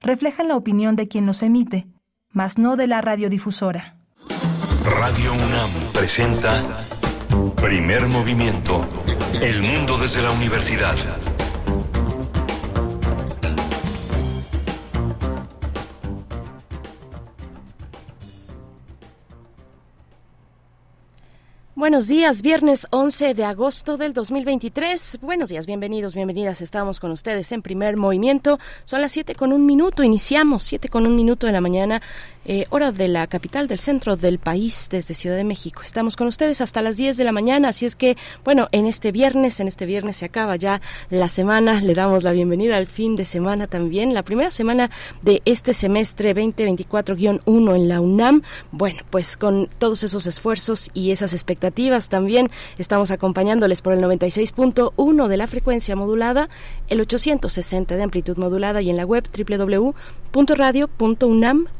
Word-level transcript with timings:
reflejan 0.00 0.48
la 0.48 0.56
opinión 0.56 0.96
de 0.96 1.08
quien 1.08 1.26
los 1.26 1.42
emite, 1.42 1.86
mas 2.30 2.58
no 2.58 2.76
de 2.76 2.86
la 2.86 3.00
radiodifusora. 3.00 3.96
Radio 4.84 5.32
UNAM 5.32 5.70
presenta 5.92 6.76
Primer 7.56 8.06
Movimiento, 8.06 8.80
El 9.40 9.62
Mundo 9.62 9.98
desde 9.98 10.22
la 10.22 10.30
Universidad. 10.30 10.96
Buenos 21.88 22.06
días, 22.06 22.42
viernes 22.42 22.86
11 22.90 23.32
de 23.32 23.44
agosto 23.44 23.96
del 23.96 24.12
2023. 24.12 25.20
Buenos 25.22 25.48
días, 25.48 25.66
bienvenidos, 25.66 26.14
bienvenidas. 26.14 26.60
Estamos 26.60 27.00
con 27.00 27.12
ustedes 27.12 27.50
en 27.50 27.62
primer 27.62 27.96
movimiento. 27.96 28.58
Son 28.84 29.00
las 29.00 29.10
7 29.12 29.34
con 29.34 29.54
un 29.54 29.64
minuto, 29.64 30.02
iniciamos 30.02 30.64
7 30.64 30.90
con 30.90 31.06
un 31.06 31.16
minuto 31.16 31.46
de 31.46 31.54
la 31.54 31.62
mañana 31.62 32.02
eh, 32.44 32.66
hora 32.70 32.92
de 32.92 33.08
la 33.08 33.26
capital 33.26 33.68
del 33.68 33.78
centro 33.78 34.16
del 34.18 34.38
país 34.38 34.88
desde 34.90 35.14
Ciudad 35.14 35.36
de 35.36 35.44
México. 35.44 35.80
Estamos 35.82 36.14
con 36.14 36.26
ustedes 36.26 36.60
hasta 36.60 36.82
las 36.82 36.98
10 36.98 37.16
de 37.16 37.24
la 37.24 37.32
mañana, 37.32 37.70
así 37.70 37.86
es 37.86 37.96
que, 37.96 38.18
bueno, 38.44 38.68
en 38.72 38.86
este 38.86 39.10
viernes, 39.10 39.58
en 39.58 39.66
este 39.68 39.86
viernes 39.86 40.18
se 40.18 40.26
acaba 40.26 40.56
ya 40.56 40.82
la 41.08 41.28
semana, 41.28 41.80
le 41.80 41.94
damos 41.94 42.22
la 42.22 42.32
bienvenida 42.32 42.76
al 42.76 42.86
fin 42.86 43.16
de 43.16 43.24
semana 43.24 43.66
también, 43.66 44.12
la 44.12 44.24
primera 44.24 44.50
semana 44.50 44.90
de 45.22 45.40
este 45.46 45.72
semestre 45.72 46.34
2024-1 46.34 47.76
en 47.76 47.88
la 47.88 48.00
UNAM. 48.02 48.42
Bueno, 48.72 49.00
pues 49.08 49.38
con 49.38 49.70
todos 49.78 50.02
esos 50.02 50.26
esfuerzos 50.26 50.90
y 50.92 51.12
esas 51.12 51.32
expectativas 51.32 51.77
también 52.08 52.50
estamos 52.76 53.12
acompañándoles 53.12 53.82
por 53.82 53.92
el 53.92 54.00
96.1 54.00 55.28
de 55.28 55.36
la 55.36 55.46
frecuencia 55.46 55.94
modulada, 55.94 56.48
el 56.88 57.00
860 57.00 57.96
de 57.96 58.02
amplitud 58.02 58.36
modulada 58.36 58.82
y 58.82 58.90
en 58.90 58.96
la 58.96 59.06
web 59.06 59.28
www.radio.unam.mx 59.32 61.78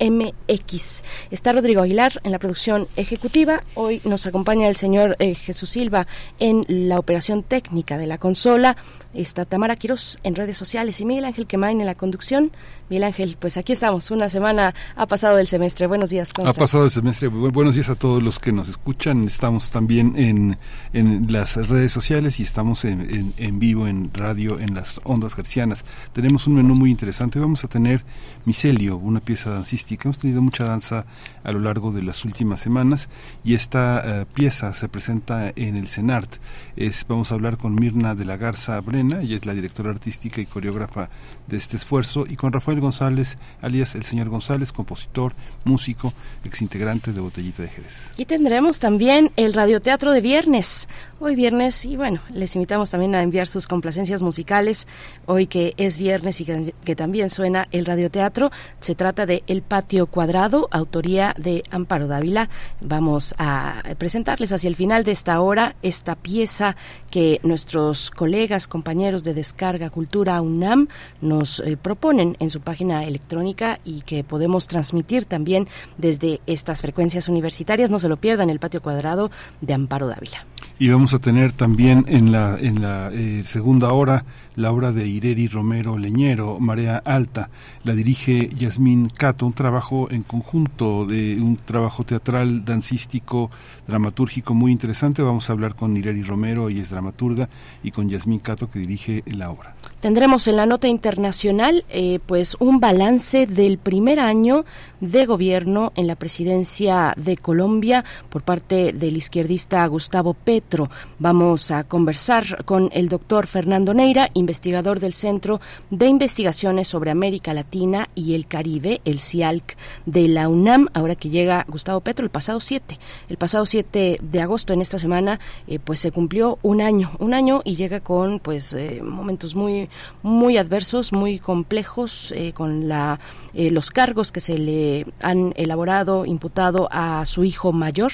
MX. 0.00 1.04
Está 1.30 1.52
Rodrigo 1.52 1.82
Aguilar 1.82 2.20
en 2.24 2.32
la 2.32 2.38
producción 2.38 2.88
ejecutiva. 2.96 3.62
Hoy 3.74 4.00
nos 4.04 4.26
acompaña 4.26 4.68
el 4.68 4.76
señor 4.76 5.16
eh, 5.18 5.34
Jesús 5.34 5.70
Silva 5.70 6.06
en 6.38 6.64
la 6.68 6.98
operación 6.98 7.42
técnica 7.42 7.98
de 7.98 8.06
la 8.06 8.18
consola. 8.18 8.76
Está 9.14 9.44
Tamara 9.44 9.76
Quiroz 9.76 10.18
en 10.22 10.34
redes 10.34 10.56
sociales 10.56 11.00
y 11.00 11.04
Miguel 11.04 11.24
Ángel 11.24 11.46
Quemain 11.46 11.80
en 11.80 11.86
la 11.86 11.94
conducción. 11.94 12.52
Miguel 12.92 13.04
Ángel, 13.04 13.36
pues 13.40 13.56
aquí 13.56 13.72
estamos. 13.72 14.10
Una 14.10 14.28
semana 14.28 14.74
ha 14.96 15.06
pasado 15.06 15.38
el 15.38 15.46
semestre. 15.46 15.86
Buenos 15.86 16.10
días. 16.10 16.30
ha 16.44 16.52
pasado 16.52 16.84
el 16.84 16.90
semestre. 16.90 17.28
buenos 17.28 17.72
días 17.72 17.88
a 17.88 17.94
todos 17.94 18.22
los 18.22 18.38
que 18.38 18.52
nos 18.52 18.68
escuchan. 18.68 19.24
Estamos 19.24 19.70
también 19.70 20.12
en, 20.18 20.58
en 20.92 21.32
las 21.32 21.56
redes 21.56 21.90
sociales 21.90 22.38
y 22.38 22.42
estamos 22.42 22.84
en, 22.84 23.32
en, 23.38 23.58
vivo 23.58 23.86
en 23.86 24.12
radio 24.12 24.60
en 24.60 24.74
las 24.74 25.00
ondas 25.04 25.34
gercianas. 25.34 25.86
Tenemos 26.12 26.46
un 26.46 26.56
menú 26.56 26.74
muy 26.74 26.90
interesante. 26.90 27.38
Vamos 27.38 27.64
a 27.64 27.68
tener 27.68 28.04
Micelio, 28.44 28.98
una 28.98 29.20
pieza 29.20 29.48
dancística. 29.48 30.10
Hemos 30.10 30.18
tenido 30.18 30.42
mucha 30.42 30.64
danza 30.64 31.06
a 31.44 31.52
lo 31.52 31.60
largo 31.60 31.92
de 31.92 32.02
las 32.02 32.26
últimas 32.26 32.60
semanas 32.60 33.08
y 33.42 33.54
esta 33.54 34.02
eh, 34.04 34.26
pieza 34.34 34.74
se 34.74 34.90
presenta 34.90 35.50
en 35.56 35.76
el 35.76 35.88
CENART. 35.88 36.36
Es, 36.76 37.06
vamos 37.08 37.32
a 37.32 37.36
hablar 37.36 37.56
con 37.56 37.74
Mirna 37.74 38.14
de 38.14 38.26
la 38.26 38.36
Garza 38.36 38.78
Brena, 38.82 39.22
ella 39.22 39.36
es 39.36 39.46
la 39.46 39.54
directora 39.54 39.90
artística 39.90 40.42
y 40.42 40.46
coreógrafa 40.46 41.08
de 41.46 41.56
este 41.56 41.76
esfuerzo, 41.76 42.24
y 42.28 42.36
con 42.36 42.52
Rafael 42.52 42.80
González, 42.80 43.38
alias 43.60 43.94
el 43.94 44.04
señor 44.04 44.28
González, 44.28 44.72
compositor, 44.72 45.34
músico, 45.64 46.12
exintegrante 46.44 47.12
de 47.12 47.20
Botellita 47.20 47.62
de 47.62 47.68
Jerez. 47.68 48.10
Y 48.16 48.26
tendremos 48.26 48.78
también 48.78 49.30
el 49.36 49.52
radioteatro 49.52 50.12
de 50.12 50.20
viernes, 50.20 50.88
hoy 51.20 51.34
viernes, 51.34 51.84
y 51.84 51.96
bueno, 51.96 52.20
les 52.32 52.54
invitamos 52.54 52.90
también 52.90 53.14
a 53.14 53.22
enviar 53.22 53.46
sus 53.46 53.66
complacencias 53.66 54.22
musicales, 54.22 54.86
hoy 55.26 55.46
que 55.46 55.74
es 55.76 55.98
viernes 55.98 56.40
y 56.40 56.44
que, 56.44 56.74
que 56.84 56.96
también 56.96 57.30
suena 57.30 57.68
el 57.70 57.86
radioteatro, 57.86 58.50
se 58.80 58.94
trata 58.94 59.26
de 59.26 59.42
El 59.46 59.62
Patio 59.62 60.06
Cuadrado, 60.06 60.68
autoría 60.70 61.34
de 61.38 61.62
Amparo 61.70 62.06
Dávila. 62.06 62.48
Vamos 62.80 63.34
a 63.38 63.82
presentarles 63.98 64.52
hacia 64.52 64.68
el 64.68 64.76
final 64.76 65.04
de 65.04 65.12
esta 65.12 65.40
hora 65.40 65.76
esta 65.82 66.14
pieza 66.14 66.76
que 67.10 67.40
nuestros 67.42 68.10
colegas, 68.10 68.68
compañeros 68.68 69.22
de 69.22 69.34
Descarga 69.34 69.90
Cultura 69.90 70.40
UNAM 70.40 70.88
nos 71.20 71.31
eh, 71.64 71.76
proponen 71.80 72.36
en 72.40 72.50
su 72.50 72.60
página 72.60 73.04
electrónica 73.04 73.80
y 73.84 74.02
que 74.02 74.24
podemos 74.24 74.66
transmitir 74.66 75.24
también 75.24 75.68
desde 75.98 76.40
estas 76.46 76.80
frecuencias 76.80 77.28
universitarias. 77.28 77.90
No 77.90 77.98
se 77.98 78.08
lo 78.08 78.16
pierdan, 78.16 78.50
el 78.50 78.58
patio 78.58 78.82
cuadrado 78.82 79.30
de 79.60 79.74
Amparo 79.74 80.08
Dávila. 80.08 80.46
Y 80.78 80.88
vamos 80.88 81.14
a 81.14 81.18
tener 81.18 81.52
también 81.52 82.04
en 82.08 82.32
la, 82.32 82.58
en 82.58 82.82
la 82.82 83.10
eh, 83.12 83.42
segunda 83.46 83.92
hora 83.92 84.24
la 84.56 84.72
obra 84.72 84.92
de 84.92 85.06
Ireri 85.06 85.48
Romero 85.48 85.98
Leñero, 85.98 86.58
Marea 86.60 86.98
Alta. 87.04 87.50
La 87.84 87.94
dirige 87.94 88.48
Yasmín 88.56 89.08
Cato, 89.08 89.46
un 89.46 89.52
trabajo 89.52 90.10
en 90.10 90.22
conjunto, 90.22 91.06
de 91.06 91.38
un 91.40 91.56
trabajo 91.56 92.04
teatral, 92.04 92.64
dancístico, 92.64 93.50
dramatúrgico 93.86 94.54
muy 94.54 94.72
interesante. 94.72 95.22
Vamos 95.22 95.48
a 95.48 95.52
hablar 95.52 95.74
con 95.74 95.96
Ireri 95.96 96.22
Romero, 96.22 96.68
ella 96.68 96.82
es 96.82 96.90
dramaturga, 96.90 97.48
y 97.82 97.90
con 97.90 98.08
Yasmín 98.08 98.38
Cato, 98.40 98.70
que 98.70 98.78
dirige 98.78 99.22
la 99.26 99.50
obra. 99.50 99.74
Tendremos 100.00 100.48
en 100.48 100.56
la 100.56 100.66
nota 100.66 100.88
internacional 100.88 101.84
eh, 101.88 102.18
pues 102.26 102.56
un 102.58 102.80
balance 102.80 103.46
del 103.46 103.78
primer 103.78 104.20
año 104.20 104.64
de 105.00 105.26
gobierno 105.26 105.92
en 105.94 106.06
la 106.06 106.16
presidencia 106.16 107.14
de 107.16 107.36
Colombia 107.36 108.04
por 108.28 108.42
parte 108.42 108.92
del 108.92 109.16
izquierdista 109.16 109.86
Gustavo 109.86 110.34
Petro. 110.34 110.90
Vamos 111.18 111.70
a 111.70 111.84
conversar 111.84 112.64
con 112.64 112.90
el 112.92 113.08
doctor 113.08 113.46
Fernando 113.46 113.94
Neira, 113.94 114.28
investigador 114.42 115.00
del 115.00 115.14
Centro 115.14 115.60
de 115.90 116.06
Investigaciones 116.06 116.88
sobre 116.88 117.10
América 117.10 117.54
Latina 117.54 118.08
y 118.14 118.34
el 118.34 118.46
Caribe, 118.46 119.00
el 119.04 119.18
CIALC 119.18 119.76
de 120.06 120.28
la 120.28 120.48
UNAM, 120.48 120.88
ahora 120.92 121.14
que 121.14 121.30
llega 121.30 121.64
Gustavo 121.68 122.00
Petro 122.00 122.24
el 122.24 122.30
pasado 122.30 122.60
7. 122.60 122.98
El 123.28 123.36
pasado 123.36 123.64
7 123.66 124.18
de 124.20 124.40
agosto 124.40 124.72
en 124.72 124.82
esta 124.82 124.98
semana 124.98 125.40
eh, 125.66 125.78
pues 125.78 126.00
se 126.00 126.10
cumplió 126.10 126.58
un 126.62 126.80
año, 126.80 127.12
un 127.18 127.34
año 127.34 127.62
y 127.64 127.76
llega 127.76 128.00
con 128.00 128.40
pues 128.40 128.72
eh, 128.72 129.00
momentos 129.02 129.54
muy 129.54 129.88
muy 130.22 130.56
adversos, 130.56 131.12
muy 131.12 131.38
complejos, 131.38 132.32
eh, 132.36 132.52
con 132.52 132.88
la, 132.88 133.20
los 133.54 133.90
cargos 133.90 134.32
que 134.32 134.40
se 134.40 134.58
le 134.58 135.06
han 135.22 135.52
elaborado, 135.56 136.26
imputado 136.26 136.88
a 136.90 137.24
su 137.26 137.44
hijo 137.44 137.72
mayor, 137.72 138.12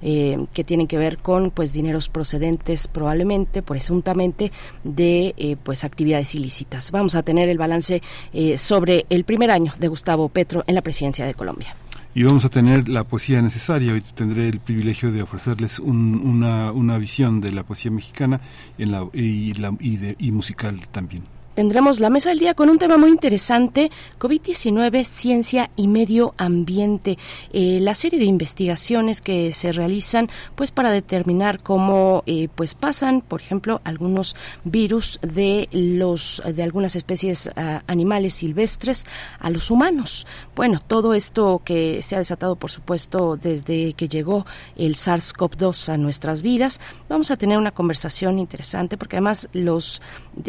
que 0.00 0.64
tienen 0.64 0.86
que 0.86 0.98
ver 0.98 1.18
con 1.18 1.50
pues 1.50 1.72
dineros 1.72 2.08
procedentes 2.08 2.88
probablemente, 2.88 3.62
presuntamente, 3.62 4.52
de 4.82 5.56
pues 5.64 5.82
actividades 5.82 6.34
ilícitas. 6.34 6.92
Vamos 6.92 7.16
a 7.16 7.22
tener 7.22 7.48
el 7.48 7.58
balance 7.58 8.02
sobre 8.56 9.06
el 9.10 9.24
primer 9.24 9.50
año 9.50 9.72
de 9.78 9.88
Gustavo 9.88 10.28
Petro 10.28 10.62
en 10.66 10.74
la 10.74 10.82
presidencia 10.82 11.26
de 11.26 11.34
Colombia 11.34 11.74
y 12.14 12.22
vamos 12.22 12.44
a 12.44 12.48
tener 12.48 12.88
la 12.88 13.04
poesía 13.04 13.42
necesaria. 13.42 13.92
Hoy 13.92 14.02
tendré 14.14 14.48
el 14.48 14.60
privilegio 14.60 15.10
de 15.10 15.22
ofrecerles 15.22 15.80
una, 15.80 16.70
una, 16.70 16.96
visión 16.98 17.40
de 17.40 17.52
la 17.52 17.64
poesía 17.64 17.90
mexicana 17.90 18.40
en 18.78 18.92
la, 18.92 19.08
y, 19.12 19.52
la, 19.54 19.74
y 19.80 20.30
musical 20.30 20.80
también. 20.92 21.24
Tendremos 21.54 22.00
la 22.00 22.10
mesa 22.10 22.30
del 22.30 22.40
día 22.40 22.54
con 22.54 22.68
un 22.68 22.80
tema 22.80 22.96
muy 22.96 23.10
interesante, 23.10 23.92
COVID-19, 24.18 25.04
ciencia 25.04 25.70
y 25.76 25.86
medio 25.86 26.34
ambiente. 26.36 27.16
Eh, 27.52 27.78
la 27.80 27.94
serie 27.94 28.18
de 28.18 28.24
investigaciones 28.24 29.20
que 29.20 29.52
se 29.52 29.70
realizan 29.70 30.28
pues 30.56 30.72
para 30.72 30.90
determinar 30.90 31.62
cómo 31.62 32.24
eh, 32.26 32.48
pues 32.52 32.74
pasan, 32.74 33.20
por 33.20 33.40
ejemplo, 33.40 33.80
algunos 33.84 34.34
virus 34.64 35.20
de 35.22 35.68
los 35.70 36.42
de 36.44 36.60
algunas 36.64 36.96
especies 36.96 37.48
ah, 37.54 37.84
animales 37.86 38.34
silvestres 38.34 39.06
a 39.38 39.48
los 39.48 39.70
humanos. 39.70 40.26
Bueno, 40.56 40.80
todo 40.84 41.14
esto 41.14 41.62
que 41.64 42.02
se 42.02 42.16
ha 42.16 42.18
desatado, 42.18 42.56
por 42.56 42.72
supuesto, 42.72 43.36
desde 43.36 43.92
que 43.92 44.08
llegó 44.08 44.44
el 44.74 44.96
SARS-CoV-2 44.96 45.92
a 45.92 45.98
nuestras 45.98 46.42
vidas, 46.42 46.80
vamos 47.08 47.30
a 47.30 47.36
tener 47.36 47.58
una 47.58 47.70
conversación 47.70 48.40
interesante 48.40 48.96
porque 48.96 49.16
además 49.18 49.48
los 49.52 50.02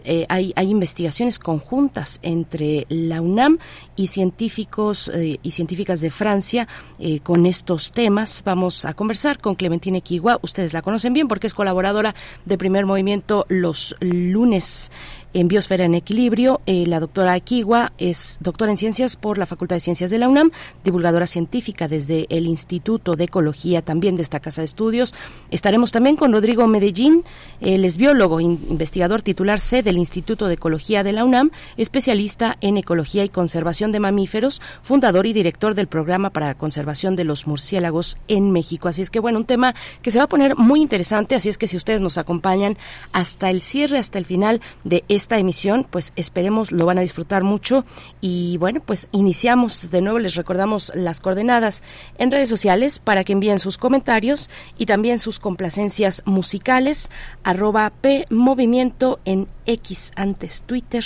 eh, 0.03 0.25
hay, 0.29 0.51
hay 0.55 0.71
investigaciones 0.71 0.94
conjuntas 1.39 2.19
entre 2.21 2.85
la 2.89 3.21
UNAM 3.21 3.57
y 3.95 4.07
científicos 4.07 5.11
eh, 5.13 5.39
y 5.43 5.51
científicas 5.51 6.01
de 6.01 6.09
Francia 6.09 6.67
eh, 6.99 7.19
con 7.19 7.45
estos 7.45 7.91
temas. 7.91 8.41
Vamos 8.45 8.85
a 8.85 8.93
conversar 8.93 9.39
con 9.39 9.55
Clementine 9.55 10.01
Kiwa. 10.01 10.39
Ustedes 10.41 10.73
la 10.73 10.81
conocen 10.81 11.13
bien 11.13 11.27
porque 11.27 11.47
es 11.47 11.53
colaboradora 11.53 12.15
de 12.45 12.57
Primer 12.57 12.85
Movimiento 12.85 13.45
los 13.49 13.95
lunes 13.99 14.91
en 15.35 15.49
Biosfera 15.49 15.83
en 15.83 15.95
Equilibrio. 15.95 16.61
Eh, 16.65 16.85
la 16.87 17.01
doctora 17.01 17.33
Akiwa 17.33 17.91
es 17.97 18.37
doctora 18.39 18.71
en 18.71 18.77
ciencias 18.77 19.17
por 19.17 19.37
la 19.37 19.45
Facultad 19.45 19.75
de 19.75 19.81
Ciencias 19.81 20.09
de 20.09 20.17
la 20.17 20.29
UNAM, 20.29 20.51
divulgadora 20.85 21.27
científica 21.27 21.89
desde 21.89 22.25
el 22.29 22.47
Instituto 22.47 23.15
de 23.15 23.25
Ecología 23.25 23.81
también 23.81 24.15
de 24.15 24.23
esta 24.23 24.39
casa 24.39 24.61
de 24.61 24.65
estudios. 24.65 25.13
Estaremos 25.51 25.91
también 25.91 26.15
con 26.15 26.31
Rodrigo 26.31 26.65
Medellín, 26.67 27.25
él 27.59 27.83
es 27.83 27.97
biólogo, 27.97 28.39
investigador 28.39 29.23
titular 29.23 29.59
C 29.59 29.83
del 29.83 29.97
Instituto 29.97 30.47
de 30.47 30.53
Ecología 30.53 31.03
de 31.03 31.11
la 31.11 31.25
UNAM, 31.25 31.51
especialista 31.75 32.57
en 32.61 32.77
ecología 32.77 33.25
y 33.25 33.29
conservación 33.29 33.91
de 33.91 33.99
mamíferos, 33.99 34.61
fundador 34.83 35.25
y 35.25 35.33
director 35.33 35.75
del 35.75 35.87
programa 35.87 36.29
para 36.29 36.47
la 36.47 36.55
conservación 36.55 37.17
de 37.17 37.25
los 37.25 37.45
murciélagos 37.45 38.17
en 38.29 38.51
México. 38.51 38.87
Así 38.87 39.01
es 39.01 39.09
que 39.09 39.19
bueno, 39.19 39.39
un 39.39 39.45
tema 39.45 39.75
que 40.01 40.11
se 40.11 40.17
va 40.17 40.23
a 40.23 40.29
poner 40.29 40.55
muy 40.55 40.81
interesante, 40.81 41.35
así 41.35 41.49
es 41.49 41.57
que 41.57 41.67
si 41.67 41.75
ustedes 41.75 41.99
nos 41.99 42.17
acompañan 42.17 42.77
hasta 43.11 43.49
el 43.49 43.59
cierre, 43.59 43.97
hasta 43.97 44.17
el 44.17 44.23
final 44.23 44.61
de 44.85 45.03
este 45.09 45.24
esta 45.25 45.39
emisión, 45.39 45.87
pues 45.89 46.13
esperemos 46.15 46.71
lo 46.71 46.85
van 46.85 46.99
a 46.99 47.01
disfrutar 47.01 47.43
mucho 47.43 47.83
y 48.21 48.57
bueno, 48.57 48.79
pues 48.79 49.07
iniciamos 49.11 49.89
de 49.89 50.01
nuevo, 50.01 50.19
les 50.19 50.35
recordamos 50.35 50.91
las 50.93 51.19
coordenadas 51.19 51.81
en 52.19 52.29
redes 52.29 52.47
sociales 52.47 52.99
para 52.99 53.23
que 53.23 53.33
envíen 53.33 53.57
sus 53.57 53.79
comentarios 53.79 54.51
y 54.77 54.85
también 54.85 55.17
sus 55.17 55.39
complacencias 55.39 56.21
musicales, 56.25 57.09
arroba 57.43 57.89
P 57.89 58.27
Movimiento 58.29 59.19
en 59.25 59.47
X 59.65 60.11
antes 60.15 60.61
Twitter, 60.61 61.03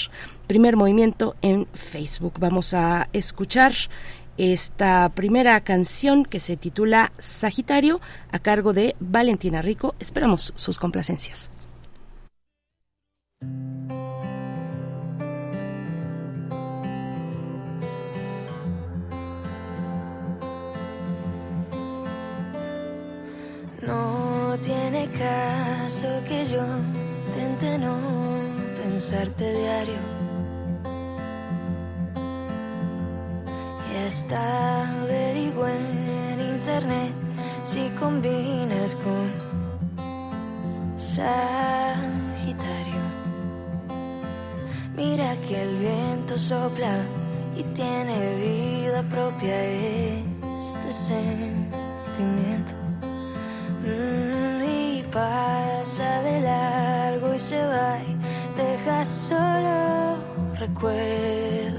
primer 0.47 0.75
movimiento 0.75 1.37
en 1.41 1.65
Facebook. 1.73 2.33
Vamos 2.39 2.73
a 2.73 3.07
escuchar 3.13 3.73
esta 4.37 5.07
primera 5.15 5.61
canción 5.61 6.25
que 6.25 6.41
se 6.41 6.57
titula 6.57 7.13
Sagitario 7.19 8.01
a 8.33 8.39
cargo 8.39 8.73
de 8.73 8.97
Valentina 8.99 9.61
Rico. 9.61 9.95
Esperamos 9.97 10.51
sus 10.57 10.77
complacencias. 10.77 11.49
No 23.81 24.57
tiene 24.63 25.09
caso 25.11 26.07
que 26.27 26.45
yo 26.45 26.63
intente 27.27 27.77
no 27.77 27.97
pensarte 28.83 29.53
diario 29.53 30.19
está 34.09 34.89
averiguo 35.03 35.67
en 35.67 36.39
internet 36.55 37.13
si 37.63 37.89
combinas 37.99 38.95
con 38.95 39.31
Sagitario. 40.97 41.43
Mira 44.95 45.35
que 45.47 45.61
el 45.61 45.77
viento 45.77 46.37
sopla 46.39 47.05
y 47.55 47.61
tiene 47.75 48.15
vida 48.45 49.03
propia 49.03 49.55
este 49.63 50.91
sentimiento. 50.91 52.78
Solo 60.59 61.78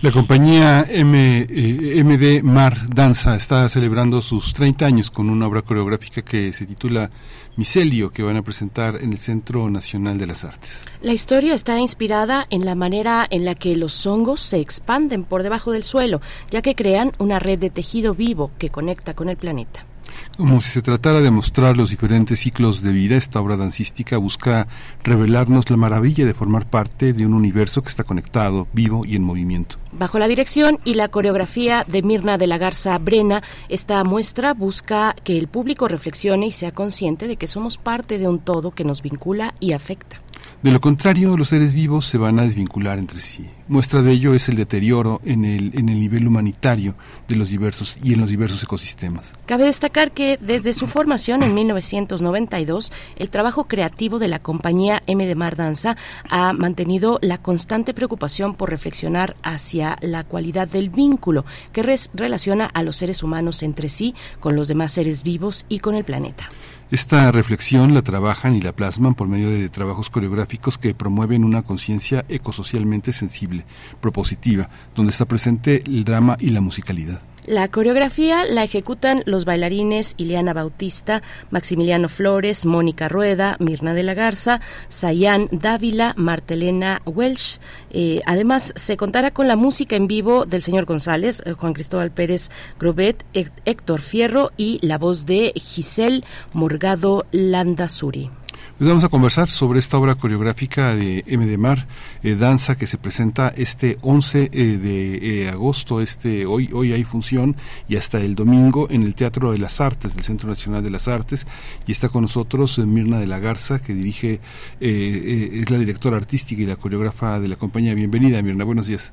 La 0.00 0.12
compañía 0.12 0.86
M, 0.88 1.46
eh, 1.50 2.04
MD 2.04 2.44
Mar 2.44 2.88
Danza 2.88 3.34
está 3.34 3.68
celebrando 3.68 4.22
sus 4.22 4.52
30 4.52 4.86
años 4.86 5.10
con 5.10 5.28
una 5.28 5.48
obra 5.48 5.62
coreográfica 5.62 6.22
que 6.22 6.52
se 6.52 6.66
titula 6.66 7.10
Micelio, 7.56 8.10
que 8.10 8.22
van 8.22 8.36
a 8.36 8.42
presentar 8.42 9.02
en 9.02 9.10
el 9.10 9.18
Centro 9.18 9.68
Nacional 9.68 10.16
de 10.16 10.28
las 10.28 10.44
Artes. 10.44 10.84
La 11.02 11.12
historia 11.12 11.52
está 11.52 11.80
inspirada 11.80 12.46
en 12.50 12.64
la 12.64 12.76
manera 12.76 13.26
en 13.28 13.44
la 13.44 13.56
que 13.56 13.74
los 13.74 14.06
hongos 14.06 14.40
se 14.40 14.60
expanden 14.60 15.24
por 15.24 15.42
debajo 15.42 15.72
del 15.72 15.82
suelo, 15.82 16.20
ya 16.48 16.62
que 16.62 16.76
crean 16.76 17.10
una 17.18 17.40
red 17.40 17.58
de 17.58 17.70
tejido 17.70 18.14
vivo 18.14 18.52
que 18.56 18.68
conecta 18.68 19.14
con 19.14 19.28
el 19.28 19.36
planeta. 19.36 19.87
Como 20.36 20.60
si 20.60 20.70
se 20.70 20.82
tratara 20.82 21.20
de 21.20 21.30
mostrar 21.30 21.76
los 21.76 21.90
diferentes 21.90 22.40
ciclos 22.40 22.82
de 22.82 22.92
vida, 22.92 23.16
esta 23.16 23.40
obra 23.40 23.56
dancística 23.56 24.18
busca 24.18 24.68
revelarnos 25.02 25.68
la 25.70 25.76
maravilla 25.76 26.24
de 26.24 26.34
formar 26.34 26.68
parte 26.68 27.12
de 27.12 27.26
un 27.26 27.34
universo 27.34 27.82
que 27.82 27.88
está 27.88 28.04
conectado, 28.04 28.68
vivo 28.72 29.04
y 29.04 29.16
en 29.16 29.24
movimiento. 29.24 29.76
Bajo 29.92 30.18
la 30.18 30.28
dirección 30.28 30.78
y 30.84 30.94
la 30.94 31.08
coreografía 31.08 31.84
de 31.88 32.02
Mirna 32.02 32.38
de 32.38 32.46
la 32.46 32.58
Garza 32.58 32.96
Brena, 32.98 33.42
esta 33.68 34.04
muestra 34.04 34.54
busca 34.54 35.16
que 35.24 35.38
el 35.38 35.48
público 35.48 35.88
reflexione 35.88 36.46
y 36.46 36.52
sea 36.52 36.72
consciente 36.72 37.26
de 37.26 37.36
que 37.36 37.46
somos 37.46 37.78
parte 37.78 38.18
de 38.18 38.28
un 38.28 38.38
todo 38.38 38.70
que 38.70 38.84
nos 38.84 39.02
vincula 39.02 39.54
y 39.60 39.72
afecta. 39.72 40.20
De 40.60 40.72
lo 40.72 40.80
contrario, 40.80 41.36
los 41.36 41.50
seres 41.50 41.72
vivos 41.72 42.04
se 42.04 42.18
van 42.18 42.40
a 42.40 42.42
desvincular 42.42 42.98
entre 42.98 43.20
sí. 43.20 43.48
Muestra 43.68 44.02
de 44.02 44.10
ello 44.10 44.34
es 44.34 44.48
el 44.48 44.56
deterioro 44.56 45.20
en 45.24 45.44
el, 45.44 45.70
en 45.78 45.88
el 45.88 46.00
nivel 46.00 46.26
humanitario 46.26 46.96
de 47.28 47.36
los 47.36 47.48
diversos 47.48 47.96
y 48.02 48.14
en 48.14 48.20
los 48.20 48.28
diversos 48.28 48.64
ecosistemas. 48.64 49.34
Cabe 49.46 49.66
destacar 49.66 50.10
que 50.10 50.36
desde 50.40 50.72
su 50.72 50.88
formación 50.88 51.44
en 51.44 51.54
1992, 51.54 52.92
el 53.14 53.30
trabajo 53.30 53.68
creativo 53.68 54.18
de 54.18 54.26
la 54.26 54.40
compañía 54.40 55.00
M 55.06 55.24
de 55.28 55.34
Mar 55.36 55.54
Danza 55.54 55.96
ha 56.28 56.52
mantenido 56.54 57.20
la 57.22 57.38
constante 57.38 57.94
preocupación 57.94 58.56
por 58.56 58.70
reflexionar 58.70 59.36
hacia 59.44 59.96
la 60.00 60.24
cualidad 60.24 60.66
del 60.66 60.90
vínculo 60.90 61.44
que 61.72 61.98
relaciona 62.14 62.66
a 62.66 62.82
los 62.82 62.96
seres 62.96 63.22
humanos 63.22 63.62
entre 63.62 63.88
sí, 63.88 64.12
con 64.40 64.56
los 64.56 64.66
demás 64.66 64.90
seres 64.90 65.22
vivos 65.22 65.66
y 65.68 65.78
con 65.78 65.94
el 65.94 66.02
planeta. 66.02 66.48
Esta 66.90 67.30
reflexión 67.32 67.92
la 67.92 68.00
trabajan 68.00 68.54
y 68.54 68.62
la 68.62 68.72
plasman 68.72 69.14
por 69.14 69.28
medio 69.28 69.50
de 69.50 69.68
trabajos 69.68 70.08
coreográficos 70.08 70.78
que 70.78 70.94
promueven 70.94 71.44
una 71.44 71.60
conciencia 71.60 72.24
ecosocialmente 72.30 73.12
sensible, 73.12 73.66
propositiva, 74.00 74.70
donde 74.94 75.10
está 75.10 75.26
presente 75.26 75.82
el 75.84 76.04
drama 76.04 76.38
y 76.40 76.48
la 76.48 76.62
musicalidad. 76.62 77.20
La 77.48 77.68
coreografía 77.68 78.44
la 78.44 78.62
ejecutan 78.62 79.22
los 79.24 79.46
bailarines 79.46 80.12
Ileana 80.18 80.52
Bautista, 80.52 81.22
Maximiliano 81.50 82.10
Flores, 82.10 82.66
Mónica 82.66 83.08
Rueda, 83.08 83.56
Mirna 83.58 83.94
de 83.94 84.02
la 84.02 84.12
Garza, 84.12 84.60
Sayán 84.88 85.48
Dávila, 85.50 86.12
Martelena 86.18 87.00
Welsh. 87.06 87.58
Eh, 87.90 88.20
además, 88.26 88.74
se 88.76 88.98
contará 88.98 89.30
con 89.30 89.48
la 89.48 89.56
música 89.56 89.96
en 89.96 90.08
vivo 90.08 90.44
del 90.44 90.60
señor 90.60 90.84
González, 90.84 91.42
eh, 91.46 91.52
Juan 91.52 91.72
Cristóbal 91.72 92.10
Pérez 92.10 92.50
Grobet, 92.78 93.24
Héctor 93.32 94.02
Fierro 94.02 94.50
y 94.58 94.78
la 94.86 94.98
voz 94.98 95.24
de 95.24 95.54
Giselle 95.56 96.24
Morgado 96.52 97.24
Landazuri. 97.32 98.30
Pues 98.78 98.86
vamos 98.86 99.02
a 99.02 99.08
conversar 99.08 99.50
sobre 99.50 99.80
esta 99.80 99.98
obra 99.98 100.14
coreográfica 100.14 100.94
de 100.94 101.24
M. 101.26 101.46
de 101.46 101.58
Mar, 101.58 101.88
eh, 102.22 102.36
danza 102.36 102.78
que 102.78 102.86
se 102.86 102.96
presenta 102.96 103.48
este 103.48 103.98
11 104.02 104.50
eh, 104.52 104.78
de 104.78 105.42
eh, 105.42 105.48
agosto, 105.48 106.00
este 106.00 106.46
hoy 106.46 106.70
hoy 106.72 106.92
hay 106.92 107.02
función 107.02 107.56
y 107.88 107.96
hasta 107.96 108.20
el 108.20 108.36
domingo 108.36 108.86
en 108.88 109.02
el 109.02 109.16
Teatro 109.16 109.50
de 109.50 109.58
las 109.58 109.80
Artes 109.80 110.14
del 110.14 110.22
Centro 110.22 110.48
Nacional 110.48 110.84
de 110.84 110.90
las 110.90 111.08
Artes 111.08 111.44
y 111.88 111.90
está 111.90 112.08
con 112.08 112.22
nosotros 112.22 112.78
Mirna 112.78 113.18
de 113.18 113.26
la 113.26 113.40
Garza 113.40 113.80
que 113.80 113.94
dirige 113.94 114.40
es 114.78 115.68
la 115.70 115.78
directora 115.78 116.16
artística 116.16 116.62
y 116.62 116.66
la 116.66 116.76
coreógrafa 116.76 117.40
de 117.40 117.48
la 117.48 117.56
compañía. 117.56 117.94
Bienvenida 117.94 118.40
Mirna, 118.42 118.62
buenos 118.62 118.86
días. 118.86 119.12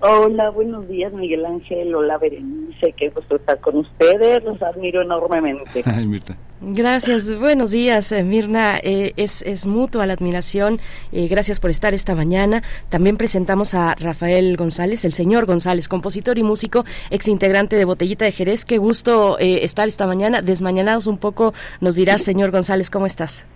Hola, 0.00 0.50
buenos 0.50 0.88
días 0.88 1.12
Miguel 1.12 1.46
Ángel, 1.46 1.94
hola 1.94 2.18
Berenice, 2.18 2.92
qué 2.96 3.10
gusto 3.10 3.36
estar 3.36 3.60
con 3.60 3.76
ustedes, 3.76 4.42
los 4.42 4.60
admiro 4.60 5.02
enormemente. 5.02 5.82
Ay, 5.86 6.06
Mirta. 6.06 6.36
Gracias, 6.60 7.38
buenos 7.38 7.70
días 7.70 8.10
eh, 8.10 8.24
Mirna, 8.24 8.78
eh, 8.82 9.12
es, 9.16 9.42
es 9.42 9.66
mutua 9.66 10.06
la 10.06 10.14
admiración, 10.14 10.78
eh, 11.12 11.28
gracias 11.28 11.60
por 11.60 11.70
estar 11.70 11.94
esta 11.94 12.14
mañana. 12.14 12.62
También 12.88 13.16
presentamos 13.16 13.74
a 13.74 13.94
Rafael 13.94 14.56
González, 14.56 15.04
el 15.04 15.12
señor 15.12 15.46
González, 15.46 15.88
compositor 15.88 16.38
y 16.38 16.42
músico, 16.42 16.84
ex 17.10 17.28
integrante 17.28 17.76
de 17.76 17.84
Botellita 17.84 18.24
de 18.24 18.32
Jerez, 18.32 18.64
qué 18.64 18.78
gusto 18.78 19.38
estar 19.38 19.86
esta 19.86 20.06
mañana, 20.06 20.42
desmañanados 20.42 21.06
un 21.06 21.18
poco, 21.18 21.54
nos 21.80 21.94
dirás 21.94 22.22
señor 22.22 22.50
González, 22.50 22.90
¿cómo 22.90 23.06
estás? 23.06 23.46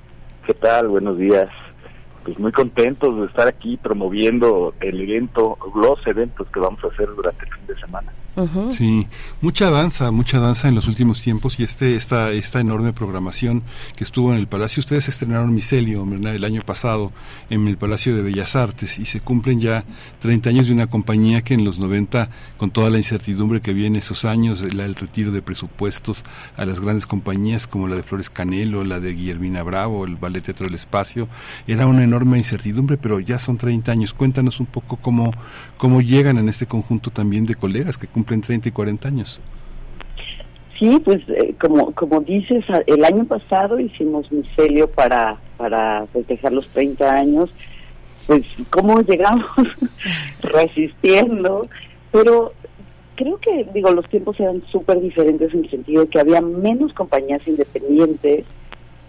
¿Qué 0.46 0.54
tal? 0.54 0.88
Buenos 0.88 1.18
días 1.18 1.48
pues 2.28 2.40
muy 2.40 2.52
contentos 2.52 3.18
de 3.18 3.24
estar 3.24 3.48
aquí 3.48 3.78
promoviendo 3.78 4.74
el 4.80 5.00
evento, 5.00 5.56
los 5.74 6.06
eventos 6.06 6.46
que 6.48 6.60
vamos 6.60 6.78
a 6.84 6.88
hacer 6.88 7.08
durante 7.16 7.46
el 7.46 7.52
fin 7.54 7.66
de 7.66 7.80
semana. 7.80 8.12
Sí, 8.70 9.06
mucha 9.40 9.70
danza, 9.70 10.10
mucha 10.10 10.38
danza 10.38 10.68
en 10.68 10.74
los 10.74 10.86
últimos 10.86 11.22
tiempos 11.22 11.58
y 11.58 11.64
este 11.64 11.96
esta 11.96 12.30
esta 12.30 12.60
enorme 12.60 12.92
programación 12.92 13.62
que 13.96 14.04
estuvo 14.04 14.32
en 14.32 14.38
el 14.38 14.46
Palacio. 14.46 14.80
Ustedes 14.80 15.08
estrenaron 15.08 15.54
Micelio 15.54 16.06
el 16.08 16.44
año 16.44 16.62
pasado 16.64 17.12
en 17.50 17.66
el 17.66 17.76
Palacio 17.76 18.14
de 18.14 18.22
Bellas 18.22 18.54
Artes 18.54 18.98
y 18.98 19.06
se 19.06 19.20
cumplen 19.20 19.60
ya 19.60 19.84
30 20.20 20.50
años 20.50 20.66
de 20.68 20.72
una 20.72 20.86
compañía 20.86 21.42
que 21.42 21.54
en 21.54 21.64
los 21.64 21.78
90, 21.78 22.30
con 22.56 22.70
toda 22.70 22.90
la 22.90 22.98
incertidumbre 22.98 23.60
que 23.60 23.72
viene 23.72 23.98
esos 23.98 24.24
años, 24.24 24.62
el 24.62 24.94
retiro 24.94 25.32
de 25.32 25.42
presupuestos 25.42 26.22
a 26.56 26.64
las 26.64 26.80
grandes 26.80 27.06
compañías 27.06 27.66
como 27.66 27.88
la 27.88 27.96
de 27.96 28.02
Flores 28.02 28.30
Canelo, 28.30 28.84
la 28.84 29.00
de 29.00 29.14
Guillermina 29.14 29.62
Bravo, 29.62 30.04
el 30.04 30.16
Ballet 30.16 30.44
Teatro 30.44 30.66
del 30.66 30.76
Espacio, 30.76 31.28
era 31.66 31.86
una 31.86 32.04
enorme 32.04 32.38
incertidumbre, 32.38 32.96
pero 32.96 33.18
ya 33.20 33.38
son 33.38 33.58
30 33.58 33.90
años. 33.90 34.14
Cuéntanos 34.14 34.60
un 34.60 34.66
poco 34.66 34.96
cómo, 34.96 35.32
cómo 35.76 36.00
llegan 36.00 36.38
en 36.38 36.48
este 36.48 36.66
conjunto 36.66 37.10
también 37.10 37.46
de 37.46 37.54
colegas 37.54 37.98
que 37.98 38.06
cumplen 38.06 38.27
en 38.34 38.40
30 38.40 38.68
y 38.68 38.72
40 38.72 39.08
años. 39.08 39.40
Sí, 40.78 41.00
pues 41.04 41.20
eh, 41.28 41.54
como 41.60 41.92
como 41.92 42.20
dices, 42.20 42.64
el 42.86 43.04
año 43.04 43.24
pasado 43.24 43.80
hicimos 43.80 44.30
un 44.30 44.44
celio 44.54 44.88
para 44.88 45.36
para 45.56 46.06
festejar 46.12 46.52
los 46.52 46.68
30 46.68 47.10
años, 47.10 47.50
pues 48.26 48.42
cómo 48.70 49.00
llegamos 49.00 49.44
resistiendo, 50.42 51.68
pero 52.12 52.52
creo 53.16 53.38
que 53.38 53.66
digo 53.74 53.90
los 53.90 54.08
tiempos 54.08 54.38
eran 54.38 54.62
súper 54.70 55.00
diferentes 55.00 55.52
en 55.52 55.64
el 55.64 55.70
sentido 55.70 56.02
de 56.02 56.08
que 56.08 56.20
había 56.20 56.40
menos 56.40 56.92
compañías 56.94 57.40
independientes, 57.48 58.44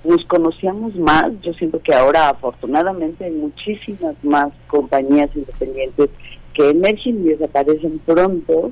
nos 0.04 0.26
conocíamos 0.26 0.96
más, 0.96 1.30
yo 1.44 1.54
siento 1.54 1.80
que 1.82 1.94
ahora 1.94 2.30
afortunadamente 2.30 3.26
hay 3.26 3.32
muchísimas 3.32 4.16
más 4.24 4.48
compañías 4.68 5.30
independientes 5.36 6.10
que 6.56 6.70
emergen 6.72 7.24
y 7.24 7.30
desaparecen 7.30 8.00
pronto 8.00 8.72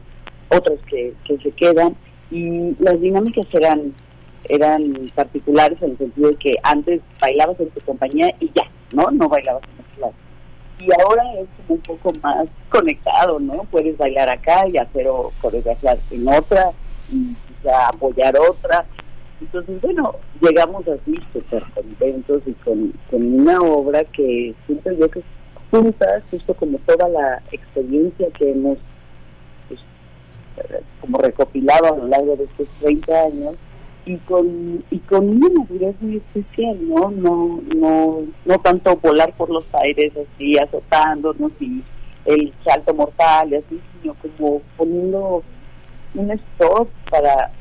otros 0.49 0.79
que, 0.89 1.13
que 1.25 1.37
se 1.37 1.51
quedan 1.51 1.95
y 2.31 2.75
las 2.79 2.99
dinámicas 2.99 3.45
eran 3.53 3.93
eran 4.49 4.93
particulares 5.15 5.81
en 5.81 5.91
el 5.91 5.97
sentido 5.97 6.29
de 6.29 6.35
que 6.35 6.55
antes 6.63 7.01
bailabas 7.19 7.59
en 7.59 7.69
tu 7.69 7.81
compañía 7.81 8.33
y 8.39 8.49
ya, 8.55 8.63
¿no? 8.93 9.09
No 9.11 9.27
bailabas 9.27 9.63
en 9.63 9.85
otro 9.85 10.01
lado. 10.01 10.13
Y 10.79 11.01
ahora 11.01 11.23
es 11.41 11.47
como 11.57 11.75
un 11.75 11.81
poco 11.81 12.13
más 12.21 12.47
conectado, 12.69 13.39
¿no? 13.39 13.63
Puedes 13.71 13.97
bailar 13.97 14.29
acá 14.29 14.67
y 14.67 14.77
hacer 14.77 15.07
coreografiar 15.41 15.97
en 16.11 16.27
otra 16.27 16.71
y 17.11 17.35
quizá 17.47 17.89
apoyar 17.89 18.37
otra. 18.37 18.85
Entonces, 19.41 19.81
bueno, 19.81 20.15
llegamos 20.41 20.87
así 20.87 21.19
súper 21.33 21.63
contentos 21.73 22.41
y 22.45 22.53
con, 22.53 22.93
con 23.09 23.39
una 23.41 23.61
obra 23.61 24.03
que 24.05 24.53
siento 24.65 24.91
yo 24.91 25.09
que 25.09 25.21
juntas, 25.71 26.23
justo 26.31 26.53
como 26.53 26.77
toda 26.79 27.09
la 27.09 27.41
experiencia 27.51 28.29
que 28.37 28.51
hemos 28.51 28.77
como 31.01 31.17
recopilado 31.19 31.93
a 31.93 31.97
lo 31.97 32.07
largo 32.07 32.35
de 32.35 32.45
estos 32.45 32.67
30 32.79 33.21
años 33.21 33.55
y 34.05 34.15
con 34.17 34.83
y 34.89 34.99
con 34.99 35.29
una 35.29 35.49
madurez 35.59 35.95
muy 36.01 36.17
especial, 36.17 36.77
¿no? 36.87 37.11
No 37.11 37.61
no 37.75 38.23
no 38.45 38.57
tanto 38.59 38.95
volar 38.95 39.33
por 39.35 39.49
los 39.49 39.65
aires 39.73 40.13
así 40.15 40.57
azotándonos 40.57 41.51
y 41.59 41.83
el 42.25 42.53
salto 42.65 42.93
mortal 42.93 43.51
y 43.51 43.55
así, 43.55 43.79
sino 44.01 44.13
como 44.15 44.61
poniendo 44.77 45.43
un 46.15 46.31
stop 46.31 46.89
para 47.09 47.51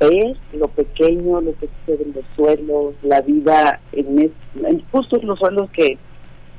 ver 0.00 0.36
lo 0.52 0.68
pequeño, 0.68 1.40
lo 1.40 1.52
que 1.58 1.68
sucede 1.80 2.04
en 2.04 2.14
los 2.14 2.24
suelos, 2.36 2.94
la 3.02 3.20
vida 3.20 3.80
en, 3.92 4.32
en 4.64 4.84
justo 4.90 5.16
los 5.22 5.38
suelos 5.38 5.70
que 5.70 5.98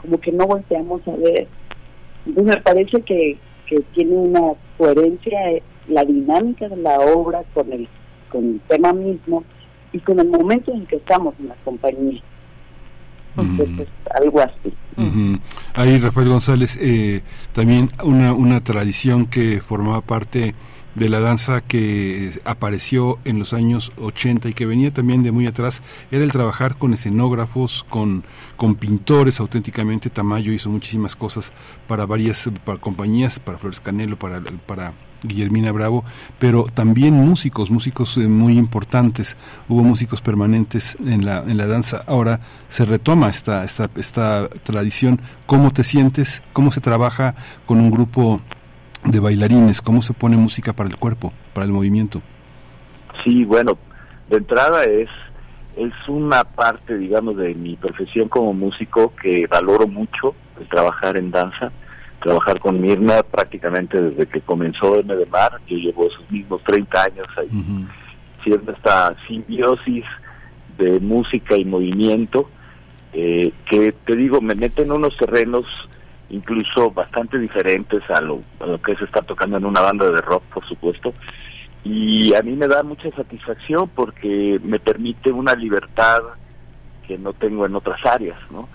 como 0.02 0.20
que 0.20 0.32
no 0.32 0.46
volteamos 0.46 1.02
a 1.08 1.16
ver. 1.16 1.48
Entonces 2.26 2.56
me 2.56 2.62
parece 2.62 3.02
que, 3.02 3.38
que 3.68 3.82
tiene 3.94 4.16
una 4.16 4.54
coherencia 4.78 5.40
la 5.88 6.04
dinámica 6.04 6.68
de 6.70 6.78
la 6.78 7.00
obra 7.00 7.44
con 7.54 7.72
el, 7.72 7.88
con 8.32 8.46
el 8.46 8.62
tema 8.68 8.94
mismo 8.94 9.44
y 9.92 10.00
con 10.00 10.20
el 10.20 10.28
momento 10.30 10.72
en 10.74 10.86
que 10.86 10.98
estamos 10.98 11.36
en 11.40 11.50
la 11.50 11.56
compañía. 11.64 12.22
Entonces, 13.38 13.88
algo 14.18 14.40
así. 14.40 14.74
Ahí, 15.74 15.98
Rafael 15.98 16.30
González, 16.30 16.78
eh, 16.82 17.22
también 17.52 17.90
una, 18.04 18.34
una 18.34 18.62
tradición 18.62 19.26
que 19.26 19.60
formaba 19.60 20.02
parte 20.02 20.56
de 20.96 21.10
la 21.10 21.20
danza 21.20 21.62
que 21.62 22.32
apareció 22.46 23.20
en 23.26 23.38
los 23.38 23.54
años 23.54 23.92
80 23.98 24.50
y 24.50 24.54
que 24.54 24.66
venía 24.66 24.94
también 24.94 25.24
de 25.24 25.32
muy 25.32 25.46
atrás 25.46 25.84
era 26.10 26.24
el 26.24 26.32
trabajar 26.32 26.78
con 26.78 26.94
escenógrafos, 26.94 27.86
con, 27.90 28.24
con 28.56 28.76
pintores 28.76 29.42
auténticamente. 29.42 30.10
Tamayo 30.10 30.54
hizo 30.54 30.70
muchísimas 30.70 31.16
cosas 31.16 31.52
para 31.88 32.06
varias 32.06 32.50
para 32.64 32.80
compañías, 32.80 33.40
para 33.40 33.58
Flores 33.58 33.82
Canelo, 33.82 34.18
para, 34.18 34.42
para 34.66 34.94
Guillermina 35.24 35.72
Bravo, 35.72 36.04
pero 36.40 36.66
también 36.74 37.14
músicos, 37.14 37.72
músicos 37.72 38.18
eh, 38.18 38.28
muy 38.28 38.58
importantes. 38.58 39.38
Hubo 39.68 39.84
músicos 39.84 40.22
permanentes 40.22 40.98
en 41.06 41.26
la, 41.26 41.44
en 41.44 41.58
la 41.58 41.68
danza. 41.68 42.04
Ahora 42.08 42.40
se 42.68 42.86
retoma 42.86 43.30
esta, 43.30 43.64
esta, 43.64 43.90
esta 43.96 44.50
tradición. 44.64 45.22
¿Cómo 45.46 45.72
te 45.72 45.84
sientes? 45.84 46.42
¿Cómo 46.54 46.72
se 46.72 46.82
trabaja 46.82 47.36
con 47.66 47.80
un 47.80 47.92
grupo 47.92 48.42
de 49.04 49.20
bailarines? 49.20 49.82
¿Cómo 49.82 50.02
se 50.02 50.14
pone 50.14 50.38
música 50.38 50.74
para 50.74 50.90
el 50.90 50.98
cuerpo, 50.98 51.34
para 51.54 51.66
el 51.66 51.72
movimiento? 51.72 52.22
Sí, 53.24 53.44
bueno, 53.46 53.78
de 54.30 54.38
entrada 54.38 54.84
es 54.84 55.10
es 55.76 55.92
una 56.08 56.46
parte, 56.46 56.98
digamos, 56.98 57.36
de 57.36 57.54
mi 57.54 57.76
profesión 57.76 58.30
como 58.30 58.54
músico 58.54 59.14
que 59.22 59.46
valoro 59.48 59.88
mucho, 59.88 60.34
el 60.58 60.70
trabajar 60.70 61.18
en 61.18 61.32
danza 61.32 61.70
trabajar 62.26 62.60
con 62.60 62.82
Mirna 62.82 63.22
prácticamente 63.22 64.02
desde 64.02 64.26
que 64.26 64.42
comenzó 64.42 64.98
M 64.98 65.16
de 65.16 65.28
Mar, 65.28 65.62
yo 65.68 65.78
llevo 65.78 66.08
esos 66.08 66.30
mismos 66.32 66.60
30 66.64 67.04
años 67.04 67.28
ahí, 67.38 67.48
siendo 68.44 68.72
esta 68.72 69.16
simbiosis 69.28 70.04
de 70.80 71.00
música 71.00 71.56
y 71.56 71.64
movimiento, 71.64 72.50
eh, 73.14 73.54
que 73.70 73.92
te 73.92 74.16
digo, 74.16 74.42
me 74.42 74.56
mete 74.56 74.82
en 74.82 74.92
unos 74.92 75.16
terrenos 75.18 75.66
incluso 76.32 76.90
bastante 76.90 77.38
diferentes 77.38 78.02
a 78.10 78.20
lo, 78.22 78.42
a 78.60 78.66
lo 78.66 78.82
que 78.82 78.96
se 78.96 79.06
está 79.06 79.22
tocando 79.22 79.58
en 79.58 79.66
una 79.66 79.82
banda 79.82 80.10
de 80.10 80.22
rock, 80.22 80.42
por 80.52 80.66
supuesto. 80.68 81.14
Y 81.84 82.34
a 82.34 82.42
mí 82.42 82.54
me 82.54 82.68
da 82.68 82.82
mucha 82.82 83.12
satisfacción 83.12 83.88
porque 83.94 84.60
me 84.64 84.80
permite 84.80 85.32
una 85.32 85.54
libertad 85.54 86.22
que 87.08 87.20
no 87.20 87.34
tengo 87.34 87.68
en 87.68 87.76
otras 87.76 88.04
áreas, 88.04 88.40
¿no? 88.50 88.68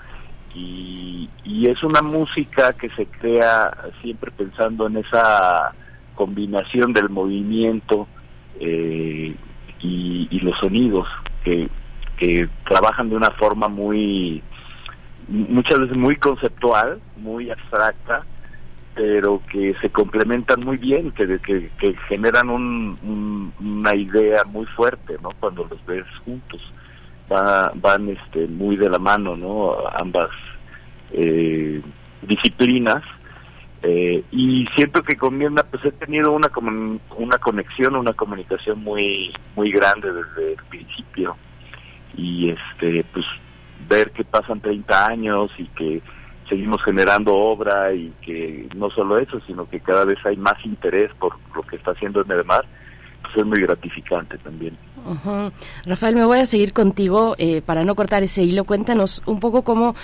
Y, 0.55 1.29
y 1.45 1.67
es 1.69 1.83
una 1.83 2.03
música 2.03 2.73
que 2.73 2.91
se 2.91 3.07
crea 3.07 3.71
siempre 4.03 4.31
pensando 4.33 4.87
en 4.89 4.97
esa 4.99 5.73
combinación 6.17 6.93
del 6.93 7.09
movimiento 7.09 8.09
eh, 8.59 9.35
y, 9.81 10.29
y 10.31 10.41
los 10.41 10.59
sonidos 10.59 11.07
que, 11.45 11.69
que 12.19 12.49
trabajan 12.69 13.09
de 13.11 13.17
una 13.17 13.31
forma 13.33 13.69
muy 13.69 14.43
muchas 15.29 15.79
veces 15.79 15.97
muy 15.97 16.17
conceptual, 16.17 17.01
muy 17.17 17.51
abstracta, 17.51 18.25
pero 18.97 19.41
que 19.53 19.75
se 19.81 19.89
complementan 19.91 20.65
muy 20.65 20.77
bien, 20.77 21.13
que, 21.13 21.39
que, 21.39 21.71
que 21.79 21.95
generan 22.09 22.51
un, 22.51 22.99
un- 23.03 23.53
una 23.61 23.95
idea 23.95 24.43
muy 24.45 24.67
fuerte, 24.67 25.17
¿no? 25.23 25.31
Cuando 25.39 25.65
los 25.71 25.85
ves 25.87 26.05
juntos, 26.25 26.61
Va- 27.33 27.73
van 27.75 28.09
este 28.09 28.47
muy 28.49 28.77
de 28.77 28.89
la 28.91 28.99
mano, 28.99 29.37
¿no? 29.37 29.77
Ambas 29.93 30.31
eh, 31.13 31.81
disciplinas. 32.23 33.03
Eh, 33.83 34.23
y 34.31 34.67
siento 34.75 35.03
que 35.03 35.17
con 35.17 35.39
Mirna 35.39 35.63
pues 35.63 35.83
he 35.87 35.93
tenido 35.93 36.33
una 36.33 36.51
una 37.17 37.39
conexión, 37.39 37.97
una 37.97 38.13
comunicación 38.13 38.83
muy 38.85 39.33
muy 39.57 39.71
grande 39.73 40.13
desde 40.13 40.53
el 40.53 40.63
principio 40.69 41.35
y 42.15 42.51
este 42.51 43.05
pues 43.13 43.25
ver 43.89 44.11
que 44.11 44.23
pasan 44.25 44.61
30 44.61 45.07
años 45.07 45.51
y 45.57 45.65
que 45.69 46.03
seguimos 46.47 46.83
generando 46.83 47.35
obra 47.35 47.95
y 47.95 48.13
que 48.21 48.69
no 48.77 48.91
solo 48.91 49.17
eso, 49.19 49.41
sino 49.47 49.67
que 49.71 49.81
cada 49.81 50.05
vez 50.05 50.19
hay 50.27 50.37
más 50.37 50.63
interés 50.67 51.11
por 51.19 51.39
lo 51.55 51.63
que 51.63 51.77
está 51.77 51.93
haciendo 51.93 52.23
Medemar, 52.27 52.67
pues 52.67 52.71
es 53.37 53.47
muy 53.47 53.61
gratificante 53.61 54.39
también. 54.39 54.77
Rafael, 55.85 56.15
me 56.15 56.25
voy 56.25 56.39
a 56.39 56.47
seguir 56.47 56.73
contigo 56.73 57.35
eh, 57.39 57.63
para 57.63 57.85
no 57.85 57.95
cortar 57.95 58.23
ese 58.23 58.43
hilo. 58.43 58.65
Cuéntanos 58.65 59.23
un 59.27 59.41
poco 59.41 59.63
cómo, 59.63 59.95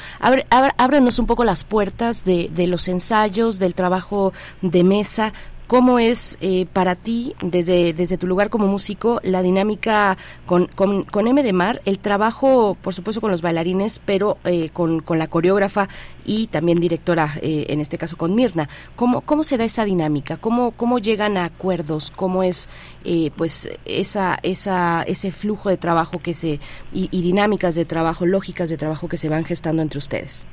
ábranos 0.79 1.19
un 1.19 1.27
poco 1.27 1.45
las 1.45 1.65
puertas 1.65 2.25
de, 2.25 2.49
de 2.53 2.67
los 2.67 2.89
ensayos, 2.89 3.59
del 3.59 3.75
trabajo 3.75 4.33
de 4.63 4.85
mesa. 4.85 5.33
¿Cómo 5.67 5.99
es 5.99 6.39
eh, 6.41 6.67
para 6.73 6.95
ti, 6.95 7.35
desde, 7.43 7.93
desde 7.93 8.19
tu 8.19 8.29
lugar 8.29 8.51
como 8.51 8.69
músico, 8.69 9.21
la 9.25 9.43
dinámica 9.43 10.17
con, 10.47 10.67
con, 10.67 11.03
con 11.03 11.27
M 11.27 11.43
de 11.43 11.53
Mar, 11.53 11.83
el 11.87 11.99
trabajo, 11.99 12.77
por 12.81 12.95
supuesto, 12.95 13.21
con 13.21 13.33
los 13.33 13.43
bailarines, 13.43 14.01
pero 14.05 14.39
eh, 14.45 14.71
con, 14.71 15.01
con 15.01 15.19
la 15.19 15.27
coreógrafa 15.27 15.89
y 16.25 16.47
también 16.47 16.79
directora, 16.79 17.35
eh, 17.43 17.67
en 17.69 17.81
este 17.81 17.99
caso 17.99 18.17
con 18.17 18.37
Mirna? 18.37 18.69
¿Cómo, 18.95 19.23
cómo 19.23 19.43
se 19.43 19.57
da 19.57 19.65
esa 19.65 19.85
dinámica? 19.85 20.37
¿Cómo, 20.37 20.71
cómo 20.71 21.01
llegan 21.01 21.37
a 21.37 21.47
acuerdos? 21.47 22.13
¿Cómo 22.15 22.45
es 22.45 22.69
eh, 23.05 23.33
pues 23.37 23.69
esa, 23.85 24.39
esa, 24.45 25.03
ese 25.03 25.33
flujo 25.33 25.69
de 25.69 25.79
trabajo 25.79 26.21
que 26.21 26.35
se 26.35 26.61
y, 26.93 27.09
dinámicas 27.09 27.75
de 27.75 27.85
trabajo, 27.85 28.25
lógicas 28.25 28.71
de 28.71 28.77
trabajo 28.77 29.09
que 29.09 29.17
se 29.17 29.29
van 29.29 29.45
gestando 29.45 29.83
entre 29.83 29.99
ustedes? 29.99 30.47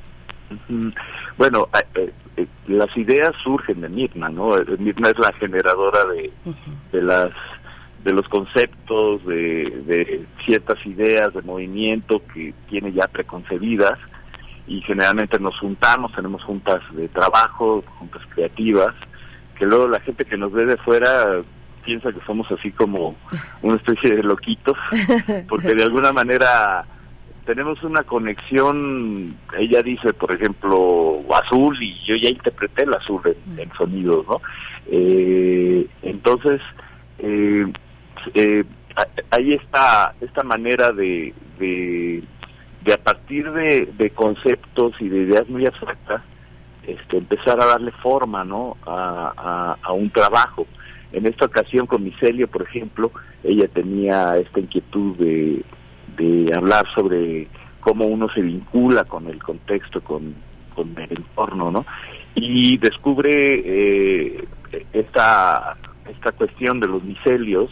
Bueno, 1.38 1.68
eh, 2.36 2.46
las 2.66 2.94
ideas 2.96 3.32
surgen 3.42 3.80
de 3.80 3.88
Mirna, 3.88 4.28
¿no? 4.28 4.56
Eh, 4.58 4.64
Mirna 4.78 5.10
es 5.10 5.18
la 5.18 5.32
generadora 5.34 6.04
de, 6.06 6.32
de 6.92 7.02
las 7.02 7.30
de 8.04 8.12
los 8.12 8.28
conceptos, 8.28 9.24
de, 9.24 9.82
de 9.86 10.26
ciertas 10.44 10.84
ideas 10.84 11.32
de 11.32 11.40
movimiento 11.40 12.20
que 12.34 12.52
tiene 12.68 12.92
ya 12.92 13.08
preconcebidas 13.08 13.98
y 14.66 14.82
generalmente 14.82 15.38
nos 15.38 15.58
juntamos, 15.58 16.12
tenemos 16.12 16.42
juntas 16.44 16.82
de 16.92 17.08
trabajo, 17.08 17.82
juntas 17.98 18.22
creativas, 18.34 18.94
que 19.58 19.66
luego 19.66 19.88
la 19.88 20.00
gente 20.00 20.24
que 20.26 20.36
nos 20.36 20.52
ve 20.52 20.66
de 20.66 20.76
fuera 20.76 21.42
piensa 21.84 22.12
que 22.12 22.20
somos 22.26 22.50
así 22.50 22.70
como 22.72 23.14
una 23.62 23.76
especie 23.76 24.16
de 24.16 24.22
loquitos, 24.22 24.76
porque 25.48 25.74
de 25.74 25.82
alguna 25.82 26.12
manera 26.12 26.84
tenemos 27.44 27.82
una 27.82 28.02
conexión, 28.02 29.36
ella 29.58 29.82
dice, 29.82 30.12
por 30.14 30.34
ejemplo, 30.34 31.20
azul 31.34 31.76
y 31.80 31.94
yo 32.04 32.16
ya 32.16 32.30
interpreté 32.30 32.84
el 32.84 32.94
azul 32.94 33.20
en, 33.24 33.58
en 33.58 33.72
sonidos, 33.72 34.26
¿no? 34.26 34.40
Eh, 34.90 35.86
entonces, 36.02 36.60
eh, 37.18 37.66
eh, 38.34 38.64
hay 39.30 39.54
esta, 39.54 40.14
esta 40.20 40.42
manera 40.42 40.92
de, 40.92 41.34
de, 41.58 42.22
de 42.84 42.92
a 42.92 42.98
partir 42.98 43.50
de, 43.52 43.92
de 43.96 44.10
conceptos 44.10 44.94
y 45.00 45.08
de 45.08 45.22
ideas 45.22 45.48
muy 45.48 45.66
abstractas, 45.66 46.22
este, 46.86 47.18
empezar 47.18 47.60
a 47.62 47.66
darle 47.66 47.92
forma, 48.02 48.44
¿no? 48.44 48.76
A, 48.86 49.32
a, 49.36 49.78
a 49.82 49.92
un 49.92 50.10
trabajo. 50.10 50.66
En 51.12 51.26
esta 51.26 51.46
ocasión 51.46 51.86
con 51.86 52.02
Micelio, 52.02 52.48
por 52.48 52.62
ejemplo, 52.62 53.12
ella 53.42 53.68
tenía 53.68 54.36
esta 54.36 54.60
inquietud 54.60 55.16
de, 55.16 55.62
de 56.16 56.52
hablar 56.54 56.86
sobre 56.94 57.48
cómo 57.80 58.06
uno 58.06 58.28
se 58.30 58.40
vincula 58.40 59.04
con 59.04 59.28
el 59.28 59.42
contexto, 59.42 60.00
con, 60.02 60.34
con 60.74 60.96
el 60.98 61.18
entorno, 61.18 61.70
¿no? 61.70 61.86
Y 62.34 62.78
descubre 62.78 63.30
eh, 63.30 64.44
esta, 64.92 65.76
esta 66.08 66.32
cuestión 66.32 66.80
de 66.80 66.88
los 66.88 67.02
micelios 67.04 67.70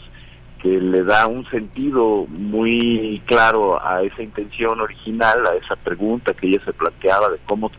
que 0.60 0.68
le 0.80 1.02
da 1.02 1.26
un 1.26 1.44
sentido 1.50 2.26
muy 2.28 3.20
claro 3.26 3.84
a 3.84 4.02
esa 4.02 4.22
intención 4.22 4.80
original, 4.80 5.44
a 5.46 5.56
esa 5.56 5.74
pregunta 5.74 6.34
que 6.34 6.46
ella 6.46 6.64
se 6.64 6.72
planteaba 6.72 7.30
de 7.30 7.38
cómo 7.46 7.72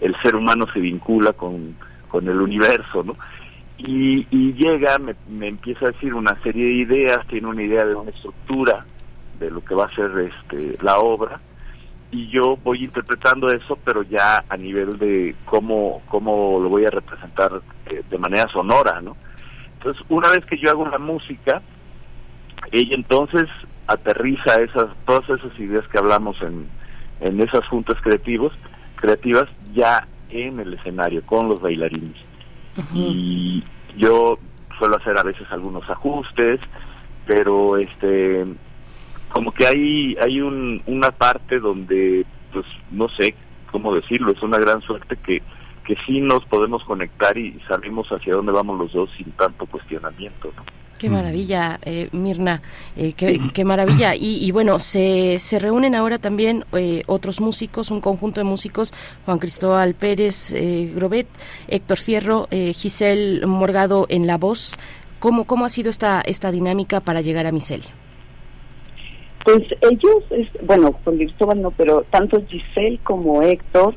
el 0.00 0.14
ser 0.22 0.36
humano 0.36 0.66
se 0.72 0.78
vincula 0.78 1.32
con, 1.32 1.74
con 2.08 2.28
el 2.28 2.40
universo, 2.40 3.02
¿no? 3.02 3.16
Y, 3.78 4.26
y 4.30 4.52
llega, 4.52 4.98
me, 4.98 5.16
me 5.28 5.48
empieza 5.48 5.86
a 5.86 5.90
decir 5.90 6.14
una 6.14 6.40
serie 6.42 6.66
de 6.66 6.74
ideas, 6.74 7.26
tiene 7.26 7.48
una 7.48 7.62
idea 7.62 7.84
de 7.84 7.94
una 7.94 8.10
estructura 8.10 8.84
de 9.40 9.50
lo 9.50 9.64
que 9.64 9.74
va 9.74 9.86
a 9.86 9.94
ser 9.94 10.10
este, 10.18 10.78
la 10.80 10.98
obra, 10.98 11.40
y 12.12 12.28
yo 12.28 12.56
voy 12.56 12.84
interpretando 12.84 13.48
eso, 13.48 13.78
pero 13.84 14.02
ya 14.02 14.44
a 14.48 14.56
nivel 14.56 14.98
de 14.98 15.34
cómo, 15.44 16.02
cómo 16.08 16.58
lo 16.60 16.68
voy 16.68 16.84
a 16.84 16.90
representar 16.90 17.62
eh, 17.86 18.02
de 18.08 18.18
manera 18.18 18.48
sonora, 18.48 19.00
¿no? 19.00 19.16
Entonces, 19.74 20.04
una 20.08 20.28
vez 20.30 20.44
que 20.44 20.58
yo 20.58 20.70
hago 20.70 20.86
la 20.88 20.98
música, 20.98 21.62
ella 22.72 22.94
entonces 22.94 23.48
aterriza 23.86 24.60
esas, 24.60 24.86
todas 25.06 25.28
esas 25.30 25.58
ideas 25.58 25.86
que 25.88 25.98
hablamos 25.98 26.40
en, 26.42 26.68
en 27.20 27.40
esas 27.40 27.66
juntas 27.68 27.96
creativos, 28.02 28.52
creativas 28.96 29.48
ya 29.72 30.06
en 30.30 30.60
el 30.60 30.74
escenario, 30.74 31.24
con 31.24 31.48
los 31.48 31.60
bailarines. 31.60 32.16
Y 32.94 33.64
yo 33.96 34.38
suelo 34.78 34.96
hacer 34.96 35.18
a 35.18 35.22
veces 35.22 35.46
algunos 35.50 35.88
ajustes, 35.90 36.60
pero 37.26 37.76
este 37.76 38.46
como 39.30 39.52
que 39.52 39.66
hay 39.66 40.16
hay 40.20 40.40
un, 40.40 40.82
una 40.86 41.10
parte 41.10 41.58
donde 41.58 42.24
pues 42.52 42.66
no 42.90 43.08
sé 43.08 43.34
cómo 43.70 43.94
decirlo 43.94 44.32
es 44.32 44.42
una 44.42 44.58
gran 44.58 44.80
suerte 44.82 45.16
que 45.16 45.42
que 45.84 45.96
sí 46.06 46.20
nos 46.20 46.44
podemos 46.44 46.84
conectar 46.84 47.36
y 47.36 47.58
sabemos 47.66 48.08
hacia 48.08 48.34
dónde 48.34 48.52
vamos 48.52 48.78
los 48.78 48.92
dos 48.92 49.10
sin 49.16 49.30
tanto 49.32 49.66
cuestionamiento 49.66 50.52
¿no? 50.56 50.64
Qué 51.00 51.08
maravilla, 51.08 51.80
eh, 51.80 52.10
Mirna, 52.12 52.60
eh, 52.94 53.14
qué, 53.14 53.40
qué 53.54 53.64
maravilla. 53.64 54.14
Y, 54.14 54.44
y 54.44 54.50
bueno, 54.50 54.78
se, 54.78 55.38
se 55.38 55.58
reúnen 55.58 55.94
ahora 55.94 56.18
también 56.18 56.66
eh, 56.74 57.04
otros 57.06 57.40
músicos, 57.40 57.90
un 57.90 58.02
conjunto 58.02 58.38
de 58.38 58.44
músicos, 58.44 58.92
Juan 59.24 59.38
Cristóbal 59.38 59.94
Pérez 59.94 60.52
eh, 60.52 60.92
Grobet, 60.94 61.26
Héctor 61.68 61.96
Fierro, 61.96 62.48
eh, 62.50 62.74
Giselle 62.74 63.46
Morgado 63.46 64.04
en 64.10 64.26
la 64.26 64.36
voz. 64.36 64.76
¿Cómo, 65.20 65.46
¿Cómo 65.46 65.64
ha 65.64 65.70
sido 65.70 65.88
esta, 65.88 66.20
esta 66.20 66.52
dinámica 66.52 67.00
para 67.00 67.22
llegar 67.22 67.46
a 67.46 67.50
Miselia? 67.50 67.88
Pues 69.44 69.62
ellos, 69.80 70.24
es, 70.30 70.48
bueno, 70.66 70.92
con 71.04 71.16
Cristóbal 71.16 71.62
no, 71.62 71.70
pero 71.70 72.04
tanto 72.10 72.42
Giselle 72.46 72.98
como 73.02 73.42
Héctor, 73.42 73.94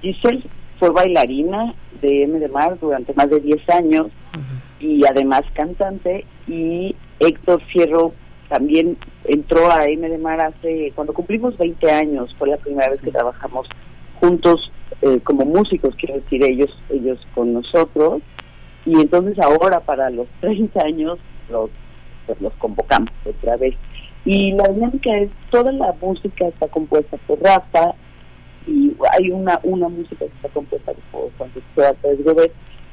Giselle 0.00 0.42
fue 0.78 0.90
bailarina 0.90 1.74
de 2.00 2.24
M 2.24 2.38
de 2.38 2.48
Mar 2.48 2.78
durante 2.80 3.14
más 3.14 3.30
de 3.30 3.40
10 3.40 3.68
años 3.70 4.08
y 4.80 5.06
además 5.06 5.42
cantante 5.54 6.26
y 6.46 6.94
Héctor 7.20 7.62
Fierro 7.72 8.12
también 8.48 8.96
entró 9.24 9.70
a 9.70 9.86
M 9.86 10.08
de 10.08 10.18
Mar 10.18 10.40
hace, 10.40 10.92
cuando 10.94 11.12
cumplimos 11.12 11.56
20 11.58 11.90
años, 11.90 12.34
fue 12.38 12.48
la 12.48 12.58
primera 12.58 12.90
vez 12.90 13.00
que 13.00 13.10
trabajamos 13.10 13.66
juntos 14.20 14.70
eh, 15.02 15.20
como 15.24 15.44
músicos, 15.44 15.94
quiero 15.96 16.16
decir, 16.16 16.42
ellos, 16.44 16.70
ellos 16.90 17.18
con 17.34 17.52
nosotros 17.52 18.22
y 18.84 18.94
entonces 19.00 19.38
ahora 19.38 19.80
para 19.80 20.10
los 20.10 20.26
30 20.40 20.80
años 20.84 21.18
los, 21.50 21.70
pues 22.26 22.40
los 22.40 22.52
convocamos 22.54 23.10
otra 23.24 23.56
vez. 23.56 23.74
Y 24.26 24.52
la 24.52 24.64
dinámica 24.64 25.16
es, 25.16 25.30
toda 25.50 25.72
la 25.72 25.94
música 26.02 26.48
está 26.48 26.68
compuesta 26.68 27.16
por 27.26 27.40
Rafa, 27.40 27.94
y 28.66 28.92
hay 29.12 29.30
una 29.30 29.60
una 29.62 29.88
música 29.88 30.18
que 30.18 30.32
está 30.34 30.48
compuesta 30.48 30.92
por 31.12 31.30
Juan 31.38 31.50
Cristóbal 31.50 31.96
Gómez, 32.24 32.50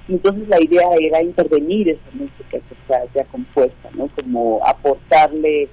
entonces 0.07 0.47
la 0.47 0.61
idea 0.61 0.87
era 0.99 1.23
intervenir 1.23 1.89
esa 1.89 2.11
música 2.13 2.49
que 2.51 2.57
está 2.57 3.03
ya 3.15 3.25
compuesta, 3.25 3.89
¿no? 3.95 4.07
Como 4.09 4.59
aportarle 4.65 5.69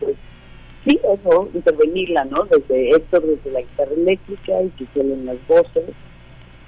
pues, 0.00 0.16
sí, 0.84 0.98
eso, 1.04 1.48
intervenirla, 1.54 2.24
¿no? 2.24 2.44
Desde 2.44 2.90
Héctor, 2.90 3.24
desde 3.24 3.52
la 3.52 3.60
guitarra 3.60 3.92
eléctrica 3.94 4.62
y 4.62 4.72
Giselle 4.78 5.14
en 5.14 5.26
las 5.26 5.46
voces. 5.46 5.84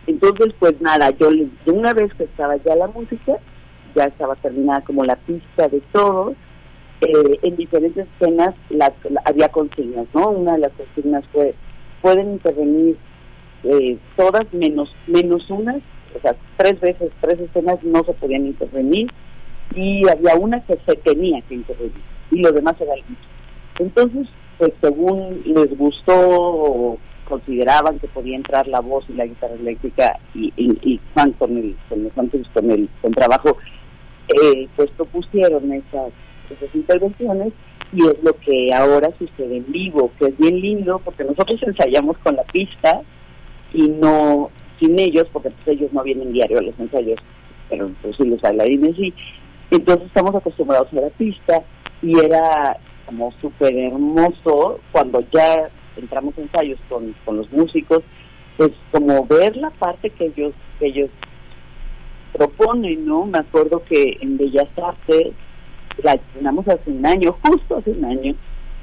Entonces, 0.06 0.54
pues 0.58 0.80
nada, 0.80 1.10
yo 1.18 1.30
de 1.30 1.72
una 1.72 1.94
vez 1.94 2.12
que 2.14 2.24
estaba 2.24 2.56
ya 2.58 2.76
la 2.76 2.86
música, 2.88 3.38
ya 3.96 4.04
estaba 4.04 4.36
terminada 4.36 4.82
como 4.82 5.04
la 5.04 5.16
pista 5.16 5.68
de 5.68 5.80
todo, 5.92 6.34
eh, 7.06 7.38
en 7.42 7.56
diferentes 7.56 8.06
escenas 8.20 8.54
la- 8.70 8.92
había 9.24 9.48
consignas, 9.48 10.06
¿no? 10.14 10.30
Una 10.30 10.52
de 10.52 10.58
las 10.60 10.72
consignas 10.72 11.24
fue, 11.32 11.54
pueden 12.02 12.32
intervenir 12.32 12.96
eh, 13.64 13.96
todas 14.16 14.44
menos 14.52 14.94
menos 15.06 15.48
unas, 15.50 15.76
o 16.16 16.20
sea, 16.20 16.34
tres 16.56 16.78
veces, 16.80 17.10
tres 17.20 17.40
escenas 17.40 17.82
no 17.82 18.04
se 18.04 18.12
podían 18.12 18.46
intervenir 18.46 19.10
y 19.74 20.06
había 20.08 20.34
una 20.36 20.60
que 20.64 20.76
se 20.86 20.96
tenía 20.96 21.40
que 21.42 21.54
intervenir 21.54 21.92
y 22.30 22.40
lo 22.42 22.52
demás 22.52 22.74
era 22.80 22.94
libre. 22.94 23.14
Entonces, 23.78 24.28
pues 24.58 24.72
según 24.80 25.42
les 25.46 25.76
gustó 25.76 26.12
o 26.16 26.98
consideraban 27.28 27.98
que 27.98 28.06
podía 28.08 28.36
entrar 28.36 28.68
la 28.68 28.80
voz 28.80 29.04
y 29.08 29.14
la 29.14 29.24
guitarra 29.26 29.54
eléctrica 29.54 30.18
y, 30.34 30.52
y, 30.56 30.78
y 30.82 31.00
con 31.38 31.56
el, 31.56 31.74
con, 31.88 32.04
el- 32.04 32.46
con 32.52 32.70
el- 32.70 32.88
el 33.02 33.14
trabajo, 33.14 33.56
eh, 34.28 34.68
pues 34.76 34.90
propusieron 34.90 35.72
esas, 35.72 36.12
esas 36.50 36.74
intervenciones 36.74 37.52
y 37.92 38.02
es 38.06 38.22
lo 38.22 38.32
que 38.38 38.72
ahora 38.74 39.10
sucede 39.18 39.58
en 39.58 39.70
vivo, 39.70 40.10
que 40.18 40.26
es 40.26 40.38
bien 40.38 40.60
lindo 40.60 41.00
porque 41.04 41.24
nosotros 41.24 41.62
ensayamos 41.62 42.16
con 42.18 42.36
la 42.36 42.44
pista 42.44 43.02
y 43.72 43.88
no 43.88 44.50
sin 44.80 44.98
ellos, 44.98 45.26
porque 45.32 45.50
pues, 45.50 45.76
ellos 45.76 45.92
no 45.92 46.02
vienen 46.02 46.32
diario 46.32 46.58
a 46.58 46.62
los 46.62 46.78
ensayos, 46.78 47.18
pero 47.68 47.90
pues 48.02 48.16
sí 48.16 48.26
los 48.26 48.40
bailarines 48.40 48.96
sí. 48.96 49.14
Entonces 49.70 50.06
estamos 50.06 50.34
acostumbrados 50.34 50.92
a 50.92 50.96
la 50.96 51.10
pista 51.10 51.62
y 52.02 52.18
era 52.18 52.76
como 53.06 53.32
súper 53.40 53.76
hermoso 53.76 54.80
cuando 54.92 55.20
ya 55.32 55.70
entramos 55.96 56.36
ensayos 56.36 56.78
con, 56.88 57.14
con 57.24 57.36
los 57.36 57.50
músicos, 57.52 58.02
pues 58.56 58.70
como 58.90 59.26
ver 59.26 59.56
la 59.56 59.70
parte 59.70 60.10
que 60.10 60.26
ellos, 60.26 60.54
que 60.78 60.86
ellos 60.86 61.10
proponen, 62.32 63.06
¿no? 63.06 63.26
Me 63.26 63.38
acuerdo 63.38 63.82
que 63.84 64.18
en 64.20 64.36
Bellas 64.36 64.68
Artes 64.76 65.32
la 66.02 66.12
estrenamos 66.12 66.66
hace 66.68 66.90
un 66.90 67.06
año, 67.06 67.36
justo 67.42 67.76
hace 67.76 67.90
un 67.90 68.04
año, 68.04 68.34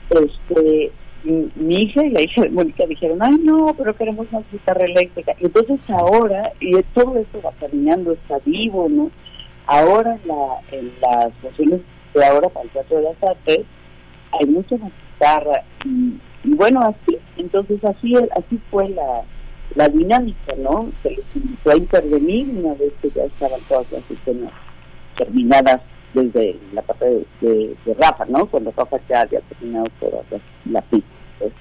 este 0.09 0.91
mi, 1.23 1.75
hija 1.75 2.03
y 2.03 2.09
la 2.09 2.21
hija 2.21 2.41
de 2.41 2.49
Mónica 2.49 2.85
dijeron, 2.87 3.19
ay 3.21 3.37
no, 3.43 3.73
pero 3.77 3.95
queremos 3.95 4.31
más 4.31 4.43
guitarra 4.51 4.85
eléctrica. 4.85 5.33
Y 5.39 5.45
entonces 5.45 5.79
ahora, 5.89 6.51
y 6.59 6.73
todo 6.93 7.17
esto 7.19 7.41
va 7.43 7.51
caminando, 7.59 8.13
está 8.13 8.39
vivo, 8.45 8.87
¿no? 8.89 9.11
Ahora 9.67 10.17
la, 10.25 10.61
en 10.71 10.91
las 11.01 11.33
funciones 11.35 11.81
de 12.13 12.25
ahora 12.25 12.49
para 12.49 12.63
el 12.63 12.71
Teatro 12.71 12.97
de 12.97 13.03
las 13.03 13.23
Artes 13.23 13.65
hay 14.31 14.45
mucha 14.47 14.77
más 14.77 14.91
guitarra 15.13 15.63
y, 15.85 16.13
y 16.43 16.55
bueno, 16.55 16.81
así, 16.81 17.17
entonces 17.37 17.83
así 17.83 18.15
así 18.15 18.59
fue 18.69 18.89
la, 18.89 19.23
la 19.75 19.87
dinámica, 19.87 20.55
¿no? 20.57 20.89
Se 21.03 21.11
les 21.11 21.35
invitó 21.35 21.71
a 21.71 21.77
intervenir 21.77 22.49
una 22.49 22.73
vez 22.73 22.91
que 23.01 23.09
ya 23.11 23.23
estaban 23.23 23.59
todas 23.69 23.91
las 23.91 24.09
escenas 24.09 24.51
terminadas 25.17 25.81
desde 26.13 26.59
la 26.73 26.81
parte 26.81 27.05
de, 27.05 27.25
de, 27.41 27.75
de 27.85 27.93
Rafa, 27.95 28.25
¿no? 28.25 28.45
Cuando 28.47 28.71
Rafa 28.75 28.97
ya 29.09 29.21
había 29.21 29.39
terminado 29.41 29.85
toda 29.99 30.21
la, 30.31 30.39
la 30.71 30.81
pista. 30.81 31.07
pues. 31.39 31.51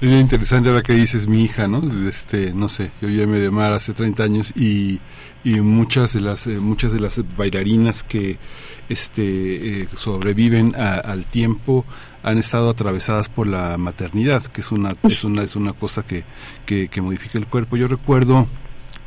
Es 0.00 0.10
interesante 0.20 0.68
ahora 0.68 0.82
que 0.82 0.94
dices 0.94 1.28
mi 1.28 1.44
hija, 1.44 1.68
¿no? 1.68 1.80
Este, 2.08 2.52
no 2.52 2.68
sé, 2.68 2.90
yo 3.00 3.08
ya 3.08 3.24
me 3.28 3.38
de 3.38 3.50
mar 3.52 3.72
hace 3.72 3.92
30 3.92 4.24
años 4.24 4.52
y, 4.56 5.00
y 5.44 5.60
muchas 5.60 6.12
de 6.14 6.20
las 6.20 6.48
eh, 6.48 6.58
muchas 6.58 6.92
de 6.92 6.98
las 6.98 7.20
bailarinas 7.36 8.02
que 8.02 8.36
este 8.88 9.82
eh, 9.82 9.88
sobreviven 9.94 10.72
a- 10.76 10.96
al 10.96 11.24
tiempo 11.24 11.84
han 12.24 12.38
estado 12.38 12.68
atravesadas 12.70 13.28
por 13.28 13.46
la 13.46 13.78
maternidad, 13.78 14.42
que 14.42 14.60
es 14.62 14.72
una 14.72 14.96
es 15.04 15.22
una 15.22 15.42
es 15.44 15.54
una 15.54 15.72
cosa 15.72 16.04
que 16.04 16.24
que, 16.66 16.88
que 16.88 17.00
modifica 17.00 17.38
el 17.38 17.46
cuerpo. 17.46 17.76
Yo 17.76 17.86
recuerdo 17.86 18.48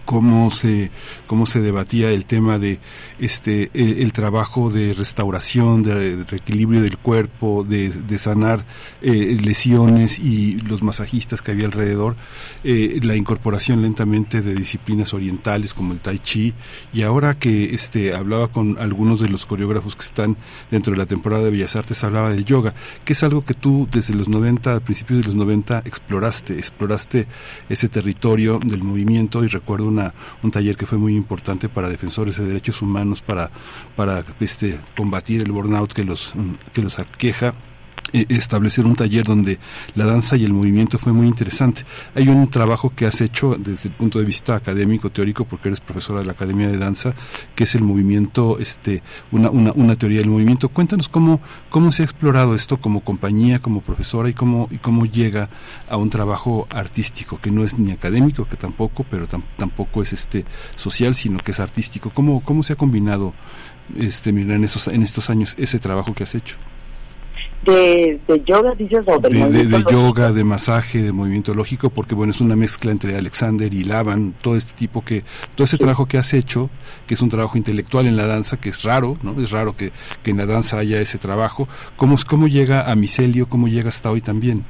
cómo 0.06 0.52
se 0.52 0.91
cómo 1.28 1.46
se 1.46 1.62
debatía 1.62 2.12
el 2.12 2.26
tema 2.26 2.60
de 2.60 2.80
este 3.20 3.72
el, 3.74 4.00
el 4.00 4.13
trabajo 4.13 4.70
de 4.70 4.94
restauración 4.94 5.84
de 5.84 6.24
reequilibrio 6.24 6.82
del 6.82 6.98
cuerpo 6.98 7.65
de, 7.68 7.89
de 7.89 8.18
sanar 8.18 8.65
eh, 9.02 9.38
lesiones 9.41 10.20
y 10.20 10.60
los 10.62 10.84
masajistas 10.84 11.41
que 11.41 11.52
había 11.52 11.65
alrededor 11.65 12.15
eh, 12.63 13.00
la 13.04 13.15
incorporación 13.15 13.82
lentamente 13.82 14.41
de 14.41 14.56
disciplinas 14.56 15.13
orientales 15.13 15.74
como 15.74 15.94
el 15.94 16.00
tai 16.00 16.20
chi. 16.20 16.54
Y 16.94 17.04
ahora 17.04 17.38
que 17.38 17.76
este 17.76 18.15
hablaba 18.15 18.48
con 18.50 18.78
algunos 18.80 19.20
de 19.20 19.30
los 19.30 19.46
coreógrafos 19.46 19.96
que 19.96 20.04
están 20.04 20.38
dentro 20.72 20.91
de 20.91 20.98
la 20.98 21.06
temporada 21.06 21.44
de 21.44 21.52
Bellas 21.52 21.76
Artes 21.76 22.04
hablaba 22.04 22.30
del 22.30 22.46
yoga 22.46 22.74
que 23.04 23.13
es 23.13 23.24
algo 23.24 23.44
que 23.44 23.54
tú 23.54 23.88
desde 23.91 24.13
los 24.13 24.28
90 24.28 24.76
a 24.76 24.80
principios 24.80 25.20
de 25.20 25.26
los 25.26 25.36
90 25.36 25.84
exploraste 25.86 26.58
exploraste 26.58 27.28
ese 27.70 27.89
territorio 27.89 28.60
del 28.63 28.84
movimiento 28.84 29.44
y 29.44 29.48
recuerdo 29.48 29.91
una, 29.95 30.13
un 30.43 30.51
taller 30.51 30.75
que 30.75 30.86
fue 30.86 30.97
muy 30.97 31.15
importante 31.15 31.69
para 31.69 31.89
defensores 31.89 32.38
de 32.38 32.45
derechos 32.45 32.81
humanos 32.81 33.21
para 33.21 33.49
para 33.95 34.23
este 34.39 34.79
combatir 34.97 35.41
el 35.41 35.51
burnout 35.51 35.93
que 35.93 36.03
los 36.03 36.34
que 36.73 36.81
los 36.81 36.99
aqueja 36.99 37.53
establecer 38.13 38.86
un 38.86 38.96
taller 38.96 39.26
donde 39.26 39.60
la 39.96 40.06
danza 40.06 40.38
y 40.38 40.44
el 40.46 40.54
movimiento 40.54 40.98
fue 40.98 41.12
muy 41.12 41.28
interesante. 41.28 41.84
Hay 42.13 42.28
un 42.30 42.48
trabajo 42.50 42.94
que 42.96 43.06
has 43.06 43.20
hecho 43.22 43.56
desde 43.58 43.89
el 43.89 43.96
punto 43.96 44.20
de 44.20 44.26
vista 44.26 44.56
académico, 44.56 45.10
teórico, 45.10 45.46
porque 45.46 45.70
eres 45.70 45.82
profesora 45.82 46.20
de 46.22 46.26
la 46.26 46.32
Academia 46.34 46.68
de 46.68 46.78
Danza, 46.78 47.13
que 47.56 47.65
es 47.65 47.76
el 47.76 47.84
movimiento, 47.84 48.58
este, 48.60 49.04
una, 49.32 49.50
una, 49.50 49.72
una 49.74 49.96
teoría 49.96 50.20
del 50.20 50.30
movimiento. 50.30 50.70
Cuéntanos 50.70 51.10
cómo, 51.10 51.41
cómo 51.70 51.91
se 51.91 52.04
ha 52.04 52.06
explorado 52.06 52.56
esto 52.56 52.78
como 52.78 53.02
compañía, 53.02 53.60
como 53.60 53.82
profesora 53.82 54.30
y 54.30 54.34
cómo, 54.34 54.68
y 54.72 54.78
cómo 54.78 55.06
llega 55.06 55.50
a 55.89 55.98
un 55.98 56.10
trabajo 56.10 56.68
artístico 56.70 57.39
que 57.39 57.52
no 57.52 57.63
es 57.63 57.78
ni 57.78 57.91
académico, 57.91 58.46
que 58.46 58.56
tampoco, 58.56 59.06
pero 59.10 59.28
tam- 59.28 59.44
tampoco 59.58 60.02
es 60.02 60.13
este 60.13 60.46
social, 60.76 61.15
sino 61.15 61.39
que 61.39 61.52
es 61.52 61.60
artístico. 61.60 62.12
¿Cómo, 62.13 62.41
cómo 62.41 62.63
se 62.63 62.74
ha 62.74 62.76
combinado 62.76 63.34
este, 63.98 64.32
mira, 64.32 64.56
en 64.56 64.63
esos, 64.63 64.88
en 64.88 65.04
estos 65.04 65.30
años 65.30 65.54
ese 65.58 65.80
trabajo 65.80 66.13
que 66.13 66.24
has 66.24 66.36
hecho? 66.36 66.58
De, 67.65 68.19
de 68.28 68.43
yoga, 68.45 68.73
dices, 68.75 69.06
o 69.08 69.19
de, 69.19 69.30
de, 69.30 69.65
de 69.65 69.84
yoga, 69.89 70.32
de 70.32 70.43
masaje, 70.43 71.01
de 71.01 71.12
movimiento 71.12 71.54
lógico, 71.54 71.89
porque 71.89 72.13
bueno, 72.13 72.32
es 72.32 72.39
una 72.39 72.56
mezcla 72.56 72.91
entre 72.91 73.17
Alexander 73.17 73.73
y 73.73 73.84
Lavan, 73.84 74.34
todo 74.41 74.56
este 74.56 74.78
tipo 74.78 75.04
que, 75.04 75.23
todo 75.56 75.65
ese 75.65 75.78
trabajo 75.78 76.06
que 76.06 76.17
has 76.17 76.34
hecho, 76.34 76.69
que 77.08 77.15
es 77.15 77.21
un 77.21 77.30
trabajo 77.30 77.58
intelectual 77.58 78.06
en 78.06 78.17
la 78.17 78.28
danza, 78.28 78.58
que 78.58 78.69
es 78.69 78.84
raro, 78.84 79.17
¿no? 79.23 79.41
Es 79.41 79.51
raro 79.51 79.75
que, 79.75 79.91
que 80.21 80.32
en 80.32 80.38
la 80.38 80.45
danza 80.45 80.78
haya 80.78 81.01
ese 81.01 81.17
trabajo. 81.17 81.67
¿Cómo, 81.95 82.15
cómo 82.28 82.47
llega 82.47 82.91
a 82.91 82.95
Micelio? 82.95 83.47
¿Cómo 83.49 83.67
llega 83.67 83.89
hasta 83.89 84.12
hoy 84.12 84.21
también? 84.21 84.63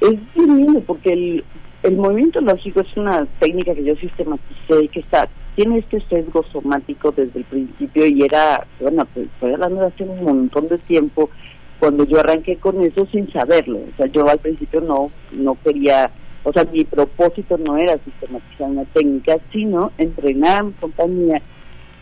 Es 0.00 0.16
bien 0.34 0.56
lindo 0.56 0.80
porque 0.80 1.12
el, 1.12 1.44
el 1.84 1.96
movimiento 1.96 2.40
lógico 2.40 2.80
es 2.80 2.96
una 2.96 3.26
técnica 3.40 3.74
que 3.74 3.84
yo 3.84 3.94
sistematicé 3.96 4.84
y 4.84 4.88
que 4.88 5.00
está 5.00 5.28
tiene 5.58 5.78
este 5.78 6.00
sesgo 6.08 6.44
somático 6.52 7.10
desde 7.10 7.40
el 7.40 7.44
principio 7.44 8.06
y 8.06 8.22
era, 8.22 8.64
bueno, 8.78 9.04
pues, 9.12 9.26
estoy 9.26 9.54
hablando 9.54 9.80
de 9.80 9.86
hace 9.88 10.04
un 10.04 10.22
montón 10.22 10.68
de 10.68 10.78
tiempo 10.78 11.30
cuando 11.78 12.04
yo 12.04 12.18
arranqué 12.18 12.56
con 12.56 12.80
eso 12.82 13.06
sin 13.06 13.30
saberlo. 13.32 13.78
O 13.78 13.96
sea, 13.96 14.06
yo 14.06 14.28
al 14.28 14.38
principio 14.38 14.80
no, 14.80 15.10
no 15.32 15.56
quería, 15.62 16.10
o 16.44 16.52
sea, 16.52 16.64
mi 16.64 16.84
propósito 16.84 17.56
no 17.58 17.76
era 17.76 17.98
sistematizar 18.04 18.70
una 18.70 18.84
técnica, 18.86 19.38
sino 19.52 19.92
entrenar 19.98 20.60
a 20.60 20.62
mi 20.64 20.72
compañía 20.72 21.42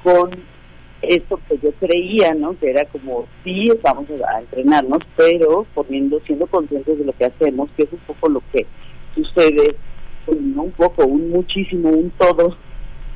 con 0.03 0.31
esto 1.03 1.39
que 1.49 1.59
yo 1.59 1.73
creía, 1.73 2.35
¿no? 2.35 2.59
Que 2.59 2.71
era 2.71 2.85
como, 2.87 3.27
sí, 3.45 3.69
vamos 3.83 4.07
a 4.27 4.41
entrenarnos, 4.41 5.01
pero 5.17 5.67
poniendo, 5.75 6.21
siendo 6.21 6.47
conscientes 6.47 6.99
de 6.99 7.05
lo 7.05 7.13
que 7.13 7.27
hacemos, 7.27 7.69
que 7.77 7.85
es 7.85 7.93
un 7.93 7.99
poco 8.01 8.29
lo 8.29 8.43
que 8.53 8.67
sucede, 9.15 9.77
pues, 10.25 10.41
no 10.41 10.65
un 10.65 10.73
poco, 10.73 11.05
un 11.07 11.31
muchísimo, 11.31 11.91
un 11.91 12.11
todo, 12.11 12.57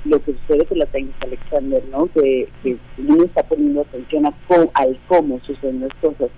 lo 0.05 0.23
que 0.23 0.33
sucede 0.33 0.65
con 0.67 0.79
la 0.79 0.87
técnica 0.87 1.19
Alexander, 1.27 1.83
¿no? 1.91 2.07
Que, 2.07 2.49
que 2.63 2.77
uno 2.99 3.25
está 3.25 3.43
poniendo 3.43 3.83
atención 3.83 4.27
a 4.27 4.33
co- 4.49 4.71
al 4.75 4.99
cómo 5.09 5.41
suceden 5.41 5.81
las 5.81 5.95
cosas. 6.01 6.31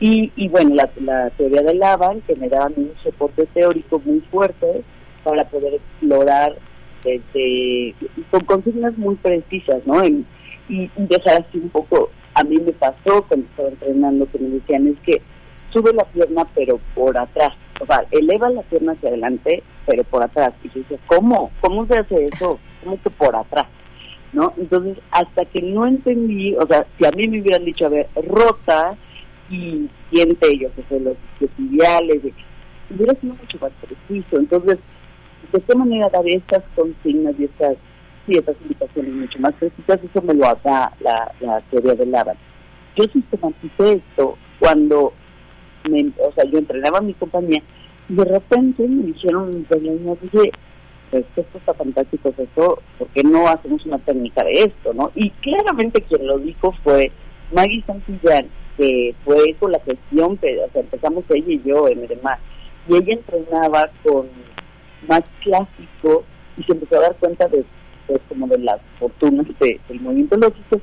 Y, 0.00 0.32
y 0.36 0.48
bueno, 0.48 0.74
la, 0.74 0.90
la 1.00 1.30
teoría 1.30 1.62
del 1.62 1.78
Lavan, 1.78 2.22
que 2.22 2.34
me 2.36 2.48
daba 2.48 2.66
un 2.76 2.90
soporte 3.04 3.46
teórico 3.54 4.00
muy 4.04 4.20
fuerte 4.30 4.82
para 5.22 5.44
poder 5.48 5.74
explorar 5.74 6.56
desde, 7.04 7.94
con 8.30 8.44
consignas 8.44 8.96
muy 8.96 9.14
precisas, 9.16 9.86
¿no? 9.86 10.04
Y, 10.04 10.24
y 10.68 10.90
dejar 10.96 11.42
así 11.42 11.58
un 11.58 11.68
poco, 11.68 12.10
a 12.34 12.44
mí 12.44 12.56
me 12.56 12.72
pasó 12.72 13.22
cuando 13.28 13.46
estaba 13.46 13.68
entrenando 13.68 14.26
que 14.30 14.38
me 14.38 14.48
decían 14.48 14.86
es 14.88 14.96
que 15.04 15.20
sube 15.72 15.92
la 15.92 16.04
pierna 16.04 16.46
pero 16.54 16.78
por 16.94 17.16
atrás, 17.18 17.50
o 17.80 17.86
sea, 17.86 18.04
eleva 18.10 18.48
la 18.50 18.62
pierna 18.62 18.92
hacia 18.92 19.08
adelante 19.10 19.62
pero 19.86 20.04
por 20.04 20.22
atrás. 20.22 20.52
Y 20.64 20.68
yo 20.68 20.80
decía, 20.80 20.98
¿cómo? 21.06 21.50
¿Cómo 21.60 21.86
se 21.86 21.98
hace 21.98 22.24
eso? 22.26 22.58
¿Cómo 22.82 23.00
que 23.02 23.10
por 23.10 23.34
atrás? 23.36 23.66
¿No? 24.32 24.52
Entonces, 24.56 24.96
hasta 25.10 25.44
que 25.44 25.60
no 25.60 25.86
entendí, 25.86 26.54
o 26.56 26.66
sea, 26.66 26.86
si 26.98 27.04
a 27.04 27.10
mí 27.10 27.28
me 27.28 27.40
hubieran 27.42 27.64
dicho, 27.64 27.86
a 27.86 27.90
ver, 27.90 28.06
rota 28.26 28.96
y 29.50 29.88
siente 30.10 30.58
yo 30.58 30.68
que 30.74 30.82
son 30.88 31.04
los 31.04 31.16
tibiales, 31.56 32.22
de- 32.22 32.32
hubiera 32.94 33.14
sido 33.20 33.34
mucho 33.34 33.58
más 33.60 33.72
preciso. 33.80 34.38
Entonces, 34.38 34.78
de 35.52 35.60
qué 35.60 35.74
manera 35.76 36.08
dar 36.08 36.26
estas 36.26 36.62
consignas 36.74 37.34
y 37.38 37.44
estas, 37.44 37.76
sí, 38.26 38.32
estas 38.38 38.56
indicaciones 38.62 39.12
mucho 39.12 39.38
más 39.40 39.52
precisas, 39.54 40.00
eso 40.02 40.22
me 40.22 40.32
lo 40.34 40.46
da 40.64 40.92
la, 41.00 41.30
la 41.40 41.60
teoría 41.70 41.94
del 41.94 42.10
Lavan. 42.10 42.36
Yo 42.96 43.04
sistematicé 43.12 43.92
esto 43.94 44.38
cuando 44.58 45.12
me, 45.90 46.10
o 46.26 46.32
sea, 46.32 46.44
yo 46.44 46.58
entrenaba 46.58 46.98
a 46.98 47.02
mi 47.02 47.12
compañía 47.14 47.62
y 48.08 48.14
de 48.14 48.24
repente 48.24 48.86
me 48.88 49.04
dijeron, 49.06 49.66
me 49.70 50.16
dije, 50.22 50.52
pues 51.12 51.24
esto 51.36 51.58
está 51.58 51.74
fantástico, 51.74 52.32
esto, 52.36 52.82
¿por 52.98 53.08
qué 53.08 53.22
no 53.22 53.46
hacemos 53.46 53.84
una 53.86 53.98
técnica 53.98 54.42
de 54.42 54.52
esto, 54.64 54.92
no? 54.94 55.12
Y 55.14 55.28
claramente 55.30 56.00
quien 56.02 56.26
lo 56.26 56.38
dijo 56.38 56.72
fue 56.82 57.12
Maggie 57.54 57.84
Santillán, 57.86 58.46
que 58.78 59.14
fue 59.24 59.54
con 59.60 59.72
la 59.72 59.80
gestión, 59.80 60.38
pero, 60.38 60.64
o 60.64 60.70
sea, 60.70 60.80
empezamos 60.80 61.24
ella 61.28 61.52
y 61.52 61.62
yo 61.62 61.86
en 61.86 62.02
el 62.10 62.18
mar, 62.22 62.38
y 62.88 62.96
ella 62.96 63.12
entrenaba 63.12 63.90
con 64.02 64.26
más 65.06 65.22
clásico 65.44 66.24
y 66.56 66.62
se 66.64 66.72
empezó 66.72 66.96
a 66.96 67.02
dar 67.02 67.16
cuenta 67.16 67.46
de, 67.48 67.62
pues, 68.06 68.20
como 68.30 68.46
de 68.46 68.58
las 68.60 68.80
fortunas 68.98 69.46
de- 69.60 69.78
del 69.88 70.00
movimiento 70.00 70.36
lógico 70.38 70.80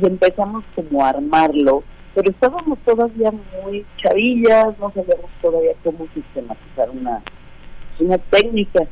y 0.00 0.06
empezamos 0.06 0.64
como 0.74 1.04
a 1.04 1.10
armarlo, 1.10 1.82
pero 2.14 2.30
estábamos 2.30 2.78
todavía 2.86 3.30
muy 3.62 3.84
chavillas, 4.02 4.78
no 4.78 4.90
sabíamos 4.94 5.30
todavía 5.42 5.72
cómo 5.84 6.06
sistematizar 6.14 6.88
una, 6.90 7.22
una 8.00 8.16
técnica. 8.16 8.86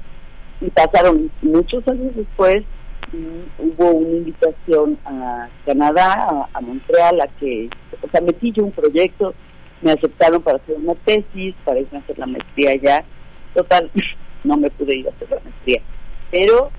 Y 0.64 0.70
pasaron 0.70 1.30
muchos 1.42 1.86
años 1.88 2.16
después 2.16 2.64
y 3.12 3.62
hubo 3.62 3.90
una 3.90 4.16
invitación 4.16 4.98
a 5.04 5.48
Canadá, 5.66 6.48
a, 6.52 6.60
Montreal, 6.62 7.20
a 7.20 7.26
que, 7.38 7.68
o 8.02 8.08
sea, 8.10 8.22
metí 8.22 8.50
yo 8.50 8.64
un 8.64 8.72
proyecto, 8.72 9.34
me 9.82 9.92
aceptaron 9.92 10.40
para 10.42 10.56
hacer 10.56 10.76
una 10.76 10.94
tesis, 10.94 11.54
para 11.64 11.80
irme 11.80 11.98
a 11.98 12.00
hacer 12.00 12.18
la 12.18 12.26
maestría 12.26 12.70
allá. 12.70 13.04
Total, 13.52 13.90
no 14.44 14.56
me 14.56 14.70
pude 14.70 14.96
ir 14.96 15.06
a 15.06 15.10
hacer 15.10 15.30
la 15.30 15.40
maestría, 15.44 15.82
pero 16.30 16.70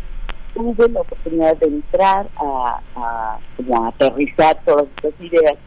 tuve 0.55 0.89
la 0.89 1.01
oportunidad 1.01 1.57
de 1.57 1.67
entrar 1.67 2.27
a, 2.37 2.81
a, 2.95 3.39
a 3.39 3.87
aterrizar 3.87 4.59
todas 4.65 4.87
estas 4.95 5.13
ideas 5.19 5.57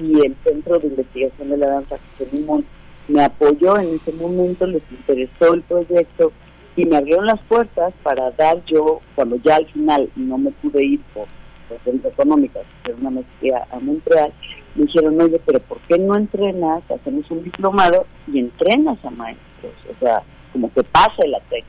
y 0.00 0.24
el 0.24 0.34
Centro 0.44 0.78
de 0.78 0.86
Investigación 0.86 1.50
de 1.50 1.56
la 1.58 1.66
Danza 1.68 1.98
Limón 2.32 2.64
me 3.08 3.24
apoyó 3.24 3.78
en 3.78 3.94
ese 3.94 4.12
momento, 4.12 4.66
les 4.66 4.82
interesó 4.90 5.54
el 5.54 5.62
proyecto 5.62 6.32
y 6.78 6.84
me 6.84 6.96
abrieron 6.96 7.26
las 7.26 7.40
puertas 7.40 7.92
para 8.04 8.30
dar 8.30 8.64
yo, 8.66 9.00
cuando 9.16 9.34
ya 9.42 9.56
al 9.56 9.66
final 9.66 10.08
no 10.14 10.38
me 10.38 10.52
pude 10.52 10.84
ir 10.84 11.00
por 11.12 11.26
razones 11.68 12.04
económicas, 12.04 12.62
hacer 12.82 12.94
una 13.00 13.10
maestría 13.10 13.66
a 13.72 13.80
Montreal, 13.80 14.32
me 14.76 14.84
dijeron, 14.84 15.20
oye, 15.20 15.40
pero 15.44 15.58
¿por 15.58 15.78
qué 15.88 15.98
no 15.98 16.16
entrenas? 16.16 16.88
Hacemos 16.88 17.28
un 17.32 17.42
diplomado 17.42 18.06
y 18.28 18.38
entrenas 18.38 19.04
a 19.04 19.10
maestros, 19.10 19.72
o 19.90 19.98
sea, 19.98 20.22
como 20.52 20.72
que 20.72 20.84
pase 20.84 21.26
la 21.26 21.40
técnica. 21.40 21.66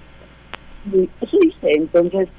Y 0.93 1.09
eso 1.25 1.37
hice, 1.41 1.71
entonces 1.75 2.29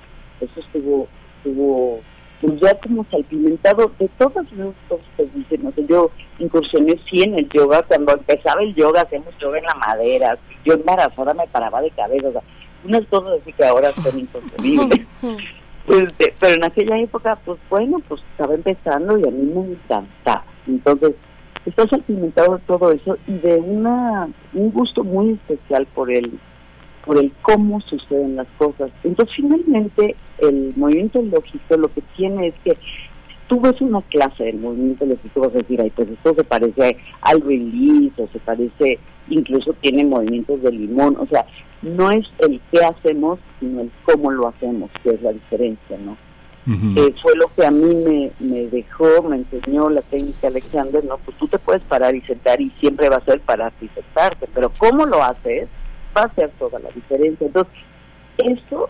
eso 0.41 0.61
estuvo, 0.61 1.09
estuvo 1.39 2.01
pues 2.41 2.59
ya 2.61 2.75
como 2.81 3.05
salpimentado 3.11 3.93
de 3.99 4.09
todas 4.17 4.51
las 4.53 4.75
cosas 4.89 5.07
que 5.17 5.25
dicen, 5.35 5.73
yo 5.89 6.11
incursioné 6.39 6.99
sí 7.11 7.23
en 7.23 7.35
el 7.35 7.49
yoga, 7.51 7.83
cuando 7.83 8.15
empezaba 8.15 8.63
el 8.63 8.75
yoga 8.75 9.03
hacemos 9.03 9.37
yoga 9.39 9.59
en 9.59 9.65
la 9.65 9.75
madera, 9.75 10.39
yo 10.65 10.75
embarazada 10.75 11.35
me 11.35 11.47
paraba 11.49 11.83
de 11.83 11.91
cabeza, 11.91 12.29
o 12.29 12.33
sea, 12.33 12.43
unas 12.85 13.05
cosas 13.07 13.41
así 13.41 13.53
que 13.53 13.65
ahora 13.65 13.91
son 13.91 14.19
inconcebibles. 14.19 15.07
Este, 15.89 16.33
pero 16.39 16.55
en 16.55 16.65
aquella 16.65 16.99
época, 16.99 17.37
pues 17.45 17.59
bueno, 17.69 18.01
pues 18.07 18.21
estaba 18.31 18.55
empezando 18.55 19.19
y 19.19 19.27
a 19.27 19.31
mí 19.31 19.43
me 19.43 19.73
encantaba. 19.73 20.45
Entonces, 20.69 21.15
está 21.67 21.89
salpimentado 21.89 22.59
de 22.59 22.63
todo 22.65 22.93
eso 22.93 23.17
y 23.27 23.33
de 23.33 23.57
una 23.57 24.29
un 24.53 24.71
gusto 24.71 25.03
muy 25.03 25.31
especial 25.33 25.87
por 25.87 26.13
el 26.13 26.39
por 27.05 27.19
el 27.19 27.33
cómo 27.43 27.81
suceden 27.81 28.37
las 28.37 28.47
cosas. 28.59 28.91
Entonces, 29.03 29.35
finalmente, 29.35 30.15
el 30.39 30.73
movimiento 30.77 31.23
lógico 31.23 31.77
lo 31.77 31.93
que 31.93 32.03
tiene 32.17 32.49
es 32.49 32.55
que 32.63 32.77
tú 33.49 33.61
ves 33.61 33.81
una 33.81 34.01
clase 34.03 34.45
del 34.45 34.59
movimiento 34.59 35.07
lógico, 35.07 35.41
vas 35.41 35.55
a 35.55 35.59
decir, 35.59 35.81
ay, 35.81 35.91
pues 35.91 36.09
esto 36.09 36.35
se 36.35 36.45
parece 36.45 36.97
al 37.23 37.41
release, 37.41 38.23
o 38.23 38.29
se 38.29 38.39
parece, 38.39 38.99
incluso 39.29 39.73
tiene 39.81 40.05
movimientos 40.05 40.63
de 40.63 40.73
limón, 40.73 41.17
o 41.19 41.27
sea, 41.27 41.47
no 41.83 42.11
es 42.11 42.27
el 42.39 42.61
qué 42.71 42.85
hacemos, 42.85 43.39
sino 43.59 43.83
el 43.83 43.91
cómo 44.05 44.31
lo 44.31 44.49
hacemos, 44.49 44.91
que 45.03 45.11
es 45.11 45.23
la 45.23 45.33
diferencia, 45.33 45.99
¿no? 45.99 46.17
Eh, 46.67 47.15
fue 47.21 47.35
lo 47.37 47.49
que 47.57 47.67
a 47.67 47.71
mí 47.71 47.95
me, 47.95 48.31
me 48.39 48.69
dejó, 48.69 49.23
me 49.23 49.37
enseñó 49.37 49.91
la 49.91 50.03
técnica 50.03 50.49
Alexander, 50.49 51.05
¿no? 51.05 51.19
Pues 51.19 51.37
tú 51.39 51.49
te 51.49 51.59
puedes 51.59 51.83
parar 51.83 52.15
y 52.15 52.21
sentar 52.21 52.61
y 52.61 52.71
siempre 52.79 53.09
va 53.09 53.17
a 53.17 53.25
ser 53.25 53.41
pararte 53.41 53.87
y 53.87 53.89
sentarte, 53.89 54.47
pero 54.55 54.71
cómo 54.79 55.05
lo 55.05 55.21
haces 55.23 55.69
va 56.17 56.23
a 56.23 56.27
hacer 56.27 56.51
toda 56.59 56.79
la 56.79 56.91
diferencia. 56.91 57.47
Entonces, 57.47 57.73
eso 58.39 58.89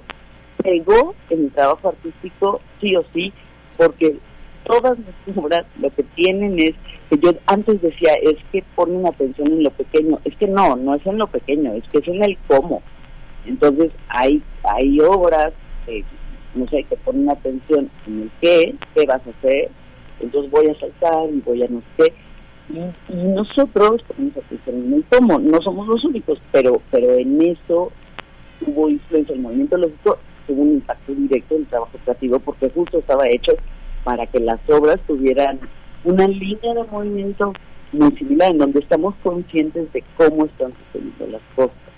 pegó 0.63 1.15
en 1.31 1.45
mi 1.45 1.49
trabajo 1.51 1.89
artístico 1.89 2.61
sí 2.81 2.95
o 2.97 3.05
sí, 3.15 3.33
porque 3.77 4.19
todas 4.65 4.99
mis 4.99 5.37
obras 5.37 5.65
lo 5.81 5.91
que 5.91 6.03
tienen 6.03 6.59
es, 6.59 6.75
que 7.11 7.19
yo 7.19 7.33
antes 7.47 7.83
decía, 7.83 8.15
es 8.23 8.37
que 8.53 8.63
ponen 8.77 9.05
atención 9.05 9.49
en 9.49 9.65
lo 9.65 9.71
pequeño, 9.71 10.21
es 10.25 10.37
que 10.37 10.47
no, 10.47 10.77
no 10.77 10.95
es 10.95 11.05
en 11.05 11.19
lo 11.19 11.27
pequeño, 11.27 11.73
es 11.73 11.83
que 11.91 11.99
es 11.99 12.07
en 12.07 12.23
el 12.23 12.39
cómo. 12.47 12.83
Entonces 13.45 13.91
hay, 14.09 14.41
hay 14.63 15.01
obras, 15.01 15.53
eh, 15.89 16.05
no 16.55 16.69
sé, 16.69 16.85
que 16.85 16.97
ponen 16.99 17.29
atención 17.29 17.91
en 18.07 18.23
el 18.23 18.31
qué, 18.41 18.75
qué 18.95 19.07
vas 19.07 19.21
a 19.27 19.31
hacer, 19.31 19.71
entonces 20.21 20.51
voy 20.53 20.69
a 20.69 20.79
saltar 20.79 21.29
y 21.31 21.41
voy 21.41 21.63
a 21.65 21.69
no 21.69 21.83
sé. 21.99 22.13
Y, 22.69 23.13
y 23.13 23.17
nosotros 23.17 24.03
ponemos 24.07 24.37
atención 24.37 24.77
en 24.77 24.95
el 24.95 25.05
cómo, 25.11 25.41
no 25.41 25.61
somos 25.63 25.89
los 25.89 26.05
únicos, 26.05 26.41
pero, 26.53 26.81
pero 26.93 27.15
en 27.15 27.43
eso 27.43 27.91
hubo 28.65 28.89
influencia 28.89 29.35
el 29.35 29.41
movimiento 29.41 29.77
lógico, 29.77 30.19
tuvo 30.47 30.63
un 30.63 30.75
impacto 30.75 31.13
directo 31.13 31.57
en 31.57 31.63
el 31.63 31.67
trabajo 31.67 31.99
creativo 32.05 32.39
porque 32.39 32.71
justo 32.71 32.99
estaba 32.99 33.29
hecho 33.29 33.53
para 34.05 34.27
que 34.27 34.39
las 34.39 34.61
obras 34.69 35.01
tuvieran 35.09 35.59
una 36.05 36.27
línea 36.27 36.75
de 36.75 36.85
movimiento 36.91 37.53
muy 37.93 38.11
similar 38.17 38.53
en 38.53 38.59
donde 38.59 38.81
estamos 38.81 39.15
conscientes 39.23 39.93
de 39.93 40.05
cómo 40.17 40.47
están 40.47 40.73
sucediendo 40.93 41.27
las 41.27 41.43
cosas. 41.57 41.90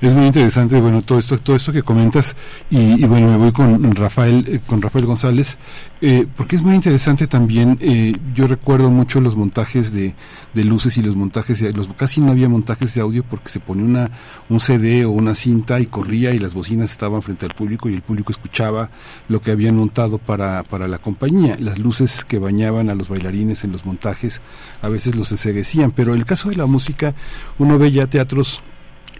Es 0.00 0.12
muy 0.12 0.26
interesante, 0.26 0.80
bueno, 0.80 1.02
todo 1.02 1.18
esto, 1.18 1.38
todo 1.38 1.56
esto 1.56 1.72
que 1.72 1.82
comentas 1.82 2.34
y, 2.70 3.02
y 3.02 3.06
bueno, 3.06 3.28
me 3.28 3.36
voy 3.36 3.52
con 3.52 3.94
Rafael, 3.94 4.44
eh, 4.48 4.60
con 4.66 4.82
Rafael 4.82 5.06
González, 5.06 5.56
eh, 6.00 6.26
porque 6.36 6.56
es 6.56 6.62
muy 6.62 6.74
interesante 6.74 7.26
también. 7.26 7.78
eh, 7.80 8.16
yo 8.34 8.46
recuerdo 8.46 8.90
mucho 8.90 9.20
los 9.20 9.36
montajes 9.36 9.92
de, 9.92 10.14
de 10.52 10.64
luces 10.64 10.98
y 10.98 11.02
los 11.02 11.16
montajes, 11.16 11.60
de, 11.60 11.72
los 11.72 11.88
casi 11.94 12.20
no 12.20 12.32
había 12.32 12.48
montajes 12.48 12.94
de 12.94 13.00
audio 13.00 13.24
porque 13.24 13.48
se 13.48 13.60
ponía 13.60 13.84
una 13.84 14.10
un 14.48 14.60
CD 14.60 15.04
o 15.04 15.10
una 15.10 15.34
cinta 15.34 15.80
y 15.80 15.86
corría 15.86 16.32
y 16.34 16.38
las 16.38 16.54
bocinas 16.54 16.90
estaban 16.90 17.22
frente 17.22 17.46
al 17.46 17.54
público 17.54 17.88
y 17.88 17.94
el 17.94 18.02
público 18.02 18.32
escuchaba 18.32 18.90
lo 19.28 19.40
que 19.40 19.50
habían 19.50 19.76
montado 19.76 20.18
para 20.18 20.62
para 20.64 20.88
la 20.88 20.98
compañía. 20.98 21.56
Las 21.58 21.78
luces 21.78 22.24
que 22.24 22.38
bañaban 22.38 22.90
a 22.90 22.94
los 22.94 23.08
bailarines 23.08 23.64
en 23.64 23.72
los 23.72 23.84
montajes 23.86 24.40
a 24.82 24.88
veces 24.88 25.16
los 25.16 25.30
enseguecían, 25.32 25.90
pero 25.92 26.12
en 26.12 26.20
el 26.20 26.26
caso 26.26 26.50
de 26.50 26.56
la 26.56 26.66
música 26.66 27.14
uno 27.58 27.78
ve 27.78 27.92
ya 27.92 28.06
teatros 28.06 28.62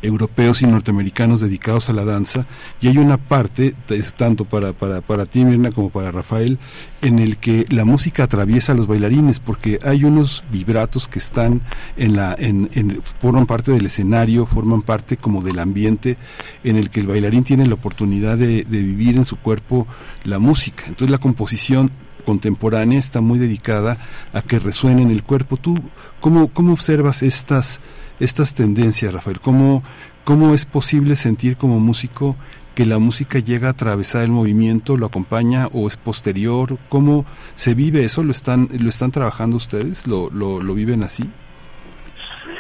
europeos 0.04 0.62
y 0.62 0.66
norteamericanos 0.66 1.40
dedicados 1.40 1.88
a 1.88 1.92
la 1.92 2.04
danza 2.04 2.46
y 2.80 2.88
hay 2.88 2.98
una 2.98 3.16
parte 3.16 3.74
es 3.88 4.14
tanto 4.14 4.44
para, 4.44 4.72
para, 4.72 5.00
para 5.00 5.26
ti 5.26 5.44
Mirna 5.44 5.70
como 5.72 5.90
para 5.90 6.12
Rafael 6.12 6.58
en 7.02 7.18
el 7.18 7.38
que 7.38 7.66
la 7.70 7.84
música 7.84 8.24
atraviesa 8.24 8.72
a 8.72 8.74
los 8.74 8.86
bailarines 8.86 9.40
porque 9.40 9.78
hay 9.82 10.04
unos 10.04 10.44
vibratos 10.50 11.08
que 11.08 11.18
están 11.18 11.62
en 11.96 12.16
la 12.16 12.34
en, 12.38 13.00
forman 13.20 13.46
parte 13.46 13.72
del 13.72 13.86
escenario 13.86 14.46
forman 14.46 14.82
parte 14.82 15.16
como 15.16 15.42
del 15.42 15.58
ambiente 15.58 16.18
en 16.62 16.76
el 16.76 16.90
que 16.90 17.00
el 17.00 17.06
bailarín 17.06 17.44
tiene 17.44 17.66
la 17.66 17.74
oportunidad 17.74 18.36
de, 18.36 18.64
de 18.64 18.78
vivir 18.82 19.16
en 19.16 19.24
su 19.24 19.36
cuerpo 19.36 19.86
la 20.24 20.38
música 20.38 20.84
entonces 20.86 21.10
la 21.10 21.18
composición 21.18 21.90
contemporánea 22.24 22.98
está 22.98 23.20
muy 23.20 23.38
dedicada 23.38 23.98
a 24.32 24.42
que 24.42 24.58
resuene 24.58 25.02
en 25.02 25.10
el 25.10 25.22
cuerpo. 25.22 25.56
¿Tú 25.56 25.78
cómo, 26.20 26.48
cómo 26.48 26.72
observas 26.72 27.22
estas, 27.22 27.80
estas 28.20 28.54
tendencias, 28.54 29.12
Rafael? 29.12 29.40
¿Cómo, 29.40 29.82
¿Cómo 30.24 30.54
es 30.54 30.66
posible 30.66 31.16
sentir 31.16 31.56
como 31.56 31.80
músico 31.80 32.36
que 32.74 32.86
la 32.86 32.98
música 32.98 33.38
llega 33.38 33.68
a 33.68 33.72
atravesar 33.72 34.22
el 34.22 34.30
movimiento, 34.30 34.96
lo 34.96 35.06
acompaña 35.06 35.68
o 35.72 35.86
es 35.88 35.96
posterior? 35.96 36.78
¿Cómo 36.88 37.24
se 37.54 37.74
vive 37.74 38.04
eso? 38.04 38.24
¿Lo 38.24 38.30
están, 38.32 38.68
lo 38.80 38.88
están 38.88 39.10
trabajando 39.10 39.56
ustedes? 39.56 40.06
¿Lo, 40.06 40.30
lo, 40.30 40.60
viven 40.74 41.02
así? 41.02 41.24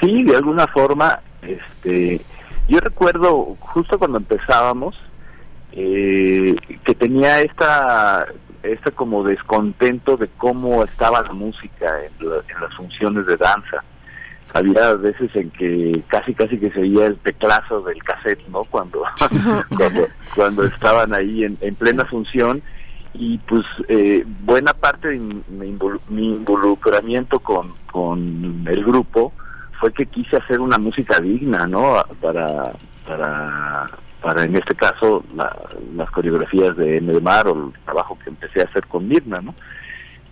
Sí, 0.00 0.22
de 0.24 0.36
alguna 0.36 0.66
forma, 0.68 1.20
este, 1.42 2.20
yo 2.68 2.78
recuerdo 2.80 3.56
justo 3.60 3.98
cuando 3.98 4.18
empezábamos 4.18 4.96
eh, 5.72 6.54
que 6.84 6.94
tenía 6.94 7.40
esta, 7.40 8.26
esta 8.62 8.90
como 8.92 9.24
descontento 9.24 10.16
de 10.16 10.28
cómo 10.36 10.84
estaba 10.84 11.22
la 11.22 11.32
música 11.32 11.86
en, 12.04 12.28
la- 12.28 12.36
en 12.54 12.60
las 12.60 12.74
funciones 12.76 13.26
de 13.26 13.36
danza. 13.36 13.82
Había 14.54 14.94
veces 14.94 15.34
en 15.34 15.50
que 15.50 16.02
casi 16.08 16.32
casi 16.32 16.58
que 16.58 16.70
se 16.70 16.80
veía 16.80 17.06
el 17.06 17.16
teclazo 17.18 17.82
del 17.82 18.02
cassette, 18.02 18.46
¿no? 18.48 18.62
Cuando 18.64 19.02
cuando, 19.76 20.06
cuando 20.34 20.64
estaban 20.64 21.12
ahí 21.12 21.44
en, 21.44 21.58
en 21.60 21.74
plena 21.74 22.04
función 22.04 22.62
y 23.14 23.38
pues 23.38 23.64
eh, 23.88 24.24
buena 24.44 24.72
parte 24.72 25.08
de 25.08 25.18
mi, 25.18 25.42
mi 25.50 25.76
involu- 25.76 26.00
mi 26.08 26.34
involucramiento 26.36 27.38
con, 27.40 27.72
con 27.90 28.64
el 28.66 28.84
grupo 28.84 29.32
fue 29.80 29.92
que 29.92 30.06
quise 30.06 30.36
hacer 30.36 30.60
una 30.60 30.78
música 30.78 31.20
digna, 31.20 31.66
¿no? 31.66 31.96
Para, 32.20 32.72
para, 33.06 33.86
para 34.22 34.44
en 34.44 34.56
este 34.56 34.74
caso, 34.74 35.24
la- 35.36 35.56
las 35.96 36.10
coreografías 36.10 36.76
de 36.76 36.98
N 36.98 37.20
Mar 37.20 37.48
o 37.48 37.66
el 37.66 37.72
trabajo 37.84 38.16
que 38.22 38.30
empecé 38.30 38.60
a 38.62 38.64
hacer 38.64 38.86
con 38.86 39.06
Mirna, 39.08 39.40
¿no? 39.40 39.54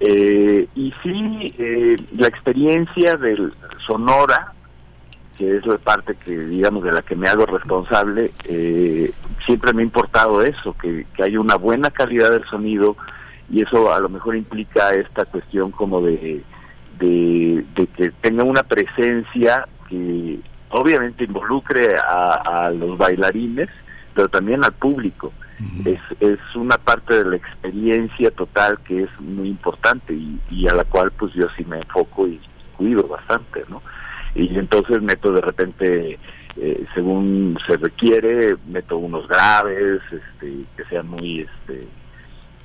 Eh, 0.00 0.66
y 0.74 0.92
sí, 1.02 1.54
eh, 1.58 1.96
la 2.16 2.26
experiencia 2.26 3.14
del 3.14 3.52
Sonora, 3.86 4.52
que 5.36 5.56
es 5.56 5.66
la 5.66 5.78
parte 5.78 6.16
que, 6.16 6.36
digamos, 6.36 6.82
de 6.84 6.92
la 6.92 7.02
que 7.02 7.14
me 7.14 7.28
hago 7.28 7.46
responsable, 7.46 8.32
eh, 8.44 9.12
siempre 9.46 9.72
me 9.72 9.82
ha 9.82 9.84
importado 9.84 10.42
eso, 10.42 10.74
que, 10.80 11.06
que 11.14 11.22
hay 11.22 11.36
una 11.36 11.56
buena 11.56 11.90
calidad 11.90 12.30
del 12.30 12.44
sonido 12.46 12.96
y 13.50 13.62
eso 13.62 13.92
a 13.92 14.00
lo 14.00 14.08
mejor 14.08 14.36
implica 14.36 14.92
esta 14.92 15.24
cuestión 15.24 15.70
como 15.70 16.00
de, 16.00 16.42
de, 16.98 17.64
de 17.74 17.86
que 17.88 18.10
tenga 18.20 18.44
una 18.44 18.62
presencia 18.62 19.68
que 19.88 20.40
obviamente 20.70 21.24
involucre 21.24 21.96
a, 21.96 22.66
a 22.66 22.70
los 22.70 22.96
bailarines, 22.96 23.68
pero 24.14 24.28
también 24.28 24.64
al 24.64 24.72
público. 24.72 25.32
Es, 25.84 26.00
es 26.20 26.38
una 26.54 26.76
parte 26.76 27.22
de 27.22 27.30
la 27.30 27.36
experiencia 27.36 28.30
total 28.32 28.78
que 28.80 29.04
es 29.04 29.20
muy 29.20 29.48
importante 29.48 30.12
y, 30.12 30.40
y 30.50 30.66
a 30.66 30.74
la 30.74 30.84
cual 30.84 31.12
pues 31.12 31.32
yo 31.34 31.46
sí 31.56 31.64
me 31.64 31.78
enfoco 31.78 32.26
y 32.26 32.40
cuido 32.76 33.06
bastante, 33.06 33.64
¿no? 33.68 33.82
Y 34.34 34.58
entonces 34.58 35.02
meto 35.02 35.30
de 35.32 35.40
repente, 35.40 36.18
eh, 36.56 36.86
según 36.94 37.58
se 37.66 37.76
requiere, 37.76 38.56
meto 38.66 38.96
unos 38.96 39.28
graves, 39.28 40.00
este, 40.10 40.64
que 40.76 40.84
sean 40.88 41.08
muy, 41.08 41.40
este, 41.40 41.86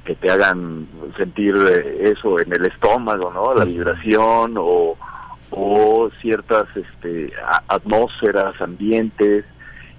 que 0.06 0.16
te 0.16 0.32
hagan 0.32 0.88
sentir 1.18 1.56
eh, 1.56 2.14
eso 2.16 2.40
en 2.40 2.54
el 2.54 2.66
estómago, 2.66 3.32
¿no? 3.34 3.54
La 3.54 3.66
vibración 3.66 4.56
o, 4.58 4.98
o 5.52 6.10
ciertas 6.22 6.66
este, 6.76 7.34
atmósferas, 7.68 8.60
ambientes, 8.62 9.46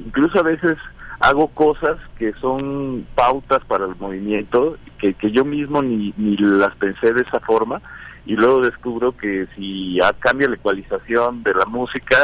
incluso 0.01 0.41
a 0.41 0.45
veces 0.45 0.79
hago 1.21 1.49
cosas 1.49 1.97
que 2.19 2.33
son 2.35 3.07
pautas 3.15 3.65
para 3.67 3.87
el 3.87 3.97
movimiento 3.97 4.77
que, 4.99 5.15
que 5.15 5.31
yo 5.31 5.45
mismo 5.45 5.83
ni, 5.83 6.15
ni 6.17 6.37
las 6.37 6.75
pensé 6.77 7.13
de 7.13 7.23
esa 7.23 7.41
forma 7.41 7.81
y 8.27 8.35
luego 8.35 8.61
descubro 8.61 9.17
que 9.17 9.47
si 9.57 9.95
ya 9.97 10.13
cambia 10.13 10.49
la 10.49 10.57
ecualización 10.57 11.43
de 11.43 11.55
la 11.55 11.65
música 11.65 12.17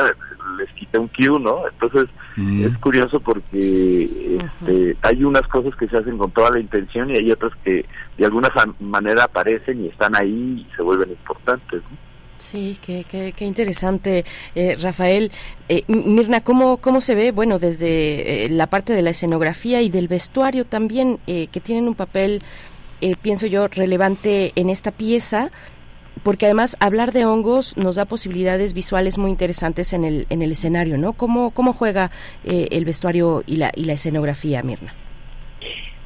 les 0.59 0.71
quita 0.75 1.01
un 1.01 1.09
cue, 1.09 1.41
¿no? 1.41 1.67
Entonces 1.67 2.09
Mm. 2.37 2.65
es 2.65 2.79
curioso 2.79 3.21
porque 3.21 4.39
este, 4.41 4.97
hay 5.03 5.25
unas 5.25 5.47
cosas 5.49 5.75
que 5.77 5.87
se 5.87 5.97
hacen 5.97 6.19
con 6.19 6.31
toda 6.33 6.51
la 6.51 6.59
intención 6.59 7.11
y 7.11 7.17
hay 7.17 7.31
otras 7.31 7.53
que 7.63 7.87
de 8.19 8.25
alguna 8.25 8.49
manera 8.81 9.25
aparecen 9.25 9.85
y 9.85 9.89
están 9.89 10.17
ahí 10.17 10.67
y 10.69 10.77
se 10.77 10.83
vuelven 10.83 11.11
importantes. 11.11 11.83
¿no? 11.83 12.04
Sí, 12.45 12.77
qué, 12.85 13.05
qué, 13.09 13.45
interesante, 13.47 14.25
eh, 14.55 14.77
Rafael. 14.79 15.33
Eh, 15.71 15.83
Mirna, 15.89 16.43
¿cómo, 16.43 16.77
¿cómo 16.77 17.01
se 17.01 17.15
ve, 17.15 17.33
bueno, 17.33 17.59
desde 17.59 18.45
eh, 18.45 18.49
la 18.51 18.67
parte 18.67 18.93
de 18.93 19.01
la 19.01 19.11
escenografía 19.11 19.81
y 19.81 19.89
del 19.89 20.09
vestuario 20.09 20.67
también, 20.67 21.19
eh, 21.27 21.47
que 21.47 21.61
tienen 21.61 21.89
un 21.89 21.95
papel, 21.95 22.43
eh, 23.01 23.17
pienso 23.21 23.47
yo, 23.47 23.67
relevante 23.69 24.53
en 24.57 24.69
esta 24.69 24.91
pieza? 24.91 25.51
Porque 26.23 26.45
además 26.45 26.77
hablar 26.81 27.13
de 27.13 27.25
hongos 27.25 27.79
nos 27.79 27.97
da 27.97 28.05
posibilidades 28.05 28.75
visuales 28.75 29.17
muy 29.17 29.31
interesantes 29.31 29.95
en 29.95 30.05
el, 30.05 30.27
en 30.29 30.43
el 30.43 30.53
escenario, 30.53 30.99
¿no? 30.99 31.15
¿Cómo, 31.15 31.51
cómo 31.51 31.73
juega 31.73 32.11
el 32.45 32.85
vestuario 32.85 33.43
y 33.47 33.57
la, 33.57 33.73
y 33.75 33.85
la 33.85 33.95
escenografía, 33.95 34.63
Mirna? 34.63 34.95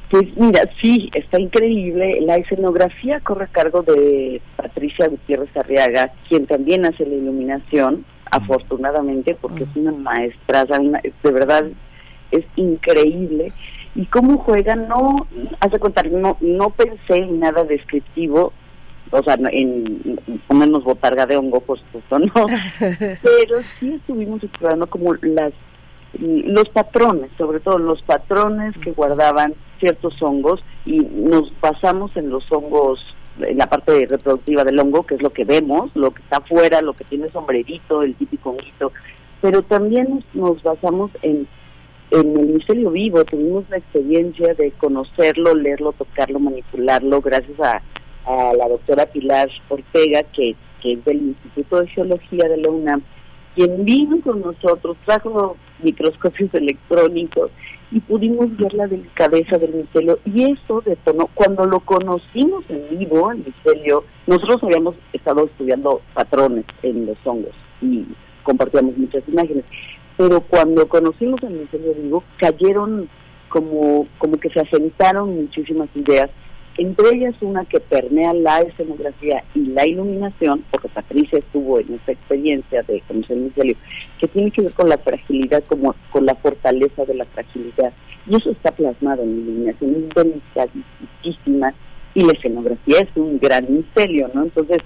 Pues 0.09 0.25
mira, 0.37 0.61
sí, 0.81 1.09
está 1.13 1.39
increíble. 1.39 2.19
La 2.21 2.37
escenografía 2.37 3.19
corre 3.19 3.45
a 3.45 3.47
cargo 3.47 3.83
de 3.83 4.41
Patricia 4.55 5.07
Gutiérrez 5.07 5.55
Arriaga, 5.55 6.11
quien 6.27 6.47
también 6.47 6.85
hace 6.85 7.05
la 7.05 7.15
iluminación, 7.15 8.05
afortunadamente, 8.31 9.37
porque 9.39 9.63
es 9.63 9.75
una 9.75 9.91
maestra, 9.91 10.65
de 10.65 11.31
verdad 11.31 11.65
es 12.31 12.45
increíble. 12.55 13.53
Y 13.95 14.05
cómo 14.05 14.37
juega, 14.39 14.75
no, 14.75 15.27
hace 15.59 15.79
cuenta, 15.79 16.03
no, 16.03 16.37
no 16.41 16.69
pensé 16.71 17.15
en 17.15 17.39
nada 17.39 17.63
descriptivo, 17.63 18.53
o 19.11 19.23
sea, 19.23 19.37
en 19.51 20.19
ponernos 20.47 20.83
botarga 20.83 21.25
de 21.25 21.37
hongo, 21.37 21.59
por 21.61 21.79
supuesto, 21.79 22.19
no, 22.19 22.45
pero 23.23 23.61
sí 23.79 23.93
estuvimos 23.95 24.43
explorando 24.43 24.87
como 24.87 25.15
las 25.15 25.53
los 26.17 26.67
patrones, 26.69 27.29
sobre 27.37 27.59
todo 27.59 27.77
los 27.77 28.01
patrones 28.01 28.75
que 28.77 28.91
guardaban 28.91 29.53
ciertos 29.79 30.21
hongos 30.21 30.61
y 30.85 30.99
nos 30.99 31.51
basamos 31.61 32.15
en 32.17 32.29
los 32.29 32.43
hongos, 32.51 32.99
en 33.39 33.57
la 33.57 33.67
parte 33.67 34.05
reproductiva 34.07 34.63
del 34.63 34.79
hongo, 34.79 35.05
que 35.05 35.15
es 35.15 35.21
lo 35.21 35.31
que 35.31 35.45
vemos, 35.45 35.91
lo 35.95 36.11
que 36.11 36.21
está 36.21 36.37
afuera, 36.37 36.81
lo 36.81 36.93
que 36.93 37.03
tiene 37.05 37.29
sombrerito, 37.29 38.01
el 38.01 38.15
típico 38.15 38.51
honguito, 38.51 38.91
pero 39.41 39.61
también 39.61 40.23
nos, 40.33 40.61
basamos 40.63 41.11
en, 41.21 41.47
en 42.11 42.37
el 42.37 42.47
micelio 42.47 42.91
vivo, 42.91 43.23
tuvimos 43.23 43.69
la 43.69 43.77
experiencia 43.77 44.53
de 44.55 44.71
conocerlo, 44.71 45.53
leerlo, 45.53 45.93
tocarlo, 45.93 46.39
manipularlo, 46.39 47.21
gracias 47.21 47.59
a, 47.59 47.81
a 48.25 48.53
la 48.53 48.67
doctora 48.67 49.05
Pilar 49.05 49.49
Ortega, 49.69 50.23
que, 50.23 50.55
que 50.81 50.93
es 50.93 51.05
del 51.05 51.21
Instituto 51.21 51.79
de 51.79 51.87
Geología 51.87 52.49
de 52.49 52.57
la 52.57 52.69
UNAM, 52.69 53.03
quien 53.55 53.85
vino 53.85 54.21
con 54.21 54.41
nosotros, 54.41 54.97
trajo 55.05 55.57
microscopios 55.81 56.53
electrónicos 56.53 57.51
y 57.91 57.99
pudimos 58.01 58.55
ver 58.57 58.73
la 58.73 58.87
delicadeza 58.87 59.57
del 59.57 59.73
micelio 59.73 60.19
y 60.25 60.51
eso 60.51 60.81
detonó, 60.85 61.27
cuando 61.33 61.65
lo 61.65 61.79
conocimos 61.79 62.63
en 62.69 62.99
vivo, 62.99 63.31
el 63.31 63.39
micelio, 63.39 64.03
nosotros 64.27 64.63
habíamos 64.63 64.95
estado 65.13 65.45
estudiando 65.45 66.01
patrones 66.13 66.65
en 66.83 67.07
los 67.07 67.17
hongos 67.25 67.55
y 67.81 68.05
compartíamos 68.43 68.97
muchas 68.97 69.27
imágenes, 69.27 69.65
pero 70.17 70.41
cuando 70.41 70.87
conocimos 70.87 71.41
el 71.43 71.61
micelio 71.61 71.93
vivo 71.95 72.23
cayeron 72.37 73.09
como, 73.49 74.07
como 74.19 74.37
que 74.37 74.49
se 74.49 74.59
asentaron 74.59 75.35
muchísimas 75.35 75.89
ideas 75.95 76.29
entre 76.79 77.17
ellas 77.17 77.35
una 77.41 77.65
que 77.65 77.81
permea 77.81 78.33
la 78.33 78.61
escenografía 78.61 79.43
y 79.53 79.65
la 79.67 79.85
iluminación, 79.85 80.63
porque 80.71 80.87
Patricia 80.87 81.39
estuvo 81.39 81.77
en 81.79 81.95
esa 81.95 82.13
experiencia 82.13 82.83
de 82.83 83.01
conocer 83.01 83.37
el 83.37 83.77
que 84.17 84.27
tiene 84.29 84.49
que 84.49 84.61
ver 84.61 84.73
con 84.73 84.87
la 84.87 84.97
fragilidad, 84.97 85.61
como 85.67 85.93
con 86.09 86.25
la 86.25 86.35
fortaleza 86.35 87.03
de 87.03 87.15
la 87.15 87.25
fragilidad. 87.25 87.91
Y 88.27 88.37
eso 88.37 88.51
está 88.51 88.71
plasmado 88.71 89.23
en 89.23 89.35
la 89.35 89.41
iluminación, 89.41 89.95
es 89.95 90.15
delicadísima, 90.15 91.73
y 92.13 92.21
la 92.21 92.31
escenografía 92.31 92.99
es 92.99 93.09
un 93.15 93.39
gran 93.39 93.65
micelio, 93.69 94.31
¿no? 94.33 94.43
Entonces, 94.43 94.77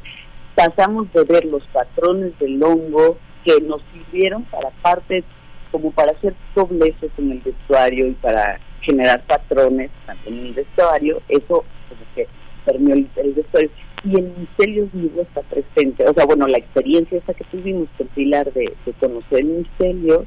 pasamos 0.55 1.13
de 1.13 1.23
ver 1.25 1.45
los 1.45 1.63
patrones 1.67 2.37
del 2.39 2.61
hongo 2.63 3.17
que 3.45 3.61
nos 3.61 3.81
sirvieron 3.93 4.43
para 4.45 4.71
partes, 4.81 5.23
como 5.71 5.91
para 5.91 6.11
hacer 6.11 6.33
dobleces 6.55 7.11
en 7.17 7.33
el 7.33 7.39
vestuario 7.39 8.07
y 8.07 8.13
para 8.13 8.59
generar 8.81 9.23
patrones 9.25 9.91
en 10.25 10.37
el 10.39 10.53
vestuario, 10.53 11.21
eso 11.29 11.63
como 11.93 12.13
que 12.15 12.27
permeó 12.65 12.95
el, 12.95 13.07
el 13.15 13.33
vestuario. 13.33 13.69
Y 14.05 14.19
el 14.19 14.33
micelio 14.37 14.89
vivo 14.91 15.21
está 15.21 15.41
presente, 15.43 16.03
o 16.07 16.13
sea, 16.13 16.25
bueno, 16.25 16.45
la 16.47 16.57
experiencia 16.57 17.17
esta 17.17 17.33
que 17.33 17.45
tuvimos 17.45 17.87
con 17.97 18.07
Pilar 18.07 18.51
de, 18.51 18.73
de 18.85 18.93
conocer 18.99 19.39
el 19.39 19.45
micelio 19.45 20.25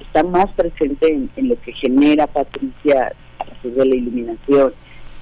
está 0.00 0.24
más 0.24 0.52
presente 0.54 1.06
en, 1.06 1.30
en 1.36 1.48
lo 1.48 1.60
que 1.60 1.72
genera 1.72 2.26
Patricia 2.26 3.12
a 3.38 3.44
partir 3.44 3.72
de 3.74 3.86
la 3.86 3.94
iluminación 3.94 4.72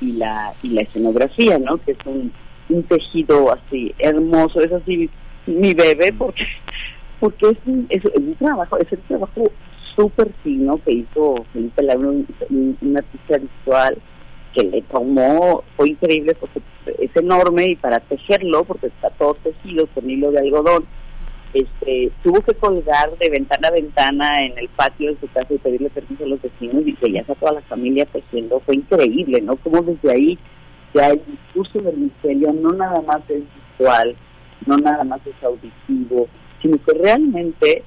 y 0.01 0.13
la 0.13 0.55
y 0.63 0.71
la 0.71 0.81
escenografía, 0.81 1.59
¿no? 1.59 1.77
Que 1.77 1.93
es 1.93 1.99
un, 2.07 2.33
un 2.71 2.83
tejido 2.85 3.53
así 3.53 3.95
hermoso, 3.99 4.61
es 4.63 4.73
así 4.73 5.11
mi 5.47 5.75
bebé 5.75 6.15
porque 6.17 6.45
porque 7.19 7.51
es 7.51 7.59
un, 7.67 7.87
es 7.91 8.03
un 8.17 8.35
trabajo, 8.37 8.79
es 8.79 8.91
un 8.93 9.01
trabajo 9.09 9.53
súper 9.95 10.33
fino 10.43 10.81
que 10.85 10.93
hizo 10.93 11.45
Felipe 11.53 11.83
Laura, 11.83 12.09
un, 12.09 12.27
un, 12.49 12.79
un 12.81 12.97
artista 12.97 13.37
visual 13.37 13.99
que 14.55 14.65
le 14.65 14.83
tomó, 14.83 15.63
fue 15.77 15.91
increíble 15.91 16.35
porque 16.35 16.61
es 16.99 17.17
enorme 17.17 17.67
y 17.67 17.77
para 17.77 18.01
tejerlo, 18.01 18.65
porque 18.65 18.89
está 18.89 19.11
todo 19.11 19.35
tejido 19.35 19.87
con 19.89 20.09
hilo 20.09 20.31
de 20.33 20.41
algodón, 20.41 20.87
este, 21.53 22.13
tuvo 22.23 22.41
que 22.43 22.55
colgar 22.55 23.17
de 23.19 23.29
ventana 23.29 23.69
a 23.69 23.73
ventana 23.73 24.41
en 24.41 24.57
el 24.59 24.69
patio 24.69 25.11
de 25.11 25.21
su 25.21 25.29
casa 25.33 25.53
y 25.53 25.59
pedirle 25.59 25.91
permiso 25.91 26.25
a 26.25 26.29
los 26.29 26.43
vecinos 26.43 26.87
y 26.87 26.95
que 26.95 27.13
ya 27.13 27.23
a 27.23 27.35
toda 27.35 27.53
la 27.53 27.63
familia 27.63 28.07
tejiendo, 28.07 28.61
fue 28.61 28.77
increíble, 28.77 29.41
¿no? 29.41 29.57
Como 29.57 29.83
desde 29.83 30.13
ahí 30.13 30.39
ya 30.95 31.09
el 31.09 31.21
discurso 31.27 31.81
del 31.81 31.97
misterio 31.97 32.53
no 32.53 32.71
nada 32.71 33.01
más 33.03 33.21
es 33.29 33.43
visual, 33.79 34.17
no 34.67 34.77
nada 34.77 35.05
más 35.05 35.21
es 35.27 35.43
auditivo, 35.43 36.29
sino 36.63 36.77
que 36.85 36.99
realmente 36.99 37.83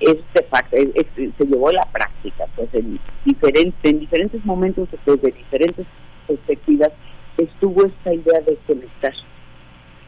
es 0.00 0.16
de 0.34 0.42
facto, 0.50 0.76
es- 0.76 0.90
es- 0.94 1.34
se 1.36 1.44
llevó 1.46 1.68
a 1.68 1.74
la 1.74 1.84
práctica, 1.92 2.44
pues 2.56 2.68
en 2.74 2.98
diferentes, 3.24 3.74
en 3.84 4.00
diferentes 4.00 4.44
momentos, 4.44 4.88
desde 5.06 5.30
diferentes 5.32 5.86
perspectivas, 6.26 6.90
estuvo 7.38 7.84
esta 7.86 8.12
idea 8.14 8.40
de 8.40 8.56
conectar, 8.66 9.12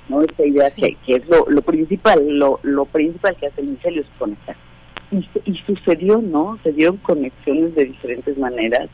¿no? 0.09 0.23
Esta 0.23 0.45
idea 0.47 0.69
Sí. 0.71 0.81
que, 0.83 0.97
que 1.07 1.13
es 1.17 1.29
lo, 1.29 1.45
lo 1.49 1.63
principal, 1.63 2.21
lo, 2.29 2.61
lo 2.63 2.85
principal 2.87 3.37
que 3.37 3.47
hace 3.47 3.61
el 3.61 3.69
micelio 3.69 4.03
es 4.03 4.09
conectar. 4.19 4.57
Y, 5.11 5.25
y 5.45 5.55
sucedió, 5.67 6.19
¿no? 6.21 6.59
Se 6.63 6.73
dieron 6.73 6.97
conexiones 6.99 7.75
de 7.75 7.87
diferentes 7.87 8.37
maneras, 8.39 8.89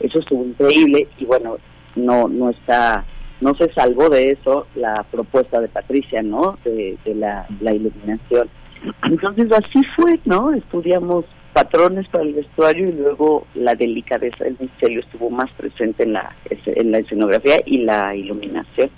eso 0.00 0.18
estuvo 0.20 0.44
increíble 0.44 1.08
y 1.18 1.24
bueno, 1.24 1.56
no, 1.96 2.28
no 2.28 2.50
está, 2.50 3.04
no 3.40 3.54
se 3.54 3.70
salvó 3.72 4.08
de 4.08 4.30
eso 4.32 4.66
la 4.76 5.04
propuesta 5.10 5.60
de 5.60 5.68
Patricia, 5.68 6.22
¿no? 6.22 6.58
De, 6.64 6.96
de 7.04 7.14
la, 7.14 7.46
la 7.60 7.74
iluminación. 7.74 8.48
Entonces 9.04 9.50
así 9.52 9.82
fue, 9.96 10.18
¿no? 10.24 10.52
Estudiamos 10.52 11.24
patrones 11.52 12.06
para 12.08 12.24
el 12.24 12.34
vestuario 12.34 12.88
y 12.88 12.92
luego 12.92 13.46
la 13.54 13.74
delicadeza 13.74 14.44
del 14.44 14.56
micelio 14.60 15.00
estuvo 15.00 15.30
más 15.30 15.50
presente 15.52 16.04
en 16.04 16.12
la 16.12 16.36
en 16.66 16.92
la 16.92 16.98
escenografía 16.98 17.56
y 17.66 17.78
la 17.78 18.14
iluminación. 18.14 18.90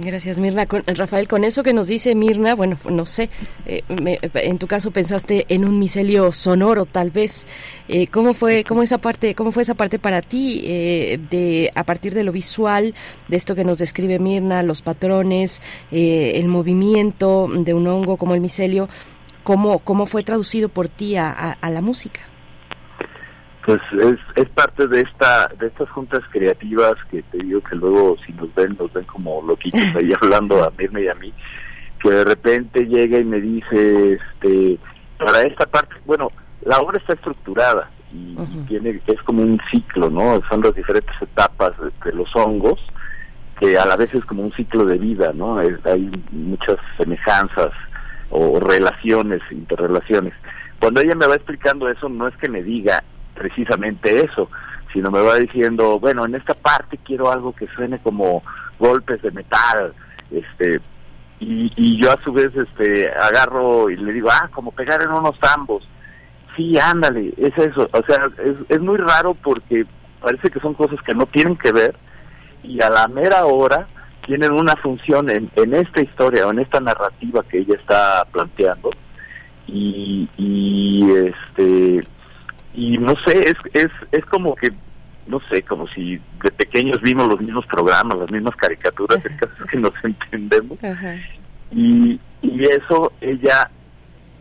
Gracias, 0.00 0.38
Mirna. 0.38 0.66
Con, 0.66 0.84
Rafael, 0.86 1.26
con 1.26 1.42
eso 1.42 1.64
que 1.64 1.72
nos 1.72 1.88
dice 1.88 2.14
Mirna, 2.14 2.54
bueno, 2.54 2.78
no 2.88 3.04
sé, 3.04 3.30
eh, 3.66 3.82
me- 3.88 4.18
en 4.34 4.58
tu 4.58 4.68
caso 4.68 4.92
pensaste 4.92 5.44
en 5.48 5.68
un 5.68 5.78
micelio 5.80 6.30
sonoro, 6.30 6.86
tal 6.86 7.10
vez. 7.10 7.48
Eh, 7.88 8.06
¿Cómo 8.06 8.32
fue, 8.32 8.62
cómo 8.62 8.82
esa 8.84 8.98
parte, 8.98 9.34
cómo 9.34 9.50
fue 9.50 9.64
esa 9.64 9.74
parte 9.74 9.98
para 9.98 10.22
ti 10.22 10.62
eh, 10.64 11.18
de 11.30 11.72
a 11.74 11.82
partir 11.82 12.14
de 12.14 12.22
lo 12.22 12.30
visual, 12.30 12.94
de 13.26 13.36
esto 13.36 13.56
que 13.56 13.64
nos 13.64 13.78
describe 13.78 14.20
Mirna, 14.20 14.62
los 14.62 14.82
patrones, 14.82 15.60
eh, 15.90 16.32
el 16.36 16.46
movimiento 16.46 17.48
de 17.52 17.74
un 17.74 17.88
hongo 17.88 18.16
como 18.18 18.34
el 18.34 18.40
micelio, 18.40 18.88
cómo 19.42 19.80
cómo 19.80 20.06
fue 20.06 20.22
traducido 20.22 20.68
por 20.68 20.88
ti 20.88 21.16
a 21.16 21.58
la 21.60 21.80
música? 21.80 22.20
Pues 23.66 23.80
es, 24.00 24.18
es 24.36 24.48
parte 24.50 24.86
de 24.86 25.00
esta 25.00 25.48
de 25.58 25.66
estas 25.66 25.90
juntas 25.90 26.20
creativas 26.30 26.94
que 27.10 27.20
te 27.24 27.38
digo 27.38 27.60
que 27.62 27.74
luego 27.74 28.16
si 28.24 28.32
nos 28.34 28.54
ven, 28.54 28.76
nos 28.78 28.92
ven 28.92 29.04
como 29.04 29.42
loquitos 29.42 29.96
ahí 29.96 30.12
hablando 30.22 30.62
a 30.62 30.72
Mirna 30.78 31.00
y 31.00 31.08
a 31.08 31.14
mí, 31.16 31.32
que 32.00 32.10
de 32.10 32.24
repente 32.24 32.86
llega 32.86 33.18
y 33.18 33.24
me 33.24 33.40
dice, 33.40 34.12
este, 34.12 34.78
para 35.18 35.42
esta 35.42 35.66
parte, 35.66 35.96
bueno, 36.06 36.28
la 36.64 36.78
obra 36.78 36.96
está 36.98 37.14
estructurada 37.14 37.90
y 38.12 38.36
tiene 38.68 39.00
es 39.04 39.20
como 39.22 39.42
un 39.42 39.60
ciclo, 39.70 40.08
¿no? 40.10 40.40
Son 40.48 40.60
las 40.62 40.74
diferentes 40.74 41.14
etapas 41.20 41.72
de, 41.80 41.90
de 42.08 42.16
los 42.16 42.34
hongos 42.36 42.80
que 43.58 43.76
a 43.78 43.84
la 43.84 43.96
vez 43.96 44.14
es 44.14 44.24
como 44.26 44.42
un 44.42 44.52
ciclo 44.52 44.84
de 44.84 44.96
vida, 44.98 45.32
¿no? 45.34 45.60
Es- 45.60 45.84
hay 45.86 46.08
muchas 46.30 46.76
semejanzas 46.96 47.70
o 48.30 48.60
relaciones, 48.60 49.40
interrelaciones. 49.50 50.34
Cuando 50.78 51.00
ella 51.00 51.16
me 51.16 51.26
va 51.26 51.34
explicando 51.34 51.88
eso, 51.88 52.08
no 52.08 52.28
es 52.28 52.36
que 52.36 52.48
me 52.48 52.62
diga 52.62 53.02
precisamente 53.36 54.24
eso, 54.24 54.50
sino 54.92 55.10
me 55.10 55.20
va 55.20 55.36
diciendo, 55.36 55.98
bueno, 56.00 56.24
en 56.24 56.34
esta 56.34 56.54
parte 56.54 56.98
quiero 57.04 57.30
algo 57.30 57.54
que 57.54 57.68
suene 57.68 57.98
como 57.98 58.42
golpes 58.78 59.22
de 59.22 59.30
metal, 59.30 59.92
este, 60.30 60.80
y, 61.38 61.72
y 61.76 62.00
yo 62.00 62.12
a 62.12 62.20
su 62.22 62.32
vez, 62.32 62.50
este, 62.56 63.10
agarro 63.10 63.90
y 63.90 63.96
le 63.96 64.12
digo, 64.12 64.28
ah, 64.30 64.48
como 64.52 64.72
pegar 64.72 65.02
en 65.02 65.10
unos 65.10 65.38
tambos. 65.38 65.88
Sí, 66.56 66.78
ándale, 66.78 67.34
es 67.36 67.56
eso. 67.58 67.88
O 67.92 68.02
sea, 68.06 68.30
es, 68.42 68.56
es 68.68 68.80
muy 68.80 68.96
raro 68.96 69.34
porque 69.34 69.84
parece 70.20 70.50
que 70.50 70.60
son 70.60 70.72
cosas 70.74 70.98
que 71.02 71.14
no 71.14 71.26
tienen 71.26 71.56
que 71.56 71.72
ver 71.72 71.94
y 72.62 72.82
a 72.82 72.88
la 72.88 73.06
mera 73.08 73.44
hora 73.44 73.86
tienen 74.24 74.52
una 74.52 74.74
función 74.76 75.28
en, 75.30 75.50
en 75.56 75.74
esta 75.74 76.00
historia 76.00 76.46
o 76.46 76.50
en 76.50 76.60
esta 76.60 76.80
narrativa 76.80 77.44
que 77.44 77.58
ella 77.58 77.76
está 77.78 78.24
planteando 78.32 78.90
y, 79.66 80.28
y 80.36 81.10
este 81.12 82.00
y 82.76 82.98
no 82.98 83.14
sé 83.24 83.48
es, 83.48 83.56
es 83.72 83.90
es 84.12 84.24
como 84.26 84.54
que 84.54 84.70
no 85.26 85.40
sé 85.50 85.62
como 85.62 85.88
si 85.88 86.20
de 86.42 86.50
pequeños 86.52 87.00
vimos 87.00 87.26
los 87.26 87.40
mismos 87.40 87.66
programas 87.66 88.18
las 88.18 88.30
mismas 88.30 88.54
caricaturas 88.56 89.24
el 89.24 89.36
caso 89.36 89.52
es 89.64 89.70
que 89.70 89.78
nos 89.78 89.92
entendemos. 90.04 90.78
Y, 91.72 92.20
y 92.42 92.64
eso 92.64 93.12
ella 93.20 93.70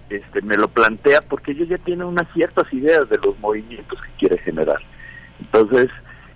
este 0.09 0.41
me 0.41 0.57
lo 0.57 0.67
plantea 0.67 1.21
porque 1.21 1.53
ella 1.53 1.65
ya 1.65 1.77
tiene 1.79 2.03
unas 2.03 2.27
ciertas 2.33 2.71
ideas 2.71 3.09
de 3.09 3.17
los 3.17 3.39
movimientos 3.39 3.99
que 4.01 4.09
quiere 4.19 4.37
generar. 4.43 4.79
Entonces 5.39 5.89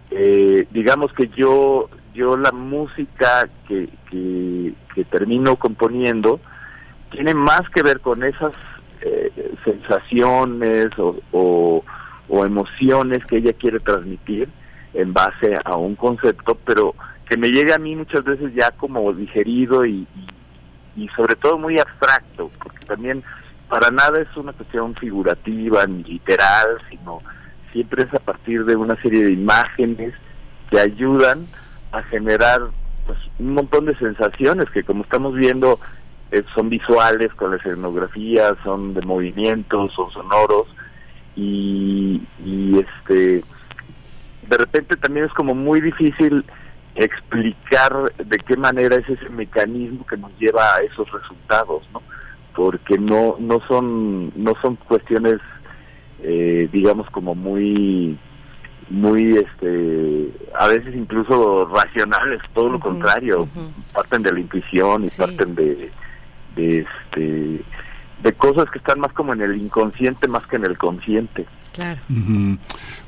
eh, 0.09 0.65
digamos 0.71 1.11
que 1.13 1.27
yo 1.35 1.89
yo 2.13 2.37
la 2.37 2.51
música 2.51 3.47
que, 3.67 3.89
que, 4.09 4.73
que 4.95 5.03
termino 5.03 5.57
componiendo 5.57 6.39
tiene 7.11 7.33
más 7.33 7.61
que 7.69 7.83
ver 7.83 7.99
con 7.99 8.23
esas 8.23 8.53
eh, 9.01 9.53
sensaciones 9.63 10.87
o, 10.97 11.15
o, 11.31 12.45
emociones 12.45 13.25
que 13.25 13.37
ella 13.37 13.53
quiere 13.53 13.79
transmitir 13.79 14.49
en 14.93 15.13
base 15.13 15.57
a 15.65 15.75
un 15.75 15.95
concepto, 15.95 16.55
pero 16.65 16.95
que 17.27 17.37
me 17.37 17.49
llega 17.49 17.75
a 17.75 17.79
mí 17.79 17.95
muchas 17.95 18.23
veces 18.23 18.53
ya 18.55 18.71
como 18.71 19.11
digerido 19.13 19.85
y, 19.85 20.07
y, 20.95 21.03
y 21.03 21.07
sobre 21.09 21.35
todo 21.35 21.57
muy 21.57 21.79
abstracto, 21.79 22.49
porque 22.61 22.85
también 22.85 23.23
para 23.67 23.91
nada 23.91 24.21
es 24.21 24.35
una 24.35 24.53
cuestión 24.53 24.95
figurativa 24.95 25.85
ni 25.85 26.03
literal, 26.03 26.67
sino 26.89 27.21
siempre 27.71 28.03
es 28.03 28.13
a 28.13 28.19
partir 28.19 28.65
de 28.65 28.75
una 28.75 28.99
serie 29.01 29.23
de 29.25 29.33
imágenes 29.33 30.13
que 30.69 30.79
ayudan 30.79 31.45
a 31.91 32.01
generar 32.03 32.61
pues, 33.05 33.19
un 33.37 33.53
montón 33.53 33.85
de 33.85 33.95
sensaciones 33.97 34.69
que 34.71 34.83
como 34.83 35.03
estamos 35.03 35.35
viendo 35.35 35.79
eh, 36.31 36.43
son 36.53 36.69
visuales 36.69 37.33
con 37.33 37.51
la 37.51 37.57
escenografía, 37.57 38.55
son 38.63 38.93
de 38.93 39.01
movimientos, 39.01 39.93
son 39.93 40.11
sonoros 40.11 40.67
y, 41.35 42.21
y 42.45 42.79
este 42.79 43.43
de 44.47 44.57
repente 44.57 44.95
también 44.97 45.25
es 45.25 45.33
como 45.33 45.55
muy 45.55 45.81
difícil 45.81 46.43
explicar 46.95 47.93
de 48.17 48.37
qué 48.39 48.57
manera 48.57 48.95
es 48.95 49.07
ese 49.09 49.29
mecanismo 49.29 50.05
que 50.05 50.17
nos 50.17 50.31
lleva 50.39 50.75
a 50.75 50.79
esos 50.79 51.09
resultados, 51.11 51.87
¿no? 51.93 52.01
Porque 52.55 52.97
no 52.97 53.35
no 53.39 53.59
son 53.67 54.31
no 54.35 54.53
son 54.61 54.75
cuestiones 54.75 55.39
eh, 56.21 56.69
digamos 56.71 57.09
como 57.09 57.33
muy 57.33 58.19
muy 58.89 59.37
este 59.37 60.29
a 60.59 60.67
veces 60.67 60.95
incluso 60.95 61.65
racionales 61.73 62.41
todo 62.53 62.69
lo 62.69 62.79
contrario 62.79 63.47
parten 63.93 64.23
de 64.23 64.33
la 64.33 64.39
intuición 64.39 65.05
y 65.05 65.09
parten 65.09 65.55
de, 65.55 65.75
de 65.75 65.91
este 66.59 67.61
de 68.23 68.33
cosas 68.33 68.65
que 68.71 68.79
están 68.79 68.99
más 68.99 69.13
como 69.13 69.33
en 69.33 69.41
el 69.41 69.55
inconsciente 69.57 70.27
más 70.27 70.45
que 70.47 70.57
en 70.57 70.65
el 70.65 70.77
consciente 70.77 71.45
Claro. 71.71 72.01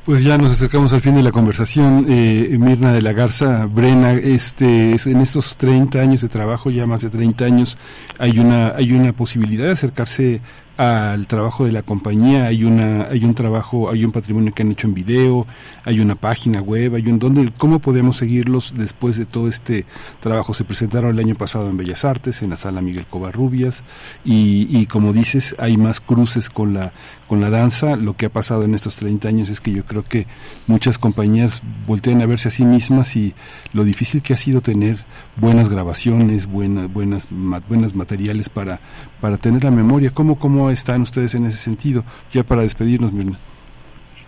Pues 0.06 0.24
ya 0.24 0.38
nos 0.38 0.52
acercamos 0.52 0.94
al 0.94 1.02
fin 1.02 1.16
de 1.16 1.24
la 1.24 1.32
conversación. 1.32 2.06
Eh, 2.08 2.56
Mirna 2.60 2.94
de 2.94 3.02
la 3.02 3.12
Garza, 3.12 3.66
Brena, 3.66 4.14
este, 4.14 4.94
es- 4.94 5.08
en 5.08 5.20
estos 5.20 5.58
30 5.58 6.00
años 6.00 6.22
de 6.22 6.30
trabajo, 6.30 6.70
ya 6.70 6.86
más 6.86 7.02
de 7.02 7.10
30 7.10 7.44
años, 7.44 7.78
hay 8.20 8.40
una, 8.40 8.70
hay 8.76 8.94
una 8.94 9.14
posibilidad 9.14 9.66
de 9.66 9.72
acercarse 9.72 10.42
al 10.82 11.28
trabajo 11.28 11.64
de 11.64 11.72
la 11.72 11.84
compañía, 11.84 12.48
hay 12.48 12.64
una, 12.64 13.04
hay 13.04 13.24
un 13.24 13.36
trabajo, 13.36 13.92
hay 13.92 14.04
un 14.04 14.12
patrimonio 14.12 14.52
que 14.52 14.64
han 14.64 14.72
hecho 14.72 14.88
en 14.88 14.96
video, 14.96 15.46
hay 15.86 16.00
una 16.00 16.16
página 16.16 16.60
web, 16.60 16.96
hay 16.96 17.08
un 17.08 17.20
donde, 17.20 17.54
¿cómo 17.56 17.78
podemos 17.78 18.18
seguirlos 18.18 18.74
después 18.76 19.16
de 19.16 19.28
todo 19.28 19.48
este 19.48 19.86
trabajo? 20.22 20.56
Se 20.56 20.64
presentaron 20.64 21.12
el 21.12 21.20
año 21.20 21.36
pasado 21.36 21.70
en 21.70 21.78
Bellas 21.78 22.04
Artes, 22.04 22.42
en 22.42 22.50
la 22.50 22.58
sala 22.58 22.82
Miguel 22.82 23.06
Covarrubias, 23.06 23.84
y, 24.26 24.66
y 24.76 24.88
como 24.88 25.14
dices, 25.14 25.56
hay 25.60 25.78
más 25.78 26.00
cruces 26.00 26.50
con 26.50 26.74
la, 26.74 26.94
con 27.28 27.40
la 27.40 27.52
danza. 27.52 27.96
Lo 27.96 28.18
que 28.18 28.26
ha 28.26 28.30
pasado 28.30 28.64
en 28.64 28.74
estos 28.74 28.96
30 28.96 29.28
años 29.28 29.50
es 29.50 29.62
que 29.62 29.72
yo 29.72 29.86
creo 29.86 30.04
que 30.04 30.26
muchas 30.66 30.98
compañías 30.98 31.62
voltean 31.86 32.24
a 32.24 32.26
verse 32.26 32.48
a 32.48 32.52
sí 32.52 32.66
mismas 32.66 33.16
y 33.16 33.36
lo 33.72 33.84
difícil 33.84 34.24
que 34.24 34.34
ha 34.34 34.38
sido 34.38 34.62
tener 34.62 34.98
buenas 35.42 35.68
grabaciones, 35.70 36.46
buenas, 36.48 36.92
buenas, 36.94 37.32
ma- 37.32 37.62
buenas 37.68 37.96
materiales 37.96 38.48
para, 38.48 38.80
para 39.20 39.38
tener 39.38 39.64
la 39.64 39.72
memoria. 39.72 40.12
¿Cómo, 40.14 40.38
¿Cómo 40.40 40.70
están 40.70 41.02
ustedes 41.02 41.34
en 41.36 41.46
ese 41.48 41.58
sentido? 41.58 42.04
Ya 42.32 42.44
para 42.44 42.62
despedirnos, 42.62 43.12
Mirna. 43.12 43.38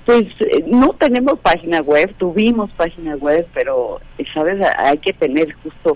Pues 0.05 0.25
eh, 0.41 0.65
no 0.67 0.89
tenemos 0.99 1.39
página 1.39 1.79
web, 1.81 2.13
tuvimos 2.17 2.69
página 2.71 3.15
web, 3.15 3.47
pero, 3.53 4.01
eh, 4.17 4.25
¿sabes? 4.33 4.59
Hay 4.79 4.97
que 4.97 5.13
tener 5.13 5.53
justo 5.63 5.95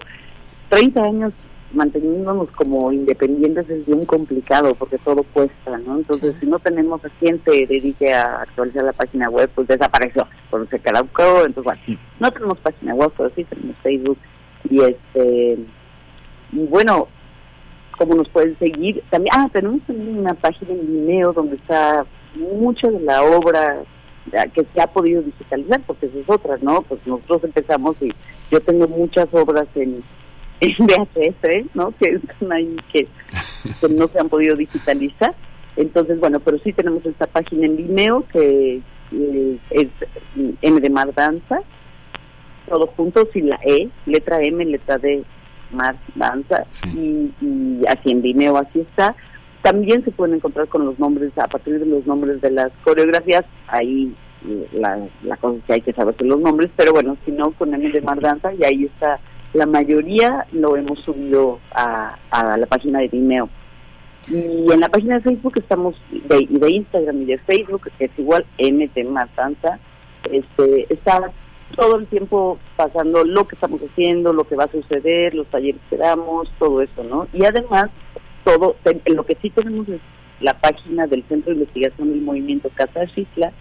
30 0.70 1.04
años 1.04 1.34
manteniéndonos 1.74 2.50
como 2.52 2.94
independientes 2.94 3.70
es 3.70 3.86
bien 3.86 4.06
complicado 4.06 4.74
porque 4.76 4.98
todo 5.00 5.24
cuesta, 5.24 5.78
¿no? 5.86 5.98
Entonces, 5.98 6.34
si 6.40 6.46
no 6.46 6.60
tenemos 6.60 7.04
a 7.04 7.10
quien 7.20 7.42
se 7.44 7.66
dedique 7.66 8.14
a 8.14 8.44
actualizar 8.44 8.86
la 8.86 8.94
página 8.94 9.30
web, 9.30 9.50
pues 9.54 9.68
desapareció, 9.68 10.26
por 10.50 10.66
se 10.70 10.80
caducó, 10.80 11.44
entonces, 11.46 11.64
bueno, 11.66 12.00
no 12.22 12.32
tenemos 12.32 12.58
página 12.60 12.94
web, 12.94 13.12
pero 13.18 13.30
sí 13.36 13.44
tenemos 13.44 13.76
Facebook 13.84 14.18
y 14.70 14.82
este 14.82 15.58
bueno, 16.52 17.08
cómo 17.98 18.16
nos 18.16 18.30
pueden 18.30 18.58
seguir. 18.60 19.04
También, 19.10 19.34
ah, 19.36 19.50
tenemos 19.52 19.82
también 19.86 20.20
una 20.20 20.34
página 20.34 20.74
en 20.74 20.88
Vimeo 20.88 21.34
donde 21.34 21.56
está 21.56 22.06
mucha 22.36 22.90
de 22.90 23.00
la 23.02 23.24
obra 23.24 23.84
ya, 24.32 24.46
que 24.48 24.66
se 24.74 24.82
ha 24.82 24.88
podido 24.88 25.22
digitalizar, 25.22 25.82
porque 25.86 26.08
esa 26.08 26.20
es 26.20 26.30
otra, 26.30 26.58
¿no? 26.62 26.82
Pues 26.84 27.00
nosotros 27.06 27.46
empezamos 27.46 27.96
y 28.02 28.14
yo 28.52 28.60
tengo 28.62 28.88
muchas 28.88 29.28
obras 29.34 29.68
en, 29.76 30.04
en 30.60 30.76
VHS, 30.86 31.76
¿no? 31.76 31.94
Que 32.00 32.10
están 32.16 32.52
ahí 32.52 32.76
que, 32.92 33.08
que 33.80 33.90
no 33.90 34.08
se 34.08 34.20
han 34.20 34.30
podido 34.30 34.56
digitalizar. 34.56 35.34
Entonces, 35.76 36.20
bueno, 36.20 36.40
pero 36.40 36.58
sí 36.60 36.74
tenemos 36.74 37.06
esta 37.06 37.28
página 37.28 37.68
en 37.68 37.78
Vimeo 37.78 38.26
que 38.32 38.82
eh, 39.12 39.58
es 39.70 39.88
M 40.62 40.82
de 40.82 40.90
Mar 40.90 41.14
Danza, 41.14 41.60
todo 42.68 42.88
junto 42.88 43.28
sin 43.34 43.50
la 43.50 43.60
E, 43.64 43.90
letra 44.06 44.42
M, 44.42 44.64
letra 44.66 44.98
D, 44.98 45.24
Mar 45.72 45.96
Danza, 46.16 46.66
y, 46.96 47.32
y 47.42 47.82
así 47.88 48.12
en 48.12 48.22
Vimeo 48.22 48.58
así 48.58 48.82
está. 48.82 49.16
También 49.62 50.04
se 50.04 50.12
pueden 50.12 50.36
encontrar 50.36 50.68
con 50.68 50.86
los 50.86 50.98
nombres, 51.00 51.38
a 51.38 51.48
partir 51.48 51.80
de 51.80 51.86
los 51.86 52.06
nombres 52.06 52.40
de 52.42 52.52
las 52.52 52.72
coreografías, 52.84 53.44
ahí 53.68 54.14
eh, 54.48 54.68
la, 54.74 55.00
la 55.24 55.38
cosa 55.38 55.58
es 55.58 55.64
que 55.66 55.74
hay 55.74 55.82
que 55.82 55.94
saberse 55.94 56.24
los 56.24 56.40
nombres, 56.40 56.70
pero 56.76 56.94
bueno, 56.94 57.18
si 57.26 57.32
no, 57.32 57.52
con 57.52 57.74
M 57.74 57.90
de 57.90 58.02
Mar 58.02 58.22
Danza, 58.22 58.54
y 58.54 58.64
ahí 58.64 58.86
está, 58.86 59.20
la 59.54 59.66
mayoría 59.66 60.46
lo 60.52 60.78
hemos 60.78 61.00
subido 61.00 61.60
a, 61.72 62.18
a 62.30 62.58
la 62.58 62.66
página 62.68 63.00
de 63.00 63.08
Vimeo. 63.08 63.50
Y 64.30 64.72
en 64.72 64.80
la 64.82 64.90
página 64.90 65.16
de 65.16 65.22
Facebook 65.22 65.54
estamos, 65.56 65.96
de, 66.12 66.48
y 66.50 66.60
de 66.60 66.72
Instagram 66.72 67.22
y 67.22 67.26
de 67.26 67.38
Facebook, 67.40 67.90
que 67.98 68.06
es 68.06 68.12
igual 68.18 68.46
M 68.58 68.90
de 68.94 69.04
Mar 69.06 69.30
Danza, 69.36 69.80
este, 70.32 70.86
está 70.94 71.32
todo 71.78 71.96
el 71.98 72.08
tiempo 72.08 72.58
pasando 72.76 73.24
lo 73.24 73.48
que 73.48 73.56
estamos 73.56 73.80
haciendo, 73.82 74.34
lo 74.34 74.46
que 74.46 74.56
va 74.56 74.66
a 74.66 74.72
suceder, 74.72 75.34
los 75.34 75.48
talleres 75.48 75.80
que 75.90 75.96
damos, 75.96 76.52
todo 76.60 76.82
eso, 76.82 77.04
¿no? 77.04 77.28
Y 77.32 77.46
además, 77.46 77.90
todo, 78.44 78.76
lo 79.06 79.26
que 79.26 79.38
sí 79.42 79.50
tenemos 79.52 79.88
es 79.88 80.02
la 80.42 80.60
página 80.60 81.08
del 81.08 81.24
Centro 81.30 81.52
de 81.52 81.60
Investigación 81.60 82.12
del 82.12 82.22
Movimiento 82.22 82.70
Casa 82.74 83.06
Xitla, 83.08 83.54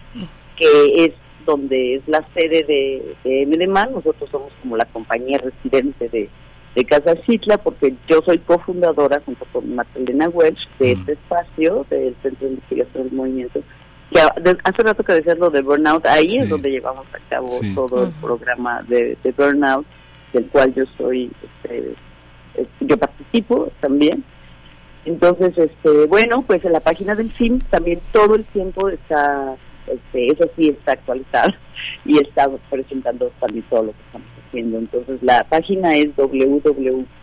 que 0.57 1.05
es 1.05 1.13
donde 1.45 1.95
es 1.95 2.07
la 2.07 2.27
sede 2.33 2.63
de, 2.63 3.15
de 3.23 3.67
nosotros 3.67 4.29
somos 4.29 4.51
como 4.61 4.75
la 4.75 4.85
compañía 4.85 5.37
residente 5.37 6.09
de, 6.09 6.29
de 6.75 6.85
Casa 6.85 7.15
Xitla, 7.25 7.57
porque 7.59 7.93
yo 8.09 8.21
soy 8.25 8.39
cofundadora 8.39 9.21
junto 9.25 9.45
con 9.53 9.75
Marcelena 9.75 10.27
Welch 10.29 10.59
de 10.79 10.93
este 10.93 11.13
espacio 11.13 11.85
del 11.89 12.15
Centro 12.21 12.47
de 12.47 12.53
Investigación 12.55 13.03
del 13.03 13.13
Movimiento. 13.13 13.61
Que 14.13 14.19
a- 14.21 14.33
de- 14.39 14.57
hace 14.63 14.83
rato 14.83 15.03
que 15.03 15.13
decías 15.13 15.37
lo 15.37 15.49
de 15.49 15.61
Burnout, 15.61 16.05
ahí 16.05 16.29
Sí. 16.29 16.37
es 16.39 16.49
donde 16.49 16.71
llevamos 16.71 17.05
a 17.13 17.19
cabo 17.29 17.47
Sí. 17.49 17.75
todo 17.75 18.05
el 18.05 18.11
programa 18.21 18.81
de, 18.83 19.17
de 19.23 19.31
Burnout, 19.33 19.85
del 20.33 20.45
cual 20.47 20.73
yo 20.73 20.83
soy, 20.97 21.31
este, 21.65 21.93
yo 22.81 22.97
participo 22.97 23.69
también. 23.81 24.23
Entonces, 25.05 25.57
este, 25.57 26.05
bueno, 26.07 26.41
pues 26.45 26.63
en 26.65 26.73
la 26.73 26.79
página 26.81 27.15
del 27.15 27.31
CIM 27.31 27.59
también 27.69 27.99
todo 28.11 28.35
el 28.35 28.43
tiempo 28.45 28.89
está, 28.89 29.55
este, 29.87 30.27
eso 30.33 30.49
sí 30.57 30.69
está 30.69 30.93
actualizado 30.93 31.53
y 32.05 32.17
está 32.19 32.49
presentando 32.69 33.31
también 33.39 33.63
todo 33.69 33.83
lo 33.83 33.91
que 33.91 34.01
estamos 34.05 34.29
haciendo. 34.47 34.77
Entonces 34.79 35.21
la 35.23 35.43
página 35.45 35.95
es 35.95 36.13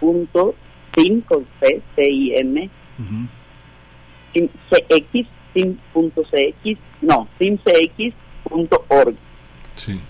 www.sim 0.01 1.21
con 1.23 1.47
C, 1.61 1.83
C 1.97 2.09
I 2.11 2.35
M, 2.37 2.71
Ujú. 2.99 3.27
sim- 4.35 4.49
CX, 4.71 5.27
sim.cx, 5.55 6.79
no, 7.03 7.29
simcx.org. 7.39 9.17
Sí. 9.77 10.01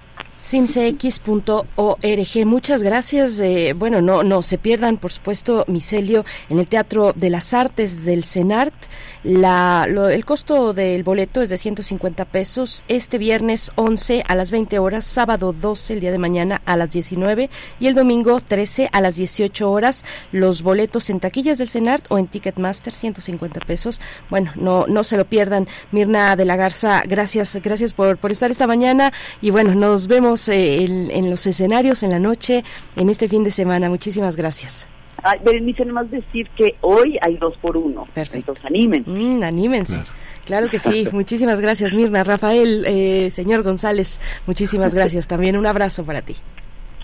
simcx.org. 0.45 2.45
Muchas 2.47 2.83
gracias. 2.83 3.41
eh, 3.41 3.73
bueno, 3.75 4.03
no, 4.03 4.23
no 4.23 4.43
se 4.43 4.59
pierdan, 4.59 4.99
por 4.99 5.11
supuesto, 5.11 5.65
Micelio 5.69 6.27
en 6.51 6.59
el 6.59 6.69
Teatro 6.69 7.13
de 7.15 7.31
las 7.31 7.55
Artes 7.55 8.05
del 8.05 8.25
CENART. 8.25 8.75
La, 9.23 9.87
lo- 9.89 10.11
el 10.11 10.27
costo 10.27 10.75
del 10.75 11.03
boleto 11.03 11.41
es 11.41 11.49
de 11.49 11.57
150 11.57 12.27
pesos. 12.27 12.85
Este 12.89 13.17
viernes 13.17 13.73
11 13.77 14.23
a 14.29 14.35
las 14.35 14.51
20 14.51 14.79
horas, 14.79 15.07
sábado 15.07 15.55
12 15.59 15.95
el 15.95 16.01
día 16.01 16.13
de 16.13 16.19
mañana 16.19 16.61
a 16.67 16.77
las 16.77 16.91
19 16.91 17.49
y 17.81 17.87
el 17.87 17.95
domingo 17.95 18.41
13 18.47 18.91
a 18.93 19.01
las 19.01 19.17
18 19.17 19.71
horas. 19.71 20.05
Los 20.31 20.63
boletos 20.63 21.09
en 21.09 21.21
taquillas 21.21 21.57
del 21.59 21.71
CENART 21.71 22.05
o 22.11 22.19
en 22.19 22.27
Ticketmaster 22.27 22.95
150 22.95 23.61
pesos. 23.61 23.99
Bueno, 24.29 24.53
no, 24.57 24.87
no 24.89 25.05
se 25.05 25.17
lo 25.17 25.25
pierdan. 25.25 25.69
Mirna 25.91 26.37
de 26.37 26.45
la 26.45 26.57
Garza, 26.57 27.03
gracias, 27.07 27.59
gracias 27.63 27.95
por, 27.95 28.19
por 28.19 28.31
estar 28.31 28.51
esta 28.51 28.67
mañana 28.67 29.11
y 29.41 29.49
bueno, 29.51 29.75
nos 29.75 30.07
vemos 30.07 30.34
eh, 30.49 30.85
en, 30.85 31.11
en 31.11 31.31
los 31.31 31.47
escenarios 31.47 32.03
en 32.03 32.11
la 32.11 32.19
noche, 32.19 32.65
en 32.97 33.09
este 33.09 33.29
fin 33.29 33.45
de 33.45 33.51
semana. 33.51 33.89
Muchísimas 33.89 34.37
gracias. 34.37 34.89
Ay, 35.23 35.39
Berenice, 35.43 35.85
nomás 35.85 36.11
decir 36.11 36.49
que 36.57 36.77
hoy 36.83 37.19
hay 37.23 37.37
dos 37.39 37.57
por 37.59 37.77
uno. 37.77 38.07
Perfecto. 38.13 38.53
Entonces 38.53 38.65
animen. 38.67 39.05
Mm, 39.07 39.43
anímense. 39.43 39.95
Claro. 39.95 40.11
Claro. 40.45 40.69
que 40.69 40.79
sí. 40.79 41.09
Muchísimas 41.13 41.61
gracias, 41.61 41.95
Mirna. 41.95 42.25
Rafael, 42.25 42.85
eh, 42.87 43.31
señor 43.31 43.63
González, 43.63 44.21
muchísimas 44.47 44.95
gracias. 44.95 45.27
También 45.27 45.57
un 45.57 45.67
abrazo 45.67 46.05
para 46.05 46.21
ti. 46.23 46.37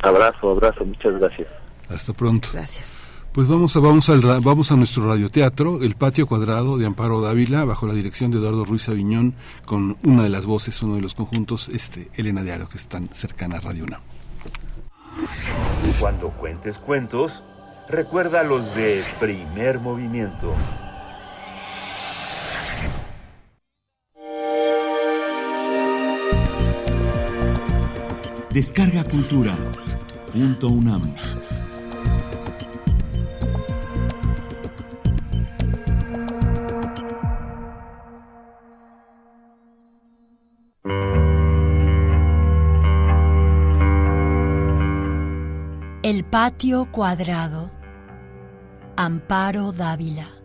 Abrazo, 0.02 0.50
abrazo, 0.50 0.84
muchas 0.84 1.18
gracias. 1.18 1.48
Hasta 1.88 2.12
pronto. 2.12 2.48
Gracias. 2.52 3.14
Pues 3.32 3.46
vamos 3.46 3.76
a, 3.76 3.78
vamos, 3.80 4.08
al, 4.08 4.22
vamos 4.22 4.72
a 4.72 4.76
nuestro 4.76 5.04
radioteatro, 5.04 5.84
El 5.84 5.94
Patio 5.94 6.26
Cuadrado 6.26 6.78
de 6.78 6.86
Amparo 6.86 7.20
Dávila, 7.20 7.64
bajo 7.64 7.86
la 7.86 7.94
dirección 7.94 8.32
de 8.32 8.38
Eduardo 8.38 8.64
Ruiz 8.64 8.88
Aviñón, 8.88 9.34
con 9.64 9.96
una 10.02 10.24
de 10.24 10.30
las 10.30 10.46
voces, 10.46 10.82
uno 10.82 10.96
de 10.96 11.00
los 11.00 11.14
conjuntos, 11.14 11.68
este 11.68 12.08
Elena 12.16 12.42
de 12.42 12.50
Aro, 12.50 12.68
que 12.68 12.76
es 12.76 12.88
tan 12.88 13.08
cercana 13.12 13.58
a 13.58 13.60
Radio 13.60 13.84
UNAM. 13.84 14.00
Cuando 16.00 16.30
cuentes 16.30 16.80
cuentos, 16.80 17.44
recuerda 17.88 18.42
los 18.42 18.74
de 18.74 19.04
primer 19.20 19.78
movimiento. 19.78 20.52
Descarga 28.50 29.04
Cultura. 29.04 29.56
Punto 30.32 30.66
UNAM. 30.66 31.14
El 46.02 46.24
patio 46.24 46.90
cuadrado. 46.90 47.70
Amparo 48.96 49.70
Dávila. 49.70 50.39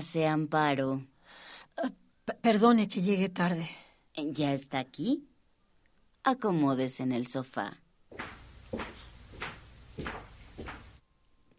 Pase, 0.00 0.26
Amparo. 0.26 1.04
P- 2.24 2.32
perdone 2.40 2.88
que 2.88 3.02
llegue 3.02 3.28
tarde. 3.28 3.68
¿Ya 4.16 4.54
está 4.54 4.78
aquí? 4.78 5.28
Acomódese 6.24 7.02
en 7.02 7.12
el 7.12 7.26
sofá. 7.26 7.76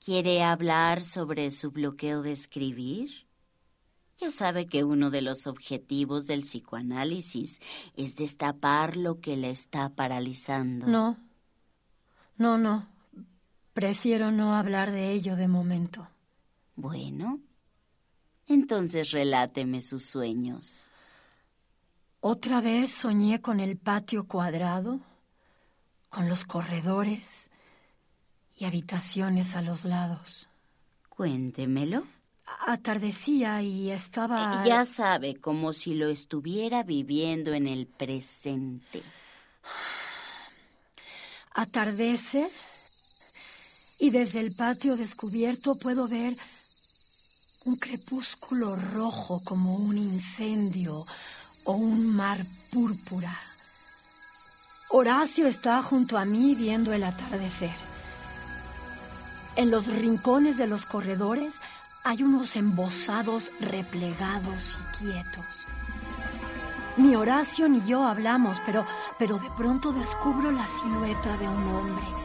¿Quiere 0.03 0.41
hablar 0.41 1.03
sobre 1.03 1.51
su 1.51 1.69
bloqueo 1.69 2.23
de 2.23 2.31
escribir? 2.31 3.11
Ya 4.17 4.31
sabe 4.31 4.65
que 4.65 4.83
uno 4.83 5.11
de 5.11 5.21
los 5.21 5.45
objetivos 5.45 6.25
del 6.25 6.41
psicoanálisis 6.41 7.59
es 7.95 8.15
destapar 8.15 8.97
lo 8.97 9.19
que 9.21 9.37
le 9.37 9.51
está 9.51 9.89
paralizando. 9.89 10.87
No. 10.87 11.15
No, 12.37 12.57
no. 12.57 12.87
Prefiero 13.75 14.31
no 14.31 14.55
hablar 14.55 14.89
de 14.91 15.11
ello 15.11 15.35
de 15.35 15.47
momento. 15.47 16.07
Bueno, 16.75 17.39
entonces 18.53 19.11
reláteme 19.11 19.81
sus 19.81 20.03
sueños. 20.03 20.91
Otra 22.19 22.61
vez 22.61 22.91
soñé 22.91 23.41
con 23.41 23.59
el 23.59 23.77
patio 23.77 24.27
cuadrado, 24.27 24.99
con 26.09 26.29
los 26.29 26.45
corredores 26.45 27.49
y 28.57 28.65
habitaciones 28.65 29.55
a 29.55 29.61
los 29.61 29.85
lados. 29.85 30.47
Cuéntemelo. 31.09 32.03
Atardecía 32.67 33.61
y 33.63 33.89
estaba... 33.89 34.63
Ya 34.65 34.85
sabe, 34.85 35.35
como 35.35 35.73
si 35.73 35.95
lo 35.95 36.09
estuviera 36.09 36.83
viviendo 36.83 37.53
en 37.53 37.67
el 37.67 37.87
presente. 37.87 39.01
Atardece 41.53 42.49
y 43.99 44.09
desde 44.09 44.41
el 44.41 44.53
patio 44.53 44.95
descubierto 44.95 45.75
puedo 45.75 46.07
ver 46.07 46.35
un 47.63 47.75
crepúsculo 47.75 48.75
rojo 48.75 49.41
como 49.43 49.75
un 49.75 49.97
incendio 49.97 51.05
o 51.63 51.73
un 51.73 52.07
mar 52.07 52.43
púrpura. 52.71 53.37
Horacio 54.89 55.45
está 55.47 55.81
junto 55.83 56.17
a 56.17 56.25
mí 56.25 56.55
viendo 56.55 56.91
el 56.91 57.03
atardecer. 57.03 57.75
En 59.55 59.69
los 59.69 59.87
rincones 59.87 60.57
de 60.57 60.65
los 60.65 60.85
corredores 60.85 61.55
hay 62.03 62.23
unos 62.23 62.55
embosados 62.55 63.51
replegados 63.59 64.79
y 64.79 64.97
quietos. 64.97 65.67
Ni 66.97 67.15
Horacio 67.15 67.69
ni 67.69 67.85
yo 67.85 68.03
hablamos, 68.03 68.57
pero, 68.65 68.85
pero 69.19 69.37
de 69.37 69.49
pronto 69.55 69.93
descubro 69.93 70.51
la 70.51 70.65
silueta 70.65 71.37
de 71.37 71.47
un 71.47 71.75
hombre. 71.75 72.20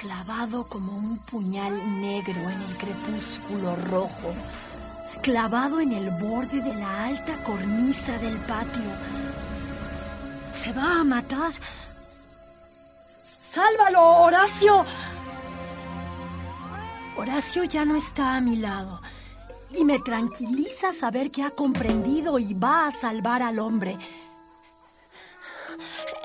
Clavado 0.00 0.64
como 0.64 0.96
un 0.96 1.18
puñal 1.18 2.00
negro 2.00 2.40
en 2.40 2.62
el 2.62 2.76
crepúsculo 2.78 3.76
rojo, 3.76 4.32
clavado 5.22 5.78
en 5.78 5.92
el 5.92 6.10
borde 6.12 6.62
de 6.62 6.74
la 6.74 7.04
alta 7.04 7.44
cornisa 7.44 8.16
del 8.16 8.38
patio. 8.38 8.90
Se 10.54 10.72
va 10.72 11.00
a 11.00 11.04
matar. 11.04 11.52
¡Sálvalo, 13.52 14.22
Horacio! 14.22 14.86
Horacio 17.18 17.64
ya 17.64 17.84
no 17.84 17.94
está 17.94 18.36
a 18.36 18.40
mi 18.40 18.56
lado 18.56 19.02
y 19.76 19.84
me 19.84 19.98
tranquiliza 19.98 20.94
saber 20.94 21.30
que 21.30 21.42
ha 21.42 21.50
comprendido 21.50 22.38
y 22.38 22.54
va 22.54 22.86
a 22.86 22.90
salvar 22.90 23.42
al 23.42 23.58
hombre. 23.58 23.98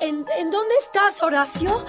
¿En, 0.00 0.24
en 0.38 0.50
dónde 0.50 0.74
estás, 0.82 1.22
Horacio? 1.22 1.84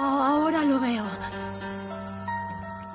Ah, 0.00 0.28
ahora 0.30 0.64
lo 0.64 0.78
veo. 0.78 1.04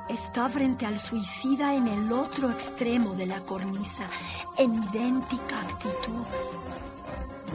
Está 0.08 0.48
frente 0.48 0.86
al 0.86 0.98
suicida 0.98 1.74
en 1.76 1.90
el 1.90 2.14
otro 2.14 2.50
extremo 2.50 3.14
de 3.14 3.26
la 3.26 3.42
cornisa, 3.42 4.06
en 4.58 4.82
idéntica 4.84 5.60
actitud, 5.60 6.26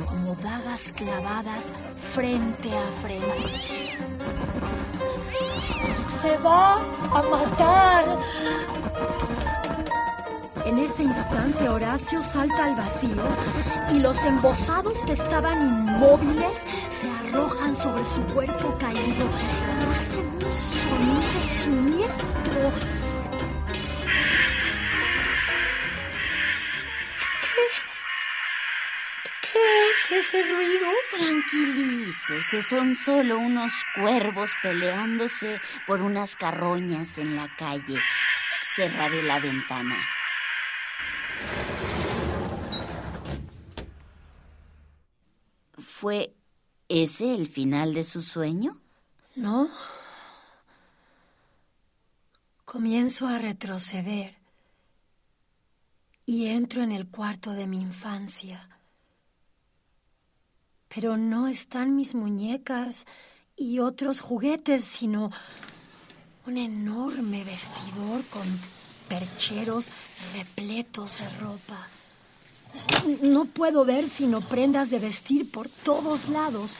como 0.06 0.34
dagas 0.34 0.92
clavadas 0.92 1.64
frente 2.12 2.68
a 2.76 2.88
frente. 3.00 3.48
Se 6.20 6.36
va 6.38 6.74
a 6.74 7.22
matar. 7.22 8.18
En 10.64 10.78
ese 10.78 11.02
instante 11.02 11.68
Horacio 11.68 12.22
salta 12.22 12.66
al 12.66 12.74
vacío 12.76 13.22
y 13.92 14.00
los 14.00 14.22
embosados 14.24 15.04
que 15.04 15.12
estaban 15.12 15.60
inmóviles 15.60 16.58
se 16.90 17.08
arrojan 17.08 17.74
sobre 17.74 18.04
su 18.04 18.22
cuerpo 18.34 18.76
caído 18.78 19.26
y 19.26 19.94
hacen 19.94 20.26
un 20.26 20.52
sonido 20.52 21.44
siniestro. 21.44 22.72
¿Qué, 27.42 27.64
qué 29.52 30.18
es 30.18 30.26
ese 30.26 30.42
ruido? 30.42 30.86
Tranquilícese, 31.16 32.62
son 32.62 32.94
solo 32.94 33.38
unos 33.38 33.72
cuervos 33.94 34.50
peleándose 34.62 35.60
por 35.86 36.02
unas 36.02 36.36
carroñas 36.36 37.18
en 37.18 37.36
la 37.36 37.48
calle. 37.56 37.98
Cerraré 38.62 39.22
la 39.22 39.40
ventana. 39.40 39.96
¿Fue 46.00 46.32
ese 46.88 47.34
el 47.34 47.48
final 47.48 47.92
de 47.92 48.04
su 48.04 48.22
sueño? 48.22 48.80
No. 49.34 49.68
Comienzo 52.64 53.26
a 53.26 53.38
retroceder 53.38 54.36
y 56.24 56.46
entro 56.46 56.84
en 56.84 56.92
el 56.92 57.08
cuarto 57.08 57.50
de 57.50 57.66
mi 57.66 57.80
infancia. 57.80 58.68
Pero 60.86 61.16
no 61.16 61.48
están 61.48 61.96
mis 61.96 62.14
muñecas 62.14 63.04
y 63.56 63.80
otros 63.80 64.20
juguetes, 64.20 64.84
sino 64.84 65.32
un 66.46 66.58
enorme 66.58 67.42
vestidor 67.42 68.24
con 68.26 68.46
percheros 69.08 69.88
repletos 70.32 71.18
de 71.18 71.28
ropa. 71.40 71.88
No 73.22 73.44
puedo 73.46 73.84
ver 73.84 74.08
sino 74.08 74.40
prendas 74.40 74.90
de 74.90 74.98
vestir 74.98 75.50
por 75.50 75.68
todos 75.68 76.28
lados. 76.28 76.72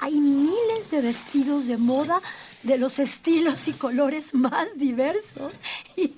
Hay 0.00 0.14
miles 0.20 0.90
de 0.90 1.00
vestidos 1.00 1.66
de 1.66 1.76
moda 1.76 2.20
de 2.62 2.78
los 2.78 2.98
estilos 2.98 3.68
y 3.68 3.72
colores 3.72 4.34
más 4.34 4.76
diversos. 4.76 5.52
Y, 5.96 6.14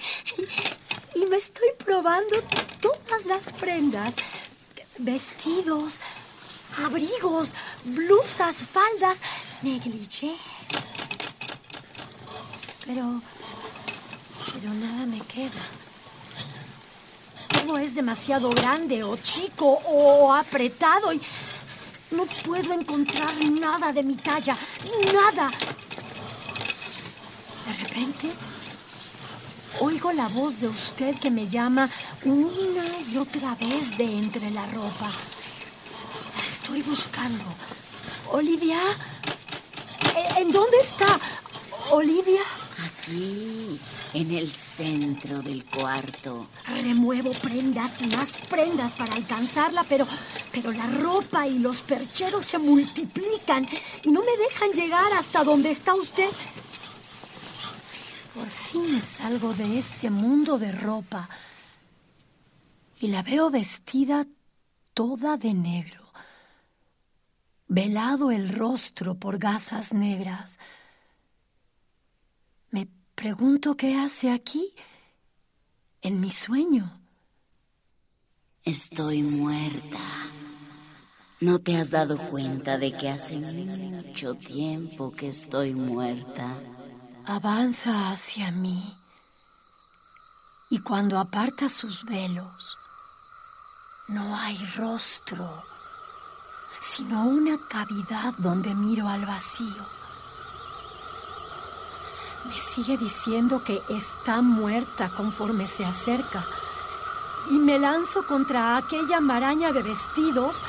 y- 1.20 1.26
me 1.26 1.36
estoy 1.38 1.68
probando 1.84 2.36
todas 2.80 3.24
las 3.26 3.52
prendas. 3.52 4.14
Vestidos, 4.98 5.94
abrigos, 6.84 7.54
blusas, 7.84 8.56
faldas, 8.62 9.18
negligés. 9.62 10.36
Pero... 12.86 13.20
pero 14.54 14.72
nada 14.74 15.06
me 15.06 15.20
queda. 15.20 15.62
Todo 17.48 17.78
es 17.78 17.94
demasiado 17.94 18.50
grande 18.50 19.02
o 19.04 19.16
chico 19.16 19.66
o 19.86 20.32
apretado 20.32 21.12
y 21.12 21.20
no 22.10 22.24
puedo 22.44 22.72
encontrar 22.72 23.34
nada 23.50 23.92
de 23.92 24.02
mi 24.02 24.14
talla. 24.16 24.56
Nada. 25.12 25.50
De 27.66 27.72
repente, 27.84 28.30
oigo 29.80 30.12
la 30.12 30.28
voz 30.28 30.60
de 30.60 30.68
usted 30.68 31.18
que 31.18 31.30
me 31.30 31.48
llama 31.48 31.88
una 32.24 32.84
y 33.12 33.16
otra 33.16 33.54
vez 33.56 33.96
de 33.98 34.04
entre 34.04 34.50
la 34.50 34.64
ropa. 34.66 35.10
La 36.36 36.46
estoy 36.46 36.82
buscando. 36.82 37.44
Olivia, 38.32 38.78
¿e- 40.16 40.40
¿en 40.40 40.50
dónde 40.50 40.78
está? 40.78 41.18
Olivia. 41.90 42.42
Aquí, 42.84 43.80
en 44.12 44.30
el 44.32 44.50
centro 44.52 45.40
del 45.40 45.64
cuarto. 45.64 46.48
Remuevo 46.82 47.32
prendas 47.32 48.02
y 48.02 48.06
más 48.08 48.42
prendas 48.42 48.94
para 48.94 49.14
alcanzarla, 49.14 49.84
pero, 49.88 50.06
pero 50.52 50.72
la 50.72 50.86
ropa 50.86 51.46
y 51.46 51.58
los 51.58 51.80
percheros 51.80 52.44
se 52.44 52.58
multiplican 52.58 53.66
y 54.02 54.10
no 54.10 54.20
me 54.20 54.36
dejan 54.36 54.72
llegar 54.72 55.10
hasta 55.14 55.42
donde 55.42 55.70
está 55.70 55.94
usted. 55.94 56.28
Por 58.34 58.48
fin 58.48 59.00
salgo 59.00 59.54
de 59.54 59.78
ese 59.78 60.10
mundo 60.10 60.58
de 60.58 60.70
ropa 60.70 61.30
y 63.00 63.08
la 63.08 63.22
veo 63.22 63.48
vestida 63.48 64.26
toda 64.92 65.38
de 65.38 65.54
negro, 65.54 66.12
velado 67.68 68.30
el 68.30 68.50
rostro 68.50 69.14
por 69.14 69.38
gasas 69.38 69.94
negras. 69.94 70.58
Pregunto 73.16 73.78
qué 73.78 73.98
hace 73.98 74.30
aquí, 74.30 74.74
en 76.02 76.20
mi 76.20 76.30
sueño. 76.30 77.00
Estoy 78.62 79.22
muerta. 79.22 79.98
¿No 81.40 81.58
te 81.58 81.78
has 81.78 81.90
dado 81.92 82.18
cuenta 82.28 82.76
de 82.76 82.94
que 82.94 83.08
hace 83.08 83.38
mucho 83.38 84.34
tiempo 84.34 85.12
que 85.12 85.28
estoy 85.28 85.74
muerta? 85.74 86.58
Avanza 87.24 88.12
hacia 88.12 88.50
mí 88.50 88.94
y 90.68 90.80
cuando 90.80 91.18
aparta 91.18 91.70
sus 91.70 92.04
velos, 92.04 92.76
no 94.08 94.36
hay 94.36 94.62
rostro, 94.76 95.64
sino 96.82 97.24
una 97.24 97.56
cavidad 97.66 98.34
donde 98.36 98.74
miro 98.74 99.08
al 99.08 99.24
vacío. 99.24 99.95
Me 102.48 102.60
sigue 102.60 102.96
diciendo 102.96 103.62
que 103.64 103.82
está 103.88 104.40
muerta 104.40 105.10
conforme 105.16 105.66
se 105.66 105.84
acerca 105.84 106.44
y 107.50 107.54
me 107.54 107.78
lanzo 107.78 108.26
contra 108.26 108.76
aquella 108.76 109.20
maraña 109.20 109.72
de 109.72 109.82
vestidos 109.82 110.64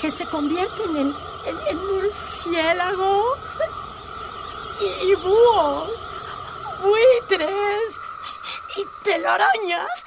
que 0.00 0.10
se 0.10 0.26
convierten 0.26 0.96
en, 0.96 1.78
murciélagos 1.92 3.38
y, 4.80 5.10
y 5.10 5.14
búhos, 5.14 5.90
buitres 6.82 7.94
y 8.76 9.04
telarañas 9.04 10.04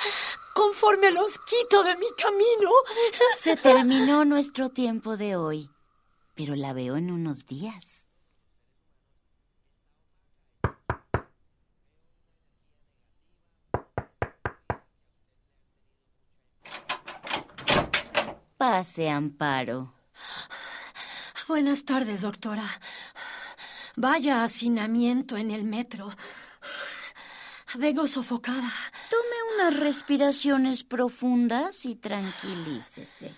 conforme 0.53 1.11
los 1.11 1.37
quito 1.39 1.83
de 1.83 1.95
mi 1.97 2.07
camino. 2.17 2.71
Se 3.37 3.55
terminó 3.55 4.25
nuestro 4.25 4.69
tiempo 4.69 5.15
de 5.15 5.35
hoy, 5.35 5.69
pero 6.35 6.55
la 6.55 6.73
veo 6.73 6.97
en 6.97 7.11
unos 7.11 7.45
días. 7.45 8.06
Pase, 18.57 19.07
Amparo. 19.07 19.93
Buenas 21.47 21.85
tardes, 21.85 22.21
doctora. 22.21 22.67
Vaya 23.95 24.43
hacinamiento 24.43 25.37
en 25.37 25.51
el 25.51 25.63
metro. 25.63 26.11
Vengo 27.75 28.07
sofocada. 28.07 28.73
Tome 29.11 29.35
unas 29.55 29.79
respiraciones 29.79 30.83
profundas 30.83 31.85
y 31.85 31.95
tranquilícese. 31.95 33.35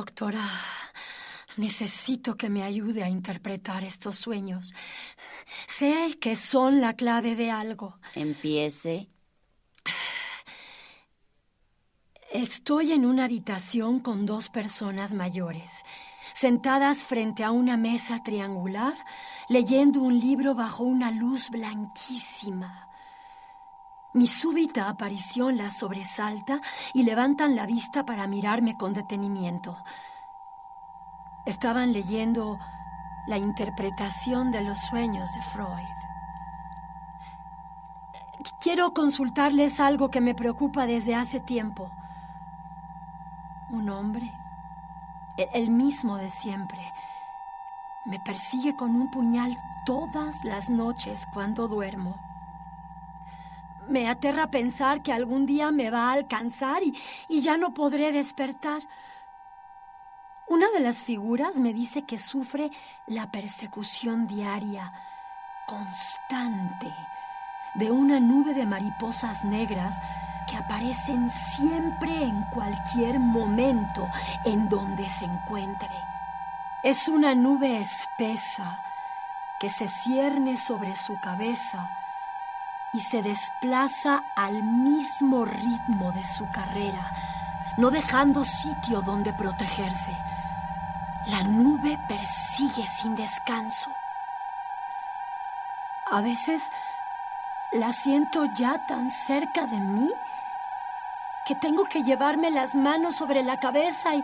Doctora, 0.00 0.48
necesito 1.58 2.34
que 2.38 2.48
me 2.48 2.62
ayude 2.62 3.02
a 3.02 3.10
interpretar 3.10 3.84
estos 3.84 4.16
sueños. 4.16 4.72
Sé 5.66 6.16
que 6.18 6.36
son 6.36 6.80
la 6.80 6.94
clave 6.94 7.36
de 7.36 7.50
algo. 7.50 7.98
Empiece. 8.14 9.10
Estoy 12.32 12.92
en 12.92 13.04
una 13.04 13.26
habitación 13.26 14.00
con 14.00 14.24
dos 14.24 14.48
personas 14.48 15.12
mayores, 15.12 15.82
sentadas 16.32 17.04
frente 17.04 17.44
a 17.44 17.50
una 17.50 17.76
mesa 17.76 18.22
triangular, 18.22 18.94
leyendo 19.50 20.00
un 20.00 20.18
libro 20.18 20.54
bajo 20.54 20.84
una 20.84 21.10
luz 21.10 21.50
blanquísima. 21.50 22.89
Mi 24.12 24.26
súbita 24.26 24.88
aparición 24.88 25.56
las 25.56 25.78
sobresalta 25.78 26.60
y 26.92 27.04
levantan 27.04 27.54
la 27.54 27.64
vista 27.64 28.04
para 28.04 28.26
mirarme 28.26 28.76
con 28.76 28.92
detenimiento. 28.92 29.76
Estaban 31.46 31.92
leyendo 31.92 32.58
la 33.28 33.38
interpretación 33.38 34.50
de 34.50 34.62
los 34.62 34.78
sueños 34.78 35.32
de 35.32 35.42
Freud. 35.42 36.00
Quiero 38.60 38.92
consultarles 38.92 39.78
algo 39.78 40.10
que 40.10 40.20
me 40.20 40.34
preocupa 40.34 40.86
desde 40.86 41.14
hace 41.14 41.38
tiempo. 41.38 41.90
Un 43.70 43.90
hombre, 43.90 44.32
e- 45.36 45.50
el 45.54 45.70
mismo 45.70 46.16
de 46.16 46.30
siempre, 46.30 46.80
me 48.06 48.18
persigue 48.18 48.74
con 48.74 48.96
un 48.96 49.08
puñal 49.10 49.56
todas 49.86 50.44
las 50.44 50.68
noches 50.68 51.28
cuando 51.32 51.68
duermo. 51.68 52.29
Me 53.90 54.08
aterra 54.08 54.52
pensar 54.52 55.02
que 55.02 55.12
algún 55.12 55.46
día 55.46 55.72
me 55.72 55.90
va 55.90 56.10
a 56.10 56.12
alcanzar 56.12 56.84
y, 56.84 56.96
y 57.28 57.40
ya 57.40 57.56
no 57.56 57.74
podré 57.74 58.12
despertar. 58.12 58.82
Una 60.46 60.70
de 60.70 60.78
las 60.78 61.02
figuras 61.02 61.58
me 61.58 61.74
dice 61.74 62.02
que 62.02 62.16
sufre 62.16 62.70
la 63.08 63.32
persecución 63.32 64.28
diaria, 64.28 64.92
constante, 65.66 66.94
de 67.74 67.90
una 67.90 68.20
nube 68.20 68.54
de 68.54 68.64
mariposas 68.64 69.44
negras 69.44 69.98
que 70.48 70.56
aparecen 70.56 71.28
siempre 71.28 72.22
en 72.22 72.44
cualquier 72.54 73.18
momento 73.18 74.08
en 74.44 74.68
donde 74.68 75.08
se 75.08 75.24
encuentre. 75.24 75.90
Es 76.84 77.08
una 77.08 77.34
nube 77.34 77.80
espesa 77.80 78.80
que 79.58 79.68
se 79.68 79.88
cierne 79.88 80.56
sobre 80.56 80.94
su 80.94 81.18
cabeza 81.20 81.90
y 82.92 83.00
se 83.00 83.22
desplaza 83.22 84.22
al 84.34 84.62
mismo 84.62 85.44
ritmo 85.44 86.12
de 86.12 86.24
su 86.24 86.48
carrera, 86.50 87.12
no 87.76 87.90
dejando 87.90 88.44
sitio 88.44 89.00
donde 89.00 89.32
protegerse. 89.32 90.16
La 91.26 91.42
nube 91.42 91.98
persigue 92.08 92.86
sin 92.86 93.14
descanso. 93.14 93.90
A 96.10 96.20
veces 96.20 96.70
la 97.72 97.92
siento 97.92 98.46
ya 98.46 98.84
tan 98.86 99.10
cerca 99.10 99.66
de 99.66 99.78
mí 99.78 100.10
que 101.46 101.54
tengo 101.54 101.84
que 101.84 102.02
llevarme 102.02 102.50
las 102.50 102.74
manos 102.74 103.16
sobre 103.16 103.42
la 103.42 103.58
cabeza 103.58 104.14
y, 104.14 104.22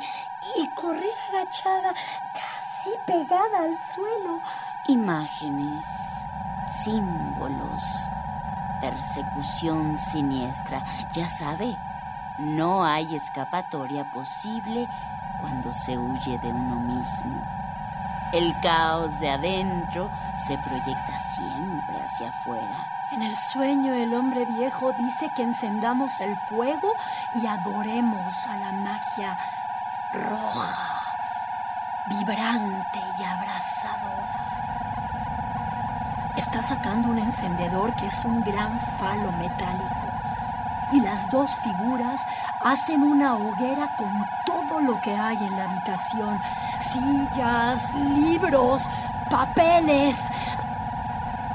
correr 0.74 1.14
agachada, 1.28 1.94
casi 2.34 2.90
pegada 3.06 3.64
al 3.64 3.78
suelo. 3.78 4.40
Imágenes, 4.88 5.86
símbolos, 6.68 8.08
persecución 8.80 9.98
siniestra. 9.98 10.82
Ya 11.12 11.28
sabe, 11.28 11.76
no 12.38 12.84
hay 12.84 13.16
escapatoria 13.16 14.10
posible 14.12 14.88
cuando 15.40 15.72
se 15.72 15.96
huye 15.98 16.38
de 16.38 16.48
uno 16.48 16.80
mismo. 16.80 17.42
El 18.32 18.58
caos 18.60 19.20
de 19.20 19.30
adentro 19.30 20.10
se 20.36 20.58
proyecta 20.58 21.18
siempre 21.18 22.02
hacia 22.02 22.28
afuera. 22.28 22.86
En 23.12 23.22
el 23.22 23.36
sueño 23.36 23.94
el 23.94 24.12
hombre 24.14 24.44
viejo 24.44 24.92
dice 24.92 25.30
que 25.36 25.42
encendamos 25.42 26.20
el 26.20 26.36
fuego 26.48 26.92
y 27.34 27.46
adoremos 27.46 28.46
a 28.48 28.56
la 28.56 28.72
magia 28.72 29.38
roja, 30.12 31.02
vibrante 32.08 33.00
y 33.18 33.22
abrasadora. 33.22 34.35
Está 36.36 36.62
sacando 36.62 37.08
un 37.08 37.18
encendedor 37.18 37.94
que 37.96 38.06
es 38.06 38.24
un 38.24 38.42
gran 38.42 38.78
falo 38.98 39.32
metálico 39.32 40.06
y 40.92 41.00
las 41.00 41.28
dos 41.30 41.56
figuras 41.56 42.20
hacen 42.60 43.02
una 43.02 43.34
hoguera 43.34 43.88
con 43.96 44.24
todo 44.44 44.80
lo 44.80 45.00
que 45.00 45.10
hay 45.10 45.36
en 45.36 45.56
la 45.56 45.64
habitación. 45.64 46.40
Sillas, 46.78 47.94
libros, 47.94 48.88
papeles. 49.30 50.16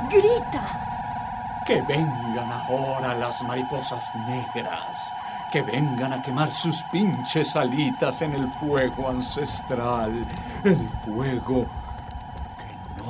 Grita. 0.09 0.63
Que 1.65 1.81
vengan 1.81 2.51
ahora 2.51 3.13
las 3.13 3.41
mariposas 3.43 4.13
negras. 4.15 5.13
Que 5.51 5.61
vengan 5.61 6.13
a 6.13 6.21
quemar 6.21 6.51
sus 6.51 6.83
pinches 6.83 7.55
alitas 7.55 8.21
en 8.21 8.33
el 8.33 8.51
fuego 8.51 9.09
ancestral. 9.09 10.25
El 10.63 10.89
fuego 11.05 11.67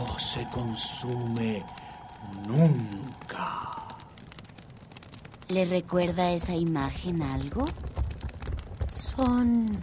no 0.01 0.17
se 0.19 0.45
consume 0.47 1.63
nunca. 2.47 3.69
¿Le 5.49 5.65
recuerda 5.65 6.31
esa 6.31 6.55
imagen 6.55 7.21
algo? 7.21 7.65
Son 8.91 9.77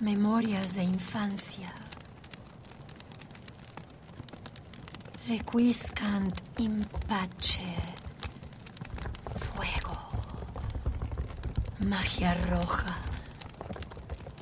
memorias 0.00 0.74
de 0.74 0.84
infancia. 0.84 1.72
Requiescant 5.28 6.40
in 6.58 6.86
pace. 7.06 7.76
Fuego. 9.36 9.98
Magia 11.86 12.34
roja. 12.34 12.96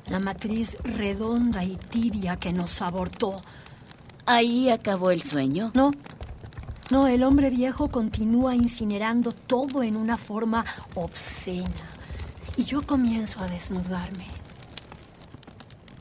La 0.07 0.19
matriz 0.19 0.77
redonda 0.83 1.65
y 1.65 1.75
tibia 1.75 2.37
que 2.37 2.53
nos 2.53 2.81
abortó. 2.81 3.41
¿Ahí 4.29 4.69
acabó 4.69 5.11
el 5.11 5.23
sueño? 5.23 5.71
No. 5.73 5.91
No, 6.91 7.07
el 7.07 7.23
hombre 7.23 7.49
viejo 7.49 7.89
continúa 7.89 8.55
incinerando 8.55 9.31
todo 9.31 9.83
en 9.83 9.95
una 9.95 10.17
forma 10.17 10.65
obscena. 10.95 11.87
Y 12.57 12.65
yo 12.65 12.81
comienzo 12.81 13.41
a 13.41 13.47
desnudarme. 13.47 14.27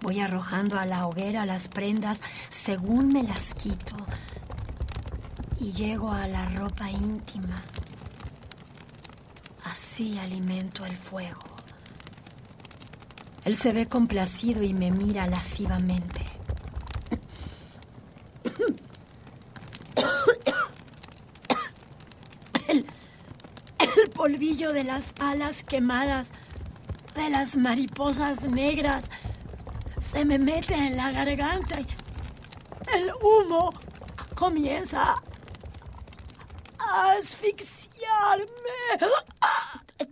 Voy 0.02 0.18
arrojando 0.18 0.76
a 0.76 0.86
la 0.86 1.06
hoguera 1.06 1.46
las 1.46 1.68
prendas 1.68 2.20
según 2.48 3.08
me 3.08 3.22
las 3.22 3.54
quito. 3.54 3.94
Y 5.60 5.70
llego 5.70 6.10
a 6.10 6.26
la 6.26 6.48
ropa 6.48 6.90
íntima. 6.90 7.62
Así 9.70 10.18
alimento 10.18 10.84
el 10.84 10.96
fuego. 10.96 11.40
Él 13.44 13.54
se 13.54 13.72
ve 13.72 13.86
complacido 13.86 14.64
y 14.64 14.74
me 14.74 14.90
mira 14.90 15.28
lascivamente. 15.28 16.26
El, 22.68 22.84
el 23.78 24.05
polvillo 24.16 24.72
de 24.72 24.82
las 24.82 25.14
alas 25.20 25.62
quemadas 25.62 26.30
de 27.14 27.28
las 27.28 27.56
mariposas 27.56 28.44
negras 28.44 29.10
se 30.00 30.24
me 30.24 30.38
mete 30.38 30.74
en 30.74 30.96
la 30.96 31.12
garganta 31.12 31.80
y 31.80 31.86
el 32.96 33.12
humo 33.22 33.72
comienza 34.34 35.14
a 36.78 37.12
asfixiarme. 37.12 38.46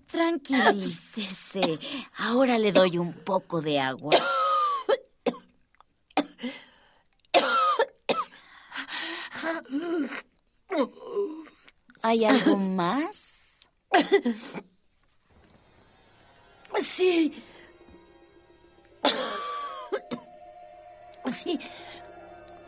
Tranquilícese. 0.06 1.78
Ahora 2.18 2.58
le 2.58 2.72
doy 2.72 2.98
un 2.98 3.12
poco 3.12 3.62
de 3.62 3.80
agua. 3.80 4.14
¿Hay 12.02 12.24
algo 12.24 12.56
más? 12.56 13.33
Sí. 16.80 17.32
Sí. 21.32 21.58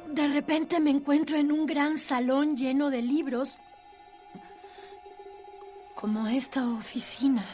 De 0.08 0.26
repente 0.28 0.80
me 0.80 0.90
encuentro 0.90 1.36
en 1.36 1.52
un 1.52 1.66
gran 1.66 1.98
salón 1.98 2.56
lleno 2.56 2.88
de 2.90 3.02
libros, 3.02 3.58
como 5.94 6.26
esta 6.26 6.66
oficina. 6.66 7.44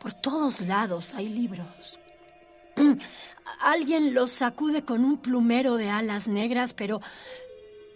Por 0.00 0.12
todos 0.12 0.60
lados 0.60 1.14
hay 1.14 1.30
libros. 1.30 1.98
Alguien 3.60 4.12
los 4.12 4.32
sacude 4.32 4.84
con 4.84 5.04
un 5.04 5.16
plumero 5.16 5.76
de 5.76 5.88
alas 5.88 6.28
negras, 6.28 6.74
pero 6.74 7.00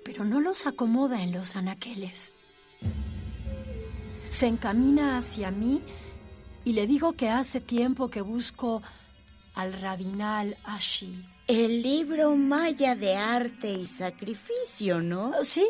pero 0.05 0.25
no 0.25 0.41
los 0.41 0.67
acomoda 0.67 1.23
en 1.23 1.33
los 1.33 1.55
anaqueles. 1.55 2.33
Se 4.39 4.47
encamina 4.47 5.17
hacia 5.17 5.51
mí 5.51 5.83
y 6.65 6.73
le 6.73 6.87
digo 6.87 7.15
que 7.15 7.29
hace 7.29 7.61
tiempo 7.61 8.09
que 8.09 8.21
busco 8.21 8.85
al 9.57 9.73
rabinal 9.73 10.57
Ashi. 10.63 11.27
El 11.49 11.83
libro 11.83 12.37
maya 12.37 12.95
de 12.95 13.17
arte 13.17 13.73
y 13.73 13.89
sacrificio, 13.89 15.01
¿no? 15.01 15.33
Sí. 15.43 15.67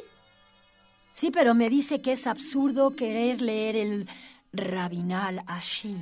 Sí, 1.12 1.30
pero 1.30 1.54
me 1.54 1.70
dice 1.70 2.02
que 2.02 2.12
es 2.12 2.26
absurdo 2.26 2.94
querer 2.94 3.40
leer 3.40 3.74
el 3.76 4.06
rabinal 4.52 5.42
Ashi 5.46 5.96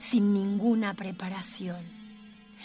sin 0.00 0.34
ninguna 0.34 0.94
preparación. 0.94 1.86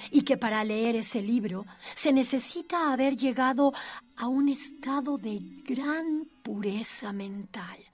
Y 0.09 0.23
que 0.23 0.37
para 0.37 0.63
leer 0.63 0.95
ese 0.95 1.21
libro 1.21 1.63
se 1.93 2.11
necesita 2.11 2.91
haber 2.91 3.15
llegado 3.15 3.71
a 4.15 4.27
un 4.27 4.49
estado 4.49 5.19
de 5.19 5.41
gran 5.63 6.27
pureza 6.41 7.13
mental. 7.13 7.86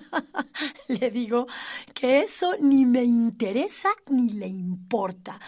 le 0.88 1.10
digo 1.10 1.46
que 1.92 2.20
eso 2.20 2.54
ni 2.60 2.84
me 2.84 3.04
interesa 3.04 3.88
ni 4.08 4.30
le 4.30 4.46
importa. 4.46 5.40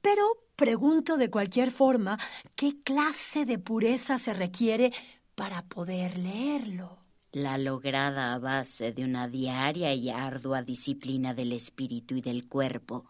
Pero 0.00 0.24
pregunto 0.56 1.16
de 1.16 1.30
cualquier 1.30 1.70
forma 1.70 2.18
qué 2.54 2.82
clase 2.82 3.44
de 3.44 3.58
pureza 3.58 4.18
se 4.18 4.34
requiere 4.34 4.92
para 5.34 5.62
poder 5.66 6.18
leerlo. 6.18 6.98
La 7.32 7.58
lograda 7.58 8.34
a 8.34 8.38
base 8.38 8.92
de 8.92 9.04
una 9.04 9.28
diaria 9.28 9.94
y 9.94 10.10
ardua 10.10 10.62
disciplina 10.62 11.32
del 11.32 11.52
espíritu 11.52 12.16
y 12.16 12.22
del 12.22 12.48
cuerpo. 12.48 13.06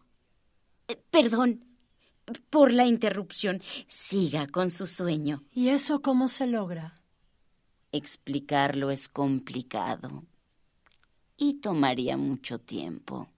Eh, 0.89 1.03
perdón 1.11 1.65
por 2.51 2.73
la 2.73 2.87
interrupción. 2.87 3.63
Siga 3.87 4.47
con 4.47 4.71
su 4.71 4.87
sueño. 4.87 5.43
¿Y 5.53 5.69
eso 5.69 6.03
cómo 6.03 6.29
se 6.29 6.47
logra? 6.47 6.95
Explicarlo 7.93 8.91
es 8.91 9.09
complicado 9.09 10.25
y 11.41 11.55
tomaría 11.55 12.17
mucho 12.19 12.61
tiempo. 12.61 13.29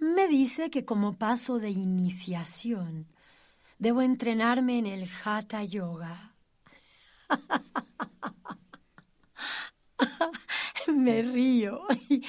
Me 0.00 0.26
dice 0.26 0.70
que 0.70 0.86
como 0.86 1.18
paso 1.18 1.58
de 1.58 1.68
iniciación 1.68 3.06
debo 3.78 4.00
entrenarme 4.00 4.78
en 4.78 4.86
el 4.86 5.06
Hatha 5.22 5.64
Yoga. 5.64 6.34
me 10.88 11.20
río 11.20 11.82
y, 12.08 12.24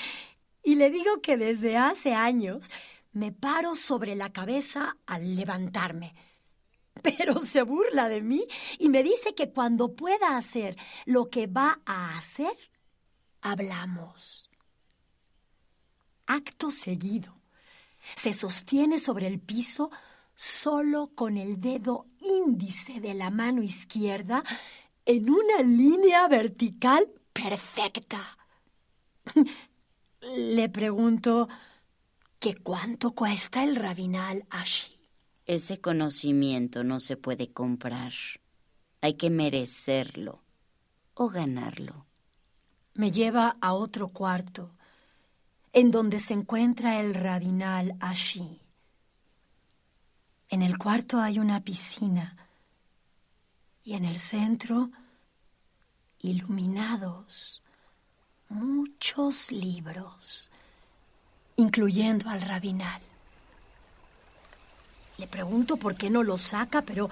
y, 0.61 0.75
le 0.75 0.89
digo 0.89 1.21
que 1.21 1.37
desde 1.37 1.77
hace 1.77 2.13
años 2.13 2.69
me 3.13 3.31
paro 3.31 3.77
sobre 3.77 4.17
la 4.17 4.33
cabeza 4.33 4.97
al 5.05 5.37
levantarme. 5.37 6.13
Pero 7.01 7.39
se 7.39 7.61
burla 7.61 8.09
de 8.09 8.21
mí 8.21 8.45
y 8.77 8.89
me 8.89 9.03
dice 9.03 9.33
que 9.33 9.53
cuando 9.53 9.95
pueda 9.95 10.35
hacer 10.35 10.75
lo 11.05 11.29
que 11.29 11.47
va 11.47 11.79
a 11.85 12.17
hacer, 12.17 12.57
hablamos 13.41 14.48
acto 16.29 16.71
seguido. 16.71 17.35
Se 18.15 18.31
sostiene 18.31 18.99
sobre 18.99 19.27
el 19.27 19.39
piso 19.39 19.91
solo 20.35 21.11
con 21.15 21.35
el 21.35 21.59
dedo 21.59 22.05
índice 22.21 23.01
de 23.01 23.13
la 23.13 23.29
mano 23.29 23.61
izquierda 23.61 24.43
en 25.05 25.29
una 25.29 25.61
línea 25.63 26.27
vertical 26.29 27.09
perfecta. 27.33 28.21
Le 30.21 30.69
pregunto 30.69 31.49
que 32.39 32.55
cuánto 32.55 33.11
cuesta 33.11 33.63
el 33.63 33.75
rabinal 33.75 34.45
Ashi. 34.49 34.95
Ese 35.45 35.81
conocimiento 35.81 36.83
no 36.83 36.99
se 36.99 37.17
puede 37.17 37.51
comprar. 37.51 38.13
Hay 39.01 39.15
que 39.15 39.29
merecerlo 39.29 40.43
o 41.15 41.29
ganarlo. 41.29 42.05
Me 42.93 43.11
lleva 43.11 43.57
a 43.61 43.73
otro 43.73 44.09
cuarto 44.09 44.75
en 45.73 45.91
donde 45.91 46.19
se 46.19 46.33
encuentra 46.33 46.99
el 46.99 47.13
rabinal 47.13 47.95
Ashi. 47.99 48.59
En 50.49 50.61
el 50.61 50.77
cuarto 50.77 51.19
hay 51.19 51.39
una 51.39 51.63
piscina 51.63 52.35
y 53.83 53.93
en 53.93 54.05
el 54.05 54.19
centro, 54.19 54.89
iluminados, 56.21 57.61
muchos 58.49 59.51
libros, 59.51 60.49
incluyendo 61.55 62.29
al 62.29 62.41
rabinal. 62.41 63.01
Le 65.17 65.27
pregunto 65.27 65.77
por 65.77 65.95
qué 65.95 66.09
no 66.09 66.23
lo 66.23 66.37
saca, 66.37 66.81
pero 66.81 67.09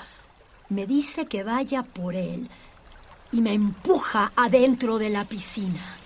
me 0.70 0.88
dice 0.88 1.28
que 1.28 1.44
vaya 1.44 1.84
por 1.84 2.16
él 2.16 2.50
y 3.32 3.42
me 3.42 3.54
empuja 3.54 4.32
adentro 4.36 4.98
de 4.98 5.10
la 5.10 5.26
piscina. 5.26 5.97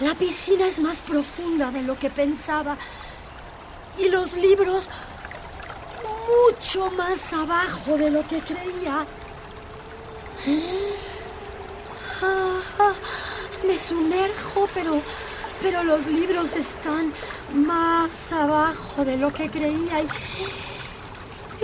La 0.00 0.14
piscina 0.14 0.66
es 0.66 0.78
más 0.78 1.00
profunda 1.00 1.72
de 1.72 1.82
lo 1.82 1.98
que 1.98 2.08
pensaba. 2.08 2.76
Y 3.98 4.08
los 4.08 4.32
libros 4.34 4.88
mucho 6.28 6.90
más 6.92 7.32
abajo 7.32 7.96
de 7.96 8.10
lo 8.10 8.26
que 8.28 8.40
creía. 8.40 9.04
me 13.66 13.78
sumerjo, 13.78 14.68
pero, 14.72 15.02
pero 15.60 15.82
los 15.82 16.06
libros 16.06 16.52
están 16.52 17.12
más 17.54 18.32
abajo 18.32 19.04
de 19.04 19.16
lo 19.16 19.32
que 19.32 19.50
creía. 19.50 20.02
Y, 20.02 20.08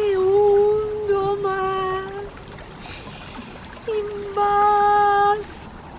y 0.00 0.16
hundo 0.16 1.38
más. 1.40 2.04
Y 3.86 4.34
más 4.34 5.38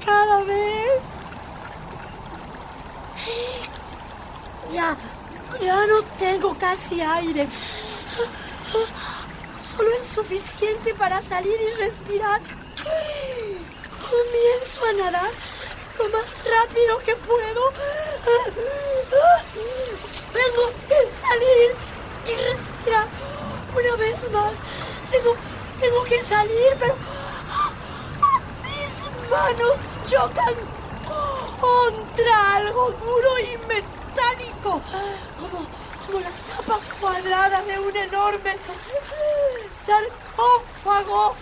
cada 0.06 0.44
vez. 0.44 1.02
Ya, 4.72 4.96
ya 5.62 5.86
no 5.88 6.02
tengo 6.18 6.58
casi 6.58 7.02
aire. 7.02 7.48
Solo 9.76 9.90
es 10.00 10.06
suficiente 10.06 10.94
para 10.94 11.22
salir 11.22 11.56
y 11.62 11.74
respirar. 11.78 12.42
Comienzo 14.10 14.86
a 14.86 14.94
nadar 14.94 15.32
lo 15.98 16.10
más 16.10 16.26
rápido 16.44 16.98
que 17.00 17.16
puedo. 17.16 17.72
Tengo 20.34 20.72
que 20.88 21.10
salir 21.22 21.76
y 22.26 22.36
respirar 22.50 23.08
una 23.76 23.96
vez 23.96 24.32
más. 24.32 24.54
Tengo, 25.12 25.36
tengo 25.80 26.04
que 26.04 26.24
salir, 26.24 26.76
pero 26.80 26.96
mis 28.64 29.30
manos 29.30 29.80
chocan 30.10 30.56
contra 31.60 32.56
algo 32.56 32.92
duro 32.92 33.40
y 33.40 33.58
metálico, 33.68 34.82
como, 35.40 35.66
como 36.06 36.20
la 36.20 36.32
tapa 36.56 36.80
cuadrada 37.00 37.62
de 37.64 37.80
un 37.80 37.96
enorme 37.96 38.58
sarcófago. 39.86 41.36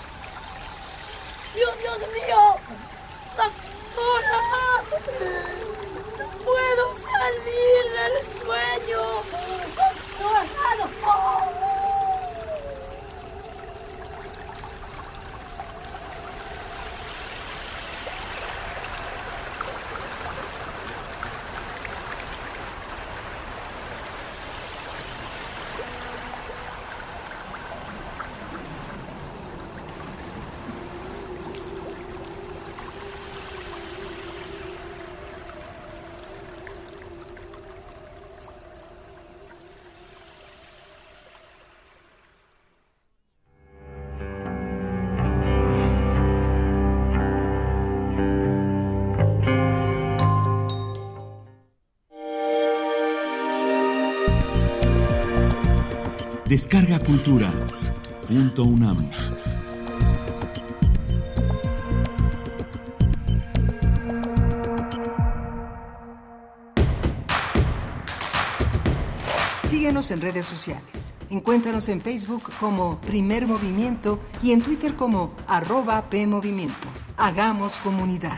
Dios, 1.55 1.78
Dios 1.80 1.97
mío, 1.99 2.55
doctora, 3.38 4.39
puedo 6.43 6.95
salir 6.97 7.84
del 7.93 8.16
sueño, 8.39 9.01
doctora, 9.76 10.43
doctora. 10.78 11.93
Descarga 56.54 56.99
Cultura. 56.99 57.51
Punto 58.28 58.64
UNAM. 58.64 59.10
Síguenos 69.64 70.12
en 70.12 70.22
redes 70.22 70.45
sociales. 70.45 71.16
Encuéntranos 71.32 71.89
en 71.89 71.99
Facebook 71.99 72.43
como 72.60 73.01
Primer 73.01 73.47
Movimiento 73.47 74.20
y 74.43 74.51
en 74.51 74.62
Twitter 74.62 74.95
como 74.95 75.34
arroba 75.47 76.08
PMovimiento. 76.12 76.88
Hagamos 77.18 77.80
comunidad. 77.80 78.38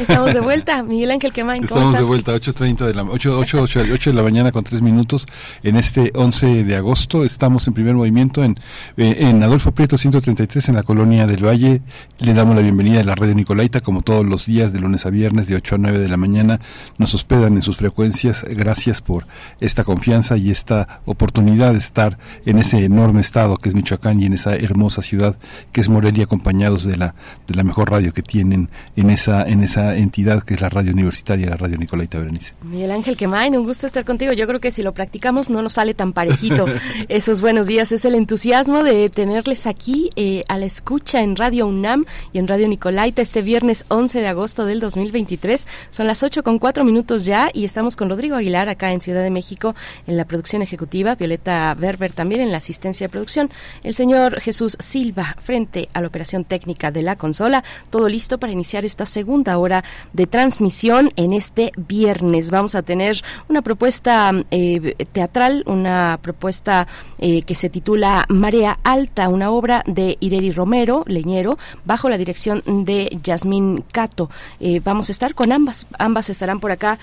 Estamos 0.00 0.34
de 0.34 0.40
vuelta. 0.40 0.82
Miguel 0.82 1.10
Ángel 1.10 1.32
Quemain, 1.32 1.66
¿cómo 1.66 1.80
Estamos 1.80 1.88
estás? 1.90 2.00
de 2.00 2.06
vuelta, 2.06 2.34
8.30 2.34 2.86
de 2.86 2.94
la 2.94 3.02
8, 3.04 3.38
8, 3.38 3.62
8, 3.62 3.80
8 3.92 4.10
de 4.10 4.16
la 4.16 4.22
mañana 4.22 4.52
con 4.52 4.64
3 4.64 4.82
minutos. 4.82 5.26
En 5.62 5.76
este 5.76 6.10
11 6.14 6.64
de 6.64 6.76
agosto 6.76 7.24
estamos 7.24 7.66
en 7.66 7.74
primer 7.74 7.94
movimiento 7.94 8.42
en, 8.42 8.56
eh, 8.96 9.16
en 9.18 9.42
Adolfo 9.42 9.72
Prieto 9.72 9.96
133 9.96 10.68
en 10.68 10.74
la 10.74 10.82
colonia 10.82 11.26
del 11.26 11.44
Valle. 11.44 11.82
Le 12.18 12.34
damos 12.34 12.56
la 12.56 12.62
bienvenida 12.62 13.00
a 13.00 13.04
la 13.04 13.14
radio 13.14 13.34
Nicolaita, 13.34 13.80
como 13.80 14.02
todos 14.02 14.24
los 14.24 14.46
días, 14.46 14.72
de 14.72 14.80
lunes 14.80 15.06
a 15.06 15.10
viernes, 15.10 15.46
de 15.46 15.56
8 15.56 15.76
a 15.76 15.78
9 15.78 15.98
de 15.98 16.08
la 16.08 16.16
mañana. 16.16 16.60
Nos 16.98 17.14
hospedan 17.14 17.54
en 17.54 17.62
sus 17.62 17.76
frecuencias. 17.76 18.44
Gracias 18.48 19.00
por 19.00 19.26
esta 19.60 19.84
confianza 19.84 20.36
y 20.36 20.50
esta 20.50 21.00
oportunidad 21.04 21.72
de 21.72 21.78
estar 21.78 22.18
en 22.46 22.58
ese 22.58 22.84
enorme 22.84 23.20
estado 23.20 23.56
que 23.56 23.68
es 23.68 23.74
Michoacán 23.74 24.20
y 24.20 24.26
en 24.26 24.34
esa 24.34 24.54
hermosa 24.54 25.02
ciudad 25.02 25.36
que 25.72 25.80
es 25.80 25.88
Morelia, 25.88 26.24
acompañados 26.24 26.84
de 26.84 26.96
la, 26.96 27.14
de 27.46 27.54
la 27.54 27.64
mejor 27.64 27.90
radio 27.90 28.12
que 28.12 28.22
tienen 28.22 28.68
en 28.96 29.10
esa, 29.10 29.46
en 29.46 29.62
esa 29.62 29.83
entidad 29.92 30.42
que 30.42 30.54
es 30.54 30.60
la 30.60 30.68
radio 30.68 30.92
universitaria, 30.92 31.48
la 31.48 31.56
radio 31.56 31.76
Nicolaita 31.76 32.18
Berenice. 32.18 32.54
Miguel 32.62 32.90
Ángel 32.90 33.16
Quemain, 33.16 33.56
un 33.56 33.66
gusto 33.66 33.86
estar 33.86 34.04
contigo. 34.04 34.32
Yo 34.32 34.46
creo 34.46 34.60
que 34.60 34.70
si 34.70 34.82
lo 34.82 34.92
practicamos 34.92 35.50
no 35.50 35.62
nos 35.62 35.74
sale 35.74 35.94
tan 35.94 36.12
parejito. 36.12 36.66
Esos 37.08 37.40
buenos 37.40 37.66
días 37.66 37.92
es 37.92 38.04
el 38.04 38.14
entusiasmo 38.14 38.82
de 38.82 39.10
tenerles 39.10 39.66
aquí 39.66 40.10
eh, 40.16 40.44
a 40.48 40.58
la 40.58 40.66
escucha 40.66 41.20
en 41.20 41.36
Radio 41.36 41.66
UNAM 41.66 42.04
y 42.32 42.38
en 42.38 42.48
Radio 42.48 42.68
Nicolaita 42.68 43.20
este 43.20 43.42
viernes 43.42 43.84
11 43.88 44.20
de 44.20 44.26
agosto 44.28 44.64
del 44.66 44.80
2023. 44.80 45.66
Son 45.90 46.06
las 46.06 46.22
8 46.22 46.42
con 46.42 46.58
4 46.58 46.84
minutos 46.84 47.24
ya 47.24 47.50
y 47.52 47.64
estamos 47.64 47.96
con 47.96 48.08
Rodrigo 48.08 48.36
Aguilar 48.36 48.68
acá 48.68 48.92
en 48.92 49.00
Ciudad 49.00 49.22
de 49.22 49.30
México 49.30 49.74
en 50.06 50.16
la 50.16 50.24
producción 50.24 50.62
ejecutiva, 50.62 51.16
Violeta 51.16 51.74
Berber 51.74 52.12
también 52.12 52.40
en 52.40 52.52
la 52.52 52.58
asistencia 52.58 53.06
de 53.06 53.10
producción, 53.10 53.50
el 53.82 53.94
señor 53.94 54.40
Jesús 54.40 54.76
Silva 54.78 55.36
frente 55.42 55.88
a 55.94 56.00
la 56.00 56.08
operación 56.08 56.44
técnica 56.44 56.90
de 56.90 57.02
la 57.02 57.16
consola. 57.16 57.64
Todo 57.90 58.08
listo 58.08 58.38
para 58.38 58.52
iniciar 58.52 58.84
esta 58.84 59.06
segunda 59.06 59.58
hora 59.58 59.73
de 60.12 60.26
transmisión 60.26 61.10
en 61.16 61.32
este 61.32 61.72
viernes. 61.76 62.50
Vamos 62.50 62.74
a 62.74 62.82
tener 62.82 63.22
una 63.48 63.62
propuesta 63.62 64.32
eh, 64.50 64.94
teatral, 65.12 65.64
una 65.66 66.18
propuesta 66.22 66.86
eh, 67.18 67.42
que 67.42 67.54
se 67.54 67.70
titula 67.70 68.26
Marea 68.28 68.78
Alta, 68.84 69.28
una 69.28 69.50
obra 69.50 69.82
de 69.86 70.16
Ireri 70.20 70.52
Romero, 70.52 71.04
Leñero, 71.06 71.58
bajo 71.84 72.08
la 72.08 72.18
dirección 72.18 72.62
de 72.66 73.18
Yasmín 73.22 73.84
Cato. 73.90 74.30
Eh, 74.60 74.80
vamos 74.84 75.08
a 75.08 75.12
estar 75.12 75.34
con 75.34 75.52
ambas, 75.52 75.86
ambas 75.98 76.30
estarán 76.30 76.60
por 76.60 76.70
acá 76.70 76.98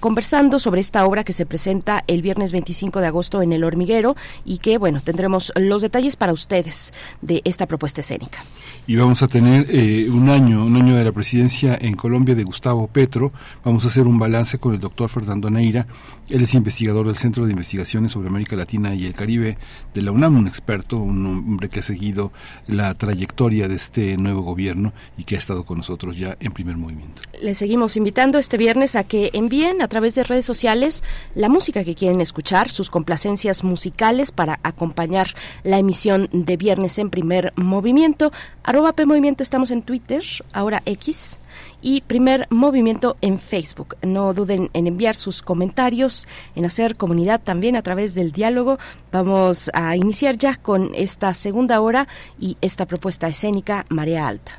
conversando 0.00 0.58
sobre 0.58 0.80
esta 0.80 1.04
obra 1.04 1.24
que 1.24 1.32
se 1.32 1.46
presenta 1.46 2.04
el 2.06 2.22
viernes 2.22 2.52
25 2.52 3.00
de 3.00 3.06
agosto 3.06 3.42
en 3.42 3.52
El 3.52 3.64
Hormiguero 3.64 4.16
y 4.44 4.58
que, 4.58 4.78
bueno, 4.78 5.00
tendremos 5.00 5.52
los 5.56 5.82
detalles 5.82 6.16
para 6.16 6.32
ustedes 6.32 6.92
de 7.20 7.42
esta 7.44 7.66
propuesta 7.66 8.00
escénica. 8.00 8.44
Y 8.86 8.96
vamos 8.96 9.22
a 9.22 9.28
tener 9.28 9.66
un 10.10 10.28
año, 10.28 10.64
un 10.64 10.76
año 10.76 10.96
de 10.96 11.04
la 11.04 11.12
presidencia 11.12 11.73
en 11.80 11.94
Colombia 11.94 12.34
de 12.34 12.44
Gustavo 12.44 12.86
Petro. 12.88 13.32
Vamos 13.64 13.84
a 13.84 13.88
hacer 13.88 14.06
un 14.06 14.18
balance 14.18 14.58
con 14.58 14.74
el 14.74 14.80
doctor 14.80 15.08
Fernando 15.08 15.50
Neira. 15.50 15.86
Él 16.28 16.42
es 16.42 16.54
investigador 16.54 17.06
del 17.06 17.16
Centro 17.16 17.44
de 17.44 17.52
Investigaciones 17.52 18.12
sobre 18.12 18.28
América 18.28 18.56
Latina 18.56 18.94
y 18.94 19.06
el 19.06 19.14
Caribe 19.14 19.58
de 19.92 20.02
la 20.02 20.10
UNAM, 20.10 20.38
un 20.38 20.46
experto, 20.46 20.96
un 20.98 21.26
hombre 21.26 21.68
que 21.68 21.80
ha 21.80 21.82
seguido 21.82 22.32
la 22.66 22.94
trayectoria 22.94 23.68
de 23.68 23.74
este 23.74 24.16
nuevo 24.16 24.42
gobierno 24.42 24.92
y 25.18 25.24
que 25.24 25.34
ha 25.34 25.38
estado 25.38 25.64
con 25.64 25.78
nosotros 25.78 26.16
ya 26.16 26.36
en 26.40 26.52
primer 26.52 26.76
movimiento. 26.76 27.22
Les 27.42 27.58
seguimos 27.58 27.96
invitando 27.96 28.38
este 28.38 28.56
viernes 28.56 28.96
a 28.96 29.04
que 29.04 29.30
envíen 29.34 29.82
a 29.82 29.88
través 29.88 30.14
de 30.14 30.24
redes 30.24 30.44
sociales 30.44 31.02
la 31.34 31.48
música 31.48 31.84
que 31.84 31.94
quieren 31.94 32.20
escuchar, 32.20 32.70
sus 32.70 32.90
complacencias 32.90 33.64
musicales 33.64 34.32
para 34.32 34.60
acompañar 34.62 35.28
la 35.62 35.78
emisión 35.78 36.28
de 36.32 36.56
viernes 36.56 36.98
en 36.98 37.10
primer 37.10 37.52
movimiento. 37.56 38.32
Arroba 38.62 38.92
P 38.92 39.06
Movimiento 39.06 39.42
estamos 39.42 39.70
en 39.70 39.82
Twitter, 39.82 40.22
ahora 40.52 40.82
X, 40.86 41.38
y 41.84 42.00
primer 42.00 42.48
movimiento 42.50 43.16
en 43.20 43.38
Facebook. 43.38 43.96
No 44.02 44.32
duden 44.32 44.70
en 44.72 44.86
enviar 44.86 45.14
sus 45.14 45.42
comentarios, 45.42 46.26
en 46.56 46.64
hacer 46.64 46.96
comunidad 46.96 47.42
también 47.44 47.76
a 47.76 47.82
través 47.82 48.14
del 48.14 48.32
diálogo. 48.32 48.78
Vamos 49.12 49.70
a 49.74 49.94
iniciar 49.94 50.38
ya 50.38 50.56
con 50.56 50.92
esta 50.94 51.34
segunda 51.34 51.82
hora 51.82 52.08
y 52.40 52.56
esta 52.62 52.86
propuesta 52.86 53.28
escénica 53.28 53.84
Marea 53.90 54.26
Alta. 54.26 54.52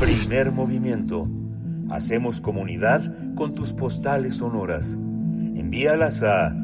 Primer 0.00 0.52
movimiento. 0.52 1.28
Hacemos 1.90 2.40
comunidad 2.40 3.34
con 3.34 3.54
tus 3.54 3.74
postales 3.74 4.36
sonoras. 4.36 4.94
Envíalas 4.94 6.22
a 6.22 6.56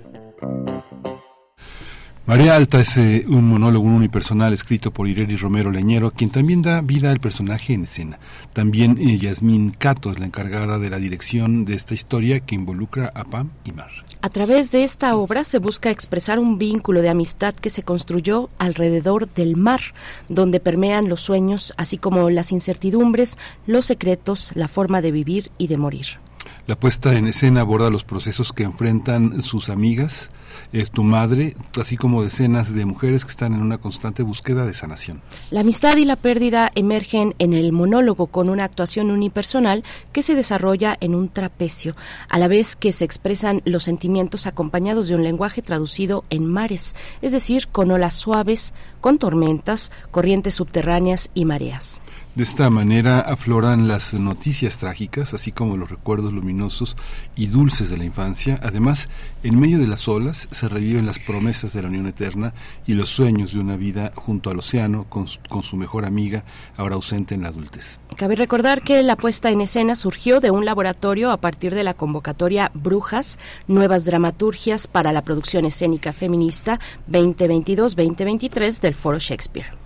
María 2.27 2.55
Alta 2.55 2.79
es 2.79 2.95
eh, 2.97 3.25
un 3.27 3.49
monólogo 3.49 3.87
unipersonal 3.87 4.53
escrito 4.53 4.91
por 4.91 5.07
Ireri 5.07 5.35
Romero 5.35 5.71
Leñero, 5.71 6.11
quien 6.11 6.29
también 6.29 6.61
da 6.61 6.79
vida 6.81 7.09
al 7.09 7.19
personaje 7.19 7.73
en 7.73 7.85
escena. 7.85 8.19
También 8.53 8.99
eh, 8.99 9.17
Yasmín 9.17 9.71
Cato 9.71 10.11
es 10.11 10.19
la 10.19 10.27
encargada 10.27 10.77
de 10.77 10.91
la 10.91 10.99
dirección 10.99 11.65
de 11.65 11.73
esta 11.73 11.95
historia 11.95 12.41
que 12.41 12.53
involucra 12.53 13.11
a 13.15 13.23
Pam 13.23 13.49
y 13.65 13.71
Mar. 13.71 13.89
A 14.21 14.29
través 14.29 14.69
de 14.69 14.83
esta 14.83 15.15
obra 15.15 15.43
se 15.43 15.57
busca 15.57 15.89
expresar 15.89 16.37
un 16.37 16.59
vínculo 16.59 17.01
de 17.01 17.09
amistad 17.09 17.55
que 17.55 17.71
se 17.71 17.81
construyó 17.81 18.51
alrededor 18.59 19.27
del 19.27 19.57
mar, 19.57 19.81
donde 20.29 20.59
permean 20.59 21.09
los 21.09 21.21
sueños, 21.21 21.73
así 21.77 21.97
como 21.97 22.29
las 22.29 22.51
incertidumbres, 22.51 23.39
los 23.65 23.87
secretos, 23.87 24.51
la 24.53 24.67
forma 24.67 25.01
de 25.01 25.11
vivir 25.11 25.49
y 25.57 25.65
de 25.65 25.77
morir. 25.77 26.22
La 26.65 26.77
puesta 26.77 27.13
en 27.15 27.27
escena 27.27 27.59
aborda 27.59 27.89
los 27.89 28.05
procesos 28.05 28.53
que 28.53 28.63
enfrentan 28.63 29.43
sus 29.43 29.67
amigas, 29.67 30.29
es 30.71 30.91
tu 30.91 31.03
madre, 31.03 31.57
así 31.77 31.97
como 31.97 32.23
decenas 32.23 32.73
de 32.73 32.85
mujeres 32.85 33.25
que 33.25 33.31
están 33.31 33.53
en 33.53 33.61
una 33.61 33.79
constante 33.79 34.23
búsqueda 34.23 34.65
de 34.65 34.73
sanación. 34.73 35.21
La 35.51 35.59
amistad 35.59 35.97
y 35.97 36.05
la 36.05 36.15
pérdida 36.15 36.71
emergen 36.73 37.35
en 37.37 37.51
el 37.51 37.73
monólogo 37.73 38.27
con 38.27 38.47
una 38.47 38.63
actuación 38.63 39.11
unipersonal 39.11 39.83
que 40.13 40.21
se 40.21 40.35
desarrolla 40.35 40.95
en 41.01 41.15
un 41.15 41.27
trapecio, 41.27 41.97
a 42.29 42.39
la 42.39 42.47
vez 42.47 42.77
que 42.77 42.93
se 42.93 43.03
expresan 43.03 43.61
los 43.65 43.83
sentimientos 43.83 44.47
acompañados 44.47 45.09
de 45.09 45.15
un 45.15 45.23
lenguaje 45.23 45.61
traducido 45.61 46.23
en 46.29 46.45
mares, 46.45 46.95
es 47.21 47.33
decir, 47.33 47.67
con 47.67 47.91
olas 47.91 48.13
suaves, 48.13 48.73
con 49.01 49.17
tormentas, 49.17 49.91
corrientes 50.11 50.55
subterráneas 50.55 51.29
y 51.33 51.43
mareas. 51.43 51.99
De 52.35 52.41
esta 52.41 52.67
manera 52.71 53.19
afloran 53.19 53.87
las 53.87 54.15
noticias 54.15 54.79
trágicas, 54.79 55.35
así 55.35 55.51
como 55.51 55.77
los 55.77 55.91
recuerdos 55.91 56.33
luminosos 56.33 56.97
y 57.35 57.45
dulces 57.45 57.91
de 57.91 57.97
la 57.97 58.05
infancia. 58.05 58.59
Además, 58.63 59.07
en 59.43 59.59
medio 59.59 59.77
de 59.77 59.85
las 59.85 60.07
olas 60.07 60.47
se 60.49 60.67
reviven 60.67 61.05
las 61.05 61.19
promesas 61.19 61.73
de 61.73 61.83
la 61.83 61.89
unión 61.89 62.07
eterna 62.07 62.55
y 62.87 62.95
los 62.95 63.09
sueños 63.09 63.53
de 63.53 63.59
una 63.59 63.75
vida 63.75 64.13
junto 64.15 64.49
al 64.49 64.57
océano 64.57 65.05
con 65.09 65.27
su, 65.27 65.39
con 65.47 65.61
su 65.61 65.77
mejor 65.77 66.05
amiga, 66.05 66.43
ahora 66.75 66.95
ausente 66.95 67.35
en 67.35 67.43
la 67.43 67.49
adultez. 67.49 67.99
Cabe 68.15 68.35
recordar 68.35 68.81
que 68.81 69.03
la 69.03 69.15
puesta 69.15 69.51
en 69.51 69.61
escena 69.61 69.95
surgió 69.95 70.39
de 70.39 70.49
un 70.49 70.65
laboratorio 70.65 71.29
a 71.29 71.37
partir 71.37 71.75
de 71.75 71.83
la 71.83 71.93
convocatoria 71.93 72.71
Brujas, 72.73 73.37
Nuevas 73.67 74.05
Dramaturgias 74.05 74.87
para 74.87 75.11
la 75.11 75.21
Producción 75.21 75.65
Escénica 75.65 76.13
Feminista 76.13 76.79
2022-2023 77.11 78.79
del 78.79 78.95
Foro 78.95 79.19
Shakespeare. 79.19 79.82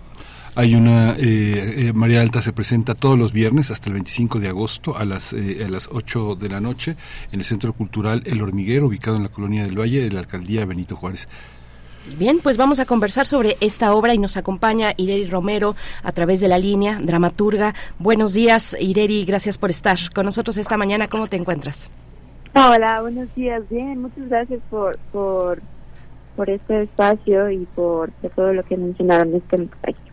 Hay 0.58 0.74
una, 0.74 1.12
eh, 1.12 1.86
eh, 1.86 1.92
María 1.94 2.20
Alta 2.20 2.42
se 2.42 2.52
presenta 2.52 2.96
todos 2.96 3.16
los 3.16 3.32
viernes 3.32 3.70
hasta 3.70 3.90
el 3.90 3.92
25 3.92 4.40
de 4.40 4.48
agosto 4.48 4.96
a 4.96 5.04
las, 5.04 5.32
eh, 5.32 5.64
a 5.64 5.68
las 5.68 5.88
8 5.92 6.34
de 6.34 6.48
la 6.48 6.60
noche 6.60 6.96
en 7.30 7.38
el 7.38 7.44
Centro 7.44 7.72
Cultural 7.72 8.24
El 8.26 8.42
Hormiguero, 8.42 8.86
ubicado 8.88 9.18
en 9.18 9.22
la 9.22 9.28
Colonia 9.28 9.62
del 9.62 9.78
Valle 9.78 10.02
de 10.02 10.10
la 10.10 10.18
Alcaldía 10.18 10.66
Benito 10.66 10.96
Juárez. 10.96 11.28
Bien, 12.18 12.40
pues 12.42 12.56
vamos 12.56 12.80
a 12.80 12.86
conversar 12.86 13.24
sobre 13.24 13.56
esta 13.60 13.94
obra 13.94 14.14
y 14.14 14.18
nos 14.18 14.36
acompaña 14.36 14.94
Ireri 14.96 15.26
Romero 15.26 15.76
a 16.02 16.10
través 16.10 16.40
de 16.40 16.48
la 16.48 16.58
línea, 16.58 16.98
dramaturga. 17.00 17.76
Buenos 18.00 18.34
días, 18.34 18.76
Ireri, 18.80 19.24
gracias 19.24 19.58
por 19.58 19.70
estar 19.70 19.96
con 20.12 20.26
nosotros 20.26 20.58
esta 20.58 20.76
mañana. 20.76 21.06
¿Cómo 21.06 21.28
te 21.28 21.36
encuentras? 21.36 21.88
Hola, 22.56 23.02
buenos 23.02 23.32
días. 23.36 23.62
Bien, 23.70 24.02
muchas 24.02 24.28
gracias 24.28 24.58
por, 24.70 24.98
por, 25.12 25.62
por 26.38 26.48
este 26.50 26.82
espacio 26.82 27.50
y 27.50 27.66
por, 27.74 28.12
por 28.12 28.30
todo 28.30 28.52
lo 28.52 28.62
que 28.62 28.76
mencionaron. 28.76 29.34
Es 29.34 29.42
que 29.50 29.66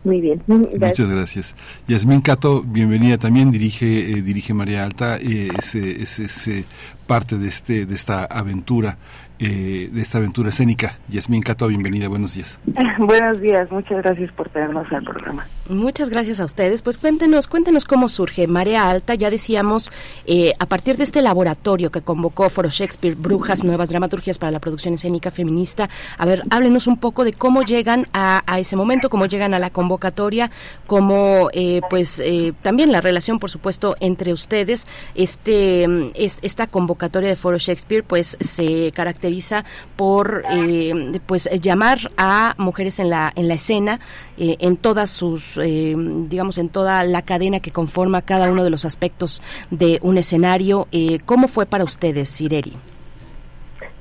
muy 0.04 0.22
bien. 0.22 0.42
Gracias. 0.48 0.80
Muchas 0.82 1.12
gracias. 1.12 1.56
Yasmín 1.88 2.22
Cato, 2.22 2.64
bienvenida 2.64 3.20
también, 3.20 3.52
dirige, 3.52 4.12
eh, 4.12 4.22
dirige 4.24 4.56
María 4.56 4.84
Alta, 4.84 5.18
eh, 5.18 5.50
es, 5.56 5.76
eh, 5.76 6.02
es, 6.02 6.18
es, 6.20 6.48
eh, 6.48 6.66
parte 7.06 7.38
de, 7.38 7.48
este, 7.48 7.86
de 7.86 7.94
esta 7.94 8.26
aventura, 8.26 8.98
eh, 9.38 9.90
de 9.92 10.02
esta 10.02 10.18
aventura 10.18 10.50
escénica. 10.50 10.98
Yasmín 11.10 11.44
Cato, 11.44 11.68
bienvenida, 11.68 12.08
buenos 12.08 12.34
días. 12.34 12.60
Buenos 12.98 13.40
días, 13.40 13.70
muchas 13.70 14.02
gracias 14.02 14.32
por 14.32 14.50
tenernos 14.50 14.92
al 14.92 15.04
programa. 15.04 15.46
Muchas 15.68 16.12
gracias 16.12 16.40
a 16.40 16.46
ustedes. 16.46 16.84
Pues 16.84 17.00
cuéntenos, 17.00 17.48
cuéntenos 17.48 17.86
cómo 17.86 18.08
surge 18.08 18.46
Marea 18.46 18.88
Alta. 18.88 19.16
Ya 19.16 19.32
decíamos, 19.32 19.92
eh, 20.28 20.54
a 20.60 20.68
partir 20.68 20.96
de 20.96 21.04
este 21.04 21.24
laboratorio 21.24 21.90
que 21.90 22.02
convocó 22.02 22.52
Foro 22.52 22.70
Shakespeare, 22.70 23.16
Brujas, 23.16 23.64
Nuevas 23.64 23.90
Dramaturgias 23.90 24.38
para 24.38 24.52
la 24.52 24.60
Producción 24.60 24.94
Escénica 24.94 25.32
Feminista. 25.32 25.90
A 26.20 26.26
ver, 26.28 26.44
háblenos 26.52 26.86
un 26.86 26.98
poco 26.98 27.24
de 27.24 27.34
cómo 27.34 27.64
llegan 27.64 28.06
a, 28.14 28.44
a 28.46 28.60
ese 28.60 28.76
momento, 28.76 29.10
cómo 29.10 29.26
llegan 29.26 29.56
a 29.56 29.60
la 29.60 29.72
convocatoria, 29.72 30.52
cómo, 30.86 31.50
eh, 31.52 31.82
pues, 31.90 32.20
eh, 32.20 32.54
también 32.62 32.92
la 32.92 33.02
relación, 33.02 33.40
por 33.40 33.50
supuesto, 33.50 33.96
entre 34.02 34.34
ustedes. 34.34 34.86
Este, 35.16 35.88
es, 36.14 36.38
esta 36.44 36.68
convocatoria 36.68 37.30
de 37.30 37.36
Foro 37.36 37.58
Shakespeare, 37.58 38.04
pues, 38.04 38.38
se 38.40 38.92
caracteriza 38.92 39.66
por, 39.96 40.44
eh, 40.52 41.20
pues, 41.26 41.50
llamar 41.60 42.12
a 42.18 42.54
mujeres 42.60 43.00
en 43.00 43.10
la, 43.10 43.34
en 43.36 43.48
la 43.48 43.56
escena, 43.56 44.00
eh, 44.38 44.58
en 44.60 44.78
todas 44.78 45.10
sus, 45.10 45.55
eh, 45.58 45.96
digamos, 45.98 46.58
en 46.58 46.70
toda 46.70 47.04
la 47.04 47.22
cadena 47.22 47.60
que 47.60 47.72
conforma 47.72 48.22
cada 48.22 48.50
uno 48.50 48.64
de 48.64 48.70
los 48.70 48.86
aspectos 48.86 49.42
de 49.72 50.00
un 50.02 50.18
escenario. 50.18 50.88
Eh, 50.92 51.20
¿Cómo 51.26 51.48
fue 51.48 51.66
para 51.66 51.84
ustedes, 51.84 52.40
Ireri? 52.42 52.74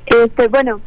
Este, 0.07 0.49
bueno, 0.49 0.81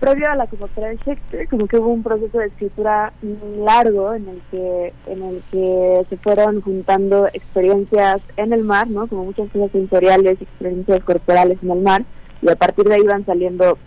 previo 0.00 0.30
a 0.30 0.36
la 0.36 0.46
convocatoria 0.46 0.90
de 0.90 0.96
Shakespeare, 0.96 1.48
como 1.48 1.66
que 1.66 1.78
hubo 1.78 1.88
un 1.88 2.02
proceso 2.02 2.38
de 2.38 2.46
escritura 2.46 3.12
largo 3.58 4.12
en 4.12 4.28
el 4.28 4.42
que 4.50 4.92
en 5.06 5.22
el 5.22 5.42
que 5.50 6.04
se 6.10 6.16
fueron 6.18 6.60
juntando 6.60 7.26
experiencias 7.28 8.20
en 8.36 8.52
el 8.52 8.64
mar, 8.64 8.88
¿no? 8.88 9.06
Como 9.06 9.24
muchas 9.24 9.48
cosas 9.50 9.70
sensoriales, 9.72 10.40
experiencias 10.42 11.02
corporales 11.04 11.58
en 11.62 11.70
el 11.70 11.80
mar, 11.80 12.04
y 12.42 12.50
a 12.50 12.56
partir 12.56 12.84
de 12.84 12.96
ahí 12.96 13.02
van 13.02 13.24
saliendo 13.24 13.78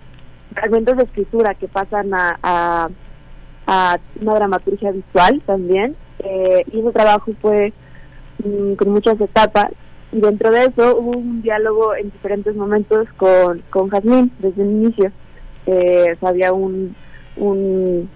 fragmentos 0.53 0.97
de 0.97 1.03
escritura 1.03 1.53
que 1.53 1.67
pasan 1.67 2.13
a, 2.13 2.39
a, 2.41 2.89
a 3.67 3.99
una 4.21 4.33
dramaturgia 4.35 4.91
visual 4.91 5.41
también. 5.45 5.95
Eh, 6.19 6.63
y 6.71 6.79
ese 6.79 6.91
trabajo 6.91 7.31
fue 7.41 7.73
mm, 8.43 8.73
con 8.73 8.89
muchas 8.89 9.19
etapas 9.21 9.67
y 10.11 10.19
dentro 10.21 10.51
de 10.51 10.65
eso 10.65 10.97
hubo 10.97 11.11
un 11.11 11.41
diálogo 11.41 11.93
en 11.95 12.09
diferentes 12.11 12.55
momentos 12.55 13.07
con, 13.17 13.61
con 13.69 13.89
Jazmín 13.89 14.31
desde 14.39 14.63
el 14.63 14.69
inicio. 14.69 15.11
Eh, 15.67 16.13
o 16.15 16.19
sea, 16.19 16.29
había 16.29 16.53
un, 16.53 16.95
un 17.35 18.09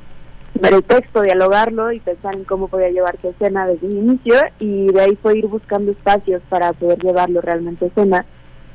ver 0.59 0.73
el 0.73 0.83
texto, 0.83 1.21
dialogarlo 1.21 1.91
y 1.91 1.99
pensar 1.99 2.33
en 2.35 2.43
cómo 2.45 2.67
podía 2.69 2.89
llevarse 2.89 3.27
a 3.27 3.31
escena 3.31 3.65
desde 3.67 3.87
el 3.87 3.97
inicio 3.97 4.35
y 4.59 4.87
de 4.87 5.01
ahí 5.01 5.17
fue 5.21 5.37
ir 5.37 5.47
buscando 5.47 5.91
espacios 5.91 6.41
para 6.49 6.73
poder 6.73 6.99
llevarlo 6.99 7.41
realmente 7.41 7.85
a 7.85 7.87
escena 7.89 8.25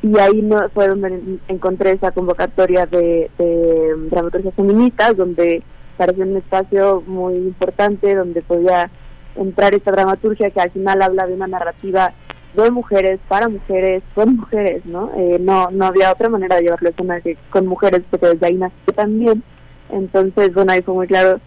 y 0.03 0.19
ahí 0.19 0.43
no 0.43 0.69
fue 0.75 0.89
donde 0.89 1.09
en- 1.09 1.41
encontré 1.49 1.93
esa 1.93 2.13
convocatoria 2.13 2.87
de, 2.87 3.31
de 3.39 3.95
dramaturgias 4.11 4.55
feministas 4.55 5.17
donde 5.17 5.63
pareció 5.97 6.25
un 6.25 6.37
espacio 6.37 7.03
muy 7.07 7.35
importante 7.35 8.15
donde 8.15 8.43
podía 8.43 8.91
entrar 9.35 9.75
esta 9.75 9.93
dramaturgia 9.93 10.51
que 10.51 10.61
al 10.61 10.71
final 10.71 11.03
habla 11.03 11.27
de 11.27 11.35
una 11.35 11.47
narrativa 11.47 12.13
de 12.55 12.71
mujeres, 12.71 13.21
para 13.29 13.49
mujeres, 13.49 14.03
con 14.15 14.37
mujeres, 14.37 14.85
¿no? 14.87 15.13
Eh, 15.17 15.39
no 15.39 15.71
no 15.71 15.87
había 15.87 16.11
otra 16.11 16.29
manera 16.29 16.57
de 16.57 16.63
llevarlo 16.63 16.89
a 16.89 17.21
que 17.21 17.37
con 17.51 17.67
mujeres, 17.67 18.03
porque 18.11 18.29
desde 18.29 18.47
ahí 18.47 18.55
nació 18.55 18.95
también. 18.95 19.43
Entonces, 19.91 20.55
bueno, 20.55 20.73
ahí 20.73 20.83
fue 20.83 20.95
muy 20.95 21.07
claro 21.07 21.39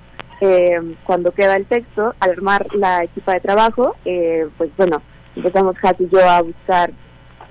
eh, 0.42 0.80
cuando 1.04 1.32
queda 1.32 1.56
el 1.56 1.66
texto, 1.66 2.14
al 2.20 2.32
armar 2.32 2.68
la 2.76 3.04
equipa 3.04 3.34
de 3.34 3.40
trabajo, 3.42 3.96
eh, 4.06 4.48
pues 4.58 4.70
bueno, 4.78 5.02
empezamos 5.36 5.76
Hat 5.84 6.00
y 6.00 6.08
yo 6.10 6.28
a 6.28 6.42
buscar 6.42 6.92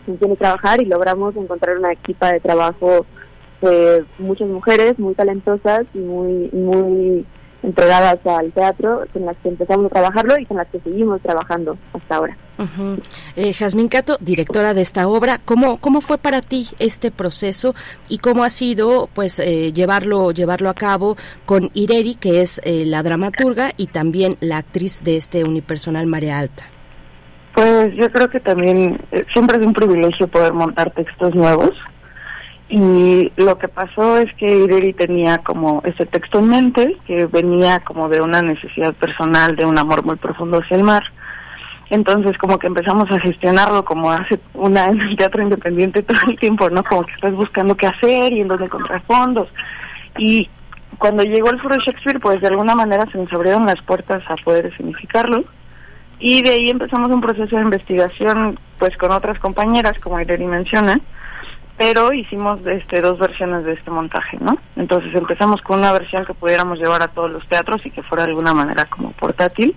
con 0.07 0.17
quién 0.17 0.37
trabajar 0.37 0.81
y 0.81 0.87
logramos 0.87 1.37
encontrar 1.37 1.79
una 1.79 1.93
equipa 1.93 2.33
de 2.33 2.41
trabajo 2.41 3.05
de 3.61 4.05
muchas 4.19 4.49
mujeres 4.49 4.99
muy 4.99 5.15
talentosas 5.15 5.87
y 5.95 5.99
muy 5.99 6.51
muy 6.53 7.27
entregadas 7.63 8.25
al 8.25 8.53
teatro, 8.53 9.05
con 9.13 9.27
las 9.27 9.37
que 9.39 9.49
empezamos 9.49 9.87
a 9.87 9.89
trabajarlo 9.89 10.39
y 10.39 10.47
con 10.47 10.59
las 10.59 10.69
que 10.69 10.81
seguimos 10.81 11.21
trabajando 11.21 11.77
hasta 11.93 12.17
ahora. 12.17 12.37
Ujú. 12.59 13.01
Eh, 13.37 13.53
Jazmín 13.53 13.89
Cato, 13.89 14.17
directora 14.21 14.75
de 14.75 14.83
esta 14.83 15.09
obra, 15.09 15.41
¿cómo, 15.45 15.79
¿cómo 15.79 16.01
fue 16.01 16.19
para 16.19 16.41
ti 16.41 16.69
este 16.79 17.11
proceso 17.11 17.75
y 18.09 18.19
cómo 18.19 18.45
ha 18.45 18.51
sido 18.51 19.09
pues 19.13 19.41
eh, 19.41 19.73
llevarlo, 19.73 20.31
llevarlo 20.31 20.69
a 20.69 20.75
cabo 20.75 21.17
con 21.47 21.71
Ireri, 21.75 22.15
que 22.15 22.41
es 22.43 22.61
eh, 22.65 22.85
la 22.87 23.03
dramaturga 23.03 23.73
y 23.77 23.87
también 23.87 24.37
la 24.41 24.59
actriz 24.59 25.03
de 25.03 25.17
este 25.17 25.45
unipersonal 25.45 26.07
Marea 26.07 26.39
Alta? 26.39 26.65
Pues 27.55 27.93
yo 27.97 28.11
creo 28.13 28.31
que 28.31 28.39
también 28.39 29.01
eh, 29.11 29.25
siempre 29.33 29.59
es 29.59 29.67
un 29.67 29.73
privilegio 29.73 30.29
poder 30.29 30.53
montar 30.53 30.93
textos 30.93 31.35
nuevos 31.35 31.73
y 32.69 33.33
lo 33.37 33.57
que 33.57 33.69
pasó 33.69 34.19
es 34.19 34.33
que 34.35 34.47
Ireri 34.47 34.93
tenía 34.93 35.39
como 35.39 35.81
ese 35.85 36.05
texto 36.05 36.41
en 36.41 36.49
mente 36.49 36.97
que 37.07 37.25
venía 37.27 37.81
como 37.81 38.09
de 38.09 38.21
una 38.21 38.43
necesidad 38.43 38.93
personal, 38.95 39.57
de 39.57 39.65
un 39.65 39.79
amor 39.79 40.05
muy 40.05 40.17
profundo 40.17 40.59
hacia 40.59 40.77
el 40.77 40.85
mar. 40.85 41.03
Entonces 41.89 42.37
como 42.37 42.59
que 42.59 42.67
empezamos 42.67 43.11
a 43.11 43.21
gestionarlo 43.21 43.87
como 43.87 44.11
hace 44.11 44.39
una 44.53 44.87
en 44.87 45.01
el 45.01 45.17
teatro 45.17 45.43
independiente 45.43 46.03
todo 46.03 46.19
el 46.29 46.39
tiempo, 46.39 46.69
¿no? 46.69 46.85
Como 46.85 47.07
que 47.07 47.15
estás 47.15 47.35
buscando 47.35 47.75
qué 47.75 47.87
hacer 47.87 48.35
y 48.35 48.43
en 48.43 48.49
dónde 48.49 48.67
encontrar 48.67 49.03
fondos. 49.07 49.49
Y 50.19 50.51
cuando 50.99 51.23
llegó 51.23 51.51
el 51.51 51.61
Foro 51.61 51.77
Shakespeare, 51.77 52.21
pues 52.21 52.43
de 52.43 52.49
alguna 52.49 52.75
manera 52.75 53.11
se 53.11 53.17
nos 53.17 53.33
abrieron 53.33 53.65
las 53.65 53.81
puertas 53.81 54.23
a 54.29 54.37
poder 54.45 54.77
significarlo. 54.77 55.45
Y 56.21 56.43
de 56.43 56.51
ahí 56.51 56.69
empezamos 56.69 57.09
un 57.11 57.21
proceso 57.23 57.57
de 57.57 57.63
investigación, 57.63 58.59
pues 58.79 58.95
con 58.99 59.13
otras 59.13 59.39
compañeras, 59.39 59.99
como 60.01 60.21
Ireri 60.21 60.47
menciona, 60.47 60.99
pero 61.79 62.13
hicimos 62.13 62.59
este 62.67 63.01
dos 63.01 63.19
versiones 63.19 63.65
de 63.65 63.73
este 63.73 63.91
montaje, 63.91 64.37
¿no? 64.41 64.59
Entonces 64.77 65.15
empezamos 65.15 65.63
con 65.63 65.79
una 65.79 65.93
versión 65.93 66.25
que 66.27 66.35
pudiéramos 66.35 66.79
llevar 66.81 67.03
a 67.03 67.09
todos 67.09 67.31
los 67.31 67.47
teatros 67.47 67.87
y 67.87 67.91
que 67.91 68.03
fuera 68.03 68.25
de 68.25 68.31
alguna 68.31 68.53
manera 68.53 68.87
como 68.87 69.13
portátil 69.13 69.77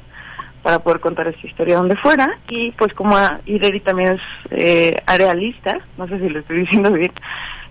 para 0.63 0.79
poder 0.79 0.99
contar 0.99 1.27
esta 1.27 1.45
historia 1.45 1.77
donde 1.77 1.95
fuera 1.95 2.39
y 2.49 2.71
pues 2.71 2.93
como 2.93 3.15
Ireri 3.45 3.79
también 3.81 4.13
es 4.13 4.21
eh, 4.49 4.95
arealista, 5.05 5.79
no 5.97 6.07
sé 6.07 6.19
si 6.19 6.29
lo 6.29 6.39
estoy 6.39 6.59
diciendo 6.61 6.91
bien, 6.91 7.13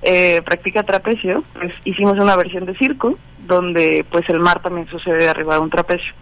eh, 0.02 0.40
practica 0.43 0.85
trapecio, 0.85 1.43
pues 1.55 1.70
hicimos 1.85 2.15
una 2.15 2.36
versión 2.36 2.66
de 2.66 2.77
circo 2.77 3.19
donde 3.47 4.07
pues 4.11 4.28
el 4.28 4.39
mar 4.39 4.62
también 4.62 4.86
sucede 4.89 5.28
arriba 5.28 5.55
de 5.55 5.61
un 5.61 5.70
trapecio. 5.70 6.12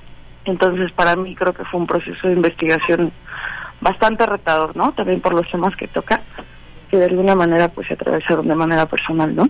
Entonces 0.47 0.90
para 0.93 1.14
mí 1.14 1.35
creo 1.35 1.52
que 1.52 1.64
fue 1.66 1.78
un 1.78 1.86
proceso 1.86 2.26
de 2.26 2.32
investigación 2.32 3.12
bastante 3.82 4.24
retador, 4.24 4.74
¿no? 4.76 4.93
También 4.93 5.20
por 5.20 5.35
los 5.35 5.48
temas 5.51 5.76
que 5.76 5.89
toca, 5.89 6.22
que 6.90 6.97
de 6.97 7.06
alguna 7.06 7.35
manera 7.35 7.69
pues 7.69 7.86
se 7.89 7.94
atravesaron 7.94 8.48
de 8.48 8.55
manera 8.55 8.86
personal, 8.86 9.35
¿no? 9.35 9.48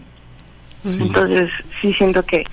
Entonces 0.84 1.50
sí 1.80 1.92
siento 1.92 2.24
que 2.24 2.44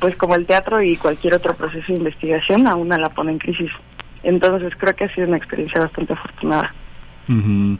pues 0.00 0.16
como 0.16 0.34
el 0.34 0.46
teatro 0.46 0.82
y 0.82 0.96
cualquier 0.96 1.34
otro 1.34 1.54
proceso 1.54 1.86
de 1.88 1.98
investigación 1.98 2.66
a 2.66 2.74
una 2.76 2.98
la 2.98 3.08
pone 3.08 3.32
en 3.32 3.38
crisis. 3.38 3.70
Entonces 4.22 4.72
creo 4.78 4.94
que 4.94 5.04
ha 5.04 5.14
sido 5.14 5.28
una 5.28 5.36
experiencia 5.36 5.80
bastante 5.80 6.12
afortunada. 6.12 6.74
Ujú. 7.28 7.78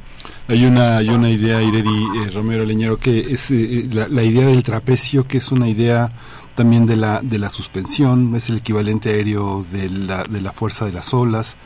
Hay 0.48 0.64
una 0.64 0.96
hay 0.98 1.10
una 1.10 1.28
idea, 1.28 1.62
Ireri 1.62 1.90
eh, 1.90 2.30
Romero 2.32 2.64
Leñero, 2.64 2.96
que 2.96 3.20
es 3.20 3.50
eh, 3.50 3.86
la, 3.92 4.08
la 4.08 4.22
idea 4.22 4.46
del 4.46 4.62
trapecio, 4.62 5.26
que 5.26 5.38
es 5.38 5.52
una 5.52 5.68
idea 5.68 6.12
también 6.54 6.86
de 6.86 6.96
la 6.96 7.20
de 7.20 7.38
la 7.38 7.50
suspensión, 7.50 8.34
es 8.36 8.48
el 8.48 8.58
equivalente 8.58 9.10
aéreo 9.10 9.66
de 9.70 9.90
la, 9.90 10.24
de 10.24 10.40
la 10.40 10.52
fuerza 10.52 10.86
de 10.86 10.92
las 10.92 11.12
olas. 11.12 11.58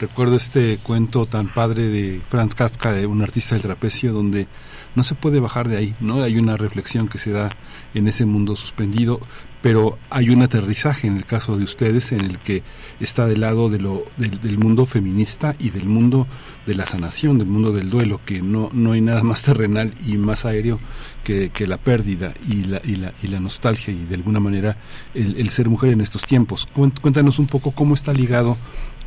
Recuerdo 0.00 0.36
este 0.36 0.78
cuento 0.82 1.24
tan 1.26 1.52
padre 1.54 1.86
de 1.86 2.20
Franz 2.28 2.54
Kafka, 2.54 2.92
de 2.92 3.06
un 3.06 3.22
artista 3.22 3.54
del 3.54 3.62
trapecio, 3.62 4.12
donde 4.12 4.48
no 4.96 5.02
se 5.02 5.14
puede 5.14 5.40
bajar 5.40 5.68
de 5.68 5.76
ahí, 5.76 5.94
¿no? 6.00 6.22
Hay 6.22 6.36
una 6.36 6.56
reflexión 6.56 7.08
que 7.08 7.18
se 7.18 7.30
da 7.30 7.56
en 7.94 8.08
ese 8.08 8.24
mundo 8.26 8.56
suspendido, 8.56 9.20
pero 9.62 9.98
hay 10.10 10.28
un 10.30 10.42
aterrizaje 10.42 11.06
en 11.06 11.16
el 11.16 11.24
caso 11.24 11.56
de 11.56 11.64
ustedes 11.64 12.12
en 12.12 12.20
el 12.22 12.38
que 12.40 12.62
está 13.00 13.26
del 13.26 13.40
lado 13.40 13.70
de 13.70 13.78
lo, 13.78 14.04
del, 14.18 14.40
del 14.40 14.58
mundo 14.58 14.84
feminista 14.84 15.54
y 15.58 15.70
del 15.70 15.86
mundo 15.86 16.26
de 16.66 16.74
la 16.74 16.86
sanación, 16.86 17.38
del 17.38 17.48
mundo 17.48 17.72
del 17.72 17.88
duelo, 17.88 18.20
que 18.26 18.42
no, 18.42 18.70
no 18.72 18.92
hay 18.92 19.00
nada 19.00 19.22
más 19.22 19.42
terrenal 19.42 19.94
y 20.06 20.18
más 20.18 20.44
aéreo 20.44 20.80
que, 21.22 21.50
que 21.50 21.66
la 21.66 21.78
pérdida 21.78 22.34
y 22.46 22.64
la, 22.64 22.80
y, 22.84 22.96
la, 22.96 23.14
y 23.22 23.28
la 23.28 23.40
nostalgia 23.40 23.94
y 23.94 24.04
de 24.04 24.16
alguna 24.16 24.40
manera 24.40 24.76
el, 25.14 25.36
el 25.36 25.48
ser 25.50 25.68
mujer 25.70 25.92
en 25.92 26.00
estos 26.02 26.22
tiempos. 26.22 26.68
Cuént- 26.74 27.00
Cuéntanos 27.00 27.38
un 27.38 27.46
poco 27.46 27.70
cómo 27.70 27.94
está 27.94 28.12
ligado 28.12 28.58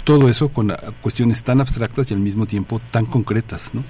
todo 0.08 0.30
eso 0.30 0.48
con 0.48 0.72
ah, 0.72 0.78
cuestiones 1.02 1.44
tan 1.44 1.60
abstractas 1.60 2.10
y 2.10 2.14
al 2.14 2.22
mismo 2.22 2.46
tiempo 2.46 2.80
tan 2.92 3.06
concretas, 3.06 3.76
¿no? 3.76 3.84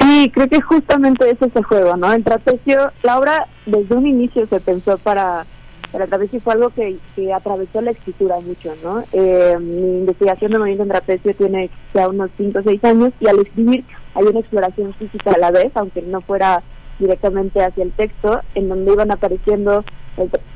Sí, 0.00 0.30
creo 0.32 0.48
que 0.48 0.60
justamente 0.60 1.28
ese 1.28 1.46
es 1.46 1.56
el 1.56 1.64
juego, 1.64 1.96
¿no? 1.96 2.12
El 2.12 2.22
trapecio, 2.22 2.92
la 3.02 3.18
obra 3.18 3.48
desde 3.66 3.96
un 3.96 4.06
inicio 4.06 4.46
se 4.46 4.60
pensó 4.60 4.96
para, 4.98 5.44
para 5.90 6.04
el 6.04 6.10
trapecio, 6.10 6.40
fue 6.40 6.52
algo 6.52 6.70
que, 6.70 6.98
que 7.16 7.32
atravesó 7.32 7.80
la 7.80 7.90
escritura 7.90 8.38
mucho, 8.38 8.72
¿no? 8.84 9.02
Eh, 9.12 9.56
mi 9.60 9.98
investigación 9.98 10.52
de 10.52 10.58
movimiento 10.58 10.84
en 10.84 10.90
trapecio 10.90 11.34
tiene 11.34 11.68
ya 11.92 12.08
unos 12.08 12.30
5 12.36 12.60
o 12.60 12.62
6 12.62 12.84
años 12.84 13.10
y 13.18 13.26
al 13.26 13.40
escribir 13.40 13.84
hay 14.14 14.24
una 14.24 14.38
exploración 14.38 14.94
física 14.94 15.32
a 15.32 15.38
la 15.38 15.50
vez, 15.50 15.72
aunque 15.74 16.00
no 16.02 16.20
fuera 16.20 16.62
directamente 17.00 17.64
hacia 17.64 17.82
el 17.82 17.90
texto, 17.92 18.40
en 18.54 18.68
donde 18.68 18.92
iban 18.92 19.10
apareciendo 19.10 19.84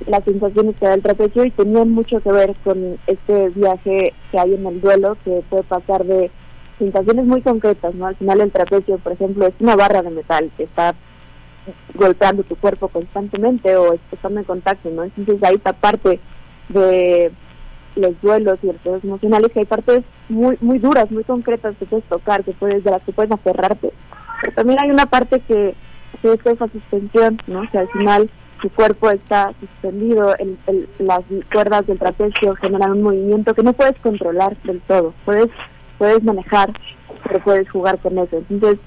las 0.06 0.24
sensaciones 0.24 0.76
que 0.76 0.86
da 0.86 0.94
el 0.94 1.02
trapecio 1.02 1.44
y 1.44 1.50
tenían 1.50 1.90
mucho 1.90 2.20
que 2.20 2.32
ver 2.32 2.54
con 2.64 2.98
este 3.06 3.48
viaje 3.50 4.12
que 4.30 4.38
hay 4.38 4.54
en 4.54 4.66
el 4.66 4.80
duelo, 4.80 5.16
que 5.24 5.42
puede 5.48 5.62
pasar 5.64 6.04
de 6.04 6.30
sensaciones 6.78 7.24
muy 7.26 7.40
concretas, 7.42 7.94
¿no? 7.94 8.06
Al 8.06 8.16
final 8.16 8.40
el 8.40 8.52
trapecio, 8.52 8.98
por 8.98 9.12
ejemplo, 9.12 9.46
es 9.46 9.54
una 9.60 9.76
barra 9.76 10.02
de 10.02 10.10
metal 10.10 10.50
que 10.56 10.64
está 10.64 10.94
golpeando 11.94 12.42
tu 12.42 12.56
cuerpo 12.56 12.88
constantemente 12.88 13.74
o 13.76 13.94
estando 14.12 14.40
en 14.40 14.44
contacto, 14.44 14.90
¿no? 14.90 15.04
Entonces 15.04 15.42
hay 15.42 15.54
esta 15.54 15.72
parte 15.72 16.20
de 16.68 17.32
los 17.96 18.20
duelos 18.20 18.58
y 18.62 18.66
los 18.66 18.76
procesos 18.76 19.04
emocionales 19.04 19.52
que 19.52 19.60
hay 19.60 19.66
partes 19.66 20.02
muy 20.28 20.58
muy 20.60 20.78
duras, 20.78 21.10
muy 21.10 21.24
concretas 21.24 21.76
que 21.78 21.86
puedes 21.86 22.04
tocar, 22.06 22.44
que 22.44 22.52
puedes 22.52 22.82
de 22.82 22.90
las 22.90 23.02
que 23.02 23.12
puedes 23.12 23.30
aferrarte. 23.30 23.92
Pero 24.42 24.54
también 24.54 24.78
hay 24.82 24.90
una 24.90 25.06
parte 25.06 25.40
que, 25.40 25.74
que 26.20 26.32
es 26.32 26.40
esa 26.44 26.68
suspensión, 26.68 27.38
¿no? 27.46 27.62
Que 27.70 27.78
al 27.78 27.88
final 27.88 28.30
tu 28.64 28.70
cuerpo 28.70 29.10
está 29.10 29.52
suspendido, 29.60 30.34
el, 30.38 30.56
el- 30.66 30.88
las 30.98 31.20
cuerdas 31.52 31.86
del 31.86 31.98
trapecio 31.98 32.54
generan 32.54 32.92
un 32.92 33.02
movimiento 33.02 33.52
que 33.52 33.62
no 33.62 33.74
puedes 33.74 33.98
controlar 34.00 34.56
del 34.62 34.80
todo. 34.88 35.12
Puedes 35.26 35.48
puedes 35.98 36.24
manejar, 36.24 36.72
pero 37.28 37.40
puedes 37.44 37.68
jugar 37.70 37.98
con 37.98 38.16
eso. 38.18 38.42
Entonces, 38.48 38.80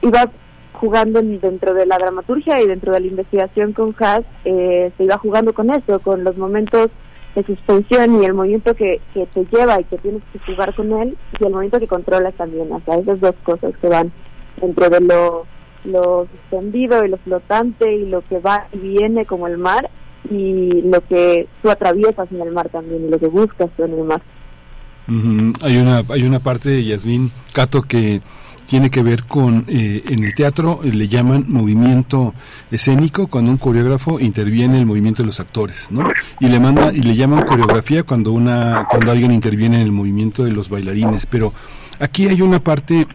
iba 0.00 0.30
jugando 0.72 1.18
en- 1.20 1.38
dentro 1.38 1.74
de 1.74 1.84
la 1.84 1.98
dramaturgia 1.98 2.62
y 2.62 2.66
dentro 2.66 2.92
de 2.94 3.00
la 3.00 3.06
investigación 3.08 3.74
con 3.74 3.94
Haas, 4.00 4.22
eh, 4.46 4.90
se 4.96 5.04
iba 5.04 5.18
jugando 5.18 5.52
con 5.52 5.68
eso, 5.70 6.00
con 6.00 6.24
los 6.24 6.38
momentos 6.38 6.88
de 7.34 7.44
suspensión 7.44 8.22
y 8.22 8.24
el 8.24 8.32
movimiento 8.34 8.74
que, 8.74 9.00
que 9.12 9.26
te 9.26 9.44
lleva 9.52 9.78
y 9.80 9.84
que 9.84 9.98
tienes 9.98 10.22
que 10.32 10.38
jugar 10.50 10.74
con 10.74 10.90
él 11.00 11.16
y 11.38 11.44
el 11.44 11.52
momento 11.52 11.78
que 11.78 11.86
controlas 11.86 12.32
también. 12.34 12.72
O 12.72 12.80
sea, 12.86 12.96
esas 12.96 13.20
dos 13.20 13.34
cosas 13.44 13.72
que 13.82 13.88
van 13.88 14.10
dentro 14.62 14.88
de 14.88 15.00
lo, 15.00 15.46
lo 15.84 16.26
suspendido 16.30 17.04
y 17.04 17.08
lo 17.08 17.16
flotante 17.18 17.92
y 17.94 18.06
lo 18.06 18.22
que 18.22 18.38
va 18.38 18.66
y 18.72 18.78
viene 18.78 19.26
como 19.26 19.46
el 19.46 19.58
mar 19.58 19.90
y 20.30 20.82
lo 20.82 21.00
que 21.06 21.48
tú 21.62 21.70
atraviesas 21.70 22.30
en 22.30 22.40
el 22.42 22.52
mar 22.52 22.68
también 22.68 23.06
y 23.06 23.10
lo 23.10 23.18
que 23.18 23.28
buscas 23.28 23.70
tú 23.76 23.84
en 23.84 23.94
el 23.94 24.04
mar. 24.04 24.22
Hay 25.62 25.76
una 25.76 26.02
hay 26.08 26.22
una 26.22 26.38
parte 26.38 26.68
de 26.68 26.84
Yasmín 26.84 27.32
Cato 27.52 27.82
que 27.82 28.20
tiene 28.70 28.88
que 28.88 29.02
ver 29.02 29.24
con 29.24 29.64
eh, 29.66 30.04
en 30.06 30.22
el 30.22 30.32
teatro 30.32 30.78
le 30.84 31.08
llaman 31.08 31.44
movimiento 31.48 32.34
escénico 32.70 33.26
cuando 33.26 33.50
un 33.50 33.56
coreógrafo 33.56 34.20
interviene 34.20 34.74
en 34.74 34.80
el 34.82 34.86
movimiento 34.86 35.24
de 35.24 35.26
los 35.26 35.40
actores, 35.40 35.88
¿no? 35.90 36.04
Y 36.38 36.46
le 36.46 36.60
manda 36.60 36.92
y 36.92 37.00
le 37.00 37.16
llaman 37.16 37.44
coreografía 37.44 38.04
cuando 38.04 38.30
una 38.30 38.86
cuando 38.88 39.10
alguien 39.10 39.32
interviene 39.32 39.80
en 39.80 39.82
el 39.82 39.90
movimiento 39.90 40.44
de 40.44 40.52
los 40.52 40.68
bailarines, 40.68 41.26
pero 41.26 41.52
aquí 41.98 42.28
hay 42.28 42.42
una 42.42 42.60
parte 42.60 43.08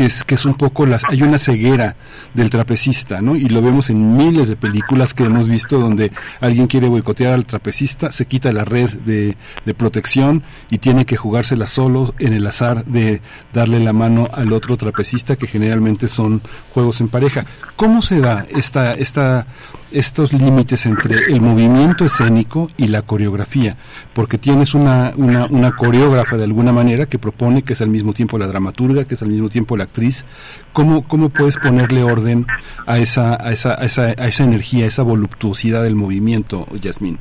que 0.00 0.06
es 0.06 0.24
que 0.24 0.34
es 0.34 0.46
un 0.46 0.54
poco 0.54 0.86
las 0.86 1.04
hay 1.10 1.22
una 1.22 1.36
ceguera 1.36 1.94
del 2.32 2.48
trapecista, 2.48 3.20
¿no? 3.20 3.36
Y 3.36 3.50
lo 3.50 3.60
vemos 3.60 3.90
en 3.90 4.16
miles 4.16 4.48
de 4.48 4.56
películas 4.56 5.12
que 5.12 5.24
hemos 5.24 5.46
visto 5.46 5.78
donde 5.78 6.10
alguien 6.40 6.68
quiere 6.68 6.88
boicotear 6.88 7.34
al 7.34 7.44
trapecista, 7.44 8.10
se 8.10 8.24
quita 8.24 8.50
la 8.50 8.64
red 8.64 8.88
de, 8.88 9.36
protección 9.76 10.42
y 10.70 10.78
tiene 10.78 11.04
que 11.04 11.18
jugársela 11.18 11.66
solo 11.66 12.14
en 12.18 12.32
el 12.32 12.46
azar 12.46 12.86
de 12.86 13.20
darle 13.52 13.78
la 13.78 13.92
mano 13.92 14.26
al 14.32 14.54
otro 14.54 14.78
trapecista 14.78 15.36
que 15.36 15.46
generalmente 15.46 16.08
son 16.08 16.40
juegos 16.72 17.02
en 17.02 17.08
pareja. 17.08 17.44
¿Cómo 17.76 18.00
se 18.00 18.20
da 18.20 18.46
esta 18.48 18.94
esta 18.94 19.46
estos 19.92 20.32
límites 20.32 20.86
entre 20.86 21.16
el 21.32 21.40
movimiento 21.40 22.04
escénico 22.04 22.70
y 22.76 22.88
la 22.88 23.02
coreografía? 23.02 23.76
Porque 24.12 24.38
tienes 24.38 24.74
una, 24.74 25.12
una, 25.16 25.46
una 25.46 25.76
coreógrafa 25.76 26.36
de 26.36 26.44
alguna 26.44 26.72
manera 26.72 27.06
que 27.06 27.18
propone 27.18 27.62
que 27.62 27.72
es 27.72 27.80
al 27.80 27.90
mismo 27.90 28.12
tiempo 28.12 28.38
la 28.38 28.46
dramaturga, 28.46 29.04
que 29.04 29.14
es 29.14 29.22
al 29.22 29.28
mismo 29.28 29.48
tiempo 29.48 29.76
la 29.76 29.84
actriz. 29.84 30.24
¿Cómo, 30.72 31.06
cómo 31.06 31.28
puedes 31.28 31.56
ponerle 31.56 32.02
orden 32.02 32.46
a 32.86 32.98
esa, 32.98 33.34
a 33.34 33.52
esa, 33.52 33.80
a 33.80 33.84
esa, 33.84 34.02
a 34.06 34.26
esa 34.26 34.44
energía, 34.44 34.84
a 34.84 34.88
esa 34.88 35.02
voluptuosidad 35.02 35.82
del 35.82 35.96
movimiento, 35.96 36.66
Yasmín? 36.80 37.18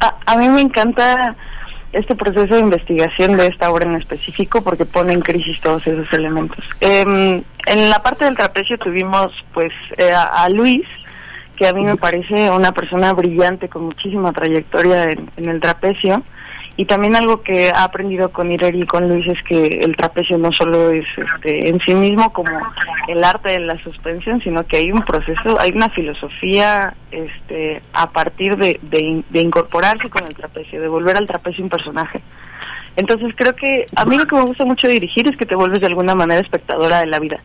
A, 0.00 0.14
a 0.26 0.36
mí 0.36 0.48
me 0.48 0.60
encanta 0.60 1.36
este 1.92 2.14
proceso 2.14 2.54
de 2.54 2.60
investigación 2.60 3.36
de 3.36 3.48
esta 3.48 3.70
obra 3.70 3.86
en 3.86 3.96
específico 3.96 4.62
porque 4.62 4.86
pone 4.86 5.12
en 5.12 5.20
crisis 5.20 5.60
todos 5.60 5.86
esos 5.86 6.10
elementos. 6.12 6.64
Em, 6.80 7.42
en 7.66 7.90
la 7.90 8.02
parte 8.02 8.24
del 8.24 8.36
trapecio 8.36 8.78
tuvimos 8.78 9.32
pues 9.52 9.72
eh, 9.98 10.10
a 10.12 10.48
Luis, 10.48 10.86
que 11.62 11.68
a 11.68 11.72
mí 11.72 11.84
me 11.84 11.96
parece 11.96 12.50
una 12.50 12.72
persona 12.72 13.12
brillante 13.12 13.68
con 13.68 13.84
muchísima 13.84 14.32
trayectoria 14.32 15.04
en, 15.04 15.48
el 15.48 15.60
trapecio. 15.60 16.24
Y 16.76 16.86
también 16.86 17.14
algo 17.14 17.42
que 17.42 17.70
ha 17.72 17.84
aprendido 17.84 18.32
con 18.32 18.50
Ireri 18.50 18.82
y 18.82 18.86
con 18.86 19.08
Luis 19.08 19.24
es 19.28 19.40
que 19.44 19.66
el 19.80 19.94
trapecio 19.94 20.38
no 20.38 20.50
solo 20.50 20.90
es 20.90 21.04
este, 21.16 21.68
en 21.68 21.78
sí 21.80 21.94
mismo 21.94 22.32
como 22.32 22.50
el 23.06 23.22
arte 23.22 23.52
de 23.52 23.60
la 23.60 23.78
suspensión, 23.84 24.40
sino 24.42 24.66
que 24.66 24.78
hay 24.78 24.90
un 24.90 25.02
proceso, 25.02 25.60
hay 25.60 25.70
una 25.70 25.88
filosofía 25.90 26.94
este, 27.12 27.80
a 27.92 28.10
partir 28.10 28.56
de 28.56 29.14
incorporarse 29.34 30.10
con 30.10 30.24
el 30.24 30.34
trapecio, 30.34 30.80
de 30.80 30.88
volver 30.88 31.16
al 31.16 31.28
trapecio 31.28 31.62
un 31.62 31.70
personaje. 31.70 32.22
Entonces 32.96 33.32
creo 33.36 33.54
que 33.54 33.86
a 33.94 34.04
mí 34.04 34.18
lo 34.18 34.26
que 34.26 34.34
me 34.34 34.42
gusta 34.42 34.64
mucho 34.64 34.88
dirigir 34.88 35.28
es 35.28 35.36
que 35.36 35.46
te 35.46 35.54
vuelves 35.54 35.78
de 35.78 35.86
alguna 35.86 36.16
manera 36.16 36.40
espectadora 36.40 36.98
de 36.98 37.06
la 37.06 37.20
vida. 37.20 37.40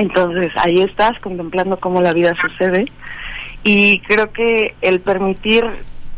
Entonces 0.00 0.50
ahí 0.56 0.80
estás 0.80 1.18
contemplando 1.20 1.78
cómo 1.78 2.00
la 2.00 2.12
vida 2.12 2.32
sucede 2.40 2.86
y 3.62 4.00
creo 4.00 4.32
que 4.32 4.74
el 4.80 5.00
permitir 5.00 5.66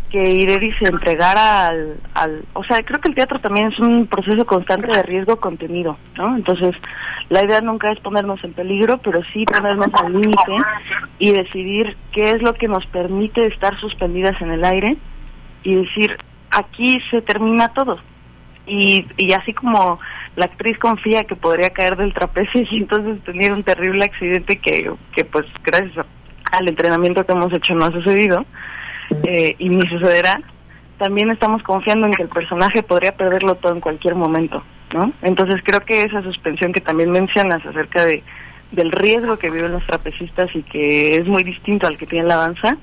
que 0.09 0.31
Ireri 0.31 0.73
se 0.75 0.85
entregara 0.85 1.67
al, 1.67 1.97
al, 2.15 2.45
o 2.53 2.63
sea, 2.63 2.81
creo 2.85 3.01
que 3.01 3.09
el 3.09 3.17
teatro 3.17 3.41
también 3.41 3.73
es 3.73 3.79
un 3.81 4.07
proceso 4.07 4.45
constante 4.47 4.87
de 4.87 5.03
riesgo 5.03 5.41
contenido, 5.41 5.97
¿no? 6.17 6.37
Entonces, 6.37 6.77
la 7.29 7.43
idea 7.43 7.61
nunca 7.61 7.91
es 7.91 7.99
ponernos 7.99 8.45
en 8.45 8.53
peligro, 8.53 8.99
pero 8.99 9.21
sí 9.33 9.45
ponernos 9.47 9.89
al 9.95 10.13
límite 10.13 10.57
y 11.19 11.33
decidir 11.33 11.97
qué 12.13 12.31
es 12.31 12.43
lo 12.43 12.55
que 12.55 12.69
nos 12.69 12.87
permite 12.87 13.47
estar 13.47 13.81
suspendidas 13.81 14.41
en 14.43 14.53
el 14.53 14.65
aire 14.65 14.97
y 15.65 15.75
decir, 15.75 16.17
aquí 16.51 17.01
se 17.11 17.21
termina 17.23 17.73
todo. 17.73 17.99
Y, 18.67 19.07
y 19.17 19.33
así 19.33 19.53
como 19.53 19.99
la 20.37 20.45
actriz 20.47 20.79
confía 20.79 21.25
que 21.25 21.35
podría 21.37 21.71
caer 21.71 21.97
del 21.97 22.15
trapecio 22.15 22.63
y 22.71 22.77
entonces 22.79 23.23
tener 23.25 23.53
un 23.53 23.63
terrible 23.63 24.05
accidente 24.05 24.57
que, 24.57 24.91
que 25.15 25.25
pues 25.25 25.47
gracias 25.65 25.99
a- 25.99 26.07
al 26.57 26.69
entrenamiento 26.69 27.25
que 27.25 27.33
hemos 27.33 27.53
hecho 27.53 27.75
no 27.75 27.87
ha 27.87 27.91
sucedido 27.93 28.45
eh, 29.25 29.55
y 29.59 29.69
ni 29.71 29.83
sucederá, 29.89 30.41
también 30.99 31.31
estamos 31.31 31.63
confiando 31.63 32.07
en 32.07 32.13
que 32.13 32.23
el 32.23 32.29
personaje 32.29 32.83
podría 32.83 33.13
perderlo 33.17 33.55
todo 33.57 33.73
en 33.73 33.81
cualquier 33.81 34.15
momento, 34.15 34.63
¿no? 34.95 35.13
Entonces 35.23 35.61
creo 35.65 35.81
que 35.81 36.03
esa 36.03 36.23
suspensión 36.23 36.73
que 36.73 36.81
también 36.81 37.11
mencionas 37.11 37.65
acerca 37.67 38.05
de 38.05 38.23
del 38.71 38.91
riesgo 38.91 39.37
que 39.39 39.51
viven 39.51 39.73
los 39.73 39.85
trapecistas 39.87 40.49
y 40.55 40.63
que 40.63 41.17
es 41.17 41.27
muy 41.27 41.43
distinto 41.45 41.87
al 41.87 41.99
que 41.99 42.07
tiene 42.07 42.27
la 42.29 42.37
danza, 42.37 42.79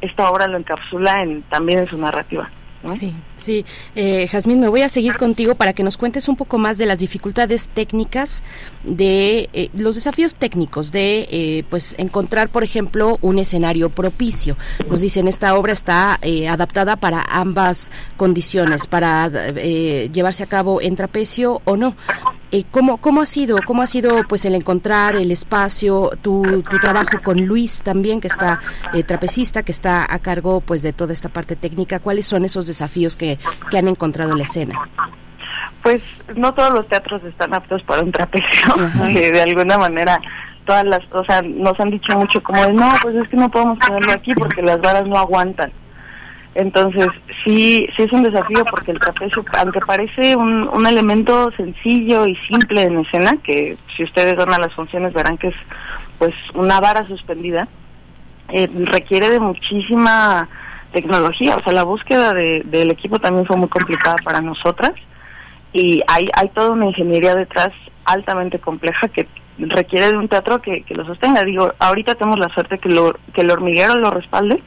esta 0.00 0.28
obra 0.28 0.48
lo 0.48 0.58
encapsula 0.58 1.22
en, 1.22 1.42
también 1.42 1.78
en 1.80 1.86
su 1.86 1.96
narrativa. 1.96 2.50
Sí, 2.88 3.14
sí. 3.36 3.64
Eh, 3.94 4.26
Jazmín, 4.26 4.60
me 4.60 4.68
voy 4.68 4.82
a 4.82 4.88
seguir 4.88 5.16
contigo 5.16 5.54
para 5.54 5.72
que 5.72 5.84
nos 5.84 5.96
cuentes 5.96 6.28
un 6.28 6.36
poco 6.36 6.58
más 6.58 6.78
de 6.78 6.86
las 6.86 6.98
dificultades 6.98 7.68
técnicas, 7.68 8.42
de 8.82 9.48
eh, 9.52 9.70
los 9.74 9.94
desafíos 9.94 10.34
técnicos 10.34 10.90
de 10.90 11.28
eh, 11.30 11.64
pues 11.70 11.94
encontrar, 11.98 12.48
por 12.48 12.64
ejemplo, 12.64 13.18
un 13.22 13.38
escenario 13.38 13.88
propicio. 13.90 14.56
Nos 14.88 15.00
dicen 15.00 15.28
esta 15.28 15.56
obra 15.56 15.72
está 15.72 16.18
eh, 16.22 16.48
adaptada 16.48 16.96
para 16.96 17.24
ambas 17.28 17.92
condiciones, 18.16 18.86
para 18.86 19.28
llevarse 19.28 20.42
a 20.42 20.46
cabo 20.46 20.80
en 20.80 20.96
trapecio 20.96 21.62
o 21.64 21.76
no. 21.76 21.94
¿cómo, 22.70 22.98
¿Cómo 22.98 23.22
ha 23.22 23.26
sido? 23.26 23.56
¿Cómo 23.66 23.80
ha 23.80 23.86
sido 23.86 24.24
pues 24.28 24.44
el 24.44 24.54
encontrar 24.54 25.16
el 25.16 25.30
espacio, 25.30 26.10
tu, 26.20 26.62
tu 26.62 26.78
trabajo 26.78 27.22
con 27.24 27.46
Luis 27.46 27.82
también, 27.82 28.20
que 28.20 28.28
está 28.28 28.60
trapecista, 29.06 29.62
que 29.62 29.72
está 29.72 30.12
a 30.12 30.18
cargo 30.18 30.60
pues 30.60 30.82
de 30.82 30.92
toda 30.92 31.14
esta 31.14 31.30
parte 31.30 31.56
técnica? 31.56 31.98
¿Cuáles 31.98 32.26
son 32.26 32.44
esos 32.44 32.66
desafíos 32.66 32.71
que, 33.16 33.38
que 33.70 33.78
han 33.78 33.88
encontrado 33.88 34.32
en 34.32 34.38
la 34.38 34.44
escena? 34.44 34.74
Pues 35.82 36.02
no 36.36 36.54
todos 36.54 36.72
los 36.72 36.88
teatros 36.88 37.22
están 37.24 37.54
aptos 37.54 37.82
para 37.82 38.02
un 38.02 38.12
trapecio. 38.12 38.74
De 39.12 39.42
alguna 39.42 39.78
manera, 39.78 40.20
todas 40.64 40.84
las, 40.84 41.00
o 41.12 41.24
sea, 41.24 41.42
nos 41.42 41.78
han 41.80 41.90
dicho 41.90 42.16
mucho 42.16 42.42
como 42.42 42.62
de, 42.62 42.72
no, 42.72 42.92
pues 43.02 43.16
es 43.16 43.28
que 43.28 43.36
no 43.36 43.50
podemos 43.50 43.78
ponerlo 43.78 44.12
aquí 44.12 44.32
porque 44.34 44.62
las 44.62 44.80
varas 44.80 45.06
no 45.06 45.16
aguantan. 45.16 45.72
Entonces, 46.54 47.06
sí, 47.44 47.88
sí 47.96 48.02
es 48.02 48.12
un 48.12 48.22
desafío 48.24 48.64
porque 48.66 48.90
el 48.90 49.00
trapecio, 49.00 49.42
aunque 49.58 49.80
parece 49.80 50.36
un, 50.36 50.68
un 50.68 50.86
elemento 50.86 51.50
sencillo 51.56 52.26
y 52.26 52.36
simple 52.48 52.82
en 52.82 52.98
escena, 52.98 53.38
que 53.42 53.78
si 53.96 54.04
ustedes 54.04 54.36
van 54.36 54.52
a 54.52 54.58
las 54.58 54.74
funciones 54.74 55.14
verán 55.14 55.38
que 55.38 55.48
es 55.48 55.54
pues 56.18 56.34
una 56.54 56.78
vara 56.78 57.06
suspendida, 57.06 57.68
eh, 58.50 58.68
requiere 58.84 59.30
de 59.30 59.40
muchísima 59.40 60.46
tecnología. 60.92 61.56
O 61.56 61.62
sea, 61.62 61.72
la 61.72 61.82
búsqueda 61.84 62.32
de- 62.34 62.62
del 62.64 62.90
equipo 62.90 63.18
también 63.18 63.46
fue 63.46 63.56
muy 63.56 63.68
complicada 63.68 64.16
para 64.24 64.40
nosotras 64.40 64.92
y 65.72 66.02
hay, 66.06 66.28
hay 66.34 66.48
toda 66.50 66.70
una 66.70 66.86
ingeniería 66.86 67.34
detrás 67.34 67.70
altamente 68.04 68.58
compleja 68.58 69.08
que 69.08 69.26
requiere 69.58 70.10
de 70.10 70.16
un 70.18 70.28
teatro 70.28 70.60
que, 70.60 70.82
que 70.82 70.94
lo 70.94 71.04
sostenga. 71.06 71.44
Digo, 71.44 71.72
ahorita 71.78 72.14
tenemos 72.14 72.38
la 72.38 72.48
suerte 72.50 72.78
que, 72.78 72.88
lo, 72.88 73.14
que 73.34 73.42
el 73.42 73.50
hormiguero 73.50 73.96
lo 73.96 74.10
respalde, 74.10 74.62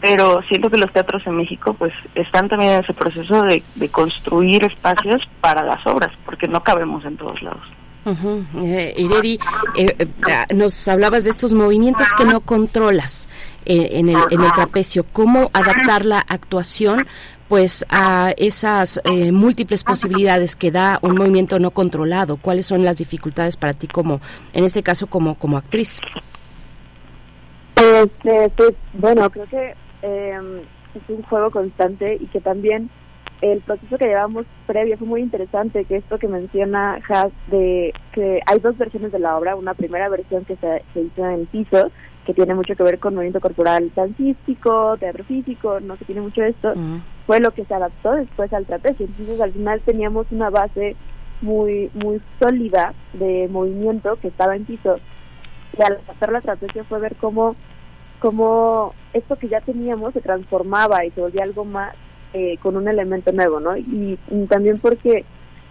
pero 0.00 0.40
siento 0.48 0.70
que 0.70 0.78
los 0.78 0.92
teatros 0.92 1.26
en 1.26 1.36
México 1.36 1.74
pues 1.74 1.92
están 2.14 2.48
también 2.48 2.72
en 2.72 2.80
ese 2.84 2.94
proceso 2.94 3.42
de, 3.42 3.62
de 3.74 3.88
construir 3.90 4.64
espacios 4.64 5.28
para 5.40 5.62
las 5.62 5.86
obras, 5.86 6.10
porque 6.24 6.48
no 6.48 6.62
cabemos 6.62 7.04
en 7.04 7.16
todos 7.16 7.42
lados. 7.42 7.62
Ujú. 8.06 8.46
Eh, 8.62 8.94
Ireri, 8.96 9.38
eh, 9.76 9.94
eh, 9.98 10.54
nos 10.54 10.88
hablabas 10.88 11.24
de 11.24 11.30
estos 11.30 11.52
movimientos 11.52 12.14
que 12.14 12.24
no 12.24 12.40
controlas 12.40 13.28
en, 13.64 14.08
el, 14.08 14.18
en 14.30 14.40
el 14.42 14.52
trapecio. 14.52 15.04
¿Cómo 15.12 15.50
adaptar 15.52 16.04
la 16.04 16.20
actuación 16.20 17.06
pues 17.48 17.84
a 17.88 18.32
esas 18.36 19.00
eh, 19.04 19.32
múltiples 19.32 19.82
posibilidades 19.82 20.54
que 20.54 20.70
da 20.70 20.98
un 21.02 21.16
movimiento 21.16 21.58
no 21.58 21.72
controlado? 21.72 22.36
¿Cuáles 22.36 22.66
son 22.66 22.84
las 22.84 22.98
dificultades 22.98 23.56
para 23.56 23.72
ti 23.72 23.88
como, 23.88 24.20
en 24.52 24.64
este 24.64 24.82
caso, 24.82 25.08
como, 25.08 25.34
como 25.34 25.56
actriz? 25.56 26.00
Este, 27.76 28.50
pues, 28.56 28.72
bueno, 28.92 29.30
creo 29.30 29.46
que 29.46 29.74
eh, 30.02 30.62
es 30.94 31.02
un 31.08 31.22
juego 31.22 31.50
constante 31.50 32.18
y 32.20 32.26
que 32.26 32.40
también 32.40 32.90
el 33.40 33.60
proceso 33.62 33.96
que 33.96 34.06
llevamos 34.06 34.46
previo 34.66 34.98
fue 34.98 35.06
muy 35.06 35.22
interesante, 35.22 35.84
que 35.84 35.96
esto 35.96 36.18
que 36.18 36.28
menciona 36.28 37.00
Has 37.08 37.32
de 37.50 37.92
que 38.12 38.40
hay 38.46 38.58
dos 38.60 38.76
versiones 38.76 39.12
de 39.12 39.18
la 39.18 39.36
obra, 39.36 39.56
una 39.56 39.74
primera 39.74 40.08
versión 40.08 40.44
que 40.44 40.56
se, 40.56 40.82
hizo 40.94 41.26
en 41.26 41.46
piso, 41.46 41.90
que 42.24 42.34
tiene 42.34 42.54
mucho 42.54 42.74
que 42.76 42.82
ver 42.82 42.98
con 42.98 43.14
movimiento 43.14 43.40
corporal 43.40 43.90
dancístico, 43.94 44.96
teatro 44.98 45.24
físico, 45.24 45.80
no 45.80 45.96
que 45.96 46.04
tiene 46.04 46.20
mucho 46.20 46.42
de 46.42 46.50
esto, 46.50 46.74
fue 47.26 47.40
lo 47.40 47.50
que 47.52 47.64
se 47.64 47.74
adaptó 47.74 48.12
después 48.12 48.52
al 48.52 48.66
trapecio. 48.66 49.06
Entonces 49.06 49.40
al 49.40 49.52
final 49.52 49.80
teníamos 49.80 50.26
una 50.30 50.50
base 50.50 50.96
muy 51.40 51.90
muy 51.94 52.20
sólida 52.38 52.92
de 53.14 53.48
movimiento 53.50 54.16
que 54.16 54.28
estaba 54.28 54.56
en 54.56 54.64
piso. 54.64 54.98
Y 55.78 55.82
al 55.82 55.94
adaptar 55.94 56.32
la 56.32 56.40
trapecio 56.40 56.84
fue 56.84 56.98
ver 57.00 57.16
cómo 57.16 57.56
cómo 58.20 58.92
esto 59.14 59.36
que 59.36 59.48
ya 59.48 59.60
teníamos 59.60 60.12
se 60.12 60.20
transformaba 60.20 61.04
y 61.04 61.10
se 61.12 61.22
volvía 61.22 61.42
algo 61.42 61.64
más 61.64 61.94
eh, 62.34 62.58
con 62.58 62.76
un 62.76 62.86
elemento 62.86 63.32
nuevo, 63.32 63.60
¿no? 63.60 63.76
Y, 63.76 64.18
y 64.30 64.46
también 64.46 64.78
porque 64.78 65.24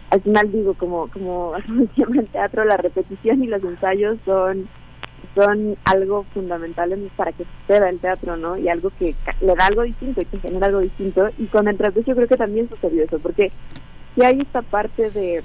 al 0.09 0.21
final 0.21 0.51
digo, 0.51 0.73
como 0.73 1.07
como 1.09 1.53
siempre 1.95 2.21
en 2.21 2.27
teatro, 2.27 2.65
la 2.65 2.77
repetición 2.77 3.43
y 3.43 3.47
los 3.47 3.63
ensayos 3.63 4.17
son 4.25 4.67
son 5.35 5.77
algo 5.85 6.25
fundamental 6.33 6.91
en- 6.91 7.09
para 7.15 7.31
que 7.31 7.45
suceda 7.61 7.89
el 7.89 7.99
teatro, 7.99 8.37
¿no? 8.37 8.57
Y 8.57 8.67
algo 8.69 8.91
que 8.97 9.15
le 9.41 9.55
da 9.55 9.67
algo 9.67 9.83
distinto 9.83 10.21
y 10.21 10.25
que 10.25 10.39
genera 10.39 10.67
algo 10.67 10.79
distinto. 10.79 11.29
Y 11.37 11.45
con 11.47 11.67
el 11.67 11.77
trapecio 11.77 12.15
creo 12.15 12.27
que 12.27 12.37
también 12.37 12.69
sucedió 12.69 13.03
eso, 13.03 13.19
porque 13.19 13.51
si 14.15 14.23
hay 14.23 14.39
esta 14.41 14.61
parte 14.61 15.09
de 15.11 15.43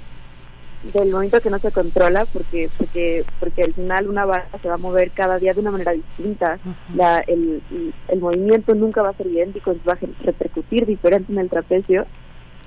del 0.93 1.11
momento 1.11 1.41
que 1.41 1.49
no 1.49 1.57
se 1.57 1.71
controla 1.71 2.25
porque 2.31 2.69
porque 2.77 3.25
porque 3.39 3.63
al 3.63 3.73
final 3.73 4.07
una 4.07 4.25
vara 4.25 4.47
se 4.61 4.67
va 4.67 4.75
a 4.75 4.77
mover 4.77 5.09
cada 5.11 5.39
día 5.39 5.53
de 5.53 5.61
una 5.61 5.71
manera 5.71 5.93
distinta 5.93 6.59
la, 6.93 7.19
el, 7.21 7.61
el, 8.07 8.19
movimiento 8.19 8.75
nunca 8.75 9.01
va 9.01 9.09
a 9.09 9.13
ser 9.13 9.27
idéntico 9.27 9.75
va 9.87 9.93
a 9.93 10.23
repercutir 10.23 10.85
diferente 10.85 11.31
en 11.31 11.39
el 11.39 11.49
trapecio 11.49 12.05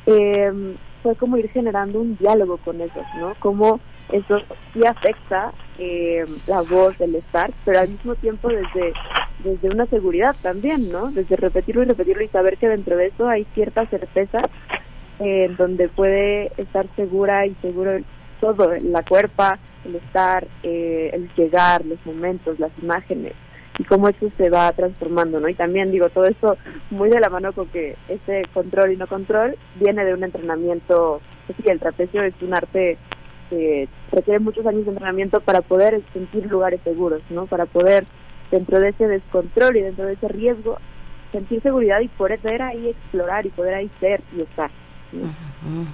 eh, 0.07 0.51
fue 1.03 1.15
como 1.15 1.37
ir 1.37 1.49
generando 1.51 2.01
un 2.01 2.17
diálogo 2.17 2.57
con 2.57 2.81
eso 2.81 3.01
no 3.21 3.35
como 3.39 3.79
eso 4.11 4.39
sí 4.73 4.81
afecta 4.85 5.53
eh, 5.79 6.25
la 6.47 6.63
voz 6.63 7.01
el 7.01 7.15
estar 7.15 7.51
pero 7.65 7.81
al 7.81 7.89
mismo 7.89 8.15
tiempo 8.17 8.49
desde 8.49 8.93
desde 9.45 9.69
una 9.69 9.87
seguridad 9.87 10.35
también 10.43 10.91
no 10.91 11.11
desde 11.11 11.37
repetirlo 11.37 11.83
y 11.83 11.87
repetirlo 11.87 12.25
y 12.25 12.29
saber 12.29 12.59
que 12.59 12.69
dentro 12.69 12.97
de 12.97 13.07
eso 13.07 13.29
hay 13.29 13.47
cierta 13.55 13.87
certeza 13.87 14.43
eh, 15.21 15.47
en 15.47 15.57
donde 15.57 15.89
puede 15.89 16.53
estar 16.57 16.87
segura 16.95 17.47
y 17.47 17.55
seguro 17.61 17.99
todo, 18.41 18.71
la 18.81 19.03
cuerpa, 19.03 19.59
el 19.85 19.97
estar, 19.97 20.47
eh, 20.63 21.11
el 21.13 21.29
llegar, 21.35 21.85
los 21.85 22.05
momentos, 22.07 22.59
las 22.59 22.71
imágenes 22.81 23.33
y 23.79 23.85
cómo 23.85 24.09
eso 24.09 24.31
se 24.37 24.51
va 24.51 24.73
transformando, 24.73 25.39
¿no? 25.39 25.49
Y 25.49 25.55
también 25.55 25.93
digo, 25.93 26.09
todo 26.09 26.25
esto 26.25 26.57
muy 26.91 27.11
de 27.11 27.21
la 27.21 27.29
mano 27.29 27.53
con 27.53 27.69
que 27.69 27.97
ese 28.09 28.43
control 28.53 28.93
y 28.93 28.97
no 28.97 29.07
control 29.07 29.57
viene 29.77 30.05
de 30.05 30.15
un 30.15 30.25
entrenamiento, 30.25 31.21
es 31.49 31.57
decir, 31.57 31.73
el 31.73 31.79
trapecio 31.79 32.23
es 32.23 32.35
un 32.41 32.55
arte 32.55 32.99
que 33.51 33.89
requiere 34.13 34.41
muchos 34.41 34.67
años 34.67 34.85
de 34.85 34.91
entrenamiento 34.91 35.41
para 35.41 35.61
poder 35.61 36.03
sentir 36.13 36.47
lugares 36.47 36.81
seguros, 36.85 37.23
¿no? 37.31 37.47
Para 37.47 37.67
poder, 37.67 38.07
dentro 38.51 38.81
de 38.81 38.91
ese 38.91 39.07
descontrol 39.07 39.77
y 39.77 39.83
dentro 39.83 40.07
de 40.07 40.15
ese 40.15 40.29
riesgo, 40.29 40.79
sentir 41.33 41.63
seguridad 41.63 42.01
y 42.01 42.09
poder 42.09 42.41
ahí 42.63 42.89
explorar 42.89 43.47
y 43.47 43.51
poder 43.51 43.75
ahí 43.75 43.91
ser 44.01 44.23
y 44.37 44.43
estar. 44.43 44.71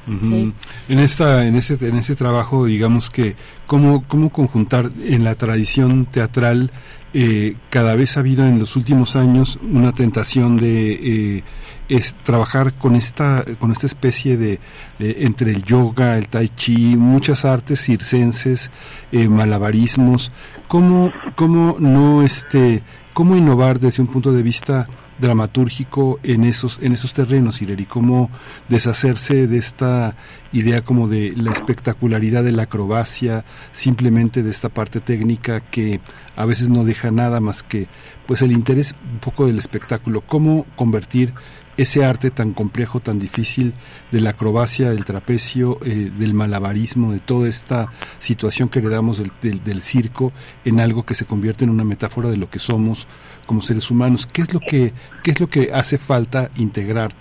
Ujú. 0.06 0.52
En 0.88 0.98
esta, 0.98 1.46
en 1.46 1.54
ese, 1.54 1.74
en 1.86 1.96
ese 1.96 2.16
trabajo, 2.16 2.66
digamos 2.66 3.10
que 3.10 3.36
cómo, 3.66 4.04
cómo 4.08 4.30
conjuntar 4.30 4.86
en 5.06 5.24
la 5.24 5.34
tradición 5.34 6.06
teatral. 6.06 6.70
Eh, 7.14 7.56
cada 7.70 7.94
vez 7.96 8.16
ha 8.16 8.20
habido 8.20 8.44
en 8.46 8.58
los 8.58 8.76
últimos 8.76 9.16
años 9.16 9.58
una 9.62 9.92
tentación 9.92 10.56
de 10.58 10.92
eh, 11.38 11.44
es 11.88 12.16
trabajar 12.22 12.72
con 12.74 12.94
esta 12.96 13.44
con 13.58 13.70
esta 13.70 13.86
especie 13.86 14.36
de, 14.36 14.58
de- 14.98 15.16
entre 15.20 15.52
el 15.52 15.62
yoga, 15.64 16.16
el 16.18 16.28
tai 16.28 16.48
chi, 16.48 16.96
muchas 16.96 17.44
artes 17.44 17.80
circenses, 17.80 18.70
eh, 19.12 19.28
malabarismos. 19.28 20.30
¿Cómo, 20.68 21.12
cómo 21.36 21.76
no 21.78 22.22
este 22.22 22.82
cómo 23.12 23.36
innovar 23.36 23.78
desde 23.78 24.02
un 24.02 24.08
punto 24.08 24.32
de 24.32 24.42
vista 24.42 24.88
dramatúrgico 25.18 26.18
en 26.22 26.44
esos 26.44 26.78
en 26.82 26.92
esos 26.92 27.12
terrenos 27.12 27.62
Ireri 27.62 27.86
cómo 27.86 28.30
deshacerse 28.68 29.46
de 29.46 29.58
esta 29.58 30.16
idea 30.52 30.82
como 30.82 31.08
de 31.08 31.32
la 31.36 31.52
espectacularidad 31.52 32.44
de 32.44 32.52
la 32.52 32.64
acrobacia 32.64 33.44
simplemente 33.72 34.42
de 34.42 34.50
esta 34.50 34.68
parte 34.68 35.00
técnica 35.00 35.60
que 35.60 36.00
a 36.36 36.44
veces 36.44 36.68
no 36.68 36.84
deja 36.84 37.10
nada 37.10 37.40
más 37.40 37.62
que 37.62 37.88
pues 38.26 38.42
el 38.42 38.52
interés 38.52 38.94
un 39.12 39.18
poco 39.18 39.46
del 39.46 39.58
espectáculo. 39.58 40.22
Cómo 40.22 40.66
convertir 40.76 41.34
ese 41.76 42.04
arte 42.04 42.30
tan 42.30 42.52
complejo, 42.52 43.00
tan 43.00 43.18
difícil 43.18 43.74
de 44.10 44.20
la 44.20 44.30
acrobacia, 44.30 44.90
del 44.90 45.04
trapecio, 45.04 45.78
eh, 45.84 46.10
del 46.16 46.34
malabarismo, 46.34 47.12
de 47.12 47.20
toda 47.20 47.48
esta 47.48 47.92
situación 48.18 48.68
que 48.68 48.78
heredamos 48.78 49.18
del, 49.18 49.32
del, 49.42 49.64
del 49.64 49.82
circo 49.82 50.32
en 50.64 50.80
algo 50.80 51.04
que 51.04 51.14
se 51.14 51.26
convierte 51.26 51.64
en 51.64 51.70
una 51.70 51.84
metáfora 51.84 52.28
de 52.28 52.36
lo 52.36 52.48
que 52.48 52.58
somos 52.58 53.06
como 53.46 53.60
seres 53.60 53.90
humanos. 53.90 54.26
¿Qué 54.26 54.42
es 54.42 54.52
lo 54.52 54.60
que, 54.60 54.92
qué 55.22 55.30
es 55.30 55.40
lo 55.40 55.48
que 55.48 55.70
hace 55.72 55.98
falta 55.98 56.50
integrar 56.56 57.12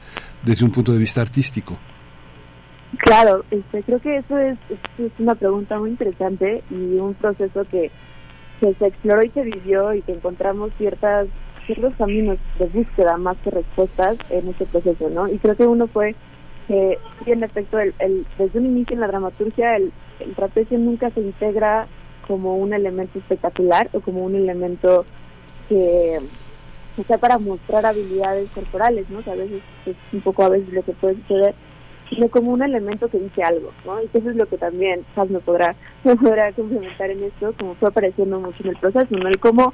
desde 0.44 0.66
un 0.66 0.72
punto 0.72 0.94
de 0.94 1.00
vista 1.00 1.22
artístico? 1.22 1.78
Claro, 2.98 3.44
este, 3.50 3.84
creo 3.84 4.00
que 4.00 4.18
eso 4.18 4.38
es, 4.38 4.58
una 5.18 5.36
pregunta 5.36 5.80
muy 5.80 5.92
interesante 5.92 6.64
y 6.70 6.76
un 6.76 7.16
proceso 7.16 7.66
que 7.66 7.92
se 8.60 8.88
exploró 8.88 9.24
y 9.24 9.30
se 9.30 9.42
vivió 9.42 9.94
y 9.94 10.02
que 10.04 10.14
encontramos 10.14 10.72
ciertas 10.78 11.28
ciertos 11.66 11.94
caminos 11.96 12.38
de 12.60 12.68
búsqueda 12.68 13.18
más 13.18 13.38
que 13.44 13.52
respuestas 13.52 14.18
en 14.30 14.50
este 14.50 14.66
proceso, 14.66 15.10
¿no? 15.10 15.28
Y 15.28 15.38
creo 15.38 15.56
que 15.56 15.68
uno 15.68 15.88
fue 15.88 16.16
que, 16.68 16.98
sí, 17.24 17.32
en 17.32 17.44
efecto, 17.44 17.80
el, 17.80 17.94
el, 18.00 18.26
desde 18.38 18.60
un 18.60 18.66
inicio 18.66 18.94
en 18.94 19.02
la 19.02 19.08
dramaturgia, 19.08 19.76
el, 19.76 19.92
el 20.20 20.36
trapecio 20.36 20.78
nunca 20.78 21.10
se 21.12 21.22
integra 21.22 21.88
como 22.28 22.56
un 22.58 22.74
elemento 22.74 23.20
espectacular 23.20 23.90
o 23.94 24.00
como 24.00 24.24
un 24.24 24.36
elemento 24.36 25.06
que, 25.70 26.20
sea 27.08 27.18
para 27.18 27.40
mostrar 27.40 27.86
habilidades 27.86 28.50
corporales, 28.52 29.10
¿no? 29.10 29.24
Que 29.24 29.32
a 29.32 29.36
veces 29.36 29.62
es 29.86 29.96
un 30.12 30.22
poco 30.22 30.44
a 30.44 30.50
veces 30.50 30.72
lo 30.72 30.84
que 30.84 30.94
puede 30.94 31.16
suceder, 31.16 31.56
sino 32.10 32.30
como 32.30 32.52
un 32.52 32.62
elemento 32.62 33.08
que 33.08 33.20
dice 33.20 33.42
algo, 33.42 33.72
¿no? 33.86 34.02
Y 34.02 34.10
eso 34.14 34.30
es 34.30 34.36
lo 34.36 34.46
que 34.46 34.58
también 34.58 35.04
Chas 35.16 35.30
me 35.30 35.40
podrá, 35.40 35.76
me 36.04 36.16
podrá 36.16 36.52
complementar 36.54 37.10
en 37.10 37.24
esto, 37.24 37.54
como 37.60 37.76
fue 37.76 37.90
apareciendo 37.90 38.40
mucho 38.40 38.64
en 38.64 38.70
el 38.70 38.78
proceso, 38.78 39.08
¿no? 39.10 39.28
El 39.28 39.40
cómo, 39.40 39.74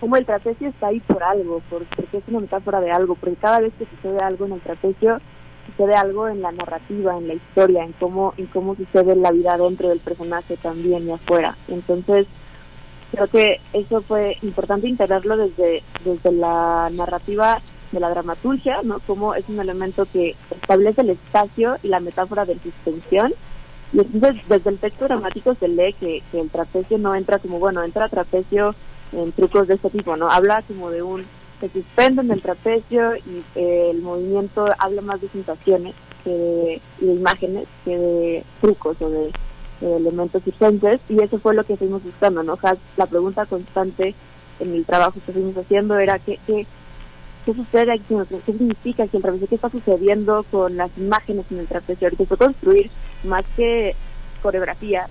cómo 0.00 0.16
el 0.16 0.26
trapecio 0.26 0.68
está 0.68 0.88
ahí 0.88 1.00
por 1.00 1.22
algo, 1.22 1.60
por- 1.70 1.84
porque 1.86 2.18
es 2.18 2.24
una 2.28 2.40
metáfora 2.40 2.80
de 2.80 2.90
algo, 2.90 3.14
porque 3.14 3.36
cada 3.36 3.60
vez 3.60 3.72
que 3.78 3.86
sucede 3.86 4.18
algo 4.22 4.46
en 4.46 4.52
el 4.52 4.60
trapecio, 4.60 5.18
sucede 5.66 5.94
algo 5.94 6.28
en 6.28 6.40
la 6.42 6.52
narrativa, 6.52 7.16
en 7.16 7.28
la 7.28 7.34
historia, 7.34 7.84
en 7.84 7.92
cómo, 7.92 8.32
en 8.36 8.46
cómo 8.46 8.74
sucede 8.74 9.14
la 9.16 9.30
vida 9.32 9.56
dentro 9.56 9.88
del 9.88 10.00
personaje 10.00 10.56
también 10.56 11.06
y 11.08 11.12
afuera. 11.12 11.56
Entonces, 11.68 12.26
creo 13.12 13.28
que 13.28 13.60
eso 13.72 14.02
fue 14.02 14.36
importante 14.42 14.88
integrarlo 14.88 15.36
desde, 15.36 15.82
desde 16.04 16.32
la 16.32 16.88
narrativa 16.92 17.60
de 17.92 18.00
la 18.00 18.10
dramaturgia, 18.10 18.82
¿no? 18.82 19.00
Como 19.06 19.34
es 19.34 19.48
un 19.48 19.60
elemento 19.60 20.06
que 20.12 20.36
establece 20.50 21.00
el 21.02 21.10
espacio 21.10 21.76
y 21.82 21.88
la 21.88 22.00
metáfora 22.00 22.44
de 22.44 22.58
suspensión. 22.60 23.32
Y 23.94 24.00
entonces, 24.00 24.42
desde 24.48 24.68
el 24.70 24.78
texto 24.78 25.06
dramático 25.06 25.54
se 25.54 25.68
lee 25.68 25.94
que, 25.98 26.22
que 26.30 26.40
el 26.40 26.50
trapecio 26.50 26.98
no 26.98 27.14
entra 27.14 27.38
como, 27.38 27.58
bueno, 27.58 27.82
entra 27.82 28.08
trapecio 28.10 28.74
en 29.12 29.32
trucos 29.32 29.68
de 29.68 29.74
este 29.74 29.90
tipo, 29.90 30.16
¿no? 30.16 30.28
Habla 30.28 30.62
como 30.66 30.90
de 30.90 31.02
un, 31.02 31.24
se 31.60 31.68
suspende 31.70 32.22
en 32.22 32.30
el 32.30 32.42
trapecio 32.42 33.16
y 33.16 33.44
eh, 33.54 33.90
el 33.90 34.02
movimiento 34.02 34.66
habla 34.78 35.02
más 35.02 35.20
de 35.20 35.28
sensaciones 35.30 35.94
que 36.24 36.30
de, 36.30 36.82
y 37.00 37.06
de 37.06 37.12
imágenes 37.14 37.68
que 37.84 37.96
de 37.96 38.44
trucos 38.60 39.00
o 39.00 39.10
de, 39.10 39.32
elementos 39.80 40.42
circenses 40.42 41.00
y 41.08 41.22
eso 41.22 41.38
fue 41.38 41.54
lo 41.54 41.64
que 41.64 41.76
fuimos 41.76 42.02
buscando, 42.02 42.42
¿no? 42.42 42.54
O 42.54 42.60
sea, 42.60 42.76
la 42.96 43.06
pregunta 43.06 43.46
constante 43.46 44.12
en 44.58 44.74
el 44.74 44.84
trabajo 44.84 45.20
que 45.24 45.32
fuimos 45.32 45.56
haciendo 45.56 45.96
era 45.98 46.18
qué, 46.18 46.40
qué, 46.48 46.66
qué 47.46 47.54
sucede 47.54 47.92
aquí, 47.92 48.16
qué 48.44 48.52
significa 48.52 49.04
aquí 49.04 49.16
el 49.16 49.22
trapecio, 49.22 49.46
qué 49.46 49.54
está 49.54 49.70
sucediendo 49.70 50.44
con 50.50 50.76
las 50.76 50.90
imágenes 50.98 51.46
en 51.52 51.60
el 51.60 51.68
trapecio. 51.68 52.08
Ahorita 52.08 52.24
fue 52.24 52.36
construir 52.36 52.90
más 53.22 53.44
que 53.56 53.94
coreografía, 54.42 55.06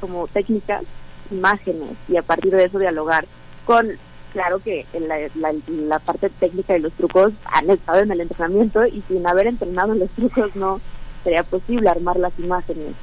como 0.00 0.28
técnicas, 0.28 0.84
imágenes 1.30 1.96
y 2.08 2.16
a 2.16 2.22
partir 2.22 2.54
de 2.54 2.64
eso 2.64 2.78
dialogar 2.78 3.26
con, 3.64 3.88
claro 4.32 4.58
que 4.60 4.86
en 4.92 5.08
la, 5.08 5.18
la, 5.34 5.54
la 5.68 5.98
parte 5.98 6.30
técnica 6.30 6.76
y 6.76 6.80
los 6.80 6.92
trucos 6.94 7.32
han 7.44 7.70
estado 7.70 8.00
en 8.00 8.12
el 8.12 8.20
entrenamiento 8.20 8.86
y 8.86 9.02
sin 9.08 9.26
haber 9.26 9.46
entrenado 9.46 9.92
en 9.92 10.00
los 10.00 10.10
trucos 10.10 10.54
no 10.54 10.80
sería 11.22 11.42
posible 11.42 11.88
armar 11.88 12.18
las 12.18 12.38
imágenes. 12.38 12.94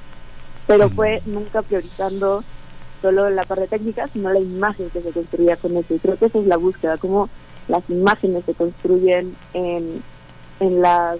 Pero 0.67 0.89
fue 0.89 1.21
nunca 1.25 1.63
priorizando 1.63 2.43
solo 3.01 3.29
la 3.29 3.43
parte 3.43 3.67
técnica, 3.67 4.07
sino 4.13 4.31
la 4.31 4.39
imagen 4.39 4.89
que 4.91 5.01
se 5.01 5.11
construía 5.11 5.57
con 5.57 5.75
eso. 5.75 5.95
Y 5.95 5.99
creo 5.99 6.17
que 6.17 6.27
esa 6.27 6.39
es 6.39 6.45
la 6.45 6.57
búsqueda, 6.57 6.97
cómo 6.97 7.29
las 7.67 7.83
imágenes 7.89 8.45
se 8.45 8.53
construyen 8.53 9.35
en, 9.53 10.03
en, 10.59 10.81
las, 10.81 11.17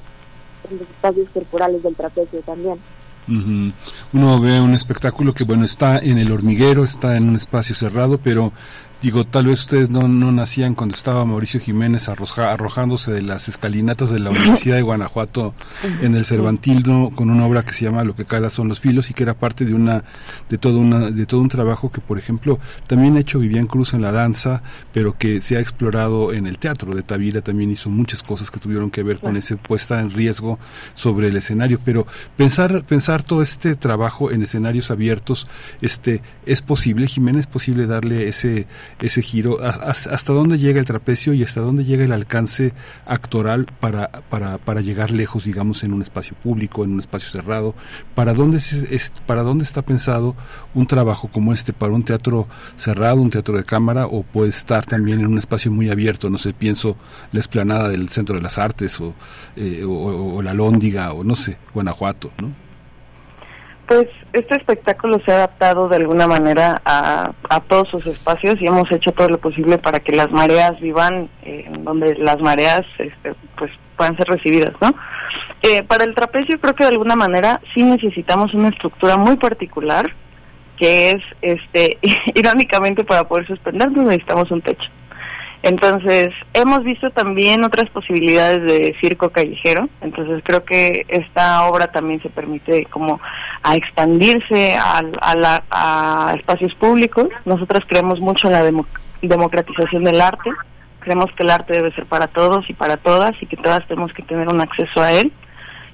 en 0.69 0.79
los 0.79 0.89
espacios 0.89 1.27
corporales 1.33 1.81
del 1.83 1.95
trapecio 1.95 2.41
también. 2.41 2.79
Uno 3.27 4.39
ve 4.39 4.60
un 4.60 4.73
espectáculo 4.73 5.34
que, 5.34 5.43
bueno, 5.43 5.64
está 5.64 5.99
en 5.99 6.18
el 6.18 6.31
hormiguero, 6.31 6.84
está 6.84 7.18
en 7.18 7.30
un 7.30 7.35
espacio 7.35 7.76
cerrado, 7.76 8.18
pero 8.18 8.52
digo, 9.01 9.25
tal 9.25 9.47
vez 9.47 9.61
ustedes 9.61 9.89
no, 9.89 10.07
no 10.07 10.31
nacían 10.31 10.75
cuando 10.75 10.95
estaba 10.95 11.25
Mauricio 11.25 11.59
Jiménez 11.59 12.07
arroja- 12.07 12.51
arrojándose 12.53 13.11
de 13.11 13.21
las 13.21 13.47
escalinatas 13.49 14.09
de 14.11 14.19
la 14.19 14.29
Universidad 14.31 14.75
de 14.75 14.81
Guanajuato 14.83 15.53
en 16.01 16.15
el 16.15 16.25
Cervantino 16.25 17.09
con 17.15 17.29
una 17.29 17.45
obra 17.45 17.63
que 17.63 17.73
se 17.73 17.85
llama 17.85 18.03
Lo 18.03 18.15
que 18.15 18.25
cala 18.25 18.49
son 18.49 18.67
los 18.67 18.79
filos 18.79 19.09
y 19.09 19.13
que 19.13 19.23
era 19.23 19.33
parte 19.33 19.65
de 19.65 19.73
una 19.73 20.03
de 20.49 20.57
todo 20.57 20.79
una 20.79 21.09
de 21.11 21.25
todo 21.25 21.41
un 21.41 21.49
trabajo 21.49 21.91
que 21.91 21.99
por 22.01 22.17
ejemplo 22.19 22.59
también 22.87 23.17
ha 23.17 23.21
hecho 23.21 23.39
Vivian 23.39 23.67
Cruz 23.67 23.93
en 23.93 24.01
la 24.01 24.11
danza, 24.11 24.61
pero 24.93 25.17
que 25.17 25.41
se 25.41 25.57
ha 25.57 25.59
explorado 25.59 26.33
en 26.33 26.45
el 26.47 26.59
teatro 26.59 26.93
de 26.93 27.01
Tavira 27.01 27.41
también 27.41 27.71
hizo 27.71 27.89
muchas 27.89 28.21
cosas 28.23 28.51
que 28.51 28.59
tuvieron 28.59 28.91
que 28.91 29.03
ver 29.03 29.19
con 29.19 29.35
ese 29.37 29.57
puesta 29.57 29.99
en 29.99 30.11
riesgo 30.11 30.59
sobre 30.93 31.27
el 31.27 31.37
escenario, 31.37 31.79
pero 31.83 32.05
pensar 32.37 32.83
pensar 32.83 33.23
todo 33.23 33.41
este 33.41 33.75
trabajo 33.75 34.31
en 34.31 34.43
escenarios 34.43 34.91
abiertos, 34.91 35.47
este 35.81 36.21
es 36.45 36.61
posible, 36.61 37.07
Jiménez, 37.07 37.41
es 37.41 37.47
posible 37.47 37.87
darle 37.87 38.27
ese 38.27 38.67
ese 39.01 39.21
giro 39.21 39.61
¿Has- 39.63 39.79
has- 39.81 40.07
hasta 40.07 40.33
dónde 40.33 40.57
llega 40.59 40.79
el 40.79 40.85
trapecio 40.85 41.33
y 41.33 41.43
hasta 41.43 41.61
dónde 41.61 41.83
llega 41.85 42.05
el 42.05 42.11
alcance 42.11 42.73
actoral 43.05 43.65
para 43.79 44.09
para 44.29 44.57
para 44.57 44.81
llegar 44.81 45.11
lejos, 45.11 45.43
digamos, 45.45 45.83
en 45.83 45.93
un 45.93 46.01
espacio 46.01 46.35
público, 46.41 46.83
en 46.83 46.91
un 46.93 46.99
espacio 46.99 47.29
cerrado, 47.31 47.75
para 48.15 48.33
dónde 48.33 48.57
es, 48.57 49.13
para 49.25 49.43
dónde 49.43 49.63
está 49.63 49.81
pensado 49.81 50.35
un 50.73 50.85
trabajo 50.87 51.27
como 51.29 51.53
este 51.53 51.73
para 51.73 51.93
un 51.93 52.03
teatro 52.03 52.47
cerrado, 52.75 53.21
un 53.21 53.29
teatro 53.29 53.55
de 53.57 53.63
cámara 53.63 54.05
o 54.07 54.23
puede 54.23 54.49
estar 54.49 54.85
también 54.85 55.19
en 55.19 55.27
un 55.27 55.37
espacio 55.37 55.71
muy 55.71 55.89
abierto, 55.89 56.29
no 56.29 56.37
sé, 56.37 56.53
pienso 56.53 56.95
la 57.31 57.39
esplanada 57.39 57.89
del 57.89 58.09
Centro 58.09 58.35
de 58.35 58.41
las 58.41 58.57
Artes 58.57 58.99
o, 59.01 59.13
eh, 59.55 59.83
o, 59.83 60.35
o 60.35 60.41
la 60.41 60.53
Lóndiga 60.53 61.11
o 61.13 61.23
no 61.23 61.35
sé, 61.35 61.57
Guanajuato, 61.73 62.31
¿no? 62.39 62.70
Pues 63.91 64.07
este 64.31 64.55
espectáculo 64.55 65.19
se 65.26 65.34
ha 65.34 65.35
adaptado 65.35 65.89
de 65.89 65.97
alguna 65.97 66.26
manera 66.26 66.81
a, 66.85 67.34
a 67.49 67.59
todos 67.59 67.89
sus 67.89 68.07
espacios 68.07 68.55
y 68.61 68.65
hemos 68.65 68.89
hecho 68.89 69.11
todo 69.11 69.27
lo 69.27 69.38
posible 69.38 69.80
para 69.80 69.99
que 69.99 70.13
las 70.15 70.31
mareas 70.31 70.80
vivan 70.80 71.27
eh, 71.43 71.69
donde 71.80 72.15
las 72.15 72.39
mareas 72.39 72.84
este, 72.99 73.34
pues 73.57 73.69
puedan 73.97 74.15
ser 74.15 74.30
recibidas, 74.30 74.72
¿no? 74.80 74.95
Eh, 75.61 75.84
para 75.84 76.05
el 76.05 76.15
trapecio 76.15 76.57
creo 76.61 76.73
que 76.73 76.85
de 76.85 76.91
alguna 76.91 77.18
manera 77.18 77.59
sí 77.73 77.84
necesitamos 77.84 78.53
una 78.53 78.69
estructura 78.69 79.18
muy 79.18 79.35
particular 79.35 80.09
que 80.77 81.11
es, 81.11 81.23
este, 81.41 81.97
irónicamente 82.34 83.03
para 83.03 83.27
poder 83.27 83.45
suspendernos 83.45 84.05
necesitamos 84.05 84.49
un 84.51 84.61
techo. 84.61 84.89
Entonces, 85.63 86.33
hemos 86.55 86.83
visto 86.83 87.11
también 87.11 87.63
otras 87.63 87.89
posibilidades 87.91 88.63
de 88.63 88.95
circo 88.99 89.29
callejero, 89.29 89.88
entonces 90.01 90.41
creo 90.43 90.65
que 90.65 91.05
esta 91.07 91.67
obra 91.67 91.91
también 91.91 92.19
se 92.23 92.29
permite 92.29 92.85
como 92.85 93.21
a 93.61 93.75
expandirse 93.75 94.75
a, 94.75 95.03
la- 95.35 95.63
a 95.69 96.33
espacios 96.35 96.73
públicos. 96.75 97.27
Nosotras 97.45 97.83
creemos 97.88 98.19
mucho 98.19 98.47
en 98.47 98.53
la 98.53 98.63
demo- 98.63 98.88
democratización 99.21 100.03
del 100.03 100.19
arte, 100.19 100.49
creemos 100.99 101.27
que 101.38 101.43
el 101.43 101.51
arte 101.51 101.73
debe 101.73 101.91
ser 101.93 102.07
para 102.07 102.25
todos 102.27 102.67
y 102.67 102.73
para 102.73 102.97
todas 102.97 103.33
y 103.41 103.45
que 103.45 103.57
todas 103.57 103.88
tenemos 103.88 104.11
que 104.13 104.23
tener 104.23 104.47
un 104.49 104.61
acceso 104.61 104.99
a 105.01 105.11
él. 105.13 105.31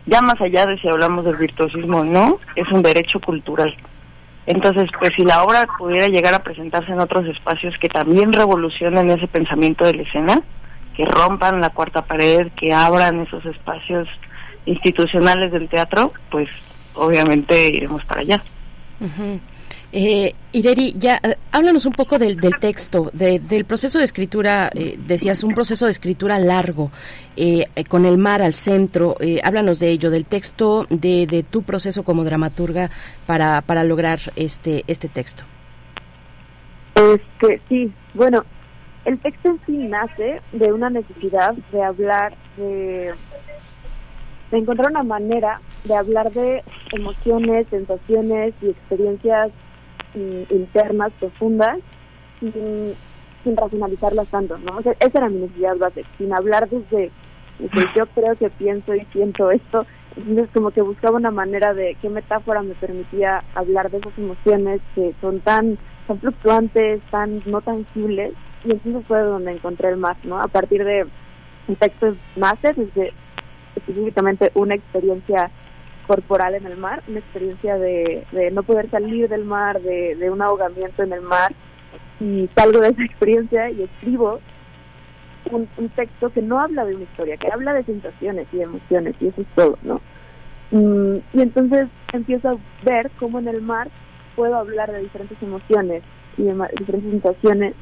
Ya 0.06 0.22
más 0.22 0.40
allá 0.40 0.66
de 0.66 0.78
si 0.80 0.88
hablamos 0.88 1.26
del 1.26 1.36
virtuosismo 1.36 1.98
o 2.00 2.04
no, 2.06 2.40
es 2.56 2.72
un 2.72 2.82
derecho 2.82 3.20
cultural. 3.20 3.76
Entonces, 4.48 4.90
pues 4.98 5.12
si 5.16 5.24
la 5.24 5.44
obra 5.44 5.68
pudiera 5.78 6.08
llegar 6.08 6.34
a 6.34 6.40
presentarse 6.40 6.92
en 6.94 7.02
otros 7.02 7.28
espacios 7.28 7.78
que 7.80 7.90
también 7.90 8.32
revolucionen 8.32 9.10
ese 9.10 9.28
pensamiento 9.28 9.84
de 9.84 9.94
la 9.96 10.04
escena, 10.04 10.42
que 10.96 11.06
rompan 11.06 11.60
la 11.60 11.70
cuarta 11.70 12.06
pared, 12.06 12.48
que 12.56 12.74
abran 12.74 13.20
esos 13.20 13.46
espacios 13.46 14.08
institucionales 14.66 15.52
del 15.52 15.68
teatro, 15.68 16.14
pues 16.32 16.50
obviamente 16.94 17.68
iremos 17.68 18.04
para 18.06 18.22
allá. 18.22 18.42
Ujú. 19.02 19.40
Eh, 19.94 20.34
Ireri, 20.52 20.94
ya 20.98 21.16
eh, 21.24 21.36
háblanos 21.52 21.86
un 21.86 21.94
poco 21.94 22.20
del, 22.20 22.40
del 22.42 22.60
texto, 22.60 23.10
de- 23.14 23.40
del 23.40 23.64
proceso 23.66 24.00
de 24.00 24.04
escritura. 24.04 24.70
eh, 24.74 24.98
decías 25.00 25.44
un 25.44 25.54
proceso 25.54 25.86
de 25.86 25.92
escritura 25.92 26.40
largo, 26.40 26.92
eh, 27.38 27.66
con 27.88 28.06
el 28.06 28.18
mar 28.18 28.42
al 28.42 28.54
centro. 28.54 29.16
eh, 29.22 29.40
háblanos 29.44 29.80
de 29.80 29.90
ello, 29.90 30.10
del 30.12 30.26
texto, 30.26 30.86
de, 30.90 31.26
de 31.26 31.44
tu 31.44 31.64
proceso 31.64 32.04
como 32.04 32.24
dramaturga 32.26 32.90
para, 33.26 33.62
para 33.62 33.84
lograr 33.86 34.20
este 34.36 34.84
este 34.88 35.08
texto. 35.08 35.44
Este, 36.96 37.62
sí, 37.70 37.92
bueno, 38.14 38.44
el 39.06 39.18
texto 39.20 39.50
en 39.50 39.60
sí 39.66 39.78
nace 39.88 40.42
de 40.52 40.74
una 40.74 40.90
necesidad 40.90 41.54
de 41.72 41.82
hablar 41.84 42.36
de, 42.58 43.14
encontrar 44.52 44.92
una 44.92 45.04
manera 45.04 45.62
de 45.86 45.96
hablar 45.96 46.32
de 46.34 46.62
emociones, 46.92 47.68
sensaciones 47.70 48.54
y 48.62 48.68
experiencias 48.70 49.52
internas 50.14 51.12
profundas 51.20 51.80
sin, 52.40 52.96
racionalizarlas 53.56 54.28
tanto, 54.28 54.58
¿no? 54.58 54.78
O 54.78 54.82
sea, 54.82 54.94
esa 55.00 55.20
era 55.20 55.30
mi 55.30 55.40
necesidad 55.40 55.78
base, 55.78 56.04
sin 56.18 56.34
hablar 56.34 56.68
desde, 56.70 57.12
desde 57.60 57.88
yo 57.96 58.06
creo 58.08 58.36
que 58.36 58.50
pienso 58.50 58.94
y 58.94 59.06
siento 59.14 59.52
esto, 59.52 59.86
entonces 60.18 60.50
como 60.54 60.72
que 60.72 60.82
buscaba 60.82 61.18
una 61.18 61.32
manera 61.32 61.74
de 61.74 61.96
qué 62.02 62.10
metáfora 62.10 62.62
me 62.62 62.74
permitía 62.74 63.44
hablar 63.56 63.90
de 63.90 64.00
esas 64.00 64.18
emociones 64.18 64.82
que 64.96 65.14
son 65.22 65.40
tan, 65.40 65.78
tan 66.08 66.20
fluctuantes, 66.20 67.02
tan 67.10 67.42
no 67.46 67.62
tangibles, 67.62 68.34
y 68.66 68.72
entonces 68.72 69.06
fue 69.08 69.22
donde 69.22 69.52
encontré 69.52 69.90
el 69.90 69.98
más, 69.98 70.18
¿no? 70.26 70.40
A 70.40 70.48
partir 70.48 70.84
de 70.84 71.06
un 71.70 71.76
texto 71.78 72.16
máster, 72.36 72.76
desde 72.76 73.14
específicamente 73.78 74.52
una 74.56 74.76
experiencia 74.76 75.52
corporal 76.08 76.56
en 76.56 76.66
el 76.66 76.78
mar, 76.78 77.04
una 77.08 77.20
experiencia 77.20 77.78
de, 77.78 78.26
de 78.32 78.52
no 78.52 78.64
poder 78.64 78.90
salir 78.90 79.28
del 79.30 79.44
mar, 79.46 79.82
de, 79.82 80.16
de 80.16 80.30
un 80.32 80.42
ahogamiento 80.42 81.04
en 81.04 81.14
el 81.14 81.22
mar. 81.22 81.54
Y 82.20 82.50
salgo 82.56 82.80
de 82.80 82.90
esa 82.90 83.04
experiencia 83.06 83.70
y 83.70 83.84
escribo 83.84 84.40
un, 85.52 85.68
un 85.78 85.90
texto 85.90 86.30
que 86.32 86.42
no 86.42 86.60
habla 86.60 86.86
de 86.86 86.96
una 86.96 87.04
historia, 87.04 87.38
que 87.38 87.52
habla 87.52 87.74
de 87.74 87.84
sensaciones 87.84 88.48
y 88.52 88.62
emociones, 88.62 89.16
y 89.20 89.28
eso 89.28 89.42
es 89.42 89.48
todo, 89.56 89.78
¿no? 89.84 90.02
Mm, 90.72 91.18
y 91.34 91.42
entonces 91.42 91.88
empiezo 92.12 92.50
a 92.50 92.58
ver 92.84 93.10
cómo 93.20 93.40
en 93.40 93.48
el 93.48 93.62
mar 93.62 93.90
puedo 94.36 94.56
hablar 94.58 94.92
de 94.92 95.00
diferentes 95.00 95.42
emociones 95.42 96.04
y 96.38 96.44
de 96.44 96.54
diferentes 96.78 97.12
sensaciones 97.12 97.74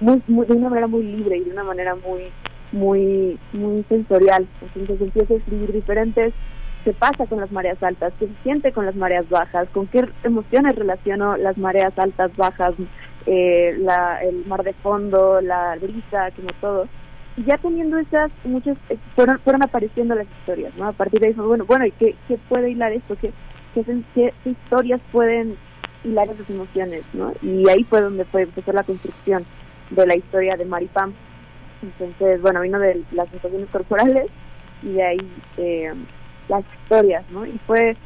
muy, 0.00 0.22
muy- 0.28 0.46
de 0.46 0.54
una 0.54 0.68
manera 0.70 0.86
muy 0.86 1.02
libre 1.02 1.36
y 1.36 1.44
de 1.44 1.50
una 1.50 1.64
manera 1.64 1.94
muy 1.94 2.30
muy 2.72 3.38
muy 3.52 3.82
sensorial 3.88 4.46
entonces 4.74 5.00
empiezo 5.00 5.34
a 5.34 5.36
escribir 5.38 5.72
diferentes 5.72 6.34
qué 6.88 6.94
pasa 6.94 7.26
con 7.26 7.38
las 7.38 7.52
mareas 7.52 7.82
altas 7.82 8.14
qué 8.18 8.26
se 8.28 8.32
siente 8.42 8.72
con 8.72 8.86
las 8.86 8.96
mareas 8.96 9.28
bajas 9.28 9.68
con 9.74 9.86
qué 9.88 10.08
emociones 10.24 10.74
relaciono 10.74 11.36
las 11.36 11.58
mareas 11.58 11.92
altas 11.98 12.34
bajas 12.34 12.72
eh, 13.26 13.76
la, 13.78 14.22
el 14.22 14.46
mar 14.46 14.62
de 14.62 14.72
fondo 14.72 15.42
la 15.42 15.76
brisa 15.78 16.30
como 16.34 16.48
todo. 16.62 16.88
Y 17.36 17.44
ya 17.44 17.58
teniendo 17.58 17.98
esas 17.98 18.30
muchas 18.44 18.78
eh, 18.88 18.96
fueron 19.14 19.38
fueron 19.40 19.62
apareciendo 19.62 20.14
las 20.14 20.26
historias 20.38 20.74
no 20.78 20.88
a 20.88 20.92
partir 20.92 21.20
de 21.20 21.28
eso 21.28 21.46
bueno 21.46 21.66
bueno 21.66 21.84
y 21.84 21.90
qué, 21.92 22.16
qué 22.26 22.38
puede 22.48 22.70
hilar 22.70 22.92
esto 22.92 23.16
qué 23.20 23.32
qué, 23.74 23.84
qué- 24.14 24.32
qué 24.42 24.50
historias 24.50 25.00
pueden 25.12 25.56
hilar 26.04 26.26
esas 26.30 26.48
emociones 26.48 27.02
no 27.12 27.34
y 27.42 27.68
ahí 27.68 27.84
fue 27.84 28.00
donde 28.00 28.24
fue 28.24 28.42
empezó 28.42 28.72
la 28.72 28.82
construcción 28.82 29.44
de 29.90 30.06
la 30.06 30.16
historia 30.16 30.56
de 30.56 30.64
Maripam. 30.64 31.12
Entonces 31.82 32.40
bueno 32.40 32.62
vino 32.62 32.78
de 32.78 33.02
las 33.12 33.28
sensaciones 33.28 33.68
corporales 33.70 34.26
y 34.82 34.92
de 34.92 35.02
ahí 35.02 35.32
eh, 35.58 35.92
las 36.48 36.64
historias 36.82 37.24
no 37.30 37.46
y 37.46 37.58
fue 37.66 37.96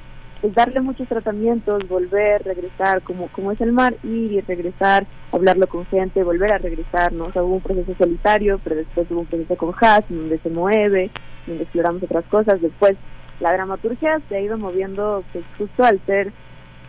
pues 0.41 0.55
darle 0.55 0.81
muchos 0.81 1.07
tratamientos 1.09 1.87
volver 1.89 2.43
regresar 2.45 3.03
como 3.03 3.29
como 3.29 3.53
es 3.53 3.61
el 3.61 3.73
mar 3.73 3.95
ir 4.03 4.33
y 4.33 4.41
regresar 4.41 5.07
hablarlo 5.31 5.67
con 5.69 5.87
gente 5.87 6.25
volver 6.25 6.53
a 6.53 6.59
regresar 6.59 7.13
no 7.13 7.27
o 7.27 7.33
sea 7.33 7.43
hubo 7.43 7.55
un 7.55 7.61
proceso 7.61 7.95
solitario 7.97 8.61
pero 8.63 8.77
después 8.77 9.07
hubo 9.11 9.21
un 9.21 9.27
proceso 9.27 9.57
con 9.57 9.73
Haas 9.81 10.05
donde 10.09 10.39
se 10.39 10.51
mueve 10.51 11.11
donde 11.47 11.65
exploramos 11.65 12.03
otras 12.03 12.25
cosas. 12.27 12.61
Después 12.61 12.97
la 13.41 13.53
dramaturgia 13.53 14.21
se 14.29 14.37
ha 14.37 14.41
ido 14.41 14.59
moviendo 14.59 15.25
pues 15.33 15.45
justo 15.59 15.85
al 15.85 16.01
ser 16.07 16.33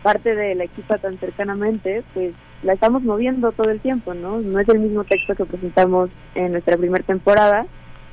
parte 0.02 0.34
de 0.34 0.54
la 0.54 0.64
equipa 0.64 0.98
tan 0.98 1.18
cercanamente, 1.18 2.04
pues 2.12 2.34
la 2.62 2.74
estamos 2.74 3.02
moviendo 3.02 3.52
todo 3.52 3.70
el 3.70 3.80
tiempo, 3.80 4.14
¿no? 4.14 4.38
No 4.40 4.60
es 4.60 4.68
el 4.68 4.80
mismo 4.80 5.04
texto 5.04 5.34
que 5.34 5.46
presentamos 5.46 6.10
en 6.34 6.52
nuestra 6.52 6.76
primera 6.76 7.04
temporada 7.04 7.66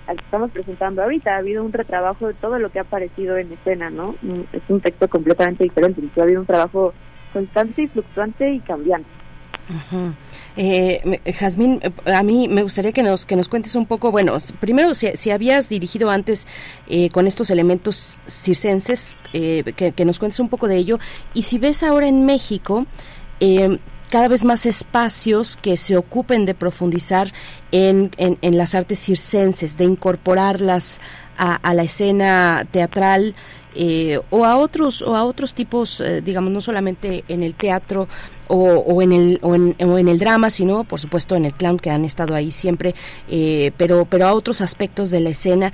al 0.08 0.18
que 0.18 0.24
estamos 0.24 0.52
presentando 0.52 1.04
ahorita. 1.04 1.36
Ha 1.36 1.38
habido 1.38 1.64
un 1.64 1.74
retrabajo 1.74 2.28
de 2.28 2.34
todo 2.36 2.60
lo 2.60 2.72
que 2.72 2.80
ha 2.80 2.84
aparecido 2.84 3.38
en 3.38 3.52
escena, 3.52 3.90
¿no? 3.90 4.16
Mm, 4.22 4.42
Es 4.54 4.62
un 4.70 4.82
texto 4.82 5.08
completamente 5.08 5.64
diferente. 5.64 6.02
Ha 6.20 6.24
habido 6.24 6.42
un 6.42 6.48
trabajo 6.48 6.94
constante 7.34 7.84
y 7.84 7.88
fluctuante 7.88 8.52
y 8.52 8.60
cambiante. 8.60 9.10
Ujú. 9.70 10.14
Eh, 10.58 11.22
eh, 11.24 11.92
a 12.06 12.24
mí 12.24 12.48
me 12.50 12.64
gustaría 12.64 12.92
que 12.92 13.04
nos 13.04 13.26
que 13.26 13.36
nos 13.38 13.48
cuentes 13.48 13.76
un 13.76 13.86
poco, 13.86 14.12
bueno, 14.12 14.36
primero 14.60 14.94
si, 14.94 15.08
si 15.16 15.32
habías 15.32 15.70
dirigido 15.70 16.10
antes 16.10 16.46
eh, 16.90 17.10
con 17.10 17.26
estos 17.26 17.50
elementos 17.52 18.20
circenses, 18.28 19.16
eh, 19.34 19.64
que, 19.76 19.94
que 19.94 20.04
nos 20.04 20.20
cuentes 20.20 20.40
un 20.40 20.50
poco 20.50 20.68
de 20.68 20.76
ello, 20.76 21.00
y 21.34 21.44
si 21.44 21.58
ves 21.58 21.84
ahora 21.84 22.08
en 22.08 22.26
México 22.26 22.86
eh, 23.40 23.80
cada 24.12 24.28
vez 24.28 24.44
más 24.44 24.66
espacios 24.66 25.58
que 25.58 25.78
se 25.78 25.96
ocupen 25.96 26.46
de 26.46 26.54
profundizar 26.54 27.32
en, 27.72 28.12
en, 28.18 28.58
las 28.58 28.76
artes 28.76 29.00
circenses, 29.00 29.78
de 29.78 29.86
incorporarlas 29.86 31.00
a, 31.38 31.56
a 31.56 31.74
la 31.74 31.84
escena 31.84 32.68
teatral 32.70 33.34
eh, 33.74 34.20
o 34.30 34.44
a 34.44 34.58
otros 34.58 35.02
o 35.02 35.16
a 35.16 35.24
otros 35.24 35.54
tipos, 35.54 36.02
eh, 36.02 36.22
digamos, 36.22 36.52
no 36.52 36.60
solamente 36.60 37.24
en 37.30 37.42
el 37.42 37.56
teatro 37.56 38.10
o, 38.50 38.58
o 38.58 39.02
en 39.02 39.14
el 39.14 39.40
o 39.44 39.56
en, 39.56 39.78
o 39.80 39.98
en 39.98 40.10
el 40.10 40.20
drama, 40.20 40.50
sino 40.50 40.84
por 40.84 41.00
supuesto 41.00 41.38
en 41.38 41.46
el 41.46 41.54
clown 41.54 41.80
que 41.80 41.90
han 41.90 42.04
estado 42.04 42.36
ahí 42.36 42.52
siempre, 42.52 42.94
eh, 43.30 43.72
pero 43.78 44.04
pero 44.04 44.28
a 44.28 44.34
otros 44.34 44.60
aspectos 44.60 45.10
de 45.10 45.22
la 45.22 45.30
escena. 45.30 45.72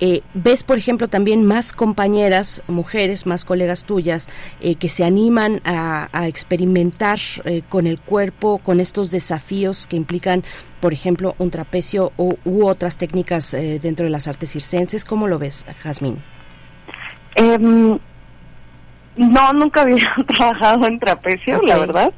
Eh, 0.00 0.22
¿Ves, 0.32 0.64
por 0.64 0.78
ejemplo, 0.78 1.08
también 1.08 1.44
más 1.44 1.72
compañeras, 1.72 2.62
mujeres, 2.68 3.26
más 3.26 3.44
colegas 3.44 3.84
tuyas, 3.84 4.28
eh, 4.60 4.74
que 4.76 4.88
se 4.88 5.04
animan 5.04 5.60
a, 5.64 6.08
a 6.12 6.26
experimentar 6.26 7.18
eh, 7.44 7.62
con 7.68 7.86
el 7.86 8.00
cuerpo, 8.00 8.58
con 8.58 8.80
estos 8.80 9.10
desafíos 9.10 9.86
que 9.86 9.96
implican, 9.96 10.42
por 10.80 10.94
ejemplo, 10.94 11.34
un 11.38 11.50
trapecio 11.50 12.12
o, 12.16 12.30
u 12.44 12.66
otras 12.66 12.96
técnicas 12.96 13.52
eh, 13.52 13.78
dentro 13.80 14.04
de 14.04 14.10
las 14.10 14.26
artes 14.26 14.50
circenses? 14.52 15.04
¿Cómo 15.04 15.28
lo 15.28 15.38
ves, 15.38 15.66
Jazmín? 15.82 16.22
Em, 17.36 17.98
no, 19.20 19.52
nunca 19.52 19.82
había 19.82 19.96
trabajado 20.26 20.86
en 20.86 20.98
trapecio, 20.98 21.60
la 21.62 21.76
verdad. 21.76 22.12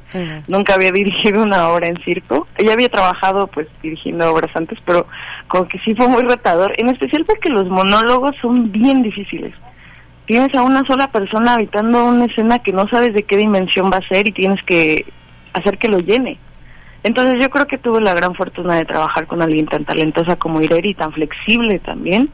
Nunca 0.47 0.75
había 0.75 0.91
dirigido 0.91 1.43
una 1.43 1.69
obra 1.69 1.87
en 1.87 1.97
circo. 2.03 2.47
Ya 2.57 2.73
había 2.73 2.89
trabajado 2.89 3.47
pues 3.47 3.67
dirigiendo 3.81 4.31
obras 4.31 4.55
antes, 4.55 4.79
pero 4.85 5.05
como 5.47 5.67
que 5.67 5.79
sí 5.79 5.93
fue 5.95 6.07
muy 6.07 6.23
retador, 6.23 6.73
en 6.77 6.87
especial 6.89 7.25
porque 7.25 7.49
los 7.49 7.67
monólogos 7.67 8.35
son 8.41 8.71
bien 8.71 9.03
difíciles. 9.03 9.53
Tienes 10.25 10.55
a 10.55 10.61
una 10.61 10.85
sola 10.85 11.11
persona 11.11 11.55
habitando 11.55 12.05
una 12.05 12.25
escena 12.25 12.59
que 12.59 12.71
no 12.71 12.87
sabes 12.87 13.13
de 13.13 13.23
qué 13.23 13.35
dimensión 13.35 13.91
va 13.91 13.97
a 13.97 14.07
ser 14.07 14.25
y 14.27 14.31
tienes 14.31 14.63
que 14.63 15.05
hacer 15.51 15.77
que 15.77 15.89
lo 15.89 15.99
llene. 15.99 16.39
Entonces 17.03 17.35
yo 17.41 17.49
creo 17.49 17.67
que 17.67 17.77
tuve 17.77 17.99
la 17.99 18.13
gran 18.13 18.33
fortuna 18.33 18.77
de 18.77 18.85
trabajar 18.85 19.27
con 19.27 19.41
alguien 19.41 19.65
tan 19.65 19.83
talentosa 19.83 20.37
como 20.37 20.61
Ireri 20.61 20.91
y 20.91 20.95
tan 20.95 21.11
flexible 21.11 21.79
también, 21.79 22.29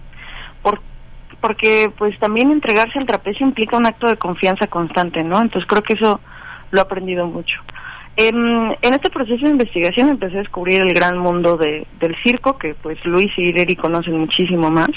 porque 1.42 1.92
pues 1.98 2.18
también 2.20 2.52
entregarse 2.52 3.00
al 3.00 3.06
trapecio 3.06 3.46
implica 3.46 3.78
un 3.78 3.86
acto 3.86 4.08
de 4.08 4.18
confianza 4.18 4.68
constante, 4.68 5.24
¿no? 5.24 5.42
Entonces 5.42 5.68
creo 5.68 5.84
que 5.84 5.94
eso 5.94 6.20
lo 6.72 6.80
he 6.80 6.82
aprendido 6.82 7.26
mucho. 7.28 7.62
Em, 8.18 8.72
en 8.82 8.94
este 8.94 9.10
proceso 9.10 9.46
de 9.46 9.52
investigación 9.52 10.10
empecé 10.10 10.36
a 10.36 10.40
descubrir 10.40 10.82
el 10.82 10.94
gran 10.94 11.18
mundo 11.18 11.56
de, 11.56 11.88
del 12.00 12.16
circo, 12.22 12.58
que 12.58 12.74
pues 12.74 13.04
Luis 13.06 13.32
y 13.38 13.50
Ireri 13.50 13.76
conocen 13.76 14.18
muchísimo 14.20 14.70
más, 14.70 14.90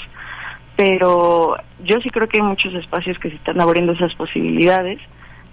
pero 0.75 1.55
yo 1.83 2.01
sí 2.01 2.09
creo 2.09 2.27
que 2.27 2.39
hay 2.39 2.43
muchos 2.43 2.73
espacios 2.73 3.17
que 3.19 3.29
se 3.29 3.35
están 3.35 3.61
abriendo 3.61 3.93
esas 3.93 4.13
posibilidades, 4.15 4.99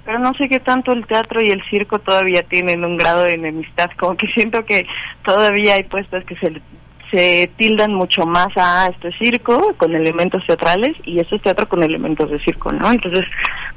pero 0.05 0.19
no 0.19 0.35
sé 0.35 0.49
qué 0.49 0.59
tanto 0.59 0.93
el 0.93 1.07
teatro 1.07 1.41
y 1.45 1.51
el 1.51 1.63
circo 1.71 2.01
todavía 2.01 2.43
tienen 2.43 2.85
un 2.85 2.97
grado 2.97 3.23
de 3.23 3.35
enemistad, 3.35 3.91
como 3.97 4.17
que 4.17 4.27
siento 4.29 4.65
que 4.65 4.87
todavía 5.25 5.75
hay 5.75 5.85
puestas 5.85 6.25
que 6.25 6.37
se 6.37 6.61
se 7.11 7.51
tildan 7.57 7.93
mucho 7.95 8.25
más 8.27 8.49
a 8.57 8.85
"Ah, 8.85 8.87
esto 8.87 9.09
es 9.09 9.19
circo 9.19 9.75
con 9.77 9.95
elementos 9.95 10.45
teatrales 10.47 10.97
y 11.05 11.19
esto 11.19 11.37
es 11.37 11.43
teatro 11.43 11.69
con 11.69 11.83
elementos 11.83 12.31
de 12.31 12.39
circo, 12.41 12.73
¿no? 12.73 12.91
Entonces, 12.91 13.25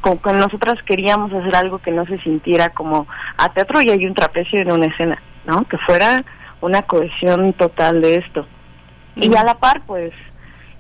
como 0.02 0.22
que 0.22 0.34
nosotras 0.34 0.76
queríamos 0.86 1.34
hacer 1.34 1.56
algo 1.56 1.80
que 1.80 1.92
no 1.92 2.06
se 2.06 2.20
sintiera 2.20 2.70
como 2.70 3.08
a 3.38 3.52
teatro 3.54 3.82
y 3.82 3.90
hay 3.90 4.06
un 4.06 4.14
trapecio 4.14 4.60
en 4.60 4.72
una 4.72 4.86
escena, 4.88 5.22
¿no? 5.46 5.64
Que 5.68 5.78
fuera 5.80 6.24
una 6.62 6.84
cohesión 6.84 7.54
total 7.54 8.02
de 8.02 8.16
esto. 8.16 8.46
Y 9.16 9.36
a 9.36 9.44
la 9.44 9.56
par, 9.56 9.82
pues, 9.86 10.12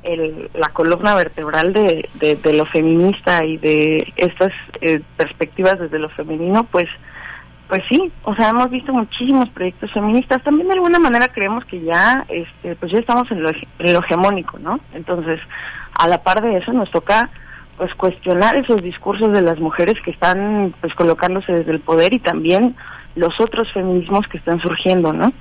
el, 0.04 0.50
la 0.54 0.70
columna 0.70 1.16
vertebral 1.16 1.72
de, 1.74 2.08
de, 2.16 2.36
de 2.36 2.54
lo 2.54 2.66
feminista 2.66 3.44
y 3.46 3.58
de 3.58 4.12
estas 4.16 4.52
eh, 4.82 5.02
perspectivas 5.18 5.80
desde 5.80 6.00
lo 6.00 6.10
femenino, 6.10 6.64
pues, 6.66 6.88
pues 7.68 7.82
sí, 7.90 8.12
o 8.24 8.36
sea, 8.36 8.50
hemos 8.50 8.70
visto 8.70 8.94
muchísimos 8.94 9.50
proyectos 9.50 9.92
feministas. 9.92 10.44
También 10.44 10.68
de 10.68 10.76
alguna 10.76 11.00
manera 11.00 11.28
creemos 11.30 11.66
que 11.66 11.82
ya, 11.82 12.26
este, 12.28 12.76
pues 12.76 12.92
ya 12.92 13.00
estamos 13.00 13.30
en 13.32 13.42
lo, 13.42 13.50
en 13.50 13.94
lo 13.94 14.00
hegemónico, 14.00 14.60
¿no? 14.60 14.80
Entonces, 14.94 15.40
a 15.98 16.08
la 16.08 16.22
par 16.24 16.42
de 16.42 16.58
eso 16.58 16.74
nos 16.74 16.92
toca, 16.92 17.30
pues 17.78 17.94
cuestionar 17.96 18.56
esos 18.56 18.82
discursos 18.84 19.32
de 19.32 19.42
las 19.42 19.60
mujeres 19.60 19.96
que 20.04 20.12
están, 20.12 20.74
pues 20.82 20.94
colocándose 20.94 21.52
desde 21.52 21.72
el 21.72 21.80
poder 21.80 22.14
y 22.14 22.20
también 22.20 22.76
los 23.16 23.40
otros 23.40 23.72
feminismos 23.72 24.28
que 24.28 24.38
están 24.38 24.60
surgiendo, 24.60 25.14
¿no? 25.14 25.32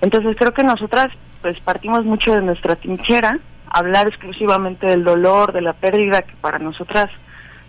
Entonces 0.00 0.36
creo 0.38 0.52
que 0.52 0.64
nosotras, 0.64 1.08
pues 1.40 1.58
partimos 1.60 2.04
mucho 2.04 2.32
de 2.32 2.42
nuestra 2.42 2.76
trinchera, 2.76 3.38
hablar 3.70 4.06
exclusivamente 4.06 4.86
del 4.86 5.04
dolor, 5.04 5.52
de 5.52 5.62
la 5.62 5.72
pérdida, 5.72 6.22
que 6.22 6.34
para 6.40 6.58
nosotras, 6.58 7.08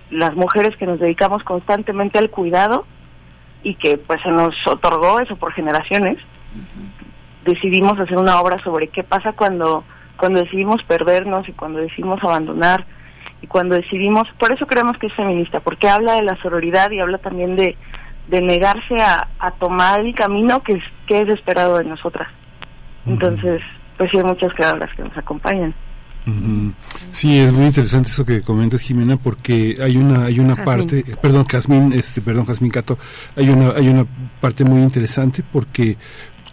las 0.09 0.35
mujeres 0.35 0.75
que 0.77 0.85
nos 0.85 0.99
dedicamos 0.99 1.43
constantemente 1.43 2.19
al 2.19 2.29
cuidado, 2.29 2.85
y 3.63 3.75
que 3.75 3.97
pues 3.97 4.21
se 4.21 4.29
nos 4.29 4.55
otorgó 4.67 5.19
eso 5.19 5.35
por 5.37 5.53
generaciones, 5.53 6.17
decidimos 7.45 7.99
hacer 7.99 8.17
una 8.17 8.39
obra 8.39 8.61
sobre 8.63 8.89
qué 8.89 9.03
pasa 9.03 9.33
cuando, 9.33 9.83
cuando 10.17 10.41
decidimos 10.41 10.83
perdernos 10.83 11.47
y 11.49 11.53
cuando 11.53 11.79
decidimos 11.79 12.23
abandonar 12.23 12.85
y 13.41 13.47
cuando 13.47 13.75
decidimos, 13.75 14.27
por 14.37 14.53
eso 14.53 14.65
creemos 14.67 14.97
que 14.97 15.07
es 15.07 15.13
feminista, 15.13 15.59
porque 15.59 15.89
habla 15.89 16.13
de 16.13 16.23
la 16.23 16.35
sororidad 16.37 16.91
y 16.91 16.99
habla 16.99 17.17
también 17.17 17.55
de, 17.55 17.77
de 18.27 18.41
negarse 18.41 18.95
a, 19.01 19.27
a 19.39 19.51
tomar 19.51 20.01
el 20.01 20.15
camino 20.15 20.61
que 20.63 20.73
es, 20.73 20.83
que 21.07 21.19
es 21.19 21.29
esperado 21.29 21.77
de 21.77 21.85
nosotras. 21.85 22.29
Entonces, 23.05 23.61
pues 23.97 24.09
sí 24.11 24.17
hay 24.17 24.23
muchas 24.23 24.53
creadoras 24.53 24.93
que 24.95 25.03
nos 25.03 25.17
acompañan. 25.17 25.73
Ujú. 26.25 26.73
Sí, 27.11 27.37
es 27.37 27.51
muy 27.51 27.65
interesante 27.65 28.09
eso 28.09 28.23
que 28.25 28.41
comentas, 28.41 28.81
Jimena, 28.81 29.17
porque 29.17 29.77
hay 29.81 29.97
una 29.97 30.25
hay 30.25 30.39
una 30.39 30.63
parte, 30.63 30.99
eh, 30.99 31.15
perdón, 31.21 31.45
Jazmín, 31.45 31.91
este, 31.93 32.21
perdón, 32.21 32.45
Jazmín 32.45 32.71
Cato, 32.71 32.97
hay 33.35 33.49
una 33.49 33.71
hay 33.71 33.89
una 33.89 34.05
parte 34.39 34.63
muy 34.63 34.81
interesante 34.81 35.43
porque 35.51 35.97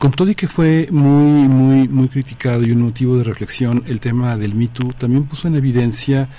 con 0.00 0.12
todo 0.12 0.30
y 0.30 0.34
que 0.34 0.48
fue 0.48 0.88
muy, 0.90 1.46
muy, 1.46 1.86
muy 1.86 2.08
criticado 2.08 2.64
y 2.64 2.72
un 2.72 2.80
motivo 2.80 3.18
de 3.18 3.24
reflexión 3.24 3.84
el 3.86 4.00
tema 4.00 4.38
del 4.38 4.54
Me 4.54 4.66
Too, 4.66 4.94
también 4.94 5.24
puso 5.24 5.46
en 5.46 5.56
evidencia 5.56 6.30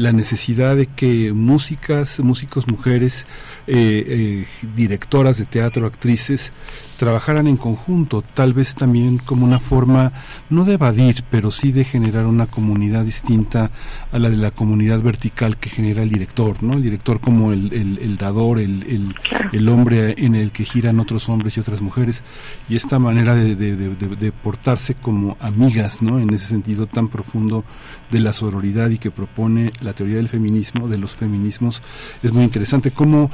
la 0.00 0.12
necesidad 0.12 0.76
de 0.76 0.86
que 0.86 1.32
músicas, 1.34 2.20
músicos 2.20 2.66
mujeres, 2.68 3.26
eh, 3.66 4.04
eh, 4.08 4.46
directoras 4.74 5.36
de 5.36 5.44
teatro, 5.44 5.86
actrices, 5.86 6.52
trabajaran 7.00 7.46
en 7.46 7.56
conjunto, 7.56 8.22
tal 8.22 8.52
vez 8.52 8.74
también 8.74 9.18
como 9.18 9.46
una 9.46 9.58
forma, 9.58 10.12
no 10.50 10.64
de 10.64 10.74
evadir, 10.74 11.24
pero 11.30 11.50
sí 11.50 11.72
de 11.72 11.84
generar 11.84 12.26
una 12.26 12.46
comunidad 12.46 13.04
distinta 13.04 13.70
a 14.12 14.18
la 14.18 14.28
de 14.28 14.36
la 14.36 14.50
comunidad 14.50 15.00
vertical 15.00 15.56
que 15.56 15.70
genera 15.70 16.02
el 16.02 16.10
director, 16.10 16.62
¿no? 16.62 16.74
El 16.74 16.82
director 16.82 17.20
como 17.20 17.52
el, 17.52 17.72
el, 17.72 17.98
el 17.98 18.16
dador, 18.18 18.58
el, 18.58 18.82
el, 18.82 19.14
el, 19.52 19.68
hombre 19.70 20.14
en 20.18 20.34
el 20.34 20.50
que 20.50 20.64
giran 20.64 21.00
otros 21.00 21.30
hombres 21.30 21.56
y 21.56 21.60
otras 21.60 21.80
mujeres, 21.80 22.22
y 22.68 22.76
esta 22.76 22.98
manera 22.98 23.34
de, 23.34 23.54
de, 23.54 23.76
de, 23.76 23.94
de, 23.96 24.32
portarse 24.32 24.94
como 24.94 25.38
amigas, 25.40 26.02
¿no? 26.02 26.18
En 26.18 26.32
ese 26.34 26.46
sentido 26.48 26.86
tan 26.86 27.08
profundo 27.08 27.64
de 28.10 28.20
la 28.20 28.34
sororidad 28.34 28.90
y 28.90 28.98
que 28.98 29.10
propone 29.10 29.70
la 29.80 29.89
teoría 29.92 30.16
del 30.16 30.28
feminismo, 30.28 30.88
de 30.88 30.98
los 30.98 31.16
feminismos, 31.16 31.82
es 32.22 32.32
muy 32.32 32.44
interesante. 32.44 32.90
¿Cómo, 32.90 33.30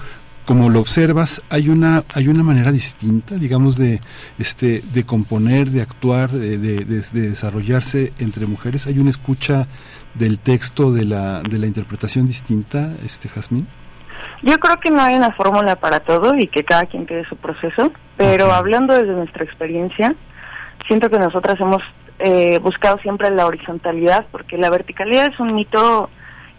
como 0.47 0.71
lo 0.71 0.81
observas, 0.81 1.43
hay 1.51 1.69
una, 1.69 2.05
hay 2.15 2.29
una 2.29 2.43
manera 2.43 2.73
distinta, 2.73 3.37
digamos, 3.37 3.77
de, 3.77 4.01
este, 4.39 4.83
de 4.93 5.05
componer, 5.05 5.71
de 5.71 5.83
actuar, 5.83 6.31
de, 6.31 6.59
de, 6.59 6.85
de 6.85 7.29
desarrollarse 7.29 8.13
entre 8.19 8.47
mujeres? 8.47 8.87
¿Hay 8.87 8.99
una 8.99 9.11
escucha 9.11 9.67
del 10.15 10.39
texto, 10.39 10.93
de 10.93 11.05
la, 11.05 11.43
de 11.43 11.59
la 11.59 11.67
interpretación 11.67 12.27
distinta, 12.27 12.93
este 13.05 13.29
Jazmín? 13.29 13.67
Yo 14.43 14.59
creo 14.59 14.79
que 14.79 14.91
no 14.91 15.03
hay 15.03 15.15
una 15.15 15.33
fórmula 15.33 15.77
para 15.77 16.01
todo 16.01 16.37
y 16.37 16.49
que 16.49 16.65
cada 16.65 16.87
quien 16.87 17.07
quede 17.07 17.27
su 17.29 17.37
proceso, 17.37 17.93
pero 18.17 18.53
hablando 18.53 18.95
desde 18.95 19.13
nuestra 19.13 19.45
experiencia, 19.45 20.15
siento 20.87 21.11
que 21.11 21.19
nosotras 21.19 21.61
hemos 21.61 21.83
eh, 22.19 22.59
buscado 22.59 22.99
siempre 22.99 23.31
la 23.31 23.47
horizontalidad, 23.47 24.27
porque 24.31 24.57
la 24.57 24.71
verticalidad 24.71 25.33
es 25.33 25.41
un 25.41 25.55
mito 25.55 26.11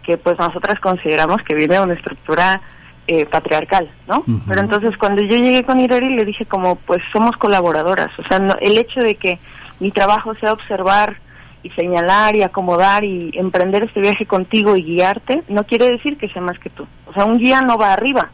que 0.08 0.18
pues 0.18 0.40
nosotras 0.40 0.80
consideramos 0.80 1.44
que 1.44 1.54
viene 1.54 1.76
de 1.76 1.82
una 1.82 1.94
estructura 1.94 2.62
eh, 3.08 3.26
patriarcal, 3.26 3.92
¿no? 4.08 4.24
Pero 4.48 4.62
entonces 4.62 4.96
cuando 4.96 5.22
yo 5.22 5.36
llegué 5.36 5.64
con 5.64 5.82
Ireri 5.82 6.16
le 6.16 6.24
dije 6.24 6.46
como 6.46 6.78
pues 6.78 7.02
somos 7.12 7.36
colaboradoras, 7.36 8.18
o 8.18 8.24
sea, 8.24 8.40
no, 8.40 8.56
el 8.62 8.78
hecho 8.78 9.02
de 9.02 9.16
que 9.16 9.38
mi 9.82 9.92
trabajo 9.92 10.34
sea 10.36 10.54
observar 10.54 11.18
y 11.62 11.70
señalar 11.72 12.38
y 12.38 12.44
acomodar 12.44 13.04
y 13.04 13.32
emprender 13.34 13.84
este 13.84 14.00
viaje 14.00 14.26
contigo 14.26 14.78
y 14.78 14.84
guiarte, 14.84 15.44
no 15.50 15.66
quiere 15.66 15.90
decir 15.90 16.18
que 16.18 16.30
sea 16.30 16.42
más 16.42 16.58
que 16.60 16.70
tú. 16.70 16.88
O 17.06 17.14
sea, 17.14 17.26
un 17.26 17.38
guía 17.38 17.60
no 17.60 17.78
va 17.78 17.92
arriba, 17.92 18.30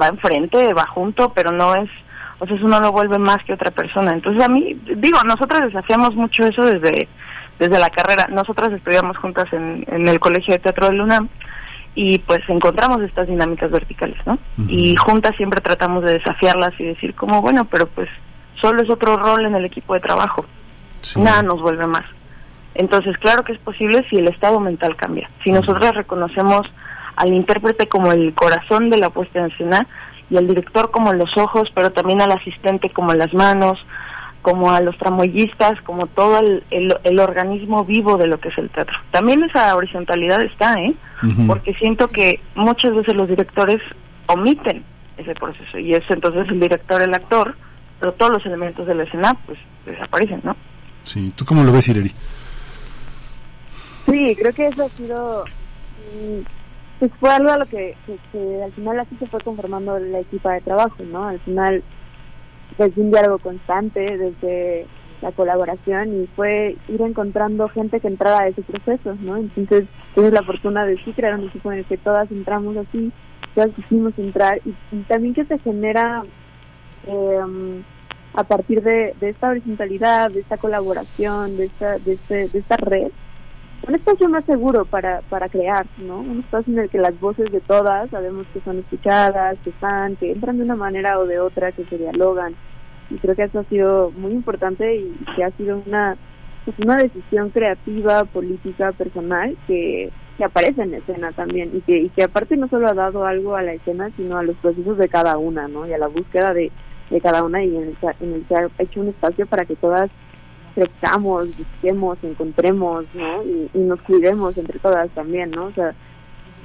va 0.00 0.08
enfrente, 0.08 0.72
va 0.72 0.86
junto, 0.86 1.34
pero 1.34 1.52
no 1.52 1.74
es, 1.74 1.90
o 2.38 2.46
sea, 2.46 2.56
uno 2.62 2.80
no 2.80 2.92
vuelve 2.92 3.18
más 3.18 3.44
que 3.44 3.52
otra 3.52 3.70
persona. 3.70 4.12
Entonces 4.12 4.42
a 4.42 4.48
mí, 4.48 4.80
digo, 4.96 5.18
nosotros 5.26 5.60
desafiamos 5.66 6.14
mucho 6.14 6.46
eso 6.46 6.64
desde, 6.64 7.08
desde 7.58 7.78
la 7.78 7.90
carrera. 7.90 8.26
Nosotras 8.30 8.72
estudiamos 8.72 9.16
juntas 9.16 9.52
en, 9.52 9.84
en 9.88 10.08
el 10.08 10.20
Colegio 10.20 10.54
de 10.54 10.60
Teatro 10.60 10.88
de 10.88 11.00
UNAM 11.00 11.28
y 11.94 12.18
pues 12.18 12.40
encontramos 12.48 13.02
estas 13.02 13.28
dinámicas 13.28 13.70
verticales, 13.70 14.18
¿no? 14.26 14.38
Y 14.68 14.96
juntas 14.96 15.36
siempre 15.36 15.60
tratamos 15.60 16.02
de 16.04 16.14
desafiarlas 16.14 16.72
y 16.78 16.84
decir 16.84 17.14
como, 17.14 17.40
bueno, 17.40 17.66
pero 17.66 17.86
pues 17.86 18.08
solo 18.60 18.82
es 18.82 18.90
otro 18.90 19.16
rol 19.16 19.46
en 19.46 19.54
el 19.54 19.64
equipo 19.64 19.94
de 19.94 20.00
trabajo. 20.00 20.44
Nada 21.16 21.42
nos 21.42 21.60
vuelve 21.60 21.86
más. 21.86 22.04
Entonces, 22.74 23.16
claro 23.18 23.44
que 23.44 23.52
es 23.52 23.58
posible 23.58 24.04
si 24.10 24.16
el 24.16 24.28
estado 24.28 24.58
mental 24.58 24.96
cambia. 24.96 25.30
Si 25.44 25.52
nosotros 25.52 25.94
reconocemos 25.94 26.62
al 27.14 27.32
intérprete 27.32 27.86
como 27.86 28.10
el 28.10 28.34
corazón 28.34 28.90
de 28.90 28.98
la 28.98 29.10
puesta 29.10 29.38
en 29.38 29.52
escena 29.52 29.86
y 30.30 30.36
al 30.36 30.48
director 30.48 30.90
como 30.90 31.12
los 31.12 31.36
ojos, 31.36 31.70
pero 31.74 31.92
también 31.92 32.20
al 32.20 32.32
asistente 32.32 32.90
como 32.90 33.14
las 33.14 33.32
manos, 33.32 33.84
como 34.44 34.70
a 34.70 34.82
los 34.82 34.98
tramoyistas, 34.98 35.80
como 35.86 36.06
todo 36.06 36.38
el, 36.38 36.62
el, 36.70 36.94
el, 37.02 37.18
organismo 37.18 37.82
vivo 37.86 38.18
de 38.18 38.26
lo 38.26 38.38
que 38.38 38.50
es 38.50 38.58
el 38.58 38.68
teatro. 38.68 38.94
También 39.10 39.42
esa 39.42 39.74
horizontalidad 39.74 40.42
está, 40.42 40.74
¿eh? 40.74 40.94
Porque 41.46 41.72
siento 41.72 42.08
que 42.08 42.40
muchas 42.54 42.94
veces 42.94 43.14
los 43.14 43.26
directores 43.26 43.80
omiten 44.26 44.84
ese 45.16 45.34
proceso 45.34 45.78
y 45.78 45.94
es 45.94 46.04
entonces 46.10 46.46
el 46.50 46.60
director 46.60 47.00
el 47.00 47.14
actor, 47.14 47.56
pero 47.98 48.12
todos 48.12 48.32
los 48.32 48.44
elementos 48.44 48.86
de 48.86 48.94
la 48.94 49.04
escena 49.04 49.34
pues 49.46 49.58
desaparecen, 49.86 50.42
¿no? 50.44 50.54
Sí, 51.04 51.32
¿tú 51.34 51.46
cómo 51.46 51.64
lo 51.64 51.72
ves, 51.72 51.88
Ireri? 51.88 52.12
Sí, 54.04 54.36
creo 54.38 54.52
que 54.52 54.66
eso 54.66 54.84
ha 54.84 54.88
sido... 54.90 55.44
Pues 56.98 57.10
fue 57.18 57.30
algo 57.30 57.50
a 57.50 57.56
lo 57.56 57.64
que, 57.64 57.96
que, 58.04 58.18
que 58.30 58.62
al 58.62 58.72
final 58.72 59.00
así 59.00 59.16
se 59.18 59.26
fue 59.26 59.40
conformando 59.40 59.98
la 59.98 60.20
equipa 60.20 60.52
de 60.52 60.60
trabajo, 60.60 61.02
¿no? 61.02 61.28
Al 61.28 61.40
final 61.40 61.82
desde 62.78 63.00
un 63.00 63.10
diálogo 63.10 63.38
constante, 63.38 64.00
desde 64.00 64.86
la 65.22 65.32
colaboración 65.32 66.22
y 66.22 66.26
fue 66.36 66.76
ir 66.88 67.00
encontrando 67.00 67.68
gente 67.68 68.00
que 68.00 68.08
entrara 68.08 68.44
a 68.44 68.48
ese 68.48 68.62
proceso, 68.62 69.16
¿no? 69.20 69.36
Entonces 69.36 69.84
tienes 70.14 70.32
la 70.32 70.42
fortuna 70.42 70.84
de 70.84 70.96
sí 71.02 71.12
crear 71.12 71.38
un 71.38 71.48
equipo 71.48 71.72
en 71.72 71.78
el 71.78 71.84
que 71.86 71.96
todas 71.96 72.30
entramos 72.30 72.76
así, 72.76 73.10
todas 73.54 73.70
quisimos 73.70 74.12
entrar 74.18 74.60
y, 74.64 74.74
también 75.04 75.34
que 75.34 75.46
se 75.46 75.58
genera 75.60 76.24
eh, 77.06 77.82
a 78.34 78.44
partir 78.44 78.82
de, 78.82 79.14
de, 79.20 79.30
esta 79.30 79.48
horizontalidad, 79.48 80.30
de 80.30 80.40
esta 80.40 80.58
colaboración, 80.58 81.56
de 81.56 81.66
esta, 81.66 81.98
de, 81.98 82.14
este, 82.14 82.48
de 82.48 82.58
esta 82.58 82.76
red, 82.76 83.10
un 83.86 83.94
espacio 83.94 84.28
más 84.28 84.44
seguro 84.44 84.84
para, 84.84 85.20
para 85.22 85.48
crear, 85.48 85.86
¿no? 85.98 86.20
Un 86.20 86.40
espacio 86.40 86.72
en 86.72 86.80
el 86.80 86.90
que 86.90 86.98
las 86.98 87.18
voces 87.20 87.50
de 87.52 87.60
todas 87.60 88.08
sabemos 88.10 88.46
que 88.52 88.60
son 88.60 88.78
escuchadas, 88.78 89.58
que 89.62 89.70
están, 89.70 90.16
que 90.16 90.32
entran 90.32 90.56
de 90.56 90.64
una 90.64 90.76
manera 90.76 91.18
o 91.18 91.26
de 91.26 91.38
otra, 91.38 91.72
que 91.72 91.84
se 91.84 91.98
dialogan. 91.98 92.54
Y 93.10 93.18
creo 93.18 93.34
que 93.34 93.42
eso 93.44 93.60
ha 93.60 93.64
sido 93.64 94.10
muy 94.12 94.32
importante 94.32 94.96
y 94.96 95.14
que 95.36 95.44
ha 95.44 95.50
sido 95.52 95.82
una, 95.86 96.16
pues 96.64 96.78
una 96.78 96.96
decisión 96.96 97.50
creativa, 97.50 98.24
política, 98.24 98.92
personal 98.92 99.56
que, 99.66 100.10
que 100.38 100.44
aparece 100.44 100.82
en 100.82 100.94
escena 100.94 101.32
también 101.32 101.70
y 101.74 101.80
que, 101.82 101.98
y 101.98 102.08
que 102.08 102.24
aparte 102.24 102.56
no 102.56 102.68
solo 102.68 102.88
ha 102.88 102.94
dado 102.94 103.26
algo 103.26 103.54
a 103.54 103.62
la 103.62 103.74
escena, 103.74 104.10
sino 104.16 104.38
a 104.38 104.42
los 104.42 104.56
procesos 104.56 104.96
de 104.96 105.08
cada 105.08 105.36
una, 105.36 105.68
¿no? 105.68 105.86
Y 105.86 105.92
a 105.92 105.98
la 105.98 106.08
búsqueda 106.08 106.54
de, 106.54 106.72
de 107.10 107.20
cada 107.20 107.44
una 107.44 107.62
y 107.62 107.76
en 107.76 107.82
el, 107.82 107.96
en 108.20 108.32
el 108.32 108.44
que 108.44 108.54
ha 108.56 108.68
hecho 108.78 109.00
un 109.00 109.08
espacio 109.08 109.46
para 109.46 109.66
que 109.66 109.76
todas 109.76 110.10
crezcamos, 110.74 111.56
busquemos, 111.56 112.18
encontremos, 112.22 113.06
¿no? 113.14 113.42
Y, 113.44 113.70
nos 113.78 114.00
cuidemos 114.02 114.56
entre 114.58 114.78
todas 114.78 115.08
también, 115.10 115.50
¿no? 115.50 115.66
O 115.66 115.72
sea, 115.72 115.94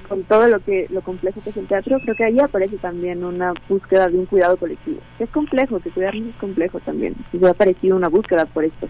con 0.08 0.24
todo 0.24 0.48
lo 0.48 0.60
que 0.60 0.88
lo 0.90 1.02
complejo 1.02 1.42
que 1.42 1.52
es 1.52 1.58
el 1.58 1.68
teatro, 1.68 2.00
creo 2.02 2.16
que 2.16 2.24
ahí 2.24 2.40
aparece 2.40 2.78
también 2.78 3.24
una 3.24 3.54
búsqueda 3.68 4.08
de 4.08 4.18
un 4.18 4.26
cuidado 4.26 4.58
colectivo. 4.58 5.00
Es 5.20 5.30
complejo, 5.30 5.80
que 5.80 5.92
cuidarnos 5.92 6.30
es 6.30 6.36
complejo 6.36 6.80
también. 6.80 7.16
Y 7.32 7.46
ha 7.46 7.52
aparecido 7.52 7.96
una 7.96 8.10
búsqueda 8.10 8.46
por 8.46 8.66
esto. 8.66 8.88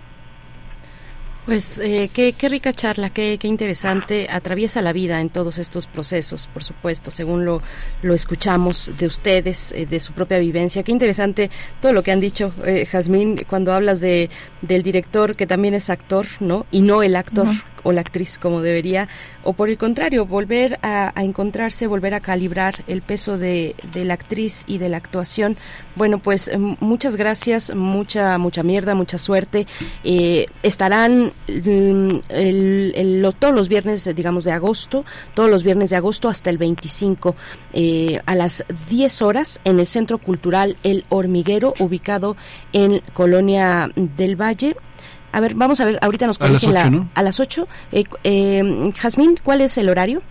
Pues 1.50 1.80
eh, 1.80 2.12
qué, 2.14 2.34
qué, 2.34 2.48
rica 2.48 2.74
charla, 2.74 3.10
qué, 3.10 3.40
qué, 3.40 3.48
interesante. 3.48 4.28
Atraviesa 4.30 4.84
la 4.84 4.94
vida 4.94 5.20
en 5.20 5.32
todos 5.32 5.58
estos 5.58 5.88
procesos, 5.88 6.48
por 6.54 6.64
supuesto, 6.64 7.10
según 7.10 7.44
lo, 7.44 7.64
lo 8.04 8.14
escuchamos 8.14 8.92
de 9.00 9.08
ustedes, 9.08 9.72
eh, 9.72 9.88
de 9.88 10.00
su 10.00 10.14
propia 10.14 10.38
vivencia. 10.38 10.84
Qué 10.84 10.92
interesante 10.92 11.50
todo 11.82 11.92
lo 11.92 12.04
que 12.04 12.12
han 12.12 12.20
dicho, 12.20 12.54
eh, 12.68 12.86
Jazmín, 12.86 13.46
cuando 13.50 13.74
hablas 13.74 14.00
de, 14.00 14.30
del 14.62 14.84
director 14.84 15.36
que 15.36 15.48
también 15.48 15.74
es 15.74 15.90
actor, 15.90 16.28
¿no? 16.40 16.68
Y 16.70 16.82
no 16.82 17.02
el 17.02 17.16
actor. 17.16 17.48
O 17.84 17.92
la 17.92 18.02
actriz 18.02 18.38
como 18.38 18.62
debería, 18.62 19.08
o 19.44 19.54
por 19.54 19.70
el 19.70 19.78
contrario, 19.78 20.26
volver 20.26 20.80
a, 20.82 21.12
encontrarse, 21.18 21.88
volver 21.88 22.14
a 22.14 22.20
calibrar 22.20 22.84
el 22.88 23.02
peso 23.02 23.38
de, 23.38 23.76
de, 23.92 24.06
la 24.06 24.14
actriz 24.14 24.64
y 24.68 24.78
de 24.78 24.90
la 24.90 24.98
actuación. 24.98 25.58
Bueno, 25.96 26.20
pues 26.20 26.52
muchas 26.80 27.16
gracias, 27.16 27.74
mucha, 27.76 28.38
mucha 28.38 28.64
mierda, 28.64 28.96
mucha 28.96 29.18
suerte. 29.18 29.68
Eh, 30.04 30.48
estarán 30.64 31.32
el, 31.48 32.24
el, 32.30 32.94
el, 32.96 33.36
todos 33.38 33.54
los 33.54 33.70
viernes, 33.70 34.10
digamos, 34.16 34.44
de 34.44 34.52
agosto, 34.52 35.06
todos 35.34 35.50
los 35.50 35.64
viernes 35.64 35.90
de 35.90 35.96
agosto 35.96 36.30
hasta 36.30 36.50
el 36.50 36.58
25, 36.58 37.36
eh, 37.74 38.20
a 38.26 38.36
las 38.36 38.64
10 38.90 39.22
horas 39.22 39.60
en 39.64 39.80
el 39.80 39.88
Centro 39.88 40.18
Cultural 40.18 40.78
El 40.84 41.06
Hormiguero, 41.10 41.74
ubicado 41.80 42.36
en 42.74 43.02
Colonia 43.14 43.92
del 43.96 44.36
Valle. 44.36 44.76
A 45.32 45.40
ver, 45.40 45.54
vamos 45.54 45.80
a 45.80 45.86
ver, 45.86 46.00
ahorita 46.02 46.28
nos 46.28 46.38
corrigen 46.38 46.72
a 46.72 46.74
las 46.74 46.86
8, 46.86 46.92
¿no? 46.92 47.10
a 47.14 47.24
las 47.24 47.40
8. 47.40 47.68
Eh, 47.92 48.04
eh, 48.24 48.92
Jazmín, 48.96 49.40
¿cuál 49.44 49.62
es 49.62 49.78
el 49.78 49.90
horario? 49.90 50.22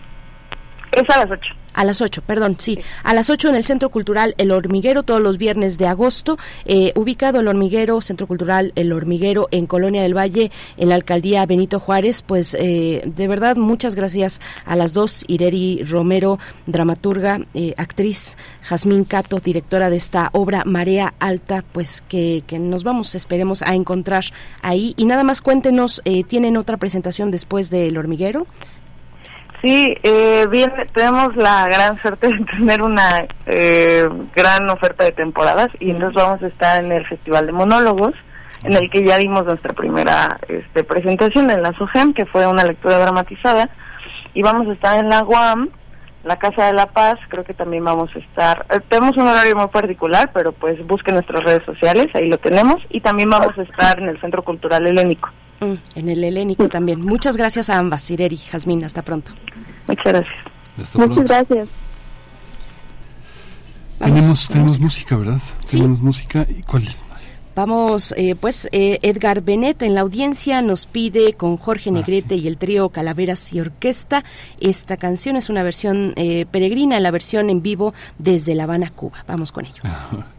Es 0.91 1.09
a 1.09 1.19
las 1.19 1.31
8. 1.31 1.58
A 1.79 1.85
las 1.85 2.01
8, 2.01 2.23
perdón, 2.27 2.57
sí. 2.59 2.77
A 3.03 3.13
las 3.13 3.29
8 3.29 3.47
en 3.47 3.55
el 3.55 3.63
Centro 3.63 3.87
Cultural 3.87 4.35
El 4.37 4.51
Hormiguero, 4.51 5.03
todos 5.03 5.21
los 5.21 5.37
viernes 5.37 5.77
de 5.77 5.87
agosto. 5.87 6.37
Eh, 6.65 6.91
ubicado 6.97 7.39
El 7.39 7.47
Hormiguero, 7.47 8.01
Centro 8.01 8.27
Cultural 8.27 8.73
El 8.75 8.91
Hormiguero, 8.91 9.47
en 9.51 9.65
Colonia 9.65 10.01
del 10.01 10.13
Valle, 10.13 10.51
en 10.75 10.89
la 10.89 10.95
alcaldía 10.95 11.45
Benito 11.45 11.79
Juárez. 11.79 12.21
Pues 12.21 12.53
eh, 12.59 13.01
de 13.05 13.27
verdad, 13.29 13.55
muchas 13.55 13.95
gracias 13.95 14.41
a 14.65 14.75
las 14.75 14.91
dos. 14.91 15.23
Ireri 15.29 15.81
Romero, 15.85 16.37
dramaturga, 16.65 17.39
eh, 17.53 17.73
actriz. 17.77 18.35
Jazmín 18.61 19.05
Cato, 19.05 19.39
directora 19.39 19.89
de 19.89 19.95
esta 19.95 20.31
obra 20.33 20.65
Marea 20.65 21.13
Alta. 21.19 21.63
Pues 21.71 22.03
que, 22.09 22.43
que 22.45 22.59
nos 22.59 22.83
vamos, 22.83 23.15
esperemos, 23.15 23.61
a 23.61 23.73
encontrar 23.73 24.25
ahí. 24.63 24.93
Y 24.97 25.05
nada 25.05 25.23
más 25.23 25.39
cuéntenos, 25.39 26.01
eh, 26.03 26.25
¿tienen 26.25 26.57
otra 26.57 26.75
presentación 26.75 27.31
después 27.31 27.69
de 27.69 27.87
El 27.87 27.97
Hormiguero? 27.97 28.47
Sí, 29.61 29.93
eh, 30.03 30.47
bien, 30.49 30.71
tenemos 30.93 31.35
la 31.35 31.67
gran 31.67 31.97
suerte 32.01 32.27
de 32.27 32.45
tener 32.57 32.81
una 32.81 33.25
eh, 33.45 34.07
gran 34.33 34.69
oferta 34.69 35.03
de 35.03 35.11
temporadas 35.11 35.69
y 35.79 35.91
entonces 35.91 36.15
vamos 36.15 36.41
a 36.41 36.47
estar 36.47 36.83
en 36.83 36.91
el 36.91 37.05
Festival 37.07 37.45
de 37.45 37.51
Monólogos 37.51 38.13
en 38.63 38.73
el 38.73 38.89
que 38.89 39.05
ya 39.05 39.17
dimos 39.17 39.45
nuestra 39.45 39.73
primera 39.73 40.39
este, 40.47 40.83
presentación 40.83 41.49
en 41.49 41.61
la 41.61 41.73
SOGEM, 41.73 42.13
que 42.13 42.25
fue 42.25 42.45
una 42.45 42.63
lectura 42.63 42.99
dramatizada, 42.99 43.69
y 44.33 44.41
vamos 44.41 44.67
a 44.67 44.73
estar 44.73 44.99
en 44.99 45.09
la 45.09 45.23
UAM, 45.23 45.69
la 46.23 46.37
Casa 46.37 46.65
de 46.65 46.73
la 46.73 46.87
Paz, 46.87 47.17
creo 47.29 47.45
que 47.45 47.53
también 47.53 47.85
vamos 47.85 48.09
a 48.15 48.19
estar, 48.19 48.65
eh, 48.69 48.81
tenemos 48.89 49.15
un 49.15 49.27
horario 49.27 49.55
muy 49.55 49.67
particular, 49.67 50.31
pero 50.33 50.51
pues 50.51 50.85
busquen 50.85 51.15
nuestras 51.15 51.43
redes 51.43 51.63
sociales, 51.65 52.07
ahí 52.13 52.27
lo 52.27 52.37
tenemos, 52.37 52.81
y 52.89 52.99
también 52.99 53.29
vamos 53.29 53.57
a 53.57 53.61
estar 53.61 53.99
en 53.99 54.09
el 54.09 54.19
Centro 54.19 54.43
Cultural 54.43 54.85
Helénico. 54.85 55.29
Mm, 55.59 55.73
en 55.95 56.09
el 56.09 56.23
helénico 56.23 56.69
también. 56.69 57.01
Muchas 57.01 57.37
gracias 57.37 57.69
a 57.69 57.77
ambas, 57.77 58.01
Sireri, 58.01 58.37
Jazmín, 58.37 58.83
hasta 58.83 59.01
pronto. 59.01 59.31
Muchas 59.87 60.05
gracias. 60.05 60.35
Hasta 60.81 60.99
Muchas 60.99 61.15
pronto. 61.15 61.33
gracias. 61.33 61.67
Tenemos, 63.99 64.47
tenemos 64.47 64.79
música, 64.79 65.17
¿verdad? 65.17 65.41
Tenemos 65.69 65.99
música. 65.99 66.45
¿Y 66.47 66.63
cuál 66.63 66.83
es? 66.83 67.03
Vamos, 67.55 68.13
eh, 68.15 68.35
pues 68.39 68.69
eh, 68.71 68.99
Edgar 69.01 69.41
Benet 69.41 69.81
en 69.81 69.93
la 69.93 70.01
audiencia 70.01 70.61
nos 70.61 70.85
pide 70.85 71.33
con 71.33 71.57
Jorge 71.57 71.91
Negrete 71.91 72.35
y 72.35 72.47
el 72.47 72.57
trío 72.57 72.87
Calaveras 72.87 73.51
y 73.51 73.59
Orquesta. 73.59 74.23
Esta 74.61 74.95
canción 74.95 75.35
es 75.35 75.49
una 75.49 75.61
versión 75.61 76.13
eh, 76.15 76.45
peregrina, 76.49 76.97
la 77.01 77.11
versión 77.11 77.49
en 77.49 77.61
vivo 77.61 77.93
desde 78.17 78.55
La 78.55 78.63
Habana, 78.63 78.89
Cuba. 78.91 79.25
Vamos 79.27 79.51
con 79.51 79.65
ello. 79.65 79.83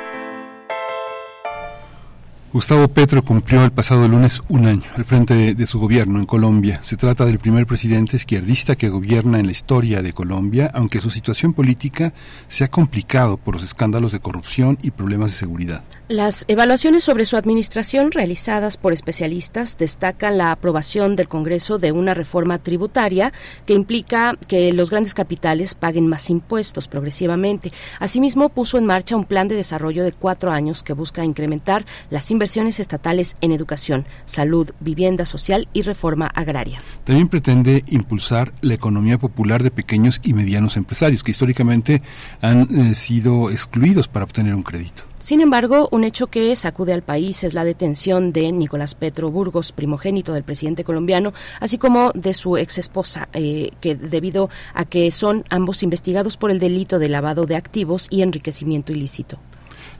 Gustavo 2.53 2.89
Petro 2.89 3.23
cumplió 3.23 3.63
el 3.63 3.71
pasado 3.71 4.09
lunes 4.09 4.41
un 4.49 4.65
año 4.65 4.83
al 4.97 5.05
frente 5.05 5.55
de, 5.55 5.67
su 5.67 5.79
gobierno 5.79 6.19
en 6.19 6.25
Colombia. 6.25 6.81
Se 6.83 6.97
trata 6.97 7.25
del 7.25 7.39
primer 7.39 7.65
presidente 7.65 8.17
izquierdista 8.17 8.75
que 8.75 8.89
gobierna 8.89 9.39
en 9.39 9.45
la 9.45 9.53
historia 9.53 10.01
de 10.01 10.11
Colombia, 10.11 10.69
aunque 10.73 10.99
su 10.99 11.09
situación 11.09 11.53
política 11.53 12.13
se 12.49 12.65
ha 12.65 12.67
complicado 12.67 13.37
por 13.37 13.53
los 13.53 13.63
escándalos 13.63 14.11
de 14.11 14.19
corrupción 14.19 14.77
y 14.81 14.91
problemas 14.91 15.31
de 15.31 15.37
seguridad. 15.37 15.81
Las 16.09 16.43
evaluaciones 16.49 17.05
sobre 17.05 17.23
su 17.23 17.37
administración 17.37 18.11
realizadas 18.11 18.75
por 18.75 18.91
especialistas 18.91 19.77
destacan 19.77 20.37
la 20.37 20.51
aprobación 20.51 21.15
del 21.15 21.29
Congreso 21.29 21.79
de 21.79 21.93
una 21.93 22.13
reforma 22.13 22.57
tributaria 22.57 23.31
que 23.65 23.75
implica 23.75 24.35
que 24.49 24.73
los 24.73 24.89
grandes 24.89 25.13
capitales 25.13 25.73
paguen 25.73 26.07
más 26.07 26.29
impuestos 26.29 26.89
progresivamente. 26.89 27.71
Asimismo, 27.99 28.49
puso 28.49 28.77
en 28.77 28.85
marcha 28.85 29.15
un 29.15 29.23
plan 29.23 29.47
de 29.47 29.55
desarrollo 29.55 30.03
de 30.03 30.11
cuatro 30.11 30.51
años 30.51 30.83
que 30.83 30.91
busca 30.91 31.23
incrementar 31.23 31.85
las 32.09 32.29
inversiones 32.29 32.40
estatales 32.41 33.35
en 33.41 33.51
educación, 33.51 34.05
salud, 34.25 34.71
vivienda 34.79 35.25
social 35.25 35.67
y 35.73 35.83
reforma 35.83 36.27
agraria. 36.27 36.81
También 37.03 37.27
pretende 37.27 37.83
impulsar 37.87 38.53
la 38.61 38.73
economía 38.73 39.17
popular 39.17 39.63
de 39.63 39.71
pequeños 39.71 40.19
y 40.23 40.33
medianos 40.33 40.77
empresarios 40.77 41.23
que 41.23 41.31
históricamente 41.31 42.01
han 42.41 42.61
eh, 42.61 42.93
sido 42.95 43.49
excluidos 43.49 44.07
para 44.07 44.25
obtener 44.25 44.55
un 44.55 44.63
crédito. 44.63 45.03
Sin 45.19 45.39
embargo, 45.39 45.87
un 45.91 46.03
hecho 46.03 46.27
que 46.27 46.55
sacude 46.55 46.93
al 46.93 47.03
país 47.03 47.43
es 47.43 47.53
la 47.53 47.63
detención 47.63 48.33
de 48.33 48.51
Nicolás 48.51 48.95
Petro 48.95 49.29
Burgos, 49.29 49.71
primogénito 49.71 50.33
del 50.33 50.43
presidente 50.43 50.83
colombiano, 50.83 51.31
así 51.59 51.77
como 51.77 52.11
de 52.13 52.33
su 52.33 52.57
ex 52.57 52.79
esposa, 52.79 53.29
eh, 53.33 53.69
que 53.81 53.93
debido 53.93 54.49
a 54.73 54.85
que 54.85 55.11
son 55.11 55.45
ambos 55.51 55.83
investigados 55.83 56.37
por 56.37 56.49
el 56.49 56.59
delito 56.59 56.97
de 56.97 57.09
lavado 57.09 57.45
de 57.45 57.55
activos 57.55 58.07
y 58.09 58.23
enriquecimiento 58.23 58.93
ilícito. 58.93 59.37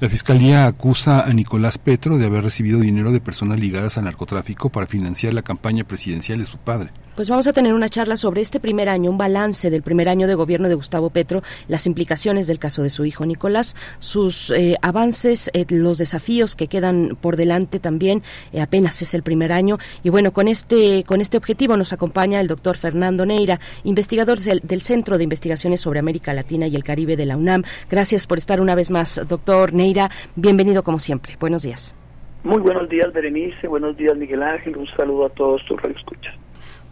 La 0.01 0.09
Fiscalía 0.09 0.65
acusa 0.65 1.21
a 1.21 1.31
Nicolás 1.31 1.77
Petro 1.77 2.17
de 2.17 2.25
haber 2.25 2.43
recibido 2.43 2.79
dinero 2.79 3.11
de 3.11 3.21
personas 3.21 3.59
ligadas 3.59 3.99
al 3.99 4.05
narcotráfico 4.05 4.71
para 4.71 4.87
financiar 4.87 5.31
la 5.35 5.43
campaña 5.43 5.83
presidencial 5.83 6.39
de 6.39 6.45
su 6.45 6.57
padre. 6.57 6.89
Pues 7.15 7.29
vamos 7.29 7.45
a 7.45 7.53
tener 7.53 7.75
una 7.75 7.87
charla 7.87 8.17
sobre 8.17 8.41
este 8.41 8.59
primer 8.59 8.89
año, 8.89 9.11
un 9.11 9.19
balance 9.19 9.69
del 9.69 9.83
primer 9.83 10.09
año 10.09 10.27
de 10.27 10.33
gobierno 10.33 10.69
de 10.69 10.75
Gustavo 10.75 11.11
Petro, 11.11 11.43
las 11.67 11.85
implicaciones 11.85 12.47
del 12.47 12.57
caso 12.57 12.81
de 12.81 12.89
su 12.89 13.05
hijo 13.05 13.27
Nicolás, 13.27 13.75
sus 13.99 14.49
eh, 14.49 14.75
avances, 14.81 15.51
eh, 15.53 15.65
los 15.69 15.99
desafíos 15.99 16.55
que 16.55 16.65
quedan 16.65 17.15
por 17.21 17.35
delante 17.35 17.79
también, 17.79 18.23
eh, 18.53 18.61
apenas 18.61 18.99
es 19.03 19.13
el 19.13 19.21
primer 19.21 19.51
año. 19.51 19.77
Y 20.01 20.09
bueno, 20.09 20.33
con 20.33 20.47
este, 20.47 21.03
con 21.03 21.21
este 21.21 21.37
objetivo 21.37 21.77
nos 21.77 21.93
acompaña 21.93 22.39
el 22.39 22.47
doctor 22.47 22.75
Fernando 22.75 23.23
Neira, 23.27 23.59
investigador 23.83 24.39
del, 24.39 24.61
del 24.63 24.81
Centro 24.81 25.19
de 25.19 25.25
Investigaciones 25.25 25.81
sobre 25.81 25.99
América 25.99 26.33
Latina 26.33 26.65
y 26.65 26.75
el 26.75 26.83
Caribe 26.83 27.17
de 27.17 27.27
la 27.27 27.37
UNAM. 27.37 27.65
Gracias 27.87 28.25
por 28.25 28.39
estar 28.39 28.61
una 28.61 28.73
vez 28.73 28.89
más, 28.89 29.21
doctor 29.27 29.73
Neira. 29.73 29.90
Bienvenido 30.35 30.83
como 30.83 30.99
siempre. 30.99 31.35
Buenos 31.39 31.63
días. 31.63 31.95
Muy 32.43 32.59
buenos 32.59 32.89
días, 32.89 33.11
Berenice. 33.13 33.67
Buenos 33.67 33.95
días, 33.97 34.15
Miguel 34.17 34.41
Ángel. 34.41 34.77
Un 34.77 34.87
saludo 34.97 35.25
a 35.25 35.29
todos 35.29 35.63
tus 35.65 35.79
radioescuchas. 35.81 36.33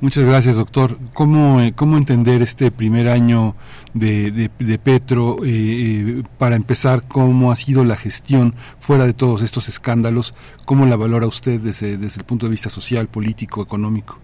Muchas 0.01 0.23
gracias, 0.23 0.55
doctor. 0.55 0.91
¿Cómo, 1.13 1.59
eh, 1.59 1.73
cómo 1.75 1.97
entender 1.97 2.41
este 2.41 2.71
primer 2.71 3.09
año 3.09 3.55
de, 3.93 4.31
de, 4.31 4.49
de 4.57 4.79
Petro 4.79 5.37
eh, 5.45 6.23
para 6.37 6.55
empezar? 6.55 7.01
¿Cómo 7.05 7.51
ha 7.51 7.55
sido 7.57 7.83
la 7.83 7.97
gestión 7.97 8.53
fuera 8.79 9.05
de 9.05 9.13
todos 9.13 9.41
estos 9.41 9.67
escándalos? 9.67 10.33
¿Cómo 10.65 10.85
la 10.85 10.95
valora 10.95 11.27
usted 11.27 11.59
desde, 11.59 11.97
desde 11.97 12.21
el 12.21 12.25
punto 12.25 12.45
de 12.45 12.51
vista 12.51 12.69
social, 12.69 13.07
político, 13.07 13.61
económico? 13.61 14.17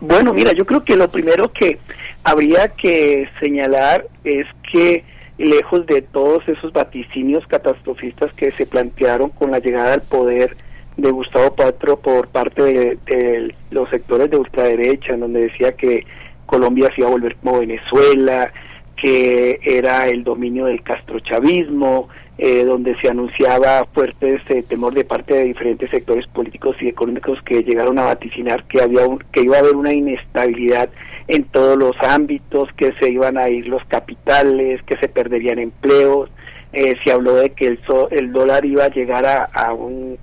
Bueno, 0.00 0.34
mira, 0.34 0.52
yo 0.52 0.66
creo 0.66 0.84
que 0.84 0.96
lo 0.96 1.10
primero 1.10 1.50
que 1.50 1.78
habría 2.24 2.68
que 2.68 3.26
señalar 3.40 4.06
es 4.24 4.46
que 4.70 5.04
lejos 5.40 5.86
de 5.86 6.02
todos 6.02 6.46
esos 6.48 6.72
vaticinios 6.72 7.46
catastrofistas 7.46 8.32
que 8.34 8.52
se 8.52 8.66
plantearon 8.66 9.30
con 9.30 9.50
la 9.50 9.58
llegada 9.58 9.94
al 9.94 10.02
poder 10.02 10.56
de 10.96 11.10
Gustavo 11.10 11.54
Petro 11.54 11.98
por 11.98 12.28
parte 12.28 12.62
de, 12.62 12.98
de, 13.06 13.54
los 13.70 13.88
sectores 13.88 14.30
de 14.30 14.36
ultraderecha, 14.36 15.14
en 15.14 15.20
donde 15.20 15.42
decía 15.42 15.72
que 15.72 16.04
Colombia 16.46 16.90
se 16.94 17.00
iba 17.00 17.08
a 17.08 17.12
volver 17.12 17.36
como 17.36 17.60
Venezuela, 17.60 18.52
que 19.00 19.60
era 19.62 20.08
el 20.08 20.24
dominio 20.24 20.66
del 20.66 20.82
castrochavismo, 20.82 22.08
eh, 22.42 22.64
donde 22.64 22.98
se 23.02 23.10
anunciaba 23.10 23.84
fuerte 23.92 24.36
ese 24.36 24.62
temor 24.62 24.94
de 24.94 25.04
parte 25.04 25.34
de 25.34 25.44
diferentes 25.44 25.90
sectores 25.90 26.26
políticos 26.26 26.74
y 26.80 26.88
económicos 26.88 27.38
que 27.42 27.62
llegaron 27.62 27.98
a 27.98 28.04
vaticinar 28.04 28.64
que 28.64 28.80
había 28.80 29.06
un, 29.06 29.18
que 29.30 29.42
iba 29.42 29.56
a 29.56 29.60
haber 29.60 29.76
una 29.76 29.92
inestabilidad 29.92 30.88
en 31.28 31.44
todos 31.44 31.76
los 31.76 31.94
ámbitos, 32.00 32.70
que 32.78 32.94
se 32.98 33.10
iban 33.10 33.36
a 33.36 33.50
ir 33.50 33.68
los 33.68 33.84
capitales, 33.84 34.82
que 34.84 34.96
se 34.96 35.08
perderían 35.08 35.58
empleos, 35.58 36.30
eh, 36.72 36.96
se 37.04 37.12
habló 37.12 37.34
de 37.34 37.50
que 37.50 37.66
el, 37.66 37.80
so, 37.86 38.08
el 38.08 38.32
dólar 38.32 38.64
iba 38.64 38.84
a 38.84 38.90
llegar 38.90 39.26
a, 39.26 39.44
a 39.44 39.74
un 39.74 40.18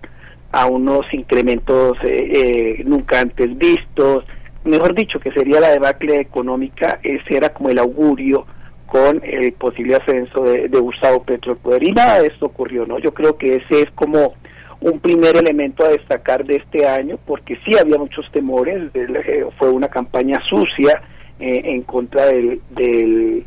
a 0.52 0.65
unos 0.65 1.06
incrementos 1.14 1.98
eh, 2.03 2.31
eh, 2.80 2.84
nunca 2.84 3.19
antes 3.19 3.56
vistos, 3.60 4.26
mejor 4.64 4.95
dicho, 4.95 5.19
que 5.19 5.31
sería 5.34 5.60
la 5.60 5.69
debacle 5.69 6.19
económica, 6.19 6.99
ese 7.03 7.38
era 7.38 7.49
como 7.49 7.69
el 7.69 7.77
augurio 7.77 8.48
con 8.88 9.22
el 9.23 9.53
posible 9.53 9.95
ascenso 9.95 10.43
de, 10.43 10.68
Gustavo 10.68 11.23
Petro 11.23 11.51
al 11.51 11.57
poder 11.57 11.84
y 11.84 11.91
nada 11.91 12.22
de 12.22 12.27
esto 12.27 12.47
ocurrió, 12.47 12.85
¿no? 12.85 12.99
Yo 12.99 13.14
creo 13.14 13.38
que 13.38 13.55
ese 13.55 13.81
es 13.81 13.91
como 13.91 14.34
un 14.80 14.99
primer 14.99 15.35
elemento 15.38 15.85
a 15.85 15.89
destacar 15.89 16.45
de 16.45 16.57
este 16.57 16.88
año, 16.88 17.19
porque 17.26 17.57
sí 17.65 17.77
había 17.77 17.97
muchos 17.97 18.30
temores, 18.31 18.91
fue 19.57 19.69
una 19.69 19.89
campaña 19.89 20.39
sucia 20.47 21.01
eh, 21.39 21.61
en 21.65 21.84
contra 21.84 22.27
del, 22.27 22.61
del, 22.69 23.45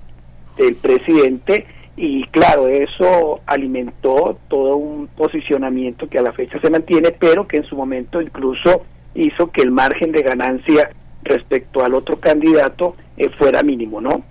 del 0.57 0.77
presidente, 0.77 1.67
y 1.97 2.25
claro, 2.29 2.69
eso 2.69 3.41
alimentó 3.47 4.39
todo 4.49 4.77
un 4.77 5.09
posicionamiento 5.09 6.09
que 6.09 6.19
a 6.19 6.23
la 6.23 6.33
fecha 6.33 6.61
se 6.61 6.71
mantiene, 6.71 7.11
pero 7.11 7.47
que 7.47 7.59
en 7.59 7.65
su 7.65 7.77
momento 7.77 8.21
incluso 8.21 8.85
hizo 9.15 9.51
que 9.51 9.63
el 9.63 9.71
margen 9.71 10.13
de 10.13 10.23
ganancia 10.23 10.91
respecto 11.23 11.85
al 11.85 11.95
otro 11.95 12.19
candidato 12.19 12.97
eh, 13.17 13.29
fuera 13.39 13.63
mínimo, 13.63 14.01
¿no? 14.01 14.23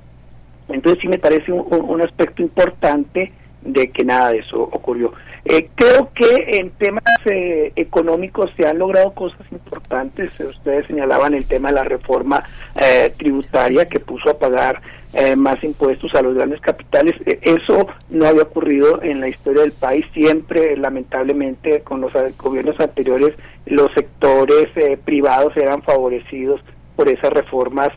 Entonces 0.70 1.02
sí 1.02 1.08
me 1.08 1.18
parece 1.18 1.52
un, 1.52 2.02
aspecto 2.02 2.42
importante 2.42 3.32
de 3.62 3.92
que 3.92 4.06
nada 4.06 4.32
de 4.32 4.40
eso 4.40 4.62
ocurrió. 4.62 5.14
Eh, 5.46 5.70
creo 5.76 6.12
que 6.14 6.60
en 6.60 6.70
temas 6.72 7.04
eh, 7.26 7.72
económicos 7.76 8.52
se 8.56 8.68
han 8.68 8.78
logrado 8.78 9.14
cosas 9.14 9.42
importantes. 9.52 10.38
Ustedes 10.40 10.86
señalaban 10.88 11.34
el 11.34 11.46
tema 11.46 11.70
de 11.70 11.76
la 11.76 11.84
reforma 11.84 12.44
eh, 12.80 13.14
tributaria 13.18 13.88
que 13.88 14.00
puso 14.00 14.30
a 14.30 14.38
pagar 14.38 14.82
eh, 15.14 15.36
más 15.36 15.64
impuestos 15.64 16.14
a 16.14 16.22
los 16.22 16.36
grandes 16.36 16.62
capitales. 16.62 17.16
eso 17.26 17.88
no 18.10 18.28
había 18.28 18.44
ocurrido 18.44 19.02
en 19.02 19.22
la 19.22 19.28
historia 19.28 19.62
del 19.62 19.72
país. 19.72 20.06
Siempre, 20.14 20.78
lamentablemente, 20.78 21.82
con 21.82 22.02
los 22.02 22.14
gobiernos 22.38 22.80
anteriores, 22.80 23.34
los 23.66 23.92
sectores 23.94 24.68
privados 25.04 25.56
eran 25.58 25.82
favorecidos 25.82 26.62
por 26.96 27.10
esas 27.10 27.32
reformas 27.32 27.90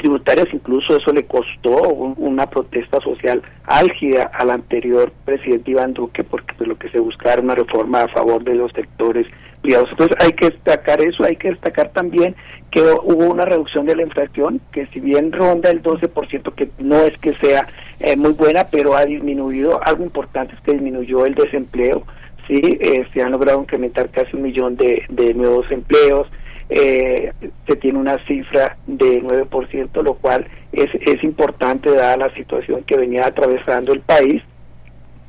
tributarias, 0.00 0.48
incluso 0.52 0.96
eso 0.96 1.12
le 1.12 1.24
costó 1.24 1.82
un, 1.88 2.14
una 2.18 2.48
protesta 2.48 3.00
social 3.00 3.42
álgida 3.64 4.30
al 4.34 4.50
anterior 4.50 5.12
presidente 5.24 5.70
Iván 5.70 5.94
Duque, 5.94 6.24
porque 6.24 6.54
pues, 6.54 6.68
lo 6.68 6.76
que 6.76 6.88
se 6.90 6.98
buscaba 6.98 7.34
era 7.34 7.42
una 7.42 7.54
reforma 7.54 8.02
a 8.02 8.08
favor 8.08 8.42
de 8.42 8.54
los 8.54 8.72
sectores 8.72 9.26
privados. 9.62 9.90
Entonces 9.90 10.16
hay 10.20 10.32
que 10.32 10.50
destacar 10.50 11.00
eso, 11.00 11.24
hay 11.24 11.36
que 11.36 11.50
destacar 11.50 11.90
también 11.90 12.34
que 12.70 12.80
hubo 12.80 13.30
una 13.30 13.44
reducción 13.44 13.86
de 13.86 13.96
la 13.96 14.02
inflación, 14.02 14.60
que 14.72 14.86
si 14.86 15.00
bien 15.00 15.32
ronda 15.32 15.70
el 15.70 15.82
12%, 15.82 16.54
que 16.54 16.70
no 16.78 17.02
es 17.02 17.16
que 17.18 17.34
sea 17.34 17.66
eh, 17.98 18.16
muy 18.16 18.32
buena, 18.32 18.66
pero 18.68 18.96
ha 18.96 19.04
disminuido, 19.04 19.80
algo 19.84 20.04
importante 20.04 20.54
es 20.54 20.60
que 20.60 20.72
disminuyó 20.72 21.26
el 21.26 21.34
desempleo, 21.34 22.04
sí, 22.46 22.78
eh, 22.80 23.06
se 23.12 23.22
han 23.22 23.32
logrado 23.32 23.60
incrementar 23.60 24.08
casi 24.10 24.36
un 24.36 24.42
millón 24.42 24.76
de, 24.76 25.04
de 25.08 25.34
nuevos 25.34 25.70
empleos, 25.70 26.28
eh, 26.70 27.32
se 27.66 27.76
tiene 27.76 27.98
una 27.98 28.24
cifra 28.26 28.76
de 28.86 29.22
9%, 29.22 30.02
lo 30.02 30.14
cual 30.14 30.46
es, 30.72 30.88
es 30.94 31.22
importante 31.24 31.90
dada 31.90 32.16
la 32.16 32.34
situación 32.34 32.84
que 32.84 32.96
venía 32.96 33.26
atravesando 33.26 33.92
el 33.92 34.00
país. 34.00 34.42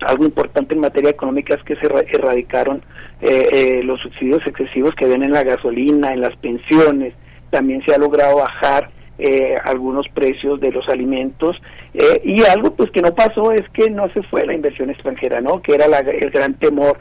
Algo 0.01 0.23
importante 0.25 0.73
en 0.75 0.81
materia 0.81 1.09
económica 1.09 1.55
es 1.55 1.63
que 1.63 1.75
se 1.75 1.85
erradicaron 1.85 2.81
eh, 3.21 3.47
eh, 3.51 3.83
los 3.83 3.99
subsidios 4.01 4.45
excesivos 4.45 4.95
que 4.95 5.05
ven 5.05 5.23
en 5.23 5.31
la 5.31 5.43
gasolina, 5.43 6.13
en 6.13 6.21
las 6.21 6.35
pensiones. 6.37 7.13
También 7.49 7.83
se 7.85 7.93
ha 7.93 7.97
logrado 7.97 8.37
bajar 8.37 8.89
eh, 9.23 9.55
algunos 9.65 10.07
precios 10.09 10.59
de 10.59 10.71
los 10.71 10.89
alimentos 10.89 11.55
eh, 11.93 12.21
y 12.23 12.41
algo 12.43 12.73
pues 12.75 12.89
que 12.89 13.03
no 13.03 13.13
pasó 13.13 13.51
es 13.51 13.61
que 13.69 13.87
no 13.89 14.11
se 14.13 14.23
fue 14.23 14.47
la 14.47 14.55
inversión 14.55 14.89
extranjera, 14.89 15.41
¿no? 15.41 15.61
Que 15.61 15.75
era 15.75 15.87
la, 15.87 15.99
el 15.99 16.31
gran 16.31 16.55
temor 16.55 16.97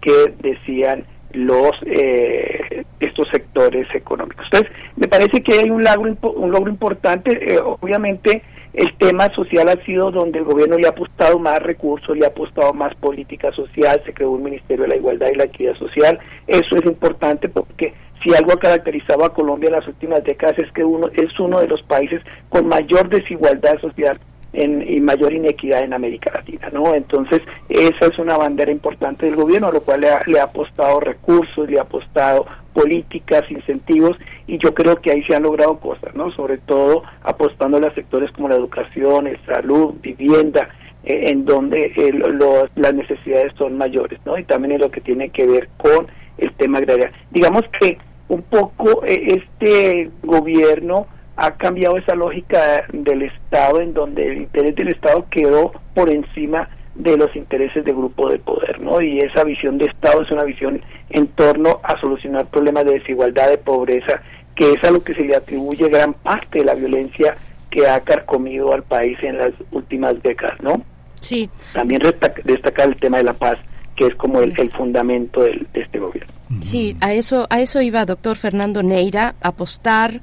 que 0.00 0.34
decían 0.40 1.04
los 1.32 1.72
eh, 1.86 2.84
estos 3.00 3.28
sectores 3.30 3.86
económicos. 3.94 4.46
Entonces, 4.50 4.72
me 4.96 5.08
parece 5.08 5.42
que 5.42 5.60
hay 5.60 5.70
un 5.70 5.84
logro, 5.84 6.16
un 6.32 6.50
logro 6.50 6.70
importante, 6.70 7.54
eh, 7.54 7.58
obviamente 7.60 8.42
el 8.74 8.96
tema 8.98 9.32
social 9.34 9.68
ha 9.68 9.84
sido 9.84 10.10
donde 10.10 10.38
el 10.38 10.44
gobierno 10.44 10.76
le 10.76 10.86
ha 10.86 10.90
apostado 10.90 11.38
más 11.38 11.58
recursos, 11.60 12.16
le 12.16 12.24
ha 12.24 12.28
apostado 12.28 12.72
más 12.72 12.94
política 12.96 13.50
social, 13.52 14.00
se 14.04 14.12
creó 14.12 14.30
un 14.30 14.42
Ministerio 14.42 14.84
de 14.84 14.90
la 14.90 14.96
Igualdad 14.96 15.28
y 15.32 15.36
la 15.36 15.44
Equidad 15.44 15.74
Social, 15.76 16.18
eso 16.46 16.76
es 16.76 16.84
importante 16.84 17.48
porque 17.48 17.94
si 18.22 18.34
algo 18.34 18.52
ha 18.52 18.58
caracterizado 18.58 19.24
a 19.24 19.32
Colombia 19.32 19.68
en 19.68 19.74
las 19.74 19.88
últimas 19.88 20.22
décadas 20.24 20.58
es 20.58 20.70
que 20.72 20.84
uno 20.84 21.08
es 21.14 21.38
uno 21.38 21.60
de 21.60 21.68
los 21.68 21.82
países 21.82 22.20
con 22.48 22.66
mayor 22.66 23.08
desigualdad 23.08 23.80
social 23.80 24.18
en, 24.52 24.82
y 24.90 25.00
mayor 25.00 25.32
inequidad 25.32 25.82
en 25.82 25.92
América 25.92 26.30
Latina, 26.34 26.70
¿no? 26.72 26.94
Entonces, 26.94 27.42
esa 27.68 28.06
es 28.06 28.18
una 28.18 28.36
bandera 28.36 28.72
importante 28.72 29.26
del 29.26 29.36
gobierno, 29.36 29.68
a 29.68 29.72
lo 29.72 29.82
cual 29.82 30.00
le 30.00 30.08
ha, 30.10 30.20
le 30.26 30.40
ha 30.40 30.44
apostado 30.44 31.00
recursos, 31.00 31.68
le 31.68 31.78
ha 31.78 31.82
apostado 31.82 32.46
políticas, 32.72 33.42
incentivos, 33.50 34.16
y 34.46 34.58
yo 34.58 34.72
creo 34.72 34.96
que 34.96 35.10
ahí 35.10 35.22
se 35.24 35.34
han 35.34 35.42
logrado 35.42 35.78
cosas, 35.78 36.14
¿no? 36.14 36.30
Sobre 36.32 36.58
todo 36.58 37.02
apostando 37.22 37.76
a 37.78 37.94
sectores 37.94 38.30
como 38.32 38.48
la 38.48 38.54
educación, 38.56 39.26
el 39.26 39.38
salud, 39.44 39.94
vivienda, 40.00 40.68
eh, 41.04 41.24
en 41.30 41.44
donde 41.44 41.92
eh, 41.96 42.12
lo- 42.12 42.68
las 42.76 42.94
necesidades 42.94 43.52
son 43.58 43.76
mayores, 43.76 44.18
¿no? 44.24 44.38
Y 44.38 44.44
también 44.44 44.72
en 44.72 44.80
lo 44.80 44.90
que 44.90 45.00
tiene 45.00 45.30
que 45.30 45.46
ver 45.46 45.68
con 45.76 46.06
el 46.38 46.52
tema 46.54 46.78
agrario. 46.78 47.08
Digamos 47.30 47.62
que 47.80 47.98
un 48.28 48.42
poco 48.42 49.04
eh, 49.04 49.40
este 49.42 50.10
gobierno 50.22 51.06
ha 51.40 51.52
cambiado 51.56 51.96
esa 51.96 52.14
lógica 52.14 52.84
del 52.92 53.22
Estado 53.22 53.80
en 53.80 53.94
donde 53.94 54.26
el 54.32 54.38
interés 54.42 54.74
del 54.74 54.88
Estado 54.88 55.24
quedó 55.30 55.72
por 55.94 56.10
encima 56.10 56.68
de 56.96 57.16
los 57.16 57.34
intereses 57.36 57.84
de 57.84 57.92
grupo 57.92 58.28
de 58.28 58.38
poder, 58.40 58.80
¿no? 58.80 59.00
Y 59.00 59.20
esa 59.20 59.44
visión 59.44 59.78
de 59.78 59.86
Estado 59.86 60.22
es 60.22 60.30
una 60.32 60.42
visión 60.42 60.80
en 61.10 61.28
torno 61.28 61.78
a 61.84 61.98
solucionar 62.00 62.46
problemas 62.46 62.84
de 62.86 62.94
desigualdad, 62.98 63.50
de 63.50 63.58
pobreza, 63.58 64.20
que 64.56 64.72
es 64.72 64.82
a 64.82 64.90
lo 64.90 65.02
que 65.04 65.14
se 65.14 65.22
le 65.22 65.36
atribuye 65.36 65.88
gran 65.88 66.12
parte 66.12 66.58
de 66.58 66.64
la 66.64 66.74
violencia 66.74 67.36
que 67.70 67.86
ha 67.86 68.00
carcomido 68.00 68.72
al 68.72 68.82
país 68.82 69.16
en 69.22 69.38
las 69.38 69.52
últimas 69.70 70.20
décadas, 70.24 70.60
¿no? 70.60 70.82
Sí. 71.20 71.48
También 71.72 72.00
destaca- 72.02 72.42
destacar 72.44 72.88
el 72.88 72.96
tema 72.96 73.18
de 73.18 73.24
la 73.24 73.34
paz, 73.34 73.58
que 73.94 74.06
es 74.06 74.14
como 74.16 74.40
el, 74.40 74.52
el 74.58 74.70
fundamento 74.72 75.42
del- 75.44 75.68
de 75.72 75.82
este 75.82 76.00
gobierno. 76.00 76.32
Sí, 76.62 76.96
a 77.00 77.12
eso, 77.12 77.46
a 77.50 77.60
eso 77.60 77.80
iba 77.80 78.04
doctor 78.06 78.36
Fernando 78.36 78.82
Neira, 78.82 79.34
apostar 79.40 80.20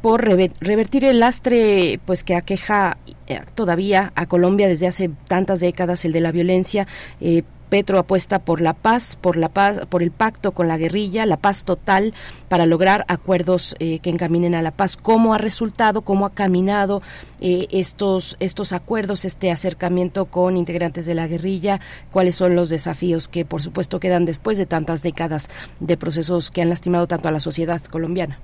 por 0.00 0.24
reve- 0.24 0.52
revertir 0.60 1.04
el 1.04 1.20
lastre 1.20 2.00
pues 2.04 2.24
que 2.24 2.34
aqueja 2.34 2.98
eh, 3.26 3.40
todavía 3.54 4.12
a 4.14 4.26
Colombia 4.26 4.68
desde 4.68 4.86
hace 4.86 5.10
tantas 5.26 5.60
décadas, 5.60 6.04
el 6.04 6.12
de 6.12 6.20
la 6.20 6.32
violencia. 6.32 6.86
Eh, 7.20 7.42
Petro 7.68 7.98
apuesta 7.98 8.38
por 8.38 8.62
la 8.62 8.72
paz, 8.72 9.18
por 9.20 9.36
la 9.36 9.50
paz, 9.50 9.80
por 9.90 10.02
el 10.02 10.10
pacto 10.10 10.52
con 10.52 10.68
la 10.68 10.78
guerrilla, 10.78 11.26
la 11.26 11.36
paz 11.36 11.64
total 11.64 12.14
para 12.48 12.64
lograr 12.64 13.04
acuerdos 13.08 13.76
eh, 13.78 13.98
que 13.98 14.08
encaminen 14.08 14.54
a 14.54 14.62
la 14.62 14.70
paz. 14.70 14.96
¿Cómo 14.96 15.34
ha 15.34 15.38
resultado, 15.38 16.00
cómo 16.00 16.24
ha 16.24 16.32
caminado 16.32 17.02
eh, 17.42 17.66
estos 17.70 18.38
estos 18.40 18.72
acuerdos, 18.72 19.26
este 19.26 19.50
acercamiento 19.50 20.24
con 20.24 20.56
integrantes 20.56 21.04
de 21.04 21.14
la 21.14 21.26
guerrilla? 21.26 21.78
¿Cuáles 22.10 22.36
son 22.36 22.54
los 22.54 22.70
desafíos 22.70 23.28
que, 23.28 23.44
por 23.44 23.60
supuesto, 23.60 24.00
quedan 24.00 24.24
después 24.24 24.56
de 24.56 24.64
tantas 24.64 25.02
décadas 25.02 25.50
de 25.78 25.98
procesos 25.98 26.50
que 26.50 26.62
han 26.62 26.70
lastimado 26.70 27.06
tanto 27.06 27.28
a 27.28 27.32
la 27.32 27.40
sociedad 27.40 27.82
colombiana? 27.82 28.40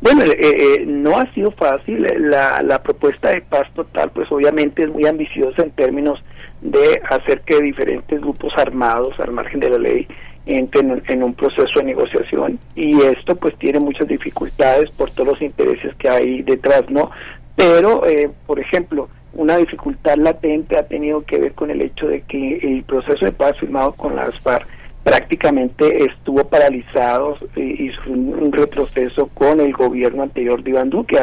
Bueno, 0.00 0.22
eh, 0.24 0.36
eh, 0.40 0.84
no 0.86 1.18
ha 1.18 1.32
sido 1.34 1.50
fácil. 1.52 2.04
Eh, 2.04 2.18
La, 2.18 2.62
la 2.62 2.82
propuesta 2.82 3.30
de 3.30 3.42
paz 3.42 3.66
total, 3.74 4.10
pues 4.14 4.30
obviamente 4.30 4.82
es 4.82 4.88
muy 4.88 5.06
ambiciosa 5.06 5.62
en 5.62 5.70
términos 5.72 6.22
de 6.60 7.00
hacer 7.10 7.42
que 7.42 7.60
diferentes 7.60 8.20
grupos 8.20 8.52
armados, 8.56 9.14
al 9.20 9.32
margen 9.32 9.60
de 9.60 9.70
la 9.70 9.78
ley, 9.78 10.08
entren 10.46 11.02
en, 11.08 11.22
un 11.22 11.34
proceso 11.34 11.78
de 11.78 11.84
negociación. 11.84 12.58
Y 12.74 13.00
esto 13.02 13.36
pues 13.36 13.56
tiene 13.58 13.80
muchas 13.80 14.08
dificultades 14.08 14.90
por 14.90 15.10
todos 15.10 15.28
los 15.28 15.42
intereses 15.42 15.94
que 15.96 16.08
hay 16.08 16.42
detrás, 16.42 16.88
¿no? 16.90 17.10
Pero, 17.56 18.06
eh, 18.06 18.30
por 18.46 18.58
ejemplo, 18.58 19.08
una 19.32 19.56
dificultad 19.56 20.16
latente 20.16 20.78
ha 20.78 20.86
tenido 20.86 21.24
que 21.24 21.38
ver 21.38 21.52
con 21.54 21.70
el 21.70 21.80
hecho 21.80 22.06
de 22.06 22.22
que 22.22 22.58
el 22.62 22.82
proceso 22.84 23.24
de 23.24 23.32
paz 23.32 23.58
firmado 23.58 23.92
con 23.92 24.16
las 24.16 24.38
FARC 24.40 24.66
prácticamente 25.04 26.06
estuvo 26.06 26.44
paralizado 26.44 27.36
y, 27.54 27.90
fue 27.90 28.14
un, 28.14 28.50
retroceso 28.50 29.26
con 29.34 29.60
el 29.60 29.72
gobierno 29.72 30.22
anterior 30.22 30.62
de 30.62 30.70
Iván 30.70 30.90
Duque, 30.90 31.16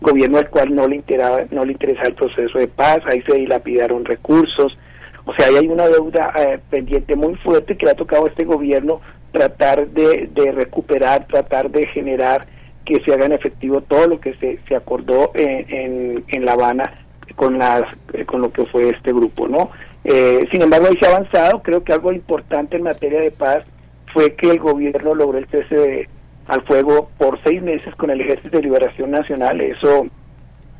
gobierno 0.00 0.38
al 0.38 0.50
cual 0.50 0.74
no 0.74 0.86
le 0.86 0.96
interesaba, 0.96 1.44
no 1.50 1.64
le 1.64 1.72
interesaba 1.72 2.08
el 2.08 2.14
proceso 2.14 2.58
de 2.58 2.68
paz, 2.68 2.98
ahí 3.06 3.22
se 3.22 3.36
dilapidaron 3.36 4.04
recursos, 4.04 4.76
o 5.24 5.34
sea, 5.34 5.46
ahí 5.46 5.56
hay 5.56 5.68
una 5.68 5.86
deuda 5.86 6.32
eh, 6.38 6.58
pendiente 6.70 7.14
muy 7.14 7.36
fuerte 7.36 7.76
que 7.76 7.86
le 7.86 7.92
ha 7.92 7.96
tocado 7.96 8.26
a 8.26 8.28
este 8.28 8.44
gobierno 8.44 9.00
tratar 9.30 9.88
de, 9.88 10.28
recuperar, 10.52 11.26
tratar 11.26 11.70
de 11.70 11.86
generar 11.88 12.46
que 12.84 13.00
se 13.04 13.12
hagan 13.12 13.32
efectivo 13.32 13.82
todo 13.82 14.08
lo 14.08 14.20
que 14.20 14.34
se, 14.34 14.58
se 14.66 14.74
acordó 14.74 15.30
en, 15.34 15.66
en, 15.68 16.24
en 16.28 16.44
La 16.44 16.52
Habana 16.52 17.04
con 17.36 17.58
las 17.58 17.82
eh, 18.14 18.24
con 18.24 18.40
lo 18.40 18.50
que 18.50 18.64
fue 18.66 18.90
este 18.90 19.12
grupo, 19.12 19.46
¿no? 19.46 19.70
Eh, 20.10 20.48
sin 20.50 20.62
embargo, 20.62 20.86
ahí 20.88 20.96
se 20.98 21.06
ha 21.06 21.14
avanzado. 21.16 21.62
Creo 21.62 21.84
que 21.84 21.92
algo 21.92 22.12
importante 22.12 22.76
en 22.78 22.82
materia 22.84 23.20
de 23.20 23.30
paz 23.30 23.62
fue 24.14 24.34
que 24.34 24.50
el 24.50 24.58
gobierno 24.58 25.14
logró 25.14 25.36
el 25.36 25.46
cese 25.48 25.74
de- 25.76 26.08
al 26.46 26.62
fuego 26.62 27.10
por 27.18 27.38
seis 27.44 27.60
meses 27.62 27.94
con 27.96 28.08
el 28.10 28.22
Ejército 28.22 28.56
de 28.56 28.62
Liberación 28.62 29.10
Nacional. 29.10 29.60
Eso 29.60 30.06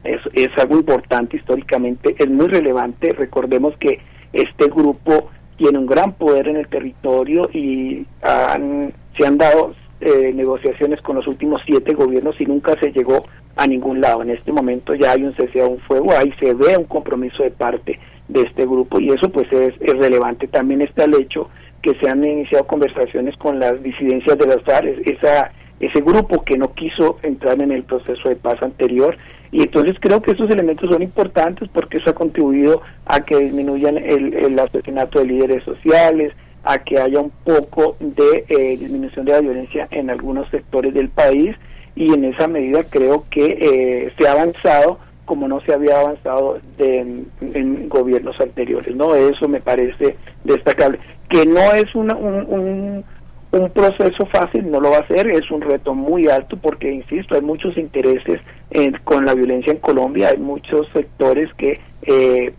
es, 0.02 0.20
es 0.32 0.48
algo 0.56 0.76
importante 0.76 1.36
históricamente, 1.36 2.14
es 2.18 2.28
muy 2.30 2.46
relevante. 2.48 3.12
Recordemos 3.12 3.76
que 3.76 3.98
este 4.32 4.66
grupo 4.70 5.28
tiene 5.58 5.76
un 5.78 5.86
gran 5.86 6.12
poder 6.14 6.48
en 6.48 6.56
el 6.56 6.68
territorio 6.68 7.50
y 7.52 8.06
han- 8.22 8.94
se 9.18 9.26
han 9.26 9.36
dado 9.36 9.74
eh, 10.00 10.32
negociaciones 10.32 11.00
con 11.02 11.16
los 11.16 11.26
últimos 11.26 11.60
siete 11.66 11.92
gobiernos 11.92 12.40
y 12.40 12.46
nunca 12.46 12.72
se 12.80 12.92
llegó 12.92 13.24
a 13.56 13.66
ningún 13.66 14.00
lado. 14.00 14.22
En 14.22 14.30
este 14.30 14.52
momento 14.52 14.94
ya 14.94 15.10
hay 15.10 15.24
un 15.24 15.34
cese 15.34 15.60
a 15.60 15.66
un 15.66 15.80
fuego, 15.80 16.12
ahí 16.16 16.32
se 16.38 16.54
ve 16.54 16.76
un 16.78 16.84
compromiso 16.84 17.42
de 17.42 17.50
parte 17.50 17.98
de 18.28 18.42
este 18.42 18.66
grupo 18.66 19.00
y 19.00 19.10
eso 19.10 19.30
pues 19.30 19.50
es, 19.52 19.74
relevante. 19.78 20.48
También 20.48 20.82
está 20.82 21.04
el 21.04 21.14
hecho 21.14 21.48
que 21.82 21.94
se 21.94 22.08
han 22.08 22.24
iniciado 22.24 22.66
conversaciones 22.66 23.36
con 23.36 23.58
las 23.58 23.82
disidencias 23.82 24.36
de 24.38 24.46
las 24.46 24.62
FARC, 24.62 25.06
esa, 25.08 25.52
ese 25.80 26.00
grupo 26.00 26.42
que 26.44 26.58
no 26.58 26.72
quiso 26.74 27.18
entrar 27.22 27.60
en 27.62 27.72
el 27.72 27.84
proceso 27.84 28.28
de 28.28 28.36
paz 28.36 28.62
anterior 28.62 29.16
y 29.50 29.62
entonces 29.62 29.96
creo 30.00 30.20
que 30.20 30.32
esos 30.32 30.50
elementos 30.50 30.90
son 30.90 31.02
importantes 31.02 31.68
porque 31.72 31.98
eso 31.98 32.10
ha 32.10 32.14
contribuido 32.14 32.82
a 33.06 33.20
que 33.20 33.38
disminuyan 33.38 33.96
el, 33.96 34.34
el 34.34 34.58
asesinato 34.58 35.20
de 35.20 35.26
líderes 35.26 35.64
sociales, 35.64 36.32
a 36.64 36.78
que 36.78 36.98
haya 37.00 37.20
un 37.20 37.32
poco 37.44 37.96
de 37.98 38.44
eh, 38.48 38.76
disminución 38.76 39.24
de 39.24 39.32
la 39.32 39.40
violencia 39.40 39.88
en 39.90 40.10
algunos 40.10 40.50
sectores 40.50 40.92
del 40.92 41.08
país 41.08 41.56
y 41.94 42.12
en 42.12 42.24
esa 42.24 42.46
medida 42.46 42.84
creo 42.84 43.24
que 43.30 43.58
eh, 43.60 44.12
se 44.18 44.28
ha 44.28 44.32
avanzado 44.32 44.98
como 45.28 45.46
no 45.46 45.60
se 45.60 45.74
había 45.74 46.00
avanzado 46.00 46.58
de- 46.78 47.24
en, 47.42 47.88
gobiernos 47.88 48.40
anteriores, 48.40 48.96
¿no? 48.96 49.14
Eso 49.14 49.46
me 49.46 49.60
parece 49.60 50.16
destacable. 50.42 50.98
Que 51.28 51.44
no 51.44 51.60
es 51.74 51.94
una- 51.94 52.16
un, 52.16 53.04
un, 53.52 53.68
proceso 53.70 54.24
fácil, 54.32 54.70
no 54.70 54.80
lo 54.80 54.90
va 54.90 54.98
a 54.98 55.06
ser, 55.06 55.28
es 55.28 55.50
un 55.50 55.60
reto 55.60 55.94
muy 55.94 56.28
alto 56.28 56.56
porque, 56.56 56.90
insisto, 56.90 57.34
hay 57.34 57.42
muchos 57.42 57.76
intereses 57.76 58.40
eh, 58.70 58.90
con 59.04 59.24
la 59.26 59.34
violencia 59.34 59.72
en 59.72 59.78
Colombia, 59.80 60.28
hay 60.30 60.38
muchos 60.38 60.88
sectores 60.94 61.52
que 61.58 61.78
eh, 62.02 62.52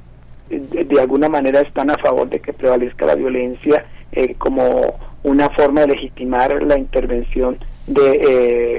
de, 0.50 0.86
de 0.86 1.02
alguna 1.02 1.28
manera 1.28 1.62
están 1.62 1.90
a 1.90 1.98
favor 1.98 2.30
de 2.30 2.40
que 2.40 2.54
prevalezca 2.54 3.06
la 3.08 3.16
violencia 3.16 3.86
eh, 4.12 4.36
como 4.38 4.96
una 5.24 5.50
forma 5.52 5.82
de 5.82 5.88
legitimar 5.88 6.62
la 6.64 6.78
intervención 6.78 7.58
de 7.88 8.12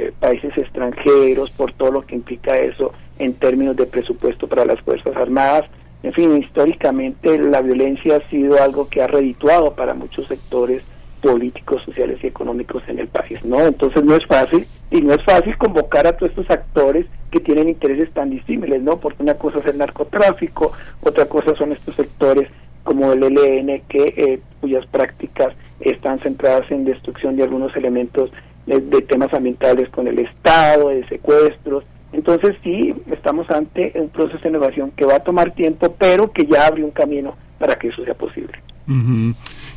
eh, 0.07 0.13
países 0.21 0.57
extranjeros 0.57 1.51
por 1.51 1.73
todo 1.73 1.91
lo 1.93 2.03
que 2.03 2.15
implica 2.15 2.55
eso 2.55 2.93
en 3.21 3.35
términos 3.35 3.77
de 3.77 3.87
presupuesto 3.87 4.49
para 4.49 4.65
las 4.65 4.81
Fuerzas 4.81 5.17
Armadas. 5.17 5.65
En 6.03 6.13
fin, 6.13 6.37
históricamente 6.37 7.39
la 7.39 7.61
violencia 7.61 8.17
ha 8.17 8.31
sido 8.31 8.61
algo 8.63 8.89
que 8.89 9.03
ha 9.03 9.07
redituado 9.07 9.75
para 9.75 9.95
muchos 9.95 10.27
sectores 10.27 10.83
políticos, 11.21 11.83
sociales 11.85 12.19
y 12.23 12.27
económicos 12.27 12.83
en 12.89 12.99
el 12.99 13.09
país, 13.09 13.45
¿no? 13.45 13.67
Entonces 13.67 14.03
no 14.03 14.17
es 14.17 14.27
fácil 14.27 14.67
y 14.91 15.03
no 15.03 15.13
es 15.13 15.23
fácil 15.25 15.57
convocar 15.59 16.07
a 16.07 16.17
todos 16.17 16.31
estos 16.31 16.51
actores 16.51 17.07
que 17.31 17.41
tienen 17.41 17.69
intereses 17.69 18.11
tan 18.13 18.31
disímiles, 18.31 18.83
¿no? 18.83 18.99
Porque 18.99 19.23
una 19.23 19.35
cosa 19.35 19.59
es 19.59 19.67
el 19.67 19.79
narcotráfico, 19.79 20.73
otra 21.03 21.27
cosa 21.27 21.55
son 21.57 21.73
estos 21.73 21.95
sectores 21.95 22.49
como 22.83 23.13
el 23.13 23.23
ELN 23.23 23.83
que 23.89 24.15
eh, 24.17 24.41
cuyas 24.61 24.87
prácticas 24.87 25.55
están 25.81 26.19
centradas 26.21 26.71
en 26.71 26.85
destrucción 26.85 27.37
de 27.37 27.43
algunos 27.43 27.77
elementos 27.77 28.31
de 28.67 29.03
temas 29.03 29.33
ambientales 29.35 29.89
con 29.89 30.07
el 30.07 30.19
Estado, 30.19 30.91
de 30.91 31.05
secuestros. 31.09 31.85
Entonces 32.13 32.57
sí, 32.63 32.95
estamos 33.11 33.49
ante 33.51 33.93
un 33.95 34.09
proceso 34.09 34.41
de 34.43 34.49
innovación 34.49 34.91
que 34.93 35.05
va 35.05 35.17
a 35.17 35.21
tomar 35.21 35.53
tiempo, 35.53 35.95
pero 35.99 36.33
que 36.33 36.47
ya 36.47 36.67
abre 36.67 36.83
un 36.83 36.91
camino 36.91 37.37
para 37.59 37.77
que 37.77 37.89
eso 37.89 38.05
sea 38.05 38.15
posible. 38.15 38.53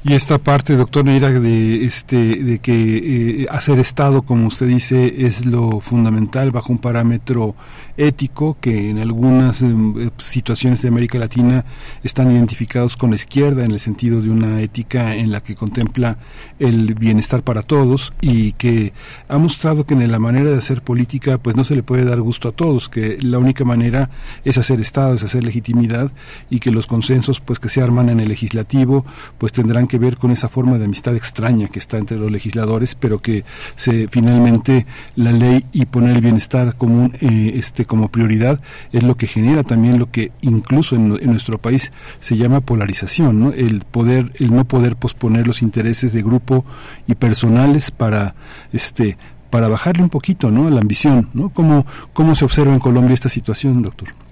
Y 0.05 0.15
esta 0.15 0.37
parte, 0.37 0.75
doctor 0.75 1.05
Neira, 1.05 1.31
de 1.31 1.85
este, 1.85 2.17
de 2.43 2.59
que 2.59 3.43
eh, 3.43 3.47
hacer 3.49 3.79
Estado, 3.79 4.23
como 4.23 4.47
usted 4.47 4.67
dice, 4.67 5.25
es 5.25 5.45
lo 5.45 5.79
fundamental 5.79 6.51
bajo 6.51 6.73
un 6.73 6.79
parámetro 6.79 7.55
ético 7.95 8.57
que 8.59 8.89
en 8.89 8.99
algunas 8.99 9.61
eh, 9.61 9.73
situaciones 10.17 10.81
de 10.81 10.89
América 10.89 11.17
Latina 11.17 11.63
están 12.03 12.29
identificados 12.31 12.97
con 12.97 13.11
la 13.11 13.15
izquierda 13.15 13.63
en 13.63 13.71
el 13.71 13.79
sentido 13.79 14.21
de 14.21 14.29
una 14.29 14.59
ética 14.61 15.15
en 15.15 15.31
la 15.31 15.41
que 15.41 15.55
contempla 15.55 16.17
el 16.59 16.95
bienestar 16.95 17.41
para 17.41 17.61
todos 17.61 18.11
y 18.19 18.51
que 18.53 18.91
ha 19.29 19.37
mostrado 19.37 19.85
que 19.85 19.93
en 19.93 20.11
la 20.11 20.19
manera 20.19 20.49
de 20.49 20.57
hacer 20.57 20.81
política 20.81 21.37
pues 21.37 21.55
no 21.55 21.63
se 21.63 21.75
le 21.75 21.83
puede 21.83 22.03
dar 22.03 22.19
gusto 22.19 22.49
a 22.49 22.51
todos, 22.51 22.89
que 22.89 23.17
la 23.21 23.39
única 23.39 23.63
manera 23.63 24.09
es 24.43 24.57
hacer 24.57 24.81
Estado, 24.81 25.15
es 25.15 25.23
hacer 25.23 25.45
legitimidad 25.45 26.11
y 26.49 26.59
que 26.59 26.71
los 26.71 26.87
consensos 26.87 27.39
pues 27.39 27.59
que 27.59 27.69
se 27.69 27.81
arman 27.81 28.09
en 28.09 28.19
el 28.19 28.27
legislativo 28.27 29.05
pues 29.37 29.53
tendrán 29.53 29.87
que 29.87 29.92
que 29.93 29.99
ver 29.99 30.17
con 30.17 30.31
esa 30.31 30.49
forma 30.49 30.79
de 30.79 30.85
amistad 30.85 31.15
extraña 31.15 31.67
que 31.67 31.77
está 31.77 31.99
entre 31.99 32.17
los 32.17 32.31
legisladores, 32.31 32.95
pero 32.95 33.19
que 33.19 33.45
se 33.75 34.07
finalmente 34.07 34.87
la 35.15 35.31
ley 35.31 35.67
y 35.71 35.85
poner 35.85 36.15
el 36.15 36.21
bienestar 36.21 36.75
común 36.75 37.13
eh, 37.21 37.51
este 37.57 37.85
como 37.85 38.09
prioridad 38.09 38.59
es 38.91 39.03
lo 39.03 39.17
que 39.17 39.27
genera 39.27 39.61
también 39.61 39.99
lo 39.99 40.09
que 40.09 40.31
incluso 40.41 40.95
en, 40.95 41.09
nuestro 41.09 41.59
país 41.59 41.91
se 42.21 42.37
llama 42.37 42.61
polarización, 42.61 43.39
¿no? 43.39 43.53
El 43.53 43.81
poder, 43.81 44.33
el 44.39 44.55
no 44.55 44.65
poder 44.65 44.95
posponer 44.95 45.45
los 45.45 45.61
intereses 45.61 46.11
de 46.11 46.23
grupo 46.23 46.65
y 47.05 47.13
personales 47.13 47.91
para 47.91 48.33
este 48.71 49.19
para 49.51 49.67
bajarle 49.67 50.01
un 50.01 50.09
poquito, 50.09 50.49
¿no? 50.49 50.71
La 50.71 50.81
ambición, 50.81 51.29
¿no? 51.35 51.49
¿Cómo, 51.49 51.85
cómo 52.13 52.33
se 52.33 52.45
observa 52.45 52.73
en 52.73 52.79
Colombia 52.79 53.13
esta 53.13 53.29
situación, 53.29 53.83
doctor? 53.83 54.22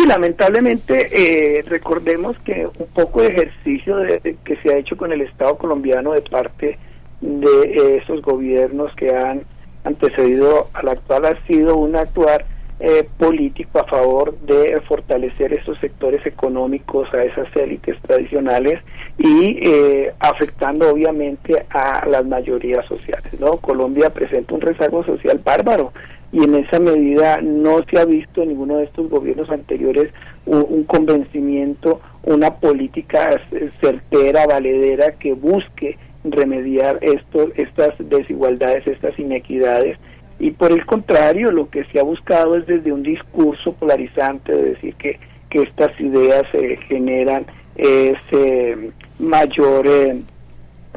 Sí, 0.00 0.06
lamentablemente 0.06 1.08
eh, 1.12 1.62
recordemos 1.66 2.38
que 2.38 2.66
un 2.66 2.86
poco 2.86 3.20
de 3.20 3.28
ejercicio 3.28 3.96
de, 3.98 4.36
que 4.44 4.56
se 4.62 4.72
ha 4.72 4.78
hecho 4.78 4.96
con 4.96 5.12
el 5.12 5.20
Estado 5.20 5.58
colombiano 5.58 6.12
de 6.12 6.22
parte 6.22 6.78
de 7.20 7.62
eh, 7.64 8.00
esos 8.02 8.22
gobiernos 8.22 8.94
que 8.94 9.14
han 9.14 9.42
antecedido 9.84 10.68
al 10.72 10.88
actual 10.88 11.26
ha 11.26 11.46
sido 11.46 11.76
un 11.76 11.96
actuar 11.96 12.46
eh, 12.78 13.06
político 13.18 13.78
a 13.78 13.84
favor 13.84 14.38
de 14.38 14.80
fortalecer 14.88 15.52
esos 15.52 15.78
sectores 15.80 16.24
económicos 16.24 17.12
a 17.12 17.22
esas 17.22 17.54
élites 17.54 18.00
tradicionales 18.00 18.80
y 19.18 19.58
eh, 19.62 20.14
afectando 20.18 20.88
obviamente 20.88 21.66
a 21.68 22.06
las 22.06 22.24
mayorías 22.24 22.86
sociales. 22.86 23.38
¿no? 23.38 23.58
Colombia 23.58 24.08
presenta 24.08 24.54
un 24.54 24.62
rezago 24.62 25.04
social 25.04 25.42
bárbaro 25.44 25.92
y 26.32 26.44
en 26.44 26.54
esa 26.54 26.78
medida 26.78 27.40
no 27.40 27.82
se 27.90 27.98
ha 27.98 28.04
visto 28.04 28.42
en 28.42 28.50
ninguno 28.50 28.76
de 28.76 28.84
estos 28.84 29.08
gobiernos 29.08 29.50
anteriores 29.50 30.12
un, 30.46 30.84
convencimiento, 30.84 32.00
una 32.22 32.54
política 32.56 33.40
certera, 33.80 34.46
valedera 34.46 35.12
que 35.12 35.32
busque 35.32 35.98
remediar 36.24 36.98
estos, 37.02 37.50
estas 37.56 37.94
desigualdades, 37.98 38.86
estas 38.86 39.18
inequidades. 39.18 39.98
Y 40.38 40.52
por 40.52 40.72
el 40.72 40.84
contrario, 40.86 41.50
lo 41.50 41.68
que 41.68 41.84
se 41.84 41.98
ha 41.98 42.02
buscado 42.02 42.56
es 42.56 42.66
desde 42.66 42.92
un 42.92 43.02
discurso 43.02 43.72
polarizante 43.72 44.52
de 44.52 44.70
decir 44.70 44.94
que, 44.94 45.18
que 45.50 45.62
estas 45.62 45.98
ideas 46.00 46.44
eh, 46.52 46.78
generan 46.88 47.44
ese 47.76 48.92
mayor 49.18 49.86
eh, 49.86 50.20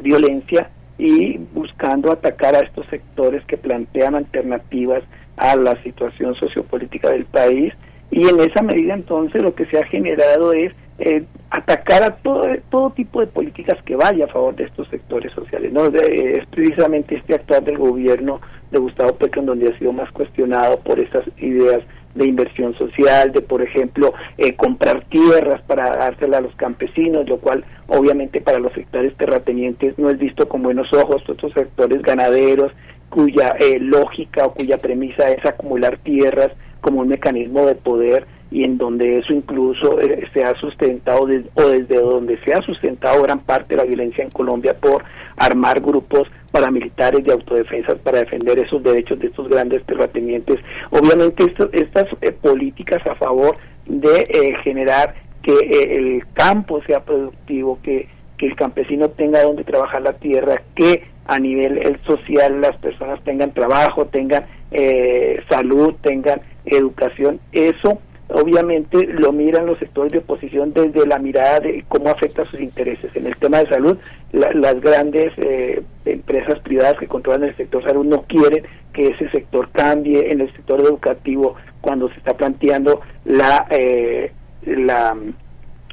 violencia 0.02 0.70
y 0.96 1.38
buscando 1.52 2.12
atacar 2.12 2.54
a 2.54 2.60
estos 2.60 2.86
sectores 2.86 3.44
que 3.46 3.56
plantean 3.56 4.14
alternativas 4.14 5.02
a 5.36 5.56
la 5.56 5.80
situación 5.82 6.34
sociopolítica 6.34 7.10
del 7.10 7.24
país 7.24 7.72
y 8.10 8.28
en 8.28 8.40
esa 8.40 8.62
medida 8.62 8.94
entonces 8.94 9.42
lo 9.42 9.54
que 9.54 9.66
se 9.66 9.78
ha 9.78 9.84
generado 9.84 10.52
es 10.52 10.72
eh, 10.98 11.24
atacar 11.50 12.04
a 12.04 12.16
todo, 12.16 12.46
todo 12.70 12.90
tipo 12.90 13.20
de 13.20 13.26
políticas 13.26 13.82
que 13.84 13.96
vaya 13.96 14.26
a 14.26 14.28
favor 14.28 14.54
de 14.54 14.64
estos 14.64 14.86
sectores 14.88 15.32
sociales. 15.32 15.72
¿no? 15.72 15.86
es 15.86 16.46
precisamente 16.46 17.16
este 17.16 17.34
actuar 17.34 17.64
del 17.64 17.78
gobierno 17.78 18.40
de 18.70 18.78
Gustavo 18.78 19.16
Petro 19.16 19.40
en 19.40 19.46
donde 19.46 19.68
ha 19.68 19.78
sido 19.78 19.92
más 19.92 20.10
cuestionado 20.12 20.78
por 20.80 21.00
estas 21.00 21.24
ideas 21.38 21.82
de 22.14 22.26
inversión 22.26 22.74
social, 22.74 23.32
de 23.32 23.40
por 23.40 23.60
ejemplo 23.62 24.14
eh, 24.38 24.54
comprar 24.54 25.04
tierras 25.06 25.60
para 25.62 25.96
dárselas 25.96 26.38
a 26.38 26.42
los 26.42 26.54
campesinos, 26.54 27.28
lo 27.28 27.38
cual 27.38 27.64
obviamente 27.88 28.40
para 28.40 28.58
los 28.58 28.72
sectores 28.72 29.16
terratenientes 29.16 29.98
no 29.98 30.10
es 30.10 30.18
visto 30.18 30.48
con 30.48 30.62
buenos 30.62 30.92
ojos, 30.92 31.28
otros 31.28 31.52
sectores 31.52 32.02
ganaderos, 32.02 32.72
cuya 33.14 33.54
eh, 33.60 33.78
lógica 33.78 34.44
o 34.44 34.54
cuya 34.54 34.76
premisa 34.76 35.30
es 35.30 35.46
acumular 35.46 35.98
tierras 35.98 36.48
como 36.80 37.02
un 37.02 37.08
mecanismo 37.08 37.64
de 37.64 37.76
poder 37.76 38.26
y 38.50 38.64
en 38.64 38.76
donde 38.76 39.18
eso 39.18 39.32
incluso 39.32 40.00
eh, 40.00 40.28
se 40.34 40.42
ha 40.42 40.52
sustentado 40.56 41.20
o 41.22 41.62
desde 41.68 42.00
donde 42.00 42.36
se 42.44 42.52
ha 42.52 42.60
sustentado 42.62 43.22
gran 43.22 43.38
parte 43.38 43.76
de 43.76 43.82
la 43.82 43.84
violencia 43.86 44.24
en 44.24 44.30
Colombia 44.30 44.74
por 44.74 45.04
armar 45.36 45.80
grupos 45.80 46.28
paramilitares 46.50 47.22
de 47.22 47.32
autodefensa 47.32 47.94
para 47.94 48.18
defender 48.18 48.58
esos 48.58 48.82
derechos 48.82 49.20
de 49.20 49.28
estos 49.28 49.48
grandes 49.48 49.84
terratenientes. 49.84 50.58
Obviamente 50.90 51.54
estas 51.70 52.06
eh, 52.20 52.32
políticas 52.32 53.00
a 53.08 53.14
favor 53.14 53.56
de 53.86 54.56
generar 54.64 55.14
que 55.40 55.52
el 55.52 56.24
campo 56.32 56.82
sea 56.84 57.04
productivo, 57.04 57.78
que, 57.80 58.08
que 58.38 58.46
el 58.46 58.56
campesino 58.56 59.10
tenga 59.10 59.42
donde 59.42 59.62
trabajar 59.62 60.02
la 60.02 60.14
tierra, 60.14 60.62
que 60.74 61.13
a 61.26 61.38
nivel 61.38 61.98
social 62.06 62.60
las 62.60 62.76
personas 62.76 63.22
tengan 63.24 63.52
trabajo, 63.52 64.06
tengan 64.06 64.46
eh, 64.70 65.40
salud, 65.48 65.94
tengan 66.02 66.40
educación. 66.64 67.40
Eso 67.52 68.00
obviamente 68.28 69.06
lo 69.06 69.32
miran 69.32 69.66
los 69.66 69.78
sectores 69.78 70.12
de 70.12 70.18
oposición 70.18 70.72
desde 70.72 71.06
la 71.06 71.18
mirada 71.18 71.60
de 71.60 71.84
cómo 71.88 72.10
afecta 72.10 72.44
sus 72.46 72.60
intereses. 72.60 73.14
En 73.14 73.26
el 73.26 73.36
tema 73.36 73.58
de 73.58 73.68
salud, 73.68 73.98
las 74.32 74.80
grandes 74.80 75.32
eh, 75.36 75.82
empresas 76.04 76.58
privadas 76.60 76.98
que 76.98 77.06
controlan 77.06 77.48
el 77.48 77.56
sector 77.56 77.84
salud 77.84 78.04
no 78.04 78.22
quieren 78.22 78.64
que 78.92 79.08
ese 79.08 79.30
sector 79.30 79.70
cambie. 79.72 80.30
En 80.32 80.40
el 80.40 80.52
sector 80.52 80.80
educativo, 80.80 81.56
cuando 81.80 82.08
se 82.08 82.16
está 82.16 82.34
planteando 82.34 83.00
la, 83.24 83.66
eh, 83.70 84.32
la 84.64 85.16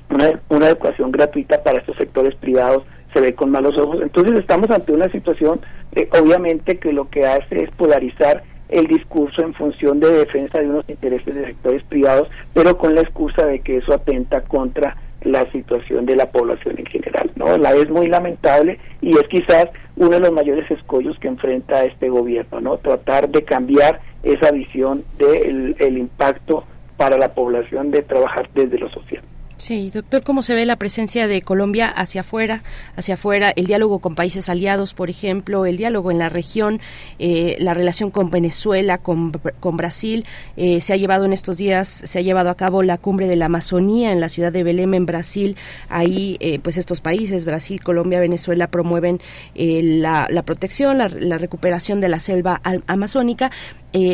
una, 0.10 0.42
una 0.50 0.68
educación 0.68 1.12
gratuita 1.12 1.64
para 1.64 1.80
estos 1.80 1.96
sectores 1.98 2.36
privados, 2.36 2.84
se 3.14 3.22
ve 3.22 3.34
con 3.34 3.52
malos 3.52 3.78
ojos. 3.78 4.02
Entonces 4.02 4.40
estamos 4.40 4.70
ante 4.70 4.92
una 4.92 5.10
situación, 5.10 5.62
eh, 5.94 6.10
obviamente, 6.20 6.78
que 6.78 6.94
lo 6.94 7.10
que 7.10 7.26
hace 7.26 7.64
es 7.64 7.72
polarizar 7.72 8.44
el 8.70 8.88
discurso 8.88 9.42
en 9.42 9.54
función 9.54 10.00
de 10.00 10.12
defensa 10.12 10.60
de 10.60 10.70
unos 10.70 10.90
intereses 10.90 11.36
de 11.36 11.46
sectores 11.46 11.84
privados, 11.84 12.30
pero 12.54 12.78
con 12.78 12.96
la 12.96 13.02
excusa 13.02 13.46
de 13.46 13.60
que 13.60 13.78
eso 13.78 13.94
atenta 13.94 14.42
contra 14.42 14.96
la 15.24 15.50
situación 15.52 16.06
de 16.06 16.16
la 16.16 16.32
población 16.32 16.80
en 16.80 16.86
general. 16.86 17.32
¿no? 17.36 17.58
La 17.58 17.74
es 17.74 17.90
muy 17.90 18.08
lamentable 18.08 18.80
y 19.02 19.12
es 19.12 19.28
quizás 19.30 19.68
uno 19.98 20.12
de 20.12 20.20
los 20.20 20.32
mayores 20.32 20.70
escollos 20.72 21.20
que 21.20 21.28
enfrenta 21.28 21.84
este 21.84 22.10
gobierno, 22.10 22.62
¿no? 22.62 22.78
tratar 22.78 23.30
de 23.30 23.44
cambiar 23.44 24.00
esa 24.24 24.52
visión 24.52 25.04
del 25.18 25.76
el 25.80 25.98
impacto 25.98 26.64
para 26.98 27.18
la 27.18 27.34
población 27.34 27.92
de 27.92 28.04
trabajar 28.04 28.50
desde 28.54 28.80
lo 28.80 28.90
social. 28.90 29.24
Sí, 29.62 29.92
doctor, 29.92 30.24
¿cómo 30.24 30.42
se 30.42 30.56
ve 30.56 30.66
la 30.66 30.76
presencia 30.76 31.28
de 31.28 31.44
Colombia 31.44 31.88
hacia 31.88 32.22
afuera, 32.22 32.64
hacia 32.96 33.14
afuera, 33.14 33.54
el 33.56 33.68
diálogo 33.68 34.00
con 34.00 34.16
países 34.16 34.50
aliados, 34.50 34.96
por 34.96 35.12
ejemplo, 35.12 35.68
el 35.68 35.78
diálogo 35.78 36.10
en 36.10 36.18
la 36.18 36.30
región, 36.30 36.82
eh, 37.20 37.58
la 37.60 37.76
relación 37.76 38.10
con 38.10 38.32
Venezuela, 38.32 38.98
con, 38.98 39.34
con 39.60 39.78
Brasil? 39.78 40.26
Eh, 40.58 40.82
se 40.82 40.94
ha 40.94 40.98
llevado 40.98 41.26
en 41.26 41.32
estos 41.32 41.58
días, 41.58 41.88
se 41.88 42.18
ha 42.18 42.24
llevado 42.24 42.50
a 42.50 42.58
cabo 42.58 42.82
la 42.82 42.98
cumbre 42.98 43.28
de 43.28 43.36
la 43.36 43.46
Amazonía 43.46 44.12
en 44.12 44.20
la 44.20 44.30
ciudad 44.30 44.52
de 44.52 44.64
Belém, 44.64 44.96
en 44.96 45.06
Brasil. 45.06 45.56
Ahí, 45.90 46.38
eh, 46.40 46.58
pues 46.58 46.78
estos 46.78 47.00
países, 47.00 47.46
Brasil, 47.46 47.84
Colombia, 47.84 48.20
Venezuela, 48.20 48.66
promueven 48.66 49.22
la, 49.54 50.26
la, 50.32 50.42
protección, 50.42 50.98
la, 50.98 51.08
la, 51.08 51.38
recuperación 51.38 52.02
de 52.02 52.10
la 52.10 52.20
selva 52.20 52.62
amazónica. 52.88 53.52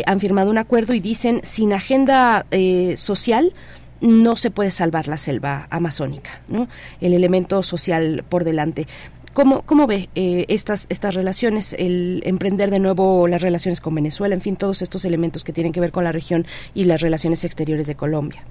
han 0.06 0.20
firmado 0.20 0.52
un 0.52 0.58
acuerdo 0.58 0.94
y 0.94 1.00
dicen, 1.00 1.40
sin 1.44 1.72
agenda 1.72 2.46
social, 2.98 3.54
no 4.02 4.36
se 4.36 4.52
puede 4.52 4.72
salvar 4.72 5.08
la 5.08 5.18
selva 5.18 5.68
amazónica, 5.70 6.42
¿no? 6.48 6.68
El 7.02 7.14
elemento 7.14 7.64
social 7.64 8.24
por 8.28 8.44
delante. 8.44 8.86
¿Cómo, 9.34 9.62
cómo 9.62 9.86
ve 9.86 10.10
eh, 10.16 10.46
estas, 10.48 10.88
estas 10.90 11.14
relaciones, 11.14 11.74
el 11.74 12.24
emprender 12.26 12.72
de 12.72 12.80
nuevo 12.80 13.28
las 13.28 13.42
relaciones 13.42 13.82
con 13.82 13.94
Venezuela, 13.94 14.34
en 14.34 14.42
fin, 14.42 14.56
todos 14.56 14.82
estos 14.82 15.06
elementos 15.06 15.44
que 15.44 15.54
tienen 15.54 15.72
que 15.72 15.80
ver 15.80 15.92
con 15.92 16.04
la 16.04 16.12
región 16.12 16.48
y 16.74 16.86
las 16.86 17.02
relaciones 17.02 17.44
exteriores 17.46 17.86
de 17.86 17.94
Colombia? 17.94 18.44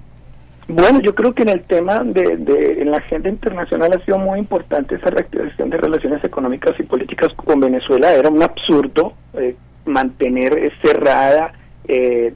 Bueno, 0.69 0.99
yo 1.01 1.15
creo 1.15 1.33
que 1.33 1.43
en 1.43 1.49
el 1.49 1.63
tema 1.63 2.03
de, 2.03 2.37
de 2.37 2.81
en 2.81 2.91
la 2.91 2.97
agenda 2.97 3.29
internacional 3.29 3.91
ha 3.93 4.05
sido 4.05 4.17
muy 4.17 4.39
importante 4.39 4.95
esa 4.95 5.09
reactivación 5.09 5.69
de 5.69 5.77
relaciones 5.77 6.23
económicas 6.23 6.73
y 6.79 6.83
políticas 6.83 7.33
con 7.35 7.59
Venezuela. 7.59 8.13
Era 8.13 8.29
un 8.29 8.43
absurdo 8.43 9.13
eh, 9.33 9.55
mantener 9.85 10.71
cerrada 10.81 11.53
eh, 11.87 12.33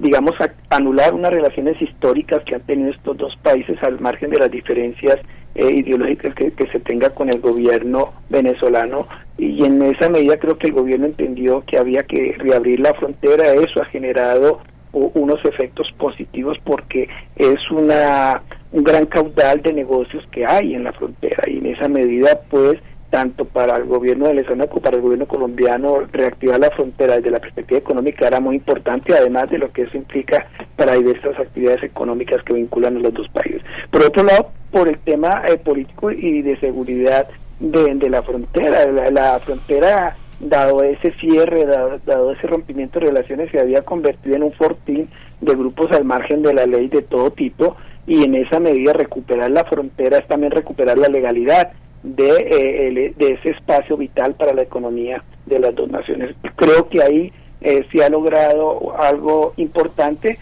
digamos, 0.00 0.34
anular 0.70 1.14
unas 1.14 1.32
relaciones 1.32 1.80
históricas 1.80 2.42
que 2.44 2.54
han 2.54 2.62
tenido 2.62 2.90
estos 2.90 3.16
dos 3.18 3.36
países 3.42 3.80
al 3.82 4.00
margen 4.00 4.30
de 4.30 4.38
las 4.38 4.50
diferencias 4.50 5.18
eh, 5.54 5.70
ideológicas 5.70 6.34
que, 6.34 6.52
se 6.72 6.80
tenga 6.80 7.10
con 7.10 7.28
el 7.28 7.40
gobierno 7.40 8.14
venezolano. 8.30 9.06
Y 9.36 9.64
en 9.64 9.82
esa 9.82 10.08
medida 10.08 10.38
creo 10.38 10.56
que 10.56 10.68
el 10.68 10.72
gobierno 10.72 11.06
entendió 11.06 11.62
que 11.66 11.76
había 11.76 12.02
que 12.02 12.34
reabrir 12.38 12.80
la 12.80 12.94
frontera, 12.94 13.52
eso 13.52 13.82
ha 13.82 13.86
generado 13.86 14.60
unos 14.92 15.44
efectos 15.44 15.86
positivos 15.98 16.58
porque 16.64 17.08
es 17.36 17.70
una 17.70 18.42
un 18.72 18.82
gran 18.82 19.06
caudal 19.06 19.62
de 19.62 19.72
negocios 19.72 20.24
que 20.32 20.44
hay 20.46 20.74
en 20.74 20.84
la 20.84 20.92
frontera. 20.92 21.44
Y 21.46 21.58
en 21.58 21.66
esa 21.66 21.88
medida 21.88 22.40
pues 22.48 22.80
tanto 23.10 23.44
para 23.44 23.76
el 23.76 23.84
gobierno 23.84 24.28
venezolano 24.28 24.68
como 24.68 24.82
para 24.82 24.96
el 24.96 25.02
gobierno 25.02 25.26
colombiano, 25.26 26.06
reactivar 26.12 26.60
la 26.60 26.70
frontera 26.70 27.16
desde 27.16 27.30
la 27.30 27.40
perspectiva 27.40 27.78
económica 27.78 28.26
era 28.26 28.40
muy 28.40 28.56
importante, 28.56 29.14
además 29.14 29.50
de 29.50 29.58
lo 29.58 29.72
que 29.72 29.82
eso 29.82 29.96
implica 29.96 30.46
para 30.76 30.94
diversas 30.94 31.38
actividades 31.38 31.82
económicas 31.82 32.42
que 32.44 32.54
vinculan 32.54 32.96
a 32.96 33.00
los 33.00 33.12
dos 33.12 33.28
países. 33.28 33.62
Por 33.90 34.04
otro 34.04 34.22
lado, 34.22 34.52
por 34.70 34.88
el 34.88 34.98
tema 35.00 35.42
eh, 35.48 35.58
político 35.58 36.10
y 36.10 36.42
de 36.42 36.58
seguridad 36.58 37.28
de, 37.58 38.08
la 38.08 38.22
frontera, 38.22 38.86
la, 39.10 39.38
frontera 39.40 40.16
dado 40.38 40.82
ese 40.82 41.12
cierre, 41.20 41.66
dado, 41.66 42.32
ese 42.32 42.46
rompimiento 42.46 42.98
de 42.98 43.06
relaciones, 43.06 43.50
se 43.50 43.60
había 43.60 43.82
convertido 43.82 44.36
en 44.36 44.44
un 44.44 44.52
fortín 44.52 45.10
de 45.40 45.54
grupos 45.54 45.90
al 45.92 46.04
margen 46.04 46.42
de 46.42 46.54
la 46.54 46.64
ley 46.64 46.88
de 46.88 47.02
todo 47.02 47.30
tipo 47.32 47.76
y 48.06 48.24
en 48.24 48.34
esa 48.34 48.60
medida 48.60 48.92
recuperar 48.92 49.50
la 49.50 49.64
frontera 49.64 50.18
es 50.18 50.26
también 50.26 50.52
recuperar 50.52 50.96
la 50.96 51.08
legalidad 51.08 51.72
de, 52.02 52.30
eh, 52.30 53.14
de 53.16 53.32
ese 53.32 53.50
espacio 53.50 53.96
vital 53.96 54.34
para 54.34 54.54
la 54.54 54.62
economía 54.62 55.22
de 55.46 55.58
las 55.58 55.74
dos 55.74 55.90
naciones. 55.90 56.34
Creo 56.56 56.88
que 56.88 57.02
ahí 57.02 57.32
eh, 57.60 57.86
se 57.92 58.02
ha 58.02 58.08
logrado 58.08 58.94
algo 58.98 59.52
importante. 59.56 60.38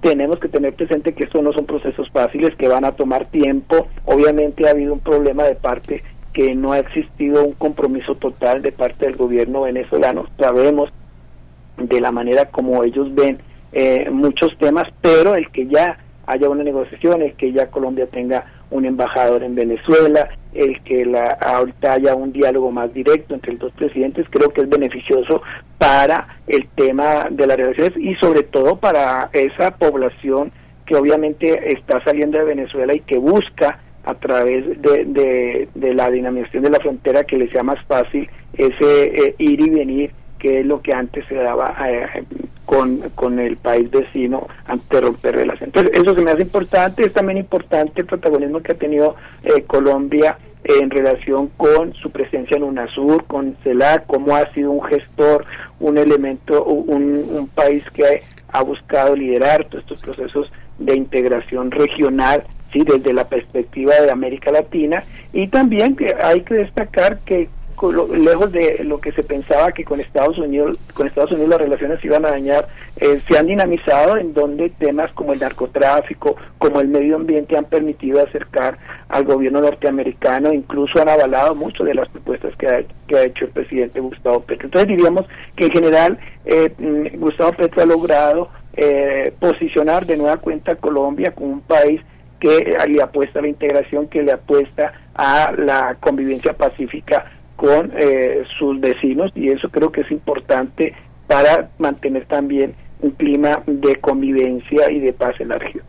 Tenemos 0.00 0.38
que 0.38 0.48
tener 0.48 0.74
presente 0.74 1.12
que 1.12 1.24
estos 1.24 1.42
no 1.42 1.52
son 1.52 1.66
procesos 1.66 2.08
fáciles, 2.10 2.54
que 2.56 2.68
van 2.68 2.84
a 2.84 2.92
tomar 2.92 3.26
tiempo. 3.26 3.88
Obviamente 4.04 4.66
ha 4.66 4.70
habido 4.70 4.92
un 4.92 5.00
problema 5.00 5.44
de 5.44 5.54
parte 5.54 6.02
que 6.32 6.54
no 6.54 6.72
ha 6.72 6.78
existido 6.78 7.44
un 7.44 7.52
compromiso 7.52 8.14
total 8.14 8.62
de 8.62 8.72
parte 8.72 9.06
del 9.06 9.16
gobierno 9.16 9.62
venezolano. 9.62 10.26
Sabemos 10.38 10.90
de 11.76 12.00
la 12.00 12.12
manera 12.12 12.46
como 12.46 12.82
ellos 12.84 13.12
ven 13.14 13.38
eh, 13.72 14.08
muchos 14.10 14.56
temas, 14.58 14.84
pero 15.00 15.34
el 15.34 15.50
que 15.50 15.66
ya 15.66 15.98
haya 16.26 16.48
una 16.48 16.62
negociación, 16.62 17.22
el 17.22 17.34
que 17.34 17.52
ya 17.52 17.70
Colombia 17.70 18.06
tenga 18.06 18.46
un 18.70 18.84
embajador 18.84 19.42
en 19.42 19.54
Venezuela, 19.54 20.28
el 20.52 20.82
que 20.82 21.04
la, 21.04 21.38
ahorita 21.40 21.94
haya 21.94 22.14
un 22.14 22.32
diálogo 22.32 22.70
más 22.70 22.92
directo 22.92 23.34
entre 23.34 23.52
los 23.52 23.60
dos 23.60 23.72
presidentes, 23.72 24.26
creo 24.30 24.50
que 24.50 24.62
es 24.62 24.68
beneficioso 24.68 25.42
para 25.78 26.38
el 26.46 26.68
tema 26.74 27.28
de 27.30 27.46
las 27.46 27.56
relaciones 27.56 27.96
y 27.96 28.14
sobre 28.16 28.42
todo 28.42 28.76
para 28.76 29.30
esa 29.32 29.70
población 29.72 30.52
que 30.86 30.96
obviamente 30.96 31.72
está 31.72 32.02
saliendo 32.02 32.38
de 32.38 32.44
Venezuela 32.44 32.94
y 32.94 33.00
que 33.00 33.18
busca 33.18 33.78
a 34.04 34.14
través 34.14 34.80
de, 34.80 35.68
de, 35.74 35.94
la 35.94 36.10
dinamización 36.10 36.62
de 36.62 36.70
la 36.70 36.80
frontera 36.80 37.24
que 37.24 37.36
le 37.36 37.50
sea 37.50 37.62
más 37.62 37.82
fácil 37.84 38.28
ese 38.54 39.04
eh, 39.04 39.34
ir 39.38 39.60
y 39.60 39.68
venir 39.68 40.12
que 40.38 40.60
es 40.60 40.66
lo 40.66 40.80
que 40.80 40.92
antes 40.92 41.26
se 41.26 41.34
daba 41.34 41.74
eh, 41.88 42.24
con, 42.64 42.98
con 43.14 43.38
el 43.38 43.56
país 43.56 43.90
vecino 43.90 44.46
antes 44.66 44.88
de 44.88 45.00
romper 45.00 45.36
relaciones. 45.36 45.74
Entonces, 45.74 46.00
eso 46.00 46.14
se 46.14 46.22
me 46.22 46.30
hace 46.30 46.42
importante, 46.42 47.04
es 47.04 47.12
también 47.12 47.38
importante 47.38 48.02
el 48.02 48.06
protagonismo 48.06 48.60
que 48.60 48.72
ha 48.72 48.76
tenido 48.76 49.16
eh, 49.42 49.62
Colombia 49.66 50.38
en 50.64 50.90
relación 50.90 51.48
con 51.56 51.94
su 51.94 52.10
presencia 52.10 52.56
en 52.56 52.64
UNASUR, 52.64 53.24
con 53.24 53.56
CELAC, 53.64 54.06
cómo 54.06 54.36
ha 54.36 54.52
sido 54.52 54.70
un 54.70 54.82
gestor, 54.84 55.46
un 55.80 55.96
elemento, 55.96 56.62
un, 56.64 57.48
país 57.54 57.84
que 57.94 58.22
ha 58.52 58.62
buscado 58.62 59.16
liderar 59.16 59.64
todos 59.64 59.84
estos 59.84 60.00
procesos 60.00 60.52
de 60.78 60.94
integración 60.94 61.70
regional, 61.70 62.44
sí, 62.72 62.84
desde 62.84 63.12
la 63.12 63.28
perspectiva 63.28 63.94
de 63.94 64.10
América 64.10 64.52
Latina, 64.52 65.02
y 65.32 65.48
también 65.48 65.96
que 65.96 66.14
hay 66.22 66.42
que 66.42 66.54
destacar 66.54 67.18
que 67.20 67.48
lejos 67.82 68.52
de 68.52 68.84
lo 68.84 69.00
que 69.00 69.12
se 69.12 69.22
pensaba 69.22 69.72
que 69.72 69.84
con 69.84 70.00
Estados 70.00 70.38
Unidos 70.38 70.78
con 70.94 71.06
Estados 71.06 71.32
Unidos 71.32 71.50
las 71.50 71.60
relaciones 71.60 72.00
se 72.00 72.06
iban 72.06 72.26
a 72.26 72.30
dañar 72.30 72.68
eh, 72.96 73.20
se 73.28 73.38
han 73.38 73.46
dinamizado 73.46 74.16
en 74.16 74.34
donde 74.34 74.70
temas 74.70 75.12
como 75.12 75.32
el 75.32 75.40
narcotráfico 75.40 76.36
como 76.58 76.80
el 76.80 76.88
medio 76.88 77.16
ambiente 77.16 77.56
han 77.56 77.66
permitido 77.66 78.22
acercar 78.22 78.78
al 79.08 79.24
gobierno 79.24 79.60
norteamericano 79.60 80.52
incluso 80.52 81.00
han 81.00 81.08
avalado 81.08 81.54
mucho 81.54 81.84
de 81.84 81.94
las 81.94 82.08
propuestas 82.08 82.54
que 82.56 82.66
ha, 82.66 82.82
que 83.06 83.16
ha 83.16 83.24
hecho 83.24 83.46
el 83.46 83.50
presidente 83.52 84.00
Gustavo 84.00 84.40
Petro. 84.40 84.66
Entonces 84.66 84.88
diríamos 84.88 85.26
que 85.56 85.66
en 85.66 85.70
general 85.70 86.18
eh, 86.44 86.72
mm, 86.78 87.18
Gustavo 87.18 87.52
Petro 87.52 87.82
ha 87.82 87.86
logrado 87.86 88.48
eh, 88.74 89.32
posicionar 89.38 90.06
de 90.06 90.16
nueva 90.16 90.36
cuenta 90.36 90.72
a 90.72 90.76
Colombia 90.76 91.32
como 91.34 91.52
un 91.52 91.60
país 91.60 92.00
que 92.38 92.76
le 92.88 93.02
apuesta 93.02 93.40
a 93.40 93.42
la 93.42 93.48
integración, 93.48 94.06
que 94.08 94.22
le 94.22 94.32
apuesta 94.32 94.92
a 95.14 95.52
la 95.56 95.96
convivencia 95.98 96.52
pacífica 96.52 97.24
con 97.58 97.92
eh, 97.98 98.44
sus 98.56 98.78
vecinos 98.78 99.32
y 99.34 99.48
eso 99.48 99.68
creo 99.68 99.90
que 99.90 100.02
es 100.02 100.10
importante 100.12 100.94
para 101.26 101.70
mantener 101.78 102.24
también 102.26 102.72
un 103.00 103.10
clima 103.10 103.64
de 103.66 103.96
convivencia 103.96 104.88
y 104.92 105.00
de 105.00 105.12
paz 105.12 105.34
en 105.40 105.48
la 105.48 105.58
región. 105.58 105.82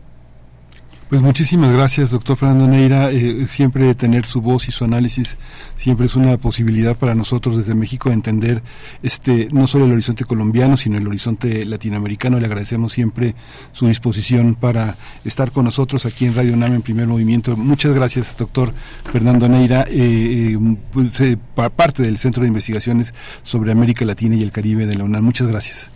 Pues 1.10 1.22
muchísimas 1.22 1.72
gracias, 1.72 2.10
doctor 2.10 2.36
Fernando 2.36 2.68
Neira. 2.68 3.10
Eh, 3.10 3.44
siempre 3.48 3.92
tener 3.96 4.24
su 4.26 4.40
voz 4.40 4.68
y 4.68 4.72
su 4.72 4.84
análisis 4.84 5.38
siempre 5.76 6.06
es 6.06 6.14
una 6.14 6.36
posibilidad 6.36 6.96
para 6.96 7.16
nosotros 7.16 7.56
desde 7.56 7.74
México 7.74 8.10
de 8.10 8.14
entender 8.14 8.62
este 9.02 9.48
no 9.52 9.66
solo 9.66 9.86
el 9.86 9.90
horizonte 9.92 10.24
colombiano, 10.24 10.76
sino 10.76 10.98
el 10.98 11.08
horizonte 11.08 11.64
latinoamericano. 11.64 12.38
Le 12.38 12.46
agradecemos 12.46 12.92
siempre 12.92 13.34
su 13.72 13.88
disposición 13.88 14.54
para 14.54 14.94
estar 15.24 15.50
con 15.50 15.64
nosotros 15.64 16.06
aquí 16.06 16.26
en 16.26 16.34
Radio 16.36 16.54
UNAM 16.54 16.74
en 16.74 16.82
Primer 16.82 17.08
Movimiento. 17.08 17.56
Muchas 17.56 17.92
gracias, 17.92 18.36
doctor 18.38 18.72
Fernando 19.10 19.48
Neira, 19.48 19.82
eh, 19.88 20.52
eh, 20.54 20.58
pues, 20.92 21.20
eh, 21.22 21.36
pa- 21.56 21.70
parte 21.70 22.04
del 22.04 22.18
Centro 22.18 22.42
de 22.42 22.48
Investigaciones 22.48 23.14
sobre 23.42 23.72
América 23.72 24.04
Latina 24.04 24.36
y 24.36 24.42
el 24.44 24.52
Caribe 24.52 24.86
de 24.86 24.94
la 24.94 25.02
UNAM. 25.02 25.24
Muchas 25.24 25.48
gracias. 25.48 25.90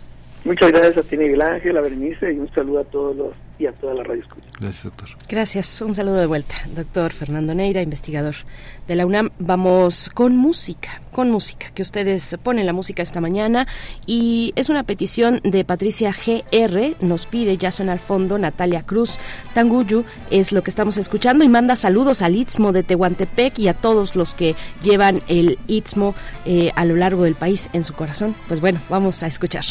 Muchas 0.45 0.71
gracias 0.71 0.97
a 0.97 1.01
ti 1.01 1.17
Miguel 1.17 1.41
Ángel, 1.41 1.75
a 1.75 1.81
Berenice 1.81 2.31
y 2.31 2.37
un 2.37 2.53
saludo 2.53 2.81
a 2.81 2.83
todos 2.83 3.15
los 3.15 3.33
y 3.57 3.65
a 3.65 3.71
toda 3.71 3.95
la 3.95 4.03
radio 4.03 4.21
escucha. 4.21 4.47
Gracias, 4.59 4.83
doctor. 4.83 5.09
Gracias, 5.27 5.81
un 5.81 5.95
saludo 5.95 6.17
de 6.17 6.27
vuelta, 6.27 6.55
doctor 6.75 7.11
Fernando 7.13 7.55
Neira, 7.55 7.81
investigador 7.81 8.35
de 8.87 8.95
la 8.95 9.05
UNAM. 9.07 9.31
Vamos 9.39 10.11
con 10.13 10.35
música, 10.37 11.01
con 11.11 11.31
música, 11.31 11.71
que 11.73 11.81
ustedes 11.81 12.37
ponen 12.43 12.67
la 12.67 12.73
música 12.73 13.01
esta 13.01 13.21
mañana 13.21 13.65
y 14.05 14.53
es 14.55 14.69
una 14.69 14.83
petición 14.83 15.39
de 15.43 15.65
Patricia 15.65 16.13
GR, 16.13 16.95
nos 16.99 17.25
pide, 17.25 17.57
ya 17.57 17.71
suena 17.71 17.93
al 17.93 17.99
fondo, 17.99 18.37
Natalia 18.37 18.83
Cruz, 18.83 19.17
Tanguyu, 19.55 20.03
es 20.29 20.51
lo 20.51 20.61
que 20.61 20.69
estamos 20.69 20.97
escuchando 20.97 21.43
y 21.43 21.49
manda 21.49 21.75
saludos 21.75 22.21
al 22.21 22.35
Istmo 22.35 22.71
de 22.71 22.83
Tehuantepec 22.83 23.57
y 23.57 23.67
a 23.69 23.73
todos 23.73 24.15
los 24.15 24.35
que 24.35 24.55
llevan 24.83 25.21
el 25.27 25.57
Istmo 25.67 26.13
eh, 26.45 26.71
a 26.75 26.85
lo 26.85 26.95
largo 26.97 27.23
del 27.23 27.35
país 27.35 27.69
en 27.73 27.83
su 27.83 27.93
corazón. 27.93 28.35
Pues 28.47 28.59
bueno, 28.61 28.79
vamos 28.89 29.23
a 29.23 29.27
escuchar. 29.27 29.63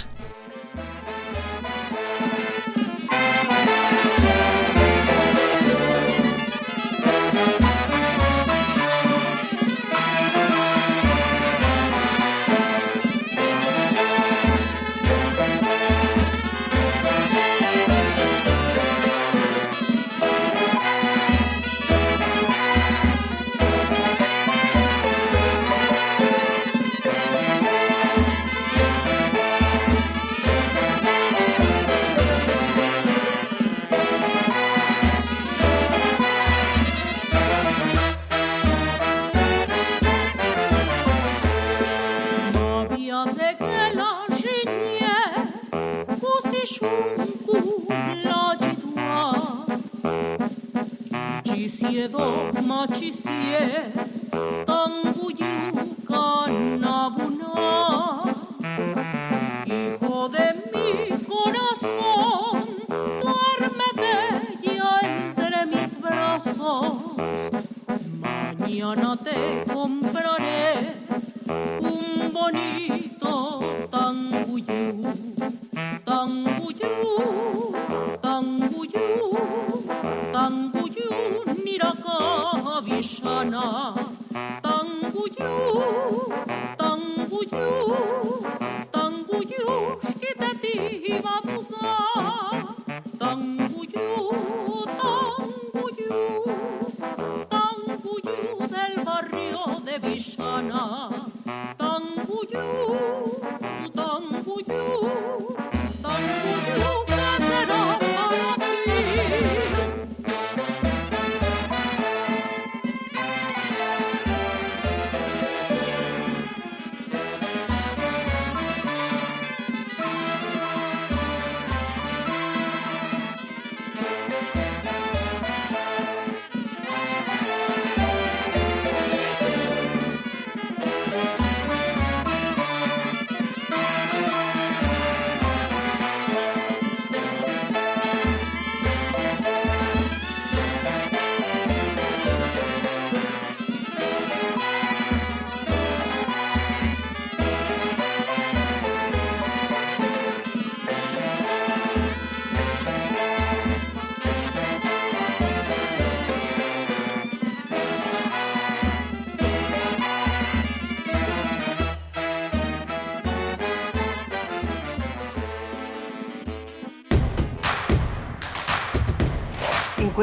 Siedo, 51.88 52.50
ma 52.62 52.86
ci 52.86 53.12
sie, 53.12 53.92
tanguyu 54.64 55.54
canabuna. 56.08 57.52
Hijo 59.66 60.28
de 60.28 60.46
mi 60.72 60.88
corazón, 61.28 62.64
duérmete 63.22 64.14
ya 64.62 64.92
entre 65.02 65.66
mis 65.66 66.00
brazos. 66.00 66.94
Mañana 68.20 69.16
te 69.16 69.64
compraré 69.72 70.96
un 71.80 72.32
bonito 72.32 72.93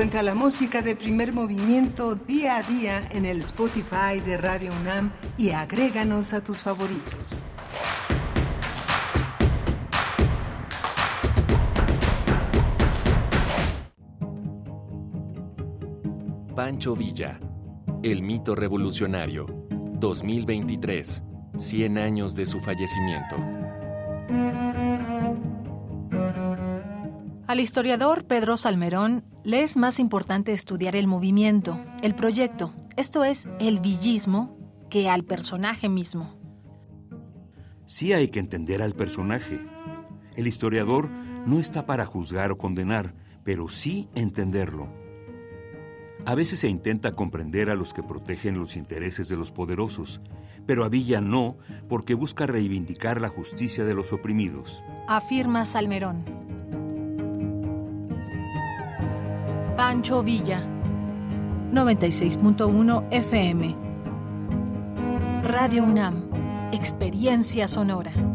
Encuentra 0.02 0.23
la 0.23 0.34
música 0.34 0.82
de 0.82 0.95
primer 0.95 1.32
movimiento 1.32 2.15
día 2.15 2.57
a 2.57 2.64
día 2.64 3.07
en 3.11 3.23
el 3.23 3.41
Spotify 3.41 4.19
de 4.26 4.36
Radio 4.36 4.73
UNAM 4.82 5.11
y 5.38 5.52
agréganos 5.52 6.34
a 6.34 6.44
tus 6.44 6.64
favoritos. 6.64 7.40
Pancho 16.56 16.95
Villa, 16.95 17.40
El 18.02 18.23
mito 18.23 18.56
revolucionario, 18.56 19.45
2023, 19.99 21.23
100 21.60 21.98
años 21.99 22.34
de 22.34 22.48
su 22.48 22.60
fallecimiento. 22.60 23.36
Al 27.45 27.60
historiador 27.60 28.26
Pedro 28.26 28.57
Salmerón 28.57 29.26
le 29.43 29.63
es 29.63 29.77
más 29.77 29.99
importante 29.99 30.53
estudiar 30.53 30.95
el 30.95 31.07
movimiento, 31.07 31.80
el 32.01 32.15
proyecto, 32.15 32.73
esto 32.95 33.23
es, 33.23 33.49
el 33.59 33.80
villismo, 33.80 34.57
que 34.89 35.09
al 35.09 35.23
personaje 35.23 35.89
mismo. 35.89 36.35
Sí 37.85 38.13
hay 38.13 38.27
que 38.27 38.39
entender 38.39 38.81
al 38.81 38.93
personaje. 38.93 39.59
El 40.35 40.47
historiador 40.47 41.09
no 41.45 41.59
está 41.59 41.85
para 41.85 42.05
juzgar 42.05 42.51
o 42.51 42.57
condenar, 42.57 43.15
pero 43.43 43.68
sí 43.68 44.09
entenderlo. 44.13 44.88
A 46.26 46.35
veces 46.35 46.59
se 46.59 46.68
intenta 46.68 47.13
comprender 47.13 47.69
a 47.72 47.76
los 47.76 47.93
que 47.93 48.03
protegen 48.03 48.59
los 48.59 48.76
intereses 48.76 49.27
de 49.27 49.38
los 49.38 49.51
poderosos, 49.51 50.22
pero 50.68 50.85
a 50.85 50.89
Villa 50.89 51.19
no, 51.19 51.57
porque 51.89 52.13
busca 52.13 52.45
reivindicar 52.45 53.19
la 53.19 53.30
justicia 53.30 53.84
de 53.85 53.95
los 53.95 54.13
oprimidos. 54.13 54.84
Afirma 55.07 55.65
Salmerón. 55.65 56.51
Pancho 59.76 60.22
Villa, 60.22 60.61
96.1 61.72 63.07
FM. 63.10 63.76
Radio 65.43 65.84
UNAM, 65.84 66.69
Experiencia 66.72 67.68
Sonora. 67.68 68.30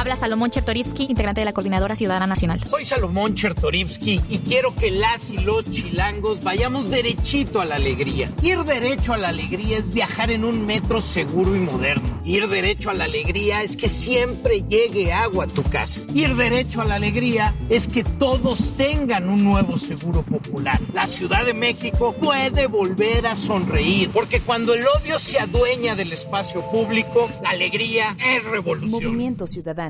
Habla 0.00 0.16
Salomón 0.16 0.50
Chertorivsky, 0.50 1.08
integrante 1.10 1.42
de 1.42 1.44
la 1.44 1.52
Coordinadora 1.52 1.94
Ciudadana 1.94 2.26
Nacional. 2.26 2.58
Soy 2.66 2.86
Salomón 2.86 3.34
Chertorivsky 3.34 4.22
y 4.30 4.38
quiero 4.38 4.74
que 4.74 4.90
las 4.90 5.30
y 5.30 5.36
los 5.36 5.62
chilangos 5.66 6.42
vayamos 6.42 6.88
derechito 6.88 7.60
a 7.60 7.66
la 7.66 7.74
alegría. 7.74 8.32
Ir 8.42 8.60
derecho 8.60 9.12
a 9.12 9.18
la 9.18 9.28
alegría 9.28 9.76
es 9.76 9.92
viajar 9.92 10.30
en 10.30 10.46
un 10.46 10.64
metro 10.64 11.02
seguro 11.02 11.54
y 11.54 11.58
moderno. 11.58 12.18
Ir 12.24 12.48
derecho 12.48 12.88
a 12.88 12.94
la 12.94 13.04
alegría 13.04 13.62
es 13.62 13.76
que 13.76 13.90
siempre 13.90 14.62
llegue 14.62 15.12
agua 15.12 15.44
a 15.44 15.48
tu 15.48 15.62
casa. 15.64 16.02
Ir 16.14 16.34
derecho 16.34 16.80
a 16.80 16.86
la 16.86 16.94
alegría 16.94 17.54
es 17.68 17.86
que 17.86 18.02
todos 18.02 18.78
tengan 18.78 19.28
un 19.28 19.44
nuevo 19.44 19.76
seguro 19.76 20.22
popular. 20.22 20.80
La 20.94 21.06
Ciudad 21.06 21.44
de 21.44 21.52
México 21.52 22.14
puede 22.14 22.68
volver 22.68 23.26
a 23.26 23.36
sonreír, 23.36 24.08
porque 24.08 24.40
cuando 24.40 24.72
el 24.72 24.80
odio 24.80 25.18
se 25.18 25.38
adueña 25.38 25.94
del 25.94 26.14
espacio 26.14 26.62
público, 26.70 27.28
la 27.42 27.50
alegría 27.50 28.16
es 28.18 28.42
revolución. 28.44 29.04
Movimiento 29.04 29.46
Ciudadano. 29.46 29.89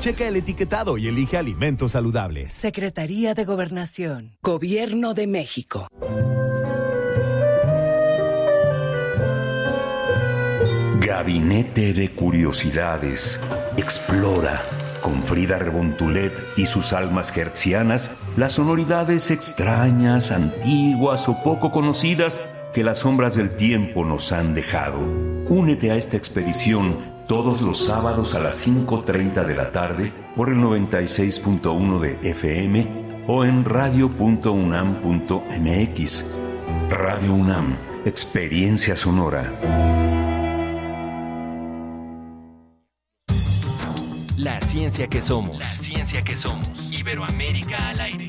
Checa 0.00 0.28
el 0.28 0.36
etiquetado 0.36 0.98
y 0.98 1.08
elige 1.08 1.36
alimentos 1.36 1.92
saludables. 1.92 2.52
Secretaría 2.52 3.34
de 3.34 3.44
Gobernación. 3.44 4.36
Gobierno 4.42 5.14
de 5.14 5.26
México. 5.26 5.88
Gabinete 11.00 11.92
de 11.92 12.10
Curiosidades. 12.10 13.40
Explora 13.76 14.62
con 15.02 15.22
Frida 15.22 15.58
Rebontulet 15.58 16.32
y 16.56 16.66
sus 16.66 16.92
almas 16.92 17.36
hertzianas 17.36 18.10
las 18.36 18.54
sonoridades 18.54 19.30
extrañas, 19.30 20.32
antiguas 20.32 21.28
o 21.28 21.42
poco 21.42 21.70
conocidas 21.70 22.40
que 22.74 22.82
las 22.82 22.98
sombras 23.00 23.36
del 23.36 23.56
tiempo 23.56 24.04
nos 24.04 24.32
han 24.32 24.54
dejado. 24.54 24.98
Únete 25.48 25.90
a 25.92 25.96
esta 25.96 26.16
expedición 26.16 27.15
todos 27.26 27.62
los 27.62 27.84
sábados 27.84 28.34
a 28.34 28.40
las 28.40 28.66
5.30 28.66 29.44
de 29.44 29.54
la 29.54 29.70
tarde 29.72 30.10
por 30.34 30.48
el 30.48 30.56
96.1 30.58 32.00
de 32.00 32.30
FM 32.30 32.86
o 33.26 33.44
en 33.44 33.62
radio.unam.mx. 33.64 36.38
Radio 36.88 37.34
UNAM, 37.34 37.76
experiencia 38.04 38.96
sonora. 38.96 39.52
La 44.36 44.60
ciencia 44.60 45.08
que 45.08 45.20
somos. 45.20 45.58
La 45.58 45.64
ciencia 45.64 46.22
que 46.22 46.36
somos. 46.36 46.92
Iberoamérica 46.92 47.88
al 47.88 48.00
aire. 48.00 48.28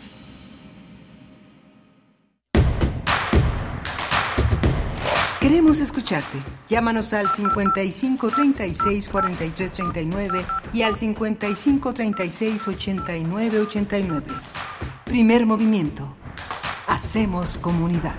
Queremos 5.41 5.81
escucharte. 5.81 6.37
Llámanos 6.69 7.13
al 7.13 7.27
55 7.27 8.29
36 8.29 9.09
43 9.09 9.73
39 9.73 10.45
y 10.71 10.83
al 10.83 10.95
55 10.95 11.93
36 11.95 12.67
89 12.67 13.59
89. 13.61 14.23
Primer 15.03 15.47
movimiento. 15.47 16.15
Hacemos 16.85 17.57
comunidad. 17.57 18.13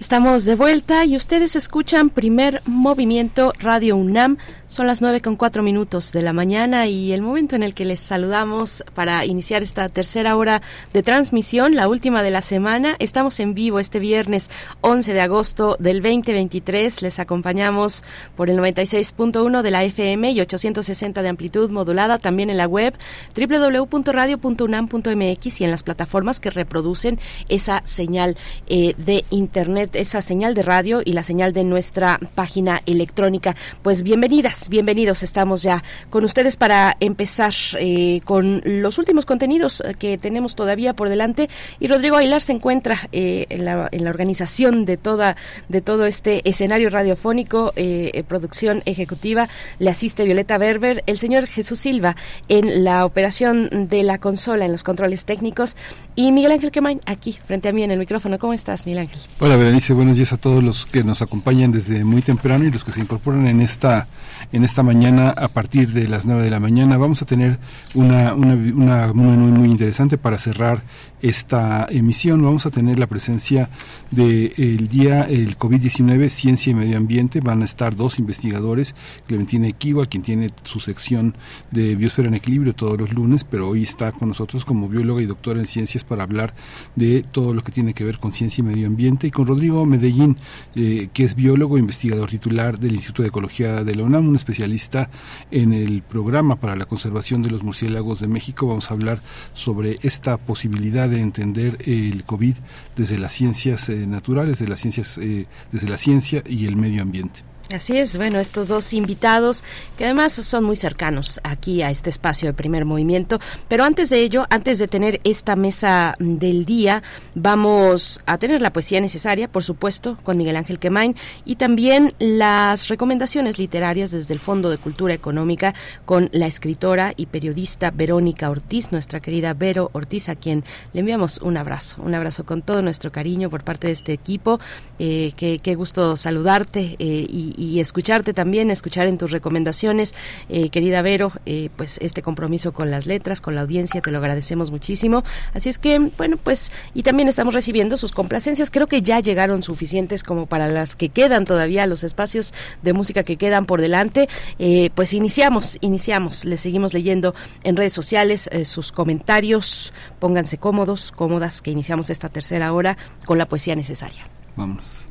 Estamos 0.00 0.46
de 0.46 0.54
vuelta 0.54 1.04
y 1.04 1.14
ustedes 1.16 1.56
escuchan 1.56 2.08
primer 2.08 2.62
movimiento 2.64 3.52
Radio 3.58 3.96
UNAM. 3.96 4.38
Son 4.68 4.86
las 4.86 5.00
nueve 5.00 5.20
con 5.22 5.36
cuatro 5.36 5.62
minutos 5.62 6.12
de 6.12 6.20
la 6.20 6.34
mañana 6.34 6.86
y 6.86 7.12
el 7.12 7.22
momento 7.22 7.56
en 7.56 7.62
el 7.62 7.72
que 7.72 7.86
les 7.86 8.00
saludamos 8.00 8.84
para 8.92 9.24
iniciar 9.24 9.62
esta 9.62 9.88
tercera 9.88 10.36
hora 10.36 10.60
de 10.92 11.02
transmisión, 11.02 11.74
la 11.74 11.88
última 11.88 12.22
de 12.22 12.30
la 12.30 12.42
semana. 12.42 12.94
Estamos 12.98 13.40
en 13.40 13.54
vivo 13.54 13.80
este 13.80 13.98
viernes 13.98 14.50
11 14.82 15.14
de 15.14 15.22
agosto 15.22 15.76
del 15.78 16.02
2023. 16.02 17.00
Les 17.00 17.18
acompañamos 17.18 18.04
por 18.36 18.50
el 18.50 18.58
96.1 18.58 19.62
de 19.62 19.70
la 19.70 19.84
FM 19.84 20.32
y 20.32 20.42
860 20.42 21.22
de 21.22 21.28
amplitud 21.30 21.70
modulada, 21.70 22.18
también 22.18 22.50
en 22.50 22.58
la 22.58 22.66
web 22.66 22.92
www.radio.unam.mx 23.34 25.60
y 25.62 25.64
en 25.64 25.70
las 25.70 25.82
plataformas 25.82 26.40
que 26.40 26.50
reproducen 26.50 27.18
esa 27.48 27.80
señal 27.84 28.36
eh, 28.66 28.92
de 28.98 29.24
internet, 29.30 29.96
esa 29.96 30.20
señal 30.20 30.52
de 30.52 30.62
radio 30.62 31.00
y 31.02 31.14
la 31.14 31.22
señal 31.22 31.54
de 31.54 31.64
nuestra 31.64 32.20
página 32.34 32.82
electrónica. 32.84 33.56
Pues 33.80 34.02
bienvenidas 34.02 34.57
bienvenidos. 34.68 35.22
Estamos 35.22 35.62
ya 35.62 35.84
con 36.10 36.24
ustedes 36.24 36.56
para 36.56 36.96
empezar 37.00 37.54
eh, 37.78 38.20
con 38.24 38.60
los 38.64 38.98
últimos 38.98 39.24
contenidos 39.24 39.82
que 39.98 40.18
tenemos 40.18 40.56
todavía 40.56 40.94
por 40.94 41.08
delante. 41.08 41.48
Y 41.78 41.86
Rodrigo 41.86 42.16
Aguilar 42.16 42.42
se 42.42 42.52
encuentra 42.52 43.08
eh, 43.12 43.46
en, 43.50 43.64
la, 43.64 43.88
en, 43.92 44.04
la, 44.04 44.10
organización 44.10 44.84
de 44.84 44.96
toda 44.96 45.36
de 45.68 45.80
todo 45.80 46.06
este 46.06 46.48
escenario 46.48 46.90
radiofónico, 46.90 47.72
eh, 47.76 48.24
producción 48.26 48.82
ejecutiva. 48.86 49.48
Le 49.78 49.90
asiste 49.90 50.24
Violeta 50.24 50.58
Berber, 50.58 51.04
el 51.06 51.18
señor 51.18 51.46
Jesús 51.46 51.78
Silva 51.78 52.16
en 52.48 52.84
la 52.84 53.04
operación 53.04 53.88
de 53.88 54.02
la 54.02 54.18
consola, 54.18 54.64
en 54.64 54.72
los 54.72 54.82
controles 54.82 55.24
técnicos. 55.24 55.76
Y 56.16 56.32
Miguel 56.32 56.52
Ángel 56.52 56.72
Quemain 56.72 57.00
aquí 57.06 57.38
frente 57.44 57.68
a 57.68 57.72
mí 57.72 57.82
en 57.82 57.92
el 57.92 57.98
micrófono. 57.98 58.38
¿Cómo 58.38 58.52
estás, 58.52 58.86
Miguel 58.86 59.02
Ángel? 59.02 59.20
Hola, 59.38 59.56
Berenice, 59.56 59.92
buenos 59.92 60.16
días 60.16 60.32
a 60.32 60.36
todos 60.36 60.64
los 60.64 60.86
que 60.86 61.04
nos 61.04 61.22
acompañan 61.22 61.70
desde 61.70 62.02
muy 62.02 62.22
temprano 62.22 62.64
y 62.64 62.70
los 62.70 62.82
que 62.82 62.92
se 62.92 63.00
incorporan 63.00 63.46
en 63.46 63.60
esta 63.60 64.08
en 64.52 64.64
esta 64.64 64.82
mañana 64.82 65.30
a 65.30 65.48
partir 65.48 65.92
de 65.92 66.08
las 66.08 66.26
9 66.26 66.42
de 66.42 66.50
la 66.50 66.60
mañana. 66.60 66.96
Vamos 66.96 67.22
a 67.22 67.26
tener 67.26 67.58
una, 67.94 68.34
una, 68.34 68.54
una 68.54 69.12
muy, 69.12 69.50
muy 69.50 69.70
interesante 69.70 70.18
para 70.18 70.38
cerrar 70.38 70.82
esta 71.22 71.86
emisión. 71.90 72.42
Vamos 72.42 72.66
a 72.66 72.70
tener 72.70 72.98
la 72.98 73.06
presencia 73.06 73.70
del 74.10 74.52
el 74.56 74.88
día 74.88 75.22
el 75.22 75.58
COVID-19, 75.58 76.28
Ciencia 76.28 76.70
y 76.70 76.74
Medio 76.74 76.96
Ambiente. 76.96 77.40
Van 77.40 77.62
a 77.62 77.64
estar 77.64 77.96
dos 77.96 78.18
investigadores, 78.18 78.94
Clementina 79.26 79.68
Equiwa, 79.68 80.06
quien 80.06 80.22
tiene 80.22 80.50
su 80.64 80.80
sección 80.80 81.36
de 81.70 81.96
Biosfera 81.96 82.28
en 82.28 82.34
Equilibrio 82.34 82.74
todos 82.74 82.98
los 82.98 83.12
lunes, 83.12 83.44
pero 83.44 83.68
hoy 83.68 83.82
está 83.82 84.12
con 84.12 84.28
nosotros 84.28 84.64
como 84.64 84.88
bióloga 84.88 85.22
y 85.22 85.26
doctora 85.26 85.60
en 85.60 85.66
ciencias 85.66 86.04
para 86.04 86.22
hablar 86.22 86.54
de 86.96 87.24
todo 87.30 87.54
lo 87.54 87.62
que 87.62 87.72
tiene 87.72 87.94
que 87.94 88.04
ver 88.04 88.18
con 88.18 88.32
ciencia 88.32 88.62
y 88.62 88.64
medio 88.64 88.86
ambiente, 88.86 89.26
y 89.26 89.30
con 89.30 89.46
Rodrigo 89.46 89.84
Medellín, 89.86 90.36
eh, 90.74 91.08
que 91.12 91.24
es 91.24 91.34
biólogo 91.34 91.76
e 91.76 91.80
investigador 91.80 92.30
titular 92.30 92.78
del 92.78 92.94
Instituto 92.94 93.22
de 93.22 93.28
Ecología 93.28 93.84
de 93.84 93.94
la 93.94 94.04
UNAM, 94.04 94.28
un 94.28 94.36
especialista 94.36 95.10
en 95.50 95.72
el 95.72 96.02
programa 96.02 96.56
para 96.56 96.76
la 96.76 96.84
conservación 96.84 97.42
de 97.42 97.50
los 97.50 97.62
murciélagos 97.62 98.20
de 98.20 98.28
México. 98.28 98.66
Vamos 98.66 98.90
a 98.90 98.94
hablar 98.94 99.22
sobre 99.52 99.98
esta 100.02 100.36
posibilidad 100.36 101.07
de 101.08 101.20
entender 101.20 101.78
el 101.86 102.24
COVID 102.24 102.54
desde 102.96 103.18
las 103.18 103.32
ciencias 103.32 103.88
eh, 103.88 104.06
naturales, 104.06 104.58
de 104.58 104.68
las 104.68 104.80
ciencias, 104.80 105.18
eh, 105.18 105.46
desde 105.72 105.88
la 105.88 105.98
ciencia 105.98 106.42
y 106.46 106.66
el 106.66 106.76
medio 106.76 107.02
ambiente. 107.02 107.47
Así 107.70 107.98
es, 107.98 108.16
bueno, 108.16 108.38
estos 108.38 108.68
dos 108.68 108.94
invitados 108.94 109.62
que 109.98 110.06
además 110.06 110.32
son 110.32 110.64
muy 110.64 110.74
cercanos 110.74 111.38
aquí 111.44 111.82
a 111.82 111.90
este 111.90 112.08
espacio 112.08 112.48
de 112.48 112.54
primer 112.54 112.86
movimiento, 112.86 113.40
pero 113.68 113.84
antes 113.84 114.08
de 114.08 114.20
ello, 114.20 114.46
antes 114.48 114.78
de 114.78 114.88
tener 114.88 115.20
esta 115.24 115.54
mesa 115.54 116.16
del 116.18 116.64
día, 116.64 117.02
vamos 117.34 118.22
a 118.24 118.38
tener 118.38 118.62
la 118.62 118.72
poesía 118.72 119.02
necesaria, 119.02 119.48
por 119.48 119.64
supuesto, 119.64 120.16
con 120.22 120.38
Miguel 120.38 120.56
Ángel 120.56 120.78
Quemain 120.78 121.14
y 121.44 121.56
también 121.56 122.14
las 122.18 122.88
recomendaciones 122.88 123.58
literarias 123.58 124.12
desde 124.12 124.32
el 124.32 124.40
Fondo 124.40 124.70
de 124.70 124.78
Cultura 124.78 125.12
Económica 125.12 125.74
con 126.06 126.30
la 126.32 126.46
escritora 126.46 127.12
y 127.18 127.26
periodista 127.26 127.90
Verónica 127.90 128.48
Ortiz, 128.48 128.92
nuestra 128.92 129.20
querida 129.20 129.52
Vero 129.52 129.90
Ortiz, 129.92 130.30
a 130.30 130.36
quien 130.36 130.64
le 130.94 131.00
enviamos 131.00 131.38
un 131.42 131.58
abrazo, 131.58 132.00
un 132.02 132.14
abrazo 132.14 132.46
con 132.46 132.62
todo 132.62 132.80
nuestro 132.80 133.12
cariño 133.12 133.50
por 133.50 133.62
parte 133.62 133.88
de 133.88 133.92
este 133.92 134.14
equipo. 134.14 134.58
Eh, 134.98 135.32
qué, 135.36 135.58
qué 135.58 135.74
gusto 135.74 136.16
saludarte 136.16 136.96
eh, 136.98 137.26
y, 137.28 137.57
y 137.58 137.80
escucharte 137.80 138.32
también, 138.32 138.70
escuchar 138.70 139.06
en 139.06 139.18
tus 139.18 139.32
recomendaciones, 139.32 140.14
eh, 140.48 140.70
querida 140.70 141.02
Vero, 141.02 141.32
eh, 141.44 141.70
pues 141.76 141.98
este 142.00 142.22
compromiso 142.22 142.72
con 142.72 142.90
las 142.90 143.06
letras, 143.06 143.40
con 143.40 143.54
la 143.54 143.62
audiencia, 143.62 144.00
te 144.00 144.10
lo 144.10 144.18
agradecemos 144.18 144.70
muchísimo. 144.70 145.24
Así 145.52 145.68
es 145.68 145.78
que, 145.78 145.98
bueno, 146.16 146.36
pues, 146.36 146.70
y 146.94 147.02
también 147.02 147.28
estamos 147.28 147.54
recibiendo 147.54 147.96
sus 147.96 148.12
complacencias, 148.12 148.70
creo 148.70 148.86
que 148.86 149.02
ya 149.02 149.20
llegaron 149.20 149.62
suficientes 149.62 150.22
como 150.22 150.46
para 150.46 150.68
las 150.68 150.94
que 150.96 151.08
quedan 151.08 151.44
todavía, 151.44 151.86
los 151.86 152.04
espacios 152.04 152.54
de 152.82 152.92
música 152.92 153.24
que 153.24 153.36
quedan 153.36 153.66
por 153.66 153.80
delante. 153.80 154.28
Eh, 154.58 154.90
pues 154.94 155.12
iniciamos, 155.12 155.78
iniciamos, 155.80 156.44
les 156.44 156.60
seguimos 156.60 156.94
leyendo 156.94 157.34
en 157.64 157.76
redes 157.76 157.92
sociales 157.92 158.48
sus 158.64 158.92
comentarios, 158.92 159.92
pónganse 160.20 160.58
cómodos, 160.58 161.12
cómodas, 161.12 161.60
que 161.62 161.70
iniciamos 161.70 162.10
esta 162.10 162.28
tercera 162.28 162.72
hora 162.72 162.96
con 163.24 163.38
la 163.38 163.46
poesía 163.46 163.74
necesaria. 163.74 164.26
Vámonos. 164.56 165.02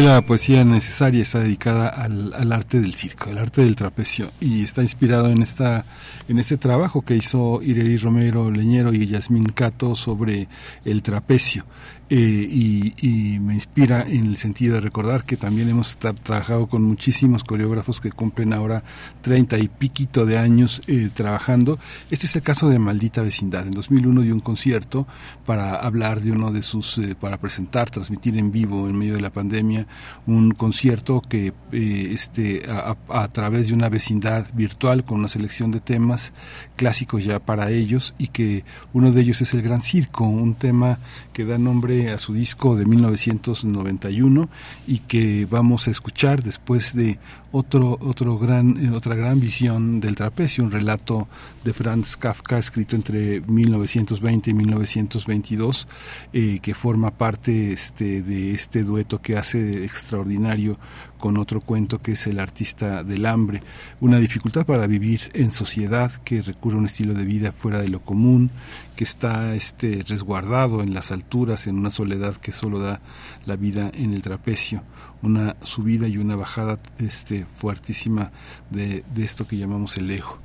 La 0.02 0.20
poesía 0.20 0.62
necesaria 0.62 1.22
está 1.22 1.40
dedicada 1.40 1.88
al, 1.88 2.34
al, 2.34 2.52
arte 2.52 2.80
del 2.80 2.94
circo, 2.94 3.30
al 3.30 3.38
arte 3.38 3.62
del 3.62 3.76
trapecio, 3.76 4.30
y 4.40 4.62
está 4.62 4.82
inspirado 4.82 5.30
en 5.30 5.42
esta 5.42 5.84
en 6.28 6.38
este 6.38 6.56
trabajo 6.56 7.02
que 7.02 7.16
hizo 7.16 7.62
Ireri 7.62 7.96
Romero 7.96 8.50
Leñero 8.50 8.92
y 8.92 9.06
Yasmín 9.06 9.46
Cato 9.46 9.94
sobre 9.96 10.48
el 10.84 11.02
trapecio. 11.02 11.64
Eh, 12.08 12.94
y, 13.02 13.40
me 13.40 13.54
inspira 13.54 14.06
en 14.08 14.26
el 14.26 14.36
sentido 14.36 14.74
de 14.74 14.80
recordar 14.80 15.24
que 15.24 15.36
también 15.36 15.68
hemos 15.68 15.98
trabajado 15.98 16.68
con 16.68 16.82
muchísimos 16.82 17.42
coreógrafos 17.44 18.00
que 18.00 18.10
cumplen 18.10 18.52
ahora 18.52 18.82
treinta 19.22 19.58
y 19.58 19.68
piquito 19.68 20.24
de 20.24 20.38
años 20.38 20.82
eh, 20.86 21.10
trabajando. 21.12 21.78
Este 22.10 22.26
es 22.26 22.36
el 22.36 22.42
caso 22.42 22.68
de 22.68 22.78
Maldita 22.78 23.22
Vecindad. 23.22 23.66
En 23.66 23.72
2001 23.72 24.22
dio 24.22 24.34
un 24.34 24.40
concierto 24.40 25.06
para 25.44 25.74
hablar 25.74 26.20
de 26.20 26.32
uno 26.32 26.52
de 26.52 26.62
sus, 26.62 26.98
eh, 26.98 27.16
para 27.18 27.38
presentar, 27.38 27.90
transmitir 27.90 28.36
en 28.36 28.52
vivo 28.52 28.88
en 28.88 28.96
medio 28.96 29.14
de 29.14 29.20
la 29.20 29.30
pandemia, 29.30 29.86
un 30.26 30.52
concierto 30.52 31.20
que 31.20 31.52
este, 31.72 32.62
a, 32.68 32.96
a 33.08 33.28
través 33.28 33.68
de 33.68 33.74
una 33.74 33.88
vecindad 33.88 34.46
virtual 34.54 35.04
con 35.04 35.18
una 35.18 35.28
selección 35.28 35.70
de 35.72 35.80
temas 35.80 36.32
clásicos 36.76 37.24
ya 37.24 37.40
para 37.40 37.70
ellos 37.70 38.14
y 38.18 38.28
que 38.28 38.64
uno 38.92 39.10
de 39.10 39.22
ellos 39.22 39.40
es 39.40 39.54
el 39.54 39.62
Gran 39.62 39.82
Circo, 39.82 40.24
un 40.24 40.54
tema 40.54 40.98
que 41.32 41.44
da 41.44 41.58
nombre 41.58 42.10
a 42.10 42.18
su 42.18 42.34
disco 42.34 42.76
de 42.76 42.86
1991 42.86 44.48
y 44.86 44.98
que 45.00 45.46
vamos 45.50 45.88
a 45.88 45.90
escuchar 45.90 46.42
después 46.42 46.94
de 46.94 47.18
otro, 47.56 47.98
otro 48.02 48.38
gran, 48.38 48.76
eh, 48.84 48.90
otra 48.90 49.14
gran 49.14 49.40
visión 49.40 49.98
del 50.00 50.14
trapecio, 50.14 50.62
un 50.62 50.70
relato 50.70 51.26
de 51.64 51.72
Franz 51.72 52.16
Kafka 52.16 52.58
escrito 52.58 52.96
entre 52.96 53.40
1920 53.40 54.50
y 54.50 54.54
1922 54.54 55.88
eh, 56.34 56.58
que 56.60 56.74
forma 56.74 57.12
parte 57.12 57.72
este, 57.72 58.20
de 58.20 58.52
este 58.52 58.84
dueto 58.84 59.22
que 59.22 59.38
hace 59.38 59.84
extraordinario 59.84 60.78
con 61.18 61.38
otro 61.38 61.62
cuento 61.62 62.02
que 62.02 62.12
es 62.12 62.26
El 62.26 62.40
artista 62.40 63.02
del 63.02 63.24
hambre, 63.24 63.62
una 64.00 64.18
dificultad 64.18 64.66
para 64.66 64.86
vivir 64.86 65.30
en 65.32 65.50
sociedad 65.50 66.12
que 66.24 66.42
recurre 66.42 66.76
a 66.76 66.80
un 66.80 66.86
estilo 66.86 67.14
de 67.14 67.24
vida 67.24 67.52
fuera 67.52 67.80
de 67.80 67.88
lo 67.88 68.00
común, 68.00 68.50
que 68.96 69.04
está 69.04 69.54
este, 69.54 70.02
resguardado 70.08 70.82
en 70.82 70.94
las 70.94 71.12
alturas, 71.12 71.66
en 71.66 71.78
una 71.78 71.90
soledad 71.90 72.36
que 72.36 72.50
solo 72.50 72.80
da 72.80 73.00
la 73.44 73.56
vida 73.56 73.90
en 73.94 74.14
el 74.14 74.22
trapecio, 74.22 74.82
una 75.22 75.56
subida 75.62 76.08
y 76.08 76.18
una 76.18 76.34
bajada 76.34 76.80
este, 76.98 77.46
fuertísima 77.54 78.32
de, 78.70 79.04
de 79.14 79.24
esto 79.24 79.46
que 79.46 79.58
llamamos 79.58 79.96
el 79.98 80.10
ego. 80.10 80.38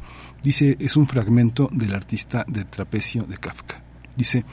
Dice, 0.43 0.75
es 0.79 0.97
un 0.97 1.07
fragmento 1.07 1.69
del 1.71 1.95
artista 1.95 2.45
del 2.47 2.65
trapecio 2.65 3.23
de 3.23 3.37
Kafka. 3.37 3.81
Dice, 4.15 4.43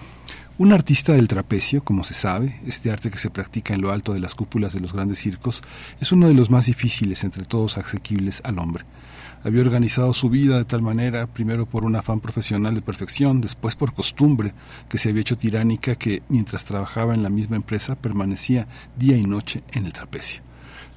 un 0.58 0.72
artista 0.72 1.12
del 1.12 1.28
trapecio, 1.28 1.84
como 1.84 2.04
se 2.04 2.14
sabe, 2.14 2.60
este 2.66 2.90
arte 2.90 3.10
que 3.10 3.18
se 3.18 3.30
practica 3.30 3.74
en 3.74 3.80
lo 3.80 3.92
alto 3.92 4.12
de 4.12 4.20
las 4.20 4.34
cúpulas 4.34 4.72
de 4.72 4.80
los 4.80 4.92
grandes 4.92 5.18
circos, 5.18 5.62
es 6.00 6.12
uno 6.12 6.26
de 6.26 6.34
los 6.34 6.50
más 6.50 6.66
difíciles 6.66 7.24
entre 7.24 7.44
todos 7.44 7.78
asequibles 7.78 8.42
al 8.44 8.58
hombre. 8.58 8.84
Había 9.44 9.62
organizado 9.62 10.12
su 10.12 10.30
vida 10.30 10.58
de 10.58 10.64
tal 10.64 10.82
manera, 10.82 11.26
primero 11.28 11.64
por 11.64 11.84
un 11.84 11.94
afán 11.94 12.20
profesional 12.20 12.74
de 12.74 12.82
perfección, 12.82 13.40
después 13.40 13.76
por 13.76 13.94
costumbre, 13.94 14.52
que 14.88 14.98
se 14.98 15.10
había 15.10 15.20
hecho 15.20 15.36
tiránica 15.36 15.94
que, 15.94 16.22
mientras 16.28 16.64
trabajaba 16.64 17.14
en 17.14 17.22
la 17.22 17.30
misma 17.30 17.56
empresa, 17.56 17.94
permanecía 17.94 18.66
día 18.96 19.16
y 19.16 19.24
noche 19.24 19.62
en 19.70 19.86
el 19.86 19.92
trapecio. 19.92 20.42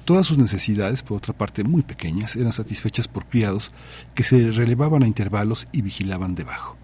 Todas 0.04 0.26
sus 0.26 0.38
necesidades, 0.38 1.04
por 1.04 1.18
otra 1.18 1.32
parte 1.32 1.62
muy 1.62 1.82
pequeñas, 1.82 2.34
eran 2.34 2.52
satisfechas 2.52 3.06
por 3.06 3.26
criados 3.26 3.72
que 4.14 4.24
se 4.24 4.50
relevaban 4.50 5.04
a 5.04 5.06
intervalos 5.06 5.68
y 5.70 5.82
vigilaban 5.82 6.34
debajo. 6.34 6.81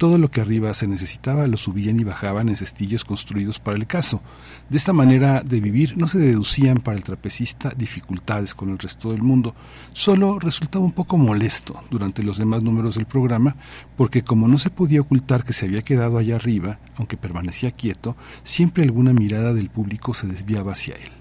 Todo 0.00 0.16
lo 0.16 0.30
que 0.30 0.40
arriba 0.40 0.72
se 0.72 0.86
necesitaba 0.86 1.46
lo 1.46 1.58
subían 1.58 2.00
y 2.00 2.04
bajaban 2.04 2.48
en 2.48 2.56
cestillos 2.56 3.04
construidos 3.04 3.60
para 3.60 3.76
el 3.76 3.86
caso. 3.86 4.22
De 4.70 4.78
esta 4.78 4.94
manera 4.94 5.42
de 5.42 5.60
vivir 5.60 5.98
no 5.98 6.08
se 6.08 6.18
deducían 6.18 6.78
para 6.78 6.96
el 6.96 7.04
trapecista 7.04 7.70
dificultades 7.76 8.54
con 8.54 8.70
el 8.70 8.78
resto 8.78 9.12
del 9.12 9.20
mundo, 9.20 9.54
solo 9.92 10.38
resultaba 10.38 10.86
un 10.86 10.92
poco 10.92 11.18
molesto 11.18 11.84
durante 11.90 12.22
los 12.22 12.38
demás 12.38 12.62
números 12.62 12.94
del 12.94 13.04
programa, 13.04 13.56
porque 13.98 14.24
como 14.24 14.48
no 14.48 14.56
se 14.56 14.70
podía 14.70 15.02
ocultar 15.02 15.44
que 15.44 15.52
se 15.52 15.66
había 15.66 15.82
quedado 15.82 16.16
allá 16.16 16.36
arriba, 16.36 16.78
aunque 16.96 17.18
permanecía 17.18 17.70
quieto, 17.70 18.16
siempre 18.42 18.84
alguna 18.84 19.12
mirada 19.12 19.52
del 19.52 19.68
público 19.68 20.14
se 20.14 20.26
desviaba 20.26 20.72
hacia 20.72 20.94
él. 20.94 21.12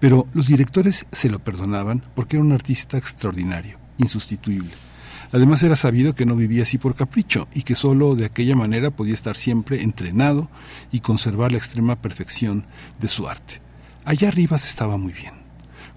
Pero 0.00 0.26
los 0.32 0.46
directores 0.46 1.04
se 1.12 1.28
lo 1.28 1.40
perdonaban 1.40 2.02
porque 2.14 2.36
era 2.36 2.44
un 2.46 2.52
artista 2.52 2.96
extraordinario, 2.96 3.78
insustituible 3.98 4.87
Además 5.32 5.62
era 5.62 5.76
sabido 5.76 6.14
que 6.14 6.24
no 6.24 6.36
vivía 6.36 6.62
así 6.62 6.78
por 6.78 6.94
capricho 6.94 7.48
y 7.54 7.62
que 7.62 7.74
sólo 7.74 8.14
de 8.14 8.24
aquella 8.24 8.54
manera 8.54 8.90
podía 8.90 9.14
estar 9.14 9.36
siempre 9.36 9.82
entrenado 9.82 10.48
y 10.90 11.00
conservar 11.00 11.52
la 11.52 11.58
extrema 11.58 11.96
perfección 11.96 12.64
de 12.98 13.08
su 13.08 13.28
arte. 13.28 13.60
Allá 14.04 14.28
arriba 14.28 14.56
se 14.56 14.68
estaba 14.68 14.96
muy 14.96 15.12
bien. 15.12 15.34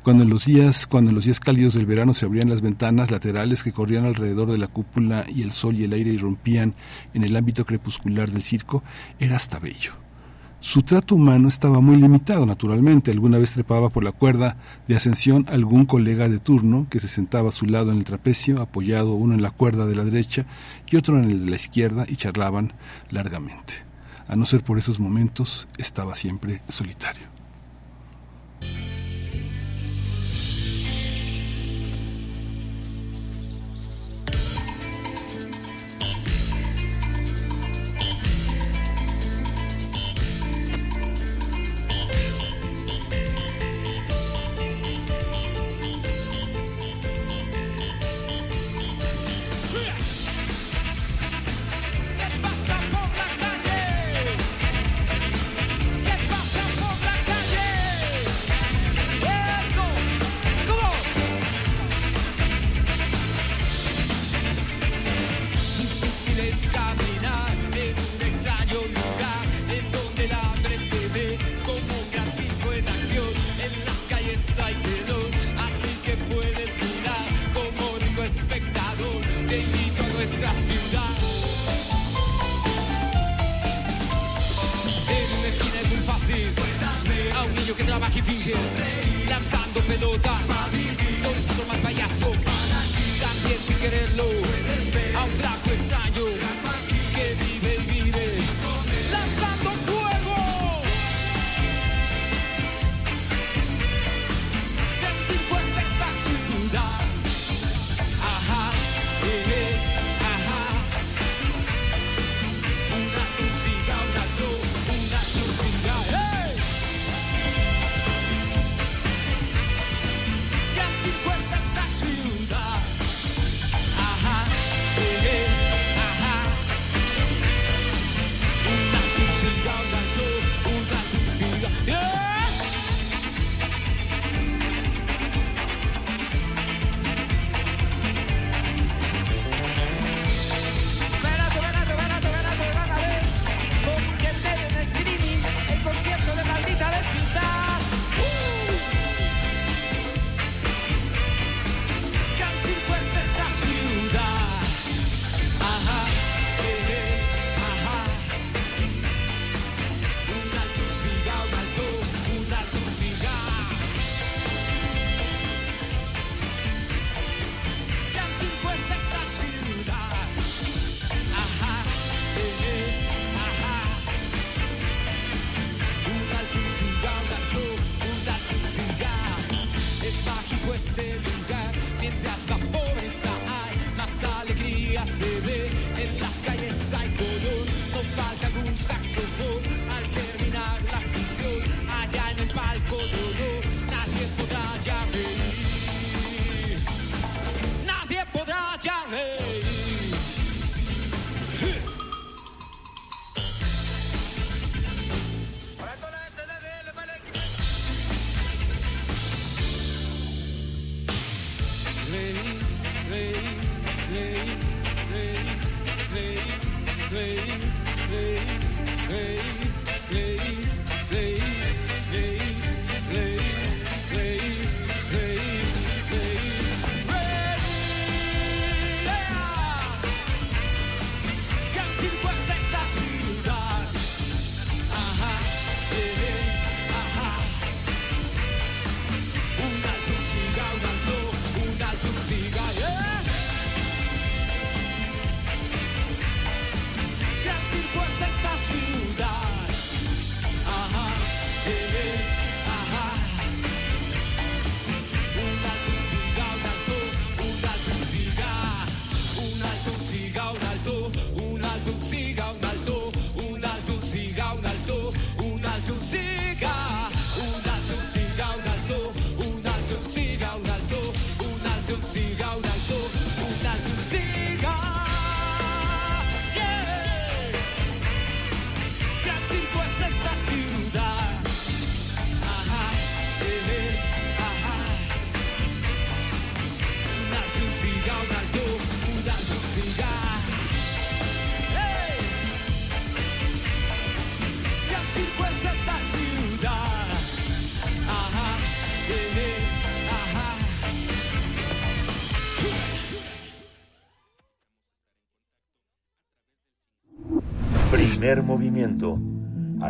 Cuando 0.03 0.23
en 0.23 0.29
los 0.29 0.45
días, 0.45 0.87
cuando 0.87 1.11
en 1.11 1.15
los 1.15 1.25
días 1.25 1.39
cálidos 1.39 1.75
del 1.75 1.85
verano 1.85 2.13
se 2.13 2.25
abrían 2.25 2.49
las 2.49 2.61
ventanas 2.61 3.11
laterales 3.11 3.63
que 3.63 3.71
corrían 3.71 4.05
alrededor 4.05 4.51
de 4.51 4.57
la 4.57 4.67
cúpula 4.67 5.25
y 5.29 5.43
el 5.43 5.51
sol 5.51 5.75
y 5.75 5.83
el 5.83 5.93
aire 5.93 6.11
irrumpían 6.11 6.73
en 7.13 7.23
el 7.23 7.35
ámbito 7.35 7.65
crepuscular 7.65 8.31
del 8.31 8.41
circo, 8.41 8.83
era 9.19 9.35
hasta 9.35 9.59
bello. 9.59 9.93
Su 10.63 10.83
trato 10.83 11.15
humano 11.15 11.47
estaba 11.47 11.81
muy 11.81 11.95
limitado, 11.95 12.45
naturalmente. 12.45 13.09
Alguna 13.09 13.39
vez 13.39 13.51
trepaba 13.51 13.89
por 13.89 14.03
la 14.03 14.11
cuerda 14.11 14.57
de 14.87 14.95
ascensión 14.95 15.47
algún 15.49 15.87
colega 15.87 16.29
de 16.29 16.37
turno 16.37 16.85
que 16.87 16.99
se 16.99 17.07
sentaba 17.07 17.49
a 17.49 17.51
su 17.51 17.65
lado 17.65 17.91
en 17.91 17.97
el 17.97 18.03
trapecio, 18.03 18.61
apoyado 18.61 19.15
uno 19.15 19.33
en 19.33 19.41
la 19.41 19.49
cuerda 19.49 19.87
de 19.87 19.95
la 19.95 20.03
derecha 20.03 20.45
y 20.87 20.97
otro 20.97 21.17
en 21.17 21.31
el 21.31 21.45
de 21.45 21.49
la 21.49 21.55
izquierda, 21.55 22.05
y 22.07 22.15
charlaban 22.15 22.73
largamente. 23.09 23.73
A 24.27 24.35
no 24.35 24.45
ser 24.45 24.63
por 24.63 24.77
esos 24.77 24.99
momentos, 24.99 25.67
estaba 25.79 26.13
siempre 26.13 26.61
solitario. 26.69 27.30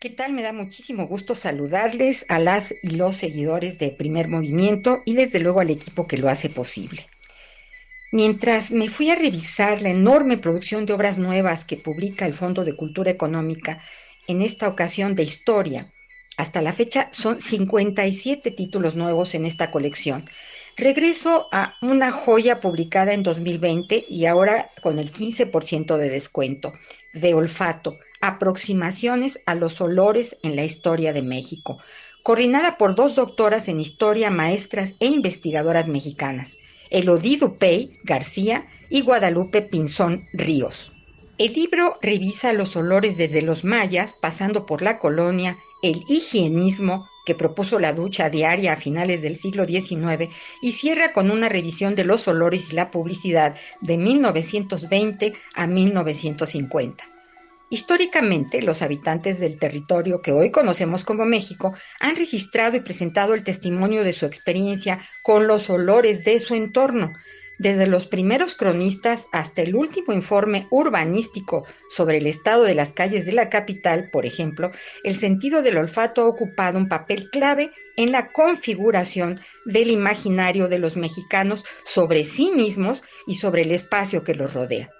¿Qué 0.00 0.08
tal? 0.08 0.32
Me 0.32 0.40
da 0.40 0.54
muchísimo 0.54 1.06
gusto 1.06 1.34
saludarles 1.34 2.24
a 2.30 2.38
las 2.38 2.74
y 2.82 2.96
los 2.96 3.18
seguidores 3.18 3.78
de 3.78 3.90
Primer 3.90 4.28
Movimiento 4.28 5.02
y 5.04 5.12
desde 5.12 5.40
luego 5.40 5.60
al 5.60 5.68
equipo 5.68 6.06
que 6.06 6.16
lo 6.16 6.30
hace 6.30 6.48
posible. 6.48 7.02
Mientras 8.12 8.70
me 8.70 8.88
fui 8.88 9.10
a 9.10 9.14
revisar 9.14 9.82
la 9.82 9.90
enorme 9.90 10.38
producción 10.38 10.86
de 10.86 10.94
obras 10.94 11.18
nuevas 11.18 11.66
que 11.66 11.76
publica 11.76 12.24
el 12.24 12.32
Fondo 12.32 12.64
de 12.64 12.76
Cultura 12.76 13.10
Económica, 13.10 13.82
en 14.32 14.42
esta 14.42 14.68
ocasión 14.68 15.14
de 15.14 15.22
historia, 15.22 15.86
hasta 16.36 16.62
la 16.62 16.72
fecha 16.72 17.08
son 17.12 17.40
57 17.40 18.50
títulos 18.50 18.94
nuevos 18.96 19.34
en 19.34 19.44
esta 19.44 19.70
colección. 19.70 20.24
Regreso 20.76 21.48
a 21.52 21.74
una 21.82 22.10
joya 22.10 22.60
publicada 22.60 23.12
en 23.12 23.22
2020 23.22 24.06
y 24.08 24.26
ahora 24.26 24.70
con 24.82 24.98
el 24.98 25.12
15% 25.12 25.96
de 25.98 26.08
descuento, 26.08 26.72
de 27.12 27.34
olfato, 27.34 27.98
aproximaciones 28.22 29.40
a 29.44 29.54
los 29.54 29.80
olores 29.80 30.38
en 30.42 30.56
la 30.56 30.64
historia 30.64 31.12
de 31.12 31.22
México, 31.22 31.78
coordinada 32.22 32.78
por 32.78 32.94
dos 32.94 33.14
doctoras 33.14 33.68
en 33.68 33.80
historia, 33.80 34.30
maestras 34.30 34.94
e 35.00 35.06
investigadoras 35.06 35.88
mexicanas, 35.88 36.56
Elodie 36.90 37.38
Dupey 37.38 37.92
García 38.04 38.66
y 38.88 39.02
Guadalupe 39.02 39.60
Pinzón 39.62 40.26
Ríos. 40.32 40.91
El 41.42 41.54
libro 41.54 41.98
revisa 42.00 42.52
los 42.52 42.76
olores 42.76 43.16
desde 43.16 43.42
los 43.42 43.64
mayas, 43.64 44.14
pasando 44.14 44.64
por 44.64 44.80
la 44.80 45.00
colonia, 45.00 45.58
el 45.82 46.04
higienismo 46.06 47.08
que 47.26 47.34
propuso 47.34 47.80
la 47.80 47.92
ducha 47.92 48.30
diaria 48.30 48.74
a 48.74 48.76
finales 48.76 49.22
del 49.22 49.34
siglo 49.34 49.66
XIX 49.66 50.32
y 50.60 50.70
cierra 50.70 51.12
con 51.12 51.32
una 51.32 51.48
revisión 51.48 51.96
de 51.96 52.04
los 52.04 52.28
olores 52.28 52.70
y 52.70 52.76
la 52.76 52.92
publicidad 52.92 53.56
de 53.80 53.98
1920 53.98 55.34
a 55.54 55.66
1950. 55.66 57.02
Históricamente, 57.70 58.62
los 58.62 58.80
habitantes 58.82 59.40
del 59.40 59.58
territorio 59.58 60.22
que 60.22 60.30
hoy 60.30 60.52
conocemos 60.52 61.04
como 61.04 61.24
México 61.24 61.74
han 61.98 62.14
registrado 62.14 62.76
y 62.76 62.82
presentado 62.82 63.34
el 63.34 63.42
testimonio 63.42 64.04
de 64.04 64.12
su 64.12 64.26
experiencia 64.26 65.00
con 65.22 65.48
los 65.48 65.68
olores 65.70 66.24
de 66.24 66.38
su 66.38 66.54
entorno, 66.54 67.12
desde 67.62 67.86
los 67.86 68.08
primeros 68.08 68.56
cronistas 68.56 69.28
hasta 69.30 69.62
el 69.62 69.76
último 69.76 70.12
informe 70.12 70.66
urbanístico 70.70 71.64
sobre 71.88 72.18
el 72.18 72.26
estado 72.26 72.64
de 72.64 72.74
las 72.74 72.92
calles 72.92 73.24
de 73.24 73.32
la 73.32 73.48
capital, 73.50 74.08
por 74.10 74.26
ejemplo, 74.26 74.72
el 75.04 75.14
sentido 75.14 75.62
del 75.62 75.76
olfato 75.76 76.22
ha 76.22 76.26
ocupado 76.26 76.76
un 76.76 76.88
papel 76.88 77.30
clave 77.30 77.70
en 77.96 78.10
la 78.10 78.32
configuración 78.32 79.40
del 79.64 79.90
imaginario 79.90 80.68
de 80.68 80.80
los 80.80 80.96
mexicanos 80.96 81.64
sobre 81.84 82.24
sí 82.24 82.50
mismos 82.50 83.04
y 83.28 83.36
sobre 83.36 83.62
el 83.62 83.70
espacio 83.70 84.24
que 84.24 84.34
los 84.34 84.54
rodea. 84.54 84.90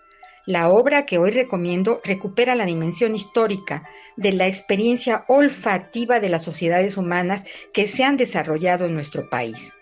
La 0.46 0.68
obra 0.68 1.04
que 1.04 1.18
hoy 1.18 1.32
recomiendo 1.32 2.00
recupera 2.04 2.54
la 2.54 2.66
dimensión 2.66 3.16
histórica 3.16 3.82
de 4.16 4.32
la 4.32 4.46
experiencia 4.46 5.24
olfativa 5.26 6.20
de 6.20 6.28
las 6.28 6.44
sociedades 6.44 6.96
humanas 6.96 7.44
que 7.74 7.88
se 7.88 8.04
han 8.04 8.16
desarrollado 8.16 8.86
en 8.86 8.94
nuestro 8.94 9.28
país. 9.28 9.72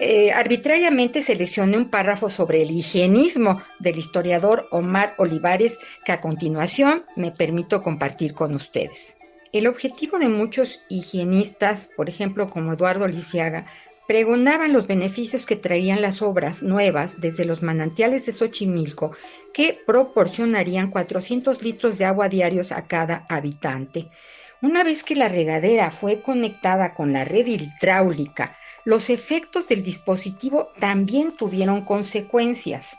Eh, 0.00 0.32
arbitrariamente 0.32 1.20
seleccioné 1.20 1.76
un 1.76 1.90
párrafo 1.90 2.30
sobre 2.30 2.62
el 2.62 2.70
higienismo 2.70 3.62
del 3.78 3.98
historiador 3.98 4.66
Omar 4.70 5.14
Olivares 5.18 5.78
que 6.04 6.12
a 6.12 6.20
continuación 6.20 7.04
me 7.14 7.30
permito 7.30 7.82
compartir 7.82 8.32
con 8.32 8.54
ustedes. 8.54 9.18
El 9.52 9.66
objetivo 9.66 10.18
de 10.18 10.28
muchos 10.28 10.80
higienistas, 10.88 11.90
por 11.94 12.08
ejemplo 12.08 12.48
como 12.48 12.72
Eduardo 12.72 13.06
Lisiaga, 13.06 13.66
pregonaban 14.08 14.72
los 14.72 14.86
beneficios 14.86 15.44
que 15.44 15.56
traían 15.56 16.00
las 16.00 16.22
obras 16.22 16.62
nuevas 16.62 17.20
desde 17.20 17.44
los 17.44 17.62
manantiales 17.62 18.26
de 18.26 18.32
Xochimilco 18.32 19.12
que 19.52 19.78
proporcionarían 19.86 20.90
400 20.90 21.62
litros 21.62 21.98
de 21.98 22.06
agua 22.06 22.28
diarios 22.28 22.72
a 22.72 22.86
cada 22.86 23.26
habitante. 23.28 24.08
Una 24.62 24.84
vez 24.84 25.02
que 25.02 25.16
la 25.16 25.28
regadera 25.28 25.90
fue 25.90 26.22
conectada 26.22 26.94
con 26.94 27.12
la 27.12 27.24
red 27.24 27.46
hidráulica, 27.46 28.56
los 28.84 29.10
efectos 29.10 29.68
del 29.68 29.82
dispositivo 29.82 30.70
también 30.78 31.36
tuvieron 31.36 31.84
consecuencias. 31.84 32.96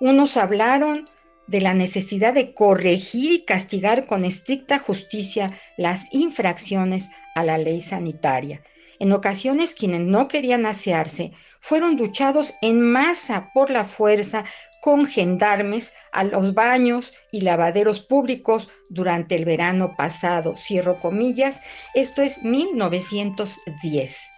Unos 0.00 0.36
hablaron 0.36 1.08
de 1.46 1.60
la 1.60 1.74
necesidad 1.74 2.34
de 2.34 2.52
corregir 2.52 3.32
y 3.32 3.44
castigar 3.44 4.06
con 4.06 4.24
estricta 4.24 4.78
justicia 4.78 5.58
las 5.76 6.12
infracciones 6.12 7.10
a 7.34 7.44
la 7.44 7.56
ley 7.56 7.80
sanitaria. 7.80 8.62
En 8.98 9.12
ocasiones 9.12 9.74
quienes 9.74 10.02
no 10.02 10.26
querían 10.28 10.66
asearse 10.66 11.32
fueron 11.60 11.96
duchados 11.96 12.54
en 12.62 12.80
masa 12.80 13.50
por 13.54 13.70
la 13.70 13.84
fuerza 13.84 14.44
con 14.80 15.06
gendarmes 15.06 15.94
a 16.12 16.24
los 16.24 16.54
baños 16.54 17.12
y 17.32 17.40
lavaderos 17.40 18.00
públicos 18.00 18.68
durante 18.88 19.34
el 19.34 19.44
verano 19.44 19.94
pasado, 19.96 20.56
cierro 20.56 21.00
comillas, 21.00 21.60
esto 21.94 22.22
es 22.22 22.42
1910. 22.42 24.35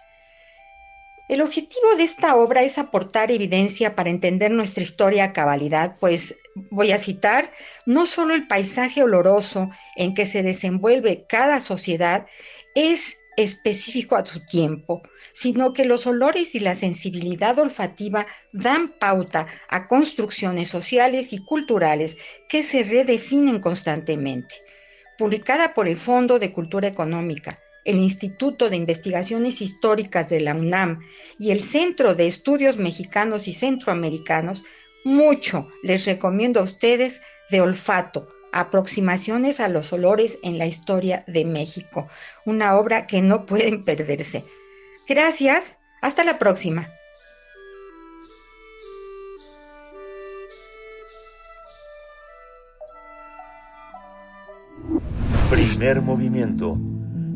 El 1.29 1.41
objetivo 1.41 1.95
de 1.95 2.03
esta 2.03 2.35
obra 2.35 2.63
es 2.63 2.79
aportar 2.79 3.31
evidencia 3.31 3.95
para 3.95 4.09
entender 4.09 4.49
nuestra 4.49 4.81
historia 4.81 5.25
a 5.25 5.33
cabalidad, 5.33 5.95
pues 5.99 6.35
voy 6.71 6.91
a 6.91 6.97
citar, 6.97 7.51
no 7.85 8.07
solo 8.07 8.33
el 8.33 8.47
paisaje 8.47 9.03
oloroso 9.03 9.69
en 9.95 10.15
que 10.15 10.25
se 10.25 10.41
desenvuelve 10.41 11.27
cada 11.29 11.59
sociedad 11.59 12.25
es 12.73 13.19
específico 13.37 14.15
a 14.15 14.25
su 14.25 14.43
tiempo, 14.43 15.03
sino 15.31 15.71
que 15.71 15.85
los 15.85 16.07
olores 16.07 16.55
y 16.55 16.61
la 16.61 16.73
sensibilidad 16.73 17.59
olfativa 17.59 18.25
dan 18.51 18.95
pauta 18.97 19.45
a 19.69 19.87
construcciones 19.87 20.67
sociales 20.69 21.31
y 21.31 21.45
culturales 21.45 22.17
que 22.49 22.63
se 22.63 22.81
redefinen 22.81 23.61
constantemente. 23.61 24.55
Publicada 25.15 25.75
por 25.75 25.87
el 25.87 25.95
Fondo 25.95 26.39
de 26.39 26.51
Cultura 26.51 26.87
Económica, 26.87 27.59
el 27.89 27.97
Instituto 27.97 28.69
de 28.69 28.75
Investigaciones 28.75 29.61
Históricas 29.61 30.29
de 30.29 30.41
la 30.41 30.53
UNAM 30.53 30.99
y 31.39 31.49
el 31.49 31.61
Centro 31.61 32.13
de 32.13 32.27
Estudios 32.27 32.77
Mexicanos 32.77 33.47
y 33.47 33.53
Centroamericanos, 33.53 34.63
mucho 35.03 35.67
les 35.81 36.05
recomiendo 36.05 36.59
a 36.59 36.63
ustedes 36.63 37.23
de 37.49 37.61
olfato, 37.61 38.27
Aproximaciones 38.51 39.59
a 39.59 39.69
los 39.69 39.93
olores 39.93 40.39
en 40.41 40.57
la 40.57 40.65
historia 40.65 41.23
de 41.27 41.45
México, 41.45 42.07
una 42.45 42.77
obra 42.77 43.05
que 43.05 43.21
no 43.21 43.45
pueden 43.45 43.83
perderse. 43.83 44.43
Gracias, 45.07 45.77
hasta 46.01 46.23
la 46.23 46.39
próxima. 46.39 46.89
Primer 55.51 56.01
movimiento. 56.01 56.77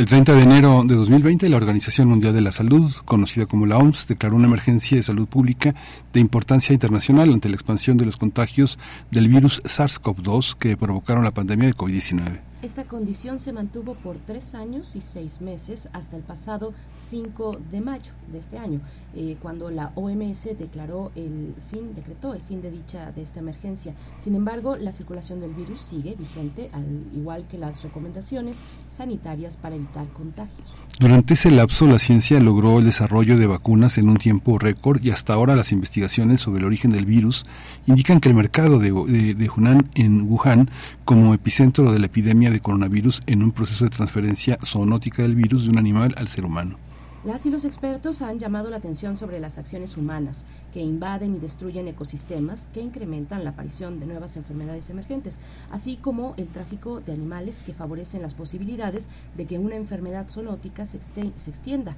El 0.00 0.06
30 0.06 0.32
de 0.32 0.42
enero 0.44 0.82
de 0.86 0.94
2020, 0.94 1.46
la 1.50 1.58
Organización 1.58 2.08
Mundial 2.08 2.32
de 2.32 2.40
la 2.40 2.52
Salud, 2.52 2.90
conocida 3.04 3.44
como 3.44 3.66
la 3.66 3.76
OMS, 3.76 4.08
declaró 4.08 4.34
una 4.34 4.46
emergencia 4.46 4.96
de 4.96 5.02
salud 5.02 5.28
pública 5.28 5.74
de 6.14 6.20
importancia 6.20 6.72
internacional 6.72 7.30
ante 7.30 7.50
la 7.50 7.56
expansión 7.56 7.98
de 7.98 8.06
los 8.06 8.16
contagios 8.16 8.78
del 9.10 9.28
virus 9.28 9.62
SARS-CoV-2 9.64 10.56
que 10.56 10.78
provocaron 10.78 11.22
la 11.22 11.32
pandemia 11.32 11.68
de 11.68 11.74
COVID-19. 11.74 12.49
Esta 12.62 12.84
condición 12.84 13.40
se 13.40 13.54
mantuvo 13.54 13.94
por 13.94 14.18
tres 14.18 14.54
años 14.54 14.94
y 14.94 15.00
seis 15.00 15.40
meses 15.40 15.88
hasta 15.94 16.18
el 16.18 16.22
pasado 16.22 16.74
5 16.98 17.56
de 17.72 17.80
mayo 17.80 18.12
de 18.30 18.36
este 18.36 18.58
año, 18.58 18.82
eh, 19.16 19.38
cuando 19.40 19.70
la 19.70 19.92
OMS 19.94 20.44
declaró 20.58 21.10
el 21.16 21.54
fin, 21.70 21.94
decretó 21.94 22.34
el 22.34 22.42
fin 22.42 22.60
de 22.60 22.70
dicha 22.70 23.12
de 23.12 23.22
esta 23.22 23.40
emergencia. 23.40 23.94
Sin 24.18 24.34
embargo, 24.34 24.76
la 24.76 24.92
circulación 24.92 25.40
del 25.40 25.54
virus 25.54 25.80
sigue 25.80 26.14
vigente, 26.18 26.68
al 26.74 26.84
igual 27.14 27.46
que 27.50 27.56
las 27.56 27.82
recomendaciones 27.82 28.58
sanitarias 28.88 29.56
para 29.56 29.76
evitar 29.76 30.06
contagios. 30.08 30.68
Durante 30.98 31.32
ese 31.32 31.50
lapso, 31.50 31.86
la 31.86 31.98
ciencia 31.98 32.40
logró 32.40 32.78
el 32.78 32.84
desarrollo 32.84 33.38
de 33.38 33.46
vacunas 33.46 33.96
en 33.96 34.10
un 34.10 34.18
tiempo 34.18 34.58
récord 34.58 35.02
y 35.02 35.12
hasta 35.12 35.32
ahora 35.32 35.56
las 35.56 35.72
investigaciones 35.72 36.42
sobre 36.42 36.60
el 36.60 36.66
origen 36.66 36.90
del 36.90 37.06
virus 37.06 37.44
indican 37.86 38.20
que 38.20 38.28
el 38.28 38.34
mercado 38.34 38.78
de, 38.78 38.92
de, 38.92 39.34
de 39.34 39.50
Hunan 39.50 39.88
en 39.94 40.30
Wuhan 40.30 40.68
como 41.10 41.34
epicentro 41.34 41.90
de 41.90 41.98
la 41.98 42.06
epidemia 42.06 42.52
de 42.52 42.60
coronavirus 42.60 43.20
en 43.26 43.42
un 43.42 43.50
proceso 43.50 43.82
de 43.82 43.90
transferencia 43.90 44.56
zoonótica 44.64 45.24
del 45.24 45.34
virus 45.34 45.64
de 45.64 45.70
un 45.70 45.78
animal 45.78 46.14
al 46.16 46.28
ser 46.28 46.44
humano. 46.44 46.76
Las 47.24 47.44
y 47.46 47.50
los 47.50 47.64
expertos 47.64 48.22
han 48.22 48.38
llamado 48.38 48.70
la 48.70 48.76
atención 48.76 49.16
sobre 49.16 49.40
las 49.40 49.58
acciones 49.58 49.96
humanas 49.96 50.46
que 50.72 50.80
invaden 50.80 51.34
y 51.34 51.38
destruyen 51.38 51.88
ecosistemas 51.88 52.68
que 52.72 52.80
incrementan 52.80 53.44
la 53.44 53.50
aparición 53.50 54.00
de 54.00 54.06
nuevas 54.06 54.36
enfermedades 54.36 54.90
emergentes, 54.90 55.38
así 55.70 55.96
como 55.96 56.34
el 56.36 56.48
tráfico 56.48 57.00
de 57.00 57.12
animales 57.12 57.62
que 57.62 57.72
favorecen 57.72 58.22
las 58.22 58.34
posibilidades 58.34 59.08
de 59.36 59.46
que 59.46 59.58
una 59.58 59.76
enfermedad 59.76 60.28
zoonótica 60.28 60.86
se, 60.86 60.98
extienda, 60.98 61.96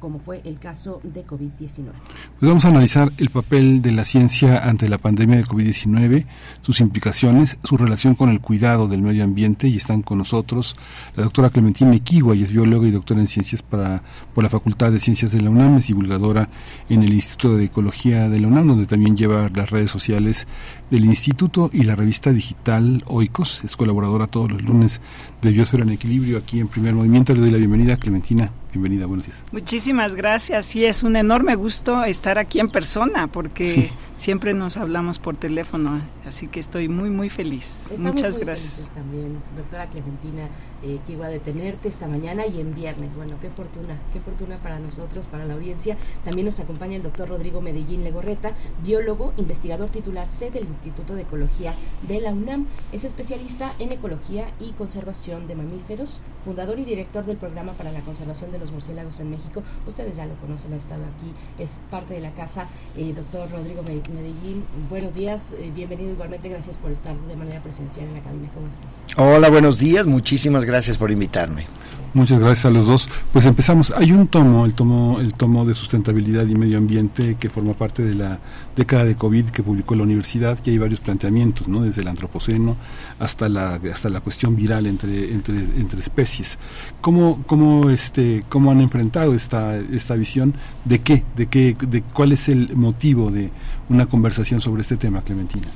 como 0.00 0.18
fue 0.18 0.40
el 0.44 0.58
caso 0.58 1.00
de 1.02 1.24
COVID-19. 1.24 1.92
Pues 2.38 2.48
vamos 2.48 2.64
a 2.64 2.68
analizar 2.68 3.10
el 3.18 3.30
papel 3.30 3.82
de 3.82 3.92
la 3.92 4.04
ciencia 4.04 4.58
ante 4.58 4.88
la 4.88 4.98
pandemia 4.98 5.36
de 5.36 5.44
COVID-19, 5.44 6.26
sus 6.62 6.80
implicaciones, 6.80 7.58
su 7.62 7.76
relación 7.76 8.14
con 8.14 8.30
el 8.30 8.40
cuidado 8.40 8.88
del 8.88 9.02
medio 9.02 9.24
ambiente 9.24 9.68
y 9.68 9.76
están 9.76 10.02
con 10.02 10.18
nosotros 10.18 10.74
la 11.16 11.24
doctora 11.24 11.50
Clementina 11.50 11.94
Equigua, 11.94 12.34
y 12.34 12.42
es 12.42 12.52
bióloga 12.52 12.86
y 12.86 12.90
doctora 12.90 13.20
en 13.20 13.26
ciencias 13.26 13.62
para, 13.62 14.02
por 14.34 14.42
la 14.42 14.50
Facultad 14.50 14.92
de 14.92 15.00
Ciencias 15.00 15.32
de 15.32 15.40
la 15.40 15.50
UNAM, 15.50 15.76
es 15.76 15.86
divulgadora 15.86 16.48
en 16.88 17.02
el 17.02 17.12
Instituto 17.12 17.56
de 17.56 17.64
Ecología 17.64 18.13
de 18.14 18.40
la 18.40 18.48
UNAM, 18.48 18.68
donde 18.68 18.86
también 18.86 19.16
lleva 19.16 19.50
las 19.54 19.70
redes 19.70 19.90
sociales 19.90 20.46
del 20.90 21.04
Instituto 21.04 21.70
y 21.72 21.82
la 21.82 21.96
revista 21.96 22.32
digital 22.32 23.02
Oikos. 23.06 23.64
Es 23.64 23.76
colaboradora 23.76 24.26
todos 24.26 24.50
los 24.50 24.62
lunes 24.62 25.00
de 25.44 25.50
Biosfera 25.50 25.82
en 25.82 25.90
Equilibrio 25.90 26.38
aquí 26.38 26.58
en 26.58 26.68
Primer 26.68 26.94
Movimiento. 26.94 27.34
Le 27.34 27.40
doy 27.40 27.50
la 27.50 27.58
bienvenida, 27.58 27.96
Clementina. 27.98 28.50
Bienvenida, 28.72 29.06
buenos 29.06 29.26
días. 29.26 29.44
Muchísimas 29.52 30.16
gracias. 30.16 30.74
Y 30.74 30.84
es 30.84 31.04
un 31.04 31.14
enorme 31.14 31.54
gusto 31.54 32.02
estar 32.02 32.38
aquí 32.38 32.58
en 32.58 32.68
persona 32.68 33.28
porque 33.28 33.92
siempre 34.16 34.52
nos 34.52 34.76
hablamos 34.76 35.20
por 35.20 35.36
teléfono. 35.36 36.00
Así 36.26 36.48
que 36.48 36.58
estoy 36.58 36.88
muy, 36.88 37.08
muy 37.08 37.30
feliz. 37.30 37.90
Muchas 37.98 38.38
gracias. 38.38 38.90
También, 38.92 39.38
doctora 39.56 39.88
Clementina, 39.90 40.48
eh, 40.82 40.98
que 41.06 41.12
iba 41.12 41.26
a 41.26 41.28
detenerte 41.28 41.88
esta 41.88 42.08
mañana 42.08 42.46
y 42.46 42.60
en 42.60 42.74
viernes. 42.74 43.14
Bueno, 43.14 43.36
qué 43.40 43.48
fortuna, 43.50 43.96
qué 44.12 44.18
fortuna 44.18 44.56
para 44.56 44.80
nosotros, 44.80 45.26
para 45.26 45.44
la 45.44 45.54
audiencia. 45.54 45.96
También 46.24 46.46
nos 46.46 46.58
acompaña 46.58 46.96
el 46.96 47.02
doctor 47.04 47.28
Rodrigo 47.28 47.60
Medellín 47.60 48.02
Legorreta, 48.02 48.54
biólogo, 48.82 49.34
investigador 49.36 49.90
titular 49.90 50.26
C 50.26 50.50
del 50.50 50.64
Instituto 50.64 51.14
de 51.14 51.22
Ecología 51.22 51.74
de 52.08 52.20
la 52.20 52.32
UNAM. 52.32 52.66
Es 52.92 53.04
especialista 53.04 53.72
en 53.78 53.92
ecología 53.92 54.48
y 54.58 54.70
conservación 54.70 55.33
de 55.42 55.54
mamíferos, 55.54 56.18
fundador 56.44 56.78
y 56.78 56.84
director 56.84 57.26
del 57.26 57.36
programa 57.36 57.72
para 57.72 57.90
la 57.92 58.00
conservación 58.00 58.52
de 58.52 58.58
los 58.58 58.70
murciélagos 58.70 59.18
en 59.20 59.30
México. 59.30 59.62
Ustedes 59.86 60.16
ya 60.16 60.26
lo 60.26 60.34
conocen, 60.36 60.72
ha 60.72 60.76
estado 60.76 61.02
aquí, 61.04 61.32
es 61.58 61.72
parte 61.90 62.14
de 62.14 62.20
la 62.20 62.30
casa. 62.30 62.66
Eh, 62.96 63.12
doctor 63.14 63.50
Rodrigo 63.50 63.82
Medellín, 63.82 64.64
buenos 64.88 65.12
días, 65.14 65.54
eh, 65.58 65.72
bienvenido 65.74 66.12
igualmente, 66.12 66.48
gracias 66.48 66.78
por 66.78 66.92
estar 66.92 67.16
de 67.16 67.36
manera 67.36 67.60
presencial 67.62 68.06
en 68.06 68.14
la 68.14 68.20
cabina. 68.20 68.48
¿Cómo 68.54 68.68
estás? 68.68 69.00
Hola, 69.16 69.50
buenos 69.50 69.78
días, 69.78 70.06
muchísimas 70.06 70.64
gracias 70.64 70.96
por 70.96 71.10
invitarme. 71.10 71.66
Muchas 72.14 72.38
gracias 72.38 72.66
a 72.66 72.70
los 72.70 72.86
dos. 72.86 73.10
Pues 73.32 73.44
empezamos. 73.44 73.90
Hay 73.90 74.12
un 74.12 74.28
tomo, 74.28 74.64
el 74.66 74.74
tomo, 74.74 75.18
el 75.18 75.34
tomo 75.34 75.64
de 75.64 75.74
sustentabilidad 75.74 76.46
y 76.46 76.54
medio 76.54 76.78
ambiente 76.78 77.34
que 77.40 77.50
forma 77.50 77.74
parte 77.74 78.04
de 78.04 78.14
la 78.14 78.38
década 78.76 79.04
de 79.04 79.16
COVID 79.16 79.46
que 79.46 79.64
publicó 79.64 79.96
la 79.96 80.04
universidad, 80.04 80.56
y 80.64 80.70
hay 80.70 80.78
varios 80.78 81.00
planteamientos, 81.00 81.66
¿no? 81.66 81.80
Desde 81.82 82.02
el 82.02 82.08
antropoceno 82.08 82.76
hasta 83.18 83.48
la 83.48 83.80
hasta 83.92 84.10
la 84.10 84.20
cuestión 84.20 84.54
viral 84.54 84.86
entre 84.86 85.23
entre 85.32 86.00
especies. 86.00 86.58
¿Cómo 87.00 87.42
cómo 87.46 87.90
este 87.90 88.44
cómo 88.48 88.70
han 88.70 88.80
enfrentado 88.80 89.34
esta 89.34 89.76
esta 89.76 90.14
visión 90.14 90.54
de 90.84 91.00
qué 91.00 91.24
de 91.36 91.46
qué 91.46 91.76
de 91.80 92.02
cuál 92.02 92.32
es 92.32 92.48
el 92.48 92.76
motivo 92.76 93.30
de 93.30 93.50
una 93.88 94.06
conversación 94.06 94.60
sobre 94.60 94.82
este 94.82 94.96
tema, 94.96 95.22
Clementina? 95.22 95.66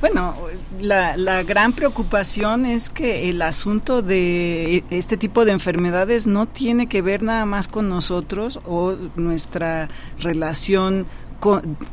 Bueno, 0.00 0.34
la, 0.80 1.16
la, 1.16 1.44
gran 1.44 1.72
preocupación 1.72 2.66
es 2.66 2.90
que 2.90 3.28
el 3.28 3.40
asunto 3.40 4.02
de 4.02 4.82
este 4.90 5.16
tipo 5.16 5.44
de 5.44 5.52
enfermedades 5.52 6.26
no 6.26 6.46
tiene 6.46 6.88
que 6.88 7.02
ver 7.02 7.22
nada 7.22 7.46
más 7.46 7.68
con 7.68 7.88
nosotros 7.88 8.58
o 8.66 8.96
nuestra 9.14 9.88
relación 10.18 11.06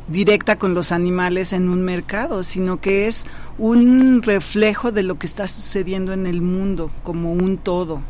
directa 0.08 0.56
con 0.56 0.74
los 0.74 0.92
animales 0.92 1.52
en 1.52 1.68
un 1.68 1.82
mercado, 1.82 2.42
sino 2.42 2.80
que 2.80 3.06
es 3.06 3.26
un 3.58 4.22
reflejo 4.22 4.92
de 4.92 5.02
lo 5.02 5.18
que 5.18 5.26
está 5.26 5.46
sucediendo 5.46 6.12
en 6.12 6.26
el 6.26 6.40
mundo 6.40 6.90
como 7.02 7.32
un 7.32 7.58
todo. 7.58 8.00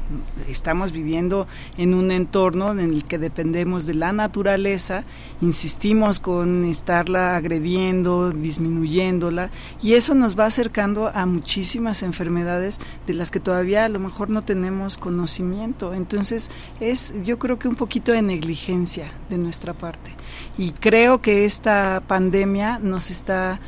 Estamos 0.48 0.92
viviendo 0.92 1.48
en 1.76 1.94
un 1.94 2.10
entorno 2.10 2.70
en 2.72 2.80
el 2.80 3.04
que 3.04 3.18
dependemos 3.18 3.86
de 3.86 3.94
la 3.94 4.12
naturaleza, 4.12 5.04
insistimos 5.40 6.20
con 6.20 6.64
estarla 6.64 7.36
agrediendo, 7.36 8.30
disminuyéndola, 8.30 9.50
y 9.82 9.94
eso 9.94 10.14
nos 10.14 10.38
va 10.38 10.46
acercando 10.46 11.10
a 11.12 11.26
muchísimas 11.26 12.02
enfermedades 12.02 12.78
de 13.06 13.14
las 13.14 13.30
que 13.30 13.40
todavía 13.40 13.86
a 13.86 13.88
lo 13.88 13.98
mejor 13.98 14.30
no 14.30 14.42
tenemos 14.42 14.98
conocimiento. 14.98 15.94
Entonces 15.94 16.50
es 16.80 17.14
yo 17.24 17.38
creo 17.38 17.58
que 17.58 17.66
un 17.66 17.76
poquito 17.76 18.12
de 18.12 18.22
negligencia 18.22 19.12
de 19.30 19.38
nuestra 19.38 19.74
parte. 19.74 20.19
Y 20.60 20.72
creo 20.72 21.22
que 21.22 21.46
esta 21.46 22.02
pandemia 22.06 22.78
nos 22.80 23.10
está 23.10 23.60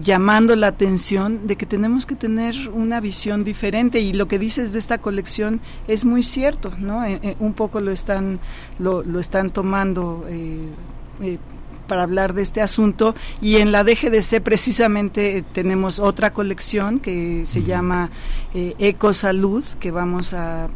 llamando 0.00 0.56
la 0.56 0.68
atención 0.68 1.46
de 1.46 1.56
que 1.56 1.66
tenemos 1.66 2.06
que 2.06 2.16
tener 2.16 2.70
una 2.72 2.98
visión 2.98 3.44
diferente 3.44 4.00
y 4.00 4.14
lo 4.14 4.26
que 4.26 4.38
dices 4.38 4.72
de 4.72 4.78
esta 4.78 4.96
colección 4.96 5.60
es 5.86 6.06
muy 6.06 6.22
cierto, 6.22 6.72
¿no? 6.78 7.04
Eh, 7.04 7.20
eh, 7.22 7.36
un 7.40 7.52
poco 7.52 7.80
lo 7.80 7.90
están 7.90 8.40
lo, 8.78 9.02
lo 9.02 9.20
están 9.20 9.50
tomando 9.50 10.24
eh, 10.30 10.70
para 11.86 12.04
hablar 12.04 12.32
de 12.32 12.40
este 12.40 12.62
asunto 12.62 13.14
y 13.42 13.56
en 13.56 13.70
la 13.70 13.84
DGDC 13.84 14.40
precisamente 14.40 15.44
tenemos 15.52 15.98
otra 15.98 16.32
colección 16.32 17.00
que 17.00 17.44
se 17.44 17.64
llama 17.64 18.10
Ecosalud 18.54 19.64
que 19.78 19.90
vamos 19.90 20.32
a 20.32 20.68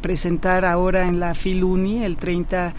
presentar 0.00 0.64
ahora 0.64 1.08
en 1.08 1.18
la 1.18 1.34
Filuni 1.34 2.04
el 2.04 2.16
30 2.16 2.74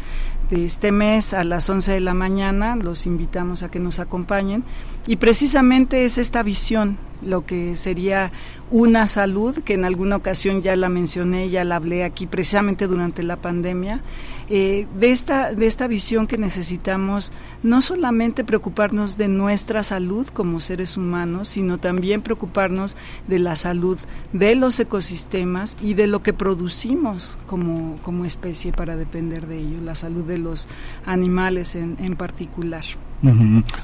de 0.49 0.64
este 0.64 0.91
mes 0.91 1.33
a 1.33 1.43
las 1.43 1.69
11 1.69 1.93
de 1.93 1.99
la 1.99 2.14
mañana. 2.14 2.75
Los 2.75 3.06
invitamos 3.06 3.64
a 3.64 3.72
que 3.72 3.80
nos 3.80 3.99
acompañen. 3.99 4.64
Y 5.07 5.17
precisamente 5.17 6.06
es 6.06 6.17
esta 6.17 6.43
visión 6.43 6.98
lo 7.22 7.45
que 7.45 7.75
sería 7.75 8.32
una 8.72 9.07
salud, 9.07 9.57
que 9.64 9.74
en 9.74 9.85
alguna 9.85 10.15
ocasión 10.15 10.61
ya 10.61 10.75
la 10.75 10.90
mencioné, 10.90 11.49
ya 11.49 11.64
la 11.64 11.77
hablé 11.77 12.03
aquí 12.03 12.27
precisamente 12.27 12.88
durante 12.88 13.24
la 13.24 13.38
pandemia, 13.38 14.01
eh, 14.49 14.88
de, 14.99 15.11
esta, 15.11 15.53
de 15.53 15.65
esta 15.65 15.88
visión 15.88 16.27
que 16.27 16.38
necesitamos 16.38 17.32
no 17.64 17.82
solamente 17.82 18.43
preocuparnos 18.43 19.17
de 19.17 19.27
nuestra 19.27 19.83
salud 19.83 20.27
como 20.27 20.59
seres 20.59 20.98
humanos, 20.98 21.49
sino 21.49 21.77
también 21.77 22.22
preocuparnos 22.22 22.98
de 23.27 23.40
la 23.40 23.56
salud 23.56 23.98
de 24.33 24.56
los 24.56 24.80
ecosistemas 24.80 25.75
y 25.82 25.93
de 25.93 26.07
lo 26.07 26.22
que 26.22 26.33
producimos 26.33 27.38
como, 27.45 27.95
como 28.03 28.25
especie 28.25 28.72
para 28.72 28.95
depender 28.95 29.48
de 29.48 29.59
ello, 29.59 29.82
la 29.82 29.95
salud 29.95 30.24
de 30.25 30.38
los 30.38 30.67
animales 31.06 31.75
en, 31.75 31.98
en 31.99 32.15
particular. 32.15 32.83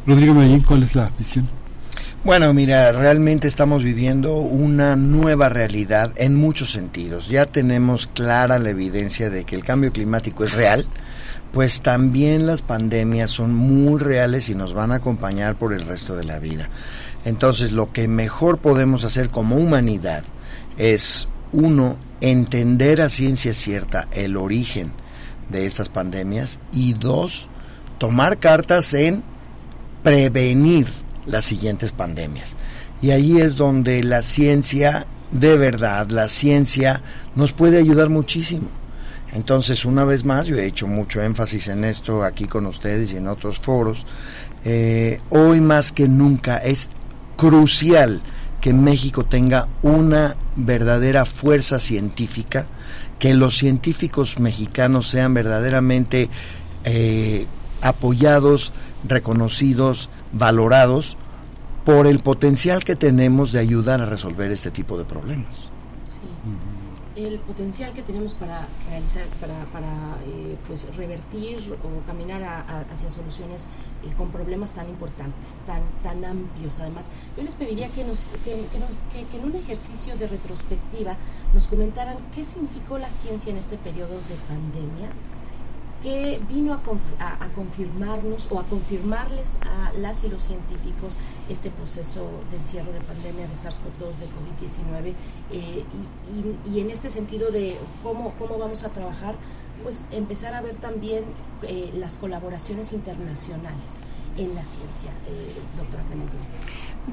Rodrigo 0.05 0.33
Medellín, 0.33 0.61
¿cuál 0.61 0.83
es 0.83 0.95
la 0.95 1.11
visión? 1.17 1.60
Bueno, 2.23 2.53
mira, 2.53 2.91
realmente 2.91 3.47
estamos 3.47 3.83
viviendo 3.83 4.35
una 4.35 4.95
nueva 4.95 5.49
realidad 5.49 6.11
en 6.17 6.35
muchos 6.35 6.71
sentidos. 6.71 7.27
Ya 7.29 7.47
tenemos 7.47 8.05
clara 8.05 8.59
la 8.59 8.69
evidencia 8.69 9.31
de 9.31 9.43
que 9.43 9.55
el 9.55 9.63
cambio 9.63 9.91
climático 9.91 10.43
es 10.43 10.53
real, 10.53 10.85
pues 11.51 11.81
también 11.81 12.45
las 12.45 12.61
pandemias 12.61 13.31
son 13.31 13.55
muy 13.55 13.99
reales 13.99 14.49
y 14.49 14.55
nos 14.55 14.75
van 14.75 14.91
a 14.91 14.97
acompañar 14.97 15.55
por 15.55 15.73
el 15.73 15.83
resto 15.87 16.15
de 16.15 16.23
la 16.23 16.37
vida. 16.37 16.69
Entonces, 17.25 17.71
lo 17.71 17.91
que 17.91 18.07
mejor 18.07 18.59
podemos 18.59 19.03
hacer 19.03 19.29
como 19.29 19.55
humanidad 19.55 20.23
es, 20.77 21.27
uno, 21.51 21.97
entender 22.21 23.01
a 23.01 23.09
ciencia 23.09 23.55
cierta 23.55 24.07
el 24.11 24.37
origen 24.37 24.91
de 25.49 25.65
estas 25.65 25.89
pandemias 25.89 26.59
y 26.71 26.93
dos, 26.93 27.49
tomar 27.97 28.37
cartas 28.37 28.93
en 28.93 29.23
prevenir 30.03 30.85
las 31.31 31.45
siguientes 31.45 31.91
pandemias. 31.91 32.55
Y 33.01 33.11
ahí 33.11 33.39
es 33.39 33.55
donde 33.55 34.03
la 34.03 34.21
ciencia, 34.21 35.07
de 35.31 35.57
verdad, 35.57 36.09
la 36.11 36.27
ciencia 36.27 37.01
nos 37.35 37.53
puede 37.53 37.79
ayudar 37.79 38.09
muchísimo. 38.09 38.69
Entonces, 39.33 39.85
una 39.85 40.03
vez 40.03 40.25
más, 40.25 40.45
yo 40.45 40.57
he 40.57 40.65
hecho 40.65 40.87
mucho 40.87 41.21
énfasis 41.21 41.69
en 41.69 41.85
esto 41.85 42.23
aquí 42.23 42.45
con 42.45 42.65
ustedes 42.65 43.13
y 43.13 43.17
en 43.17 43.27
otros 43.27 43.59
foros. 43.59 44.05
Eh, 44.65 45.21
hoy 45.29 45.61
más 45.61 45.91
que 45.91 46.07
nunca 46.07 46.57
es 46.57 46.89
crucial 47.37 48.21
que 48.59 48.73
México 48.73 49.25
tenga 49.25 49.67
una 49.81 50.35
verdadera 50.55 51.25
fuerza 51.25 51.79
científica, 51.79 52.67
que 53.17 53.33
los 53.33 53.57
científicos 53.57 54.37
mexicanos 54.39 55.07
sean 55.07 55.33
verdaderamente 55.33 56.29
eh, 56.83 57.47
apoyados, 57.81 58.73
reconocidos, 59.07 60.09
valorados 60.33 61.17
por 61.85 62.07
el 62.07 62.19
potencial 62.19 62.83
que 62.83 62.95
tenemos 62.95 63.51
de 63.51 63.59
ayudar 63.59 64.01
a 64.01 64.05
resolver 64.05 64.51
este 64.51 64.71
tipo 64.71 64.97
de 64.97 65.05
problemas. 65.05 65.71
El 67.15 67.39
potencial 67.39 67.91
que 67.93 68.01
tenemos 68.01 68.33
para 68.33 68.67
realizar, 68.89 69.25
para, 69.41 69.65
para 69.65 70.17
eh, 70.25 70.55
pues 70.65 70.87
revertir 70.95 71.75
o 71.83 72.07
caminar 72.07 72.41
hacia 72.89 73.11
soluciones 73.11 73.67
eh, 74.03 74.13
con 74.17 74.31
problemas 74.31 74.71
tan 74.73 74.87
importantes, 74.87 75.61
tan, 75.65 75.81
tan 76.01 76.23
amplios. 76.23 76.79
Además, 76.79 77.09
yo 77.35 77.43
les 77.43 77.55
pediría 77.55 77.89
que, 77.89 78.05
nos, 78.05 78.31
que, 78.45 78.55
nos, 78.79 79.01
que 79.11 79.37
en 79.37 79.43
un 79.43 79.55
ejercicio 79.55 80.15
de 80.15 80.27
retrospectiva 80.27 81.17
nos 81.53 81.67
comentaran 81.67 82.17
qué 82.33 82.45
significó 82.45 82.97
la 82.97 83.09
ciencia 83.09 83.51
en 83.51 83.57
este 83.57 83.77
periodo 83.77 84.15
de 84.15 84.35
pandemia 84.47 85.09
que 86.01 86.39
vino 86.49 86.73
a, 86.73 86.81
confirmarnos 87.53 88.47
o 88.49 88.59
a 88.59 88.63
confirmarles 88.63 89.59
a 89.61 89.91
las 89.97 90.23
y 90.23 90.29
los 90.29 90.43
científicos 90.43 91.19
este 91.47 91.69
proceso 91.69 92.27
de 92.49 92.57
encierro 92.57 92.91
de 92.91 93.01
pandemia 93.01 93.47
de 93.47 93.53
SARS-CoV-2 93.53 94.17
de 94.17 94.25
COVID-19 94.25 95.13
eh, 95.51 95.83
y, 96.71 96.79
en 96.79 96.89
este 96.89 97.09
sentido 97.09 97.51
de 97.51 97.77
cómo, 98.01 98.33
cómo 98.39 98.57
vamos 98.57 98.83
a 98.83 98.89
trabajar, 98.89 99.35
pues 99.83 100.05
empezar 100.11 100.53
a 100.53 100.61
ver 100.61 100.75
también 100.75 101.23
eh, 101.63 101.91
las 101.95 102.15
colaboraciones 102.15 102.93
internacionales 102.93 104.03
en 104.37 104.55
la 104.55 104.63
ciencia, 104.63 105.11
eh, 105.27 105.53
doctora 105.77 106.03
Clementina. 106.03 106.41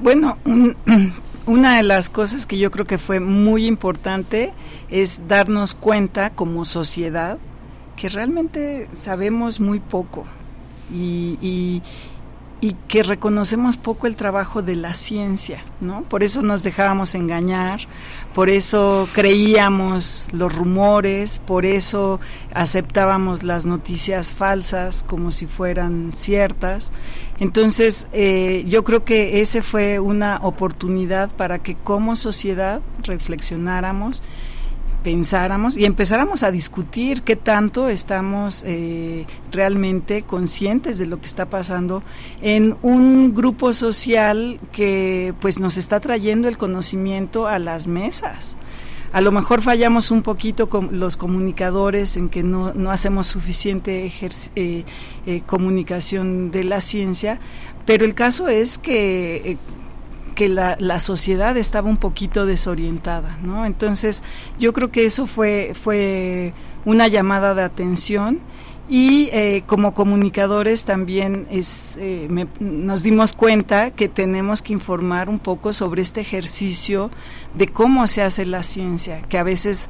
Bueno, 0.01 0.37
una 1.45 1.77
de 1.77 1.83
las 1.83 2.09
cosas 2.09 2.45
que 2.45 2.57
yo 2.57 2.71
creo 2.71 2.85
que 2.85 2.97
fue 2.97 3.19
muy 3.19 3.65
importante 3.65 4.51
es 4.89 5.27
darnos 5.27 5.75
cuenta 5.75 6.31
como 6.31 6.65
sociedad 6.65 7.37
que 7.99 8.07
realmente 8.07 8.87
sabemos 8.93 9.59
muy 9.59 9.81
poco 9.81 10.25
y, 10.91 11.81
y 12.61 12.73
que 12.87 13.03
reconocemos 13.03 13.77
poco 13.77 14.07
el 14.07 14.15
trabajo 14.15 14.61
de 14.61 14.75
la 14.75 14.93
ciencia, 14.93 15.63
¿no? 15.79 16.03
Por 16.03 16.23
eso 16.23 16.41
nos 16.41 16.63
dejábamos 16.63 17.15
engañar, 17.15 17.81
por 18.33 18.49
eso 18.49 19.07
creíamos 19.13 20.29
los 20.33 20.53
rumores, 20.53 21.39
por 21.39 21.65
eso 21.65 22.19
aceptábamos 22.53 23.43
las 23.43 23.65
noticias 23.65 24.33
falsas 24.33 25.05
como 25.07 25.31
si 25.31 25.45
fueran 25.45 26.11
ciertas. 26.13 26.91
Entonces, 27.39 28.07
eh, 28.11 28.65
yo 28.67 28.83
creo 28.83 29.05
que 29.05 29.39
ese 29.39 29.61
fue 29.61 29.99
una 29.99 30.39
oportunidad 30.41 31.29
para 31.29 31.59
que 31.59 31.75
como 31.75 32.15
sociedad 32.15 32.81
reflexionáramos 33.03 34.21
pensáramos 35.03 35.77
y 35.77 35.85
empezáramos 35.85 36.43
a 36.43 36.51
discutir 36.51 37.21
qué 37.21 37.35
tanto 37.35 37.87
estamos 37.89 38.63
eh, 38.65 39.25
realmente 39.51 40.23
conscientes 40.23 40.97
de 40.97 41.05
lo 41.05 41.19
que 41.19 41.25
está 41.25 41.49
pasando 41.49 42.03
en 42.41 42.77
un 42.81 43.33
grupo 43.33 43.73
social 43.73 44.59
que 44.71 45.33
pues 45.39 45.59
nos 45.59 45.77
está 45.77 45.99
trayendo 45.99 46.47
el 46.47 46.57
conocimiento 46.57 47.47
a 47.47 47.59
las 47.59 47.87
mesas. 47.87 48.57
A 49.11 49.21
lo 49.21 49.31
mejor 49.31 49.61
fallamos 49.61 50.11
un 50.11 50.21
poquito 50.21 50.69
con 50.69 50.99
los 50.99 51.17
comunicadores 51.17 52.15
en 52.15 52.29
que 52.29 52.43
no, 52.43 52.73
no 52.75 52.91
hacemos 52.91 53.25
suficiente 53.25 54.11
eh, 54.55 54.85
eh, 55.25 55.41
comunicación 55.47 56.51
de 56.51 56.63
la 56.63 56.79
ciencia, 56.79 57.39
pero 57.87 58.05
el 58.05 58.13
caso 58.13 58.49
es 58.49 58.77
que 58.77 59.57
que 60.39 60.47
la, 60.47 60.77
la, 60.79 60.99
sociedad 60.99 61.57
estaba 61.57 61.89
un 61.89 61.97
poquito 61.97 62.45
desorientada, 62.45 63.37
¿no? 63.43 63.65
Entonces, 63.65 64.23
yo 64.57 64.71
creo 64.71 64.89
que 64.89 65.03
eso 65.03 65.27
fue, 65.27 65.73
fue 65.73 66.53
una 66.85 67.09
llamada 67.09 67.53
de 67.55 67.63
atención 67.63 68.39
y 68.87 69.27
eh, 69.33 69.63
como 69.65 69.93
comunicadores 69.93 70.85
también 70.85 71.45
es, 71.51 71.97
eh, 72.01 72.29
nos 72.61 73.03
dimos 73.03 73.33
cuenta 73.33 73.91
que 73.91 74.07
tenemos 74.07 74.61
que 74.61 74.71
informar 74.71 75.27
un 75.27 75.39
poco 75.39 75.73
sobre 75.73 76.01
este 76.01 76.21
ejercicio 76.21 77.11
de 77.53 77.67
cómo 77.67 78.07
se 78.07 78.21
hace 78.21 78.45
la 78.45 78.63
ciencia, 78.63 79.21
que 79.23 79.37
a 79.37 79.43
veces 79.43 79.89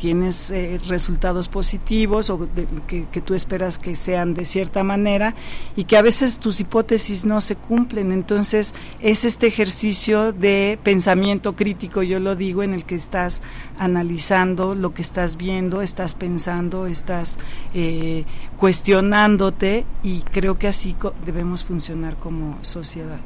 tienes 0.00 0.50
eh, 0.50 0.80
resultados 0.88 1.48
positivos 1.48 2.30
o 2.30 2.48
que, 2.86 3.20
tú 3.20 3.34
esperas 3.34 3.78
que 3.78 3.94
sean 3.94 4.32
de 4.32 4.46
cierta 4.46 4.82
manera 4.82 5.34
y 5.76 5.84
que 5.84 5.98
a 5.98 6.02
veces 6.02 6.38
tus 6.38 6.58
hipótesis 6.58 7.26
no 7.26 7.42
se 7.42 7.54
cumplen. 7.54 8.10
Entonces 8.10 8.74
es 9.00 9.26
este 9.26 9.46
ejercicio 9.46 10.32
de 10.32 10.78
pensamiento 10.82 11.54
crítico, 11.54 12.02
yo 12.02 12.18
lo 12.18 12.34
digo, 12.34 12.62
en 12.62 12.72
el 12.72 12.86
que 12.86 12.94
estás 12.94 13.42
analizando 13.78 14.74
lo 14.74 14.94
que 14.94 15.02
estás 15.02 15.36
viendo, 15.36 15.82
estás 15.82 16.14
pensando, 16.14 16.86
estás 16.86 17.38
eh, 17.74 18.24
cuestionándote 18.56 19.84
y 20.02 20.20
creo 20.20 20.58
que 20.58 20.68
así 20.68 20.96
debemos 21.26 21.62
funcionar 21.62 22.16
como 22.16 22.56
sociedad 22.62 23.20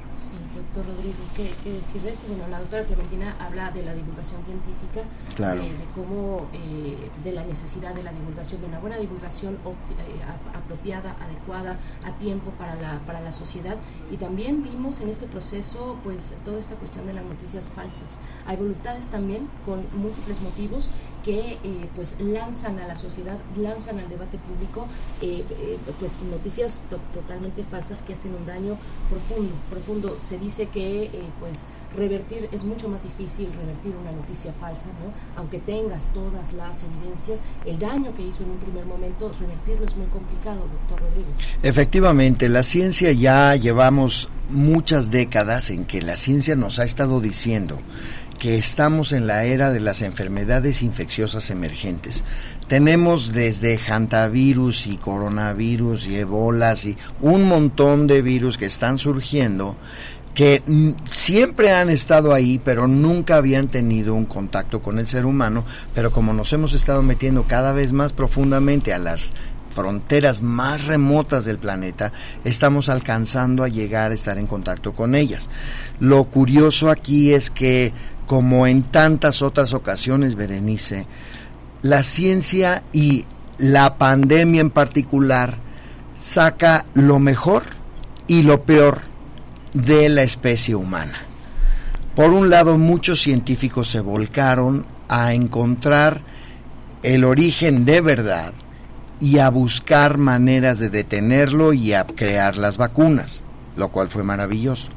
doctor 0.74 0.96
Rodrigo, 0.96 1.18
¿qué, 1.36 1.70
decir 1.70 2.02
de 2.02 2.10
esto? 2.10 2.26
Bueno, 2.26 2.48
la 2.48 2.58
doctora 2.58 2.84
Clementina 2.84 3.36
habla 3.38 3.70
de 3.70 3.84
la 3.84 3.94
divulgación 3.94 4.42
científica, 4.44 5.02
claro. 5.36 5.62
Eh, 5.62 5.70
de 5.70 5.84
cómo, 5.94 6.48
eh, 6.52 7.10
de 7.22 7.32
la 7.32 7.44
necesidad 7.44 7.94
de 7.94 8.02
la 8.02 8.12
divulgación, 8.12 8.60
de 8.60 8.66
una 8.66 8.80
buena 8.80 8.96
divulgación 8.96 9.54
eh, 9.54 10.20
apropiada, 10.52 11.16
adecuada, 11.20 11.78
a 12.04 12.18
tiempo 12.18 12.50
para 12.52 12.74
la, 12.74 12.98
para 13.06 13.20
la 13.20 13.32
sociedad. 13.32 13.76
Y 14.10 14.16
también 14.16 14.64
vimos 14.64 15.00
en 15.00 15.10
este 15.10 15.26
proceso, 15.26 15.96
pues, 16.02 16.34
toda 16.44 16.58
esta 16.58 16.74
cuestión 16.74 17.06
de 17.06 17.12
las 17.12 17.24
noticias 17.24 17.68
falsas. 17.68 18.18
Hay 18.46 18.56
voluntades 18.56 19.08
también 19.08 19.48
con 19.64 19.86
múltiples 19.96 20.40
motivos 20.40 20.90
que 21.24 21.58
pues 21.96 22.18
lanzan 22.20 22.78
a 22.78 22.86
la 22.86 22.96
sociedad, 22.96 23.38
lanzan 23.56 23.98
al 23.98 24.08
debate 24.08 24.38
público 24.38 24.86
pues 25.98 26.20
noticias 26.22 26.82
totalmente 27.12 27.64
falsas 27.64 28.02
que 28.02 28.14
hacen 28.14 28.34
un 28.34 28.46
daño 28.46 28.76
profundo, 29.08 29.52
profundo. 29.70 30.18
Se 30.22 30.38
dice 30.38 30.66
que 30.66 31.04
eh, 31.04 31.10
pues 31.40 31.66
revertir 31.96 32.48
es 32.52 32.64
mucho 32.64 32.88
más 32.88 33.02
difícil 33.02 33.48
revertir 33.52 33.94
una 34.00 34.12
noticia 34.12 34.52
falsa, 34.60 34.88
¿no? 34.88 35.12
Aunque 35.40 35.58
tengas 35.60 36.12
todas 36.12 36.52
las 36.52 36.82
evidencias, 36.82 37.42
el 37.64 37.78
daño 37.78 38.14
que 38.14 38.22
hizo 38.22 38.42
en 38.42 38.50
un 38.50 38.58
primer 38.58 38.84
momento, 38.84 39.32
revertirlo 39.40 39.86
es 39.86 39.96
muy 39.96 40.06
complicado, 40.06 40.60
doctor 40.60 41.00
Rodrigo. 41.00 41.28
Efectivamente, 41.62 42.48
la 42.48 42.62
ciencia 42.62 43.12
ya 43.12 43.54
llevamos 43.56 44.28
muchas 44.48 45.10
décadas 45.10 45.70
en 45.70 45.84
que 45.84 46.02
la 46.02 46.16
ciencia 46.16 46.54
nos 46.56 46.78
ha 46.78 46.84
estado 46.84 47.20
diciendo 47.20 47.78
que 48.44 48.58
estamos 48.58 49.12
en 49.12 49.26
la 49.26 49.44
era 49.44 49.72
de 49.72 49.80
las 49.80 50.02
enfermedades 50.02 50.82
infecciosas 50.82 51.48
emergentes. 51.48 52.24
Tenemos 52.68 53.32
desde 53.32 53.78
hantavirus 53.78 54.86
y 54.86 54.98
coronavirus 54.98 56.06
y 56.08 56.16
ebolas 56.16 56.84
y 56.84 56.94
un 57.22 57.44
montón 57.48 58.06
de 58.06 58.20
virus 58.20 58.58
que 58.58 58.66
están 58.66 58.98
surgiendo 58.98 59.78
que 60.34 60.62
siempre 61.08 61.72
han 61.72 61.88
estado 61.88 62.34
ahí, 62.34 62.60
pero 62.62 62.86
nunca 62.86 63.36
habían 63.36 63.68
tenido 63.68 64.14
un 64.14 64.26
contacto 64.26 64.82
con 64.82 64.98
el 64.98 65.08
ser 65.08 65.24
humano, 65.24 65.64
pero 65.94 66.10
como 66.10 66.34
nos 66.34 66.52
hemos 66.52 66.74
estado 66.74 67.02
metiendo 67.02 67.44
cada 67.44 67.72
vez 67.72 67.94
más 67.94 68.12
profundamente 68.12 68.92
a 68.92 68.98
las 68.98 69.32
fronteras 69.74 70.40
más 70.40 70.86
remotas 70.86 71.44
del 71.44 71.58
planeta, 71.58 72.12
estamos 72.44 72.88
alcanzando 72.88 73.64
a 73.64 73.68
llegar 73.68 74.12
a 74.12 74.14
estar 74.14 74.38
en 74.38 74.46
contacto 74.46 74.92
con 74.92 75.14
ellas. 75.14 75.48
Lo 75.98 76.24
curioso 76.24 76.90
aquí 76.90 77.34
es 77.34 77.50
que, 77.50 77.92
como 78.26 78.66
en 78.66 78.82
tantas 78.82 79.42
otras 79.42 79.74
ocasiones, 79.74 80.34
Berenice, 80.34 81.06
la 81.82 82.02
ciencia 82.02 82.82
y 82.92 83.26
la 83.58 83.96
pandemia 83.98 84.60
en 84.60 84.70
particular 84.70 85.58
saca 86.16 86.86
lo 86.94 87.18
mejor 87.18 87.62
y 88.26 88.42
lo 88.42 88.62
peor 88.62 89.00
de 89.74 90.08
la 90.08 90.22
especie 90.22 90.74
humana. 90.74 91.18
Por 92.14 92.30
un 92.30 92.48
lado, 92.48 92.78
muchos 92.78 93.20
científicos 93.20 93.88
se 93.88 94.00
volcaron 94.00 94.86
a 95.08 95.34
encontrar 95.34 96.22
el 97.02 97.24
origen 97.24 97.84
de 97.84 98.00
verdad 98.00 98.52
y 99.20 99.38
a 99.38 99.50
buscar 99.50 100.18
maneras 100.18 100.78
de 100.78 100.90
detenerlo 100.90 101.72
y 101.72 101.92
a 101.92 102.04
crear 102.04 102.56
las 102.56 102.78
vacunas, 102.78 103.42
lo 103.76 103.88
cual 103.88 104.08
fue 104.08 104.22
maravilloso. 104.22 104.90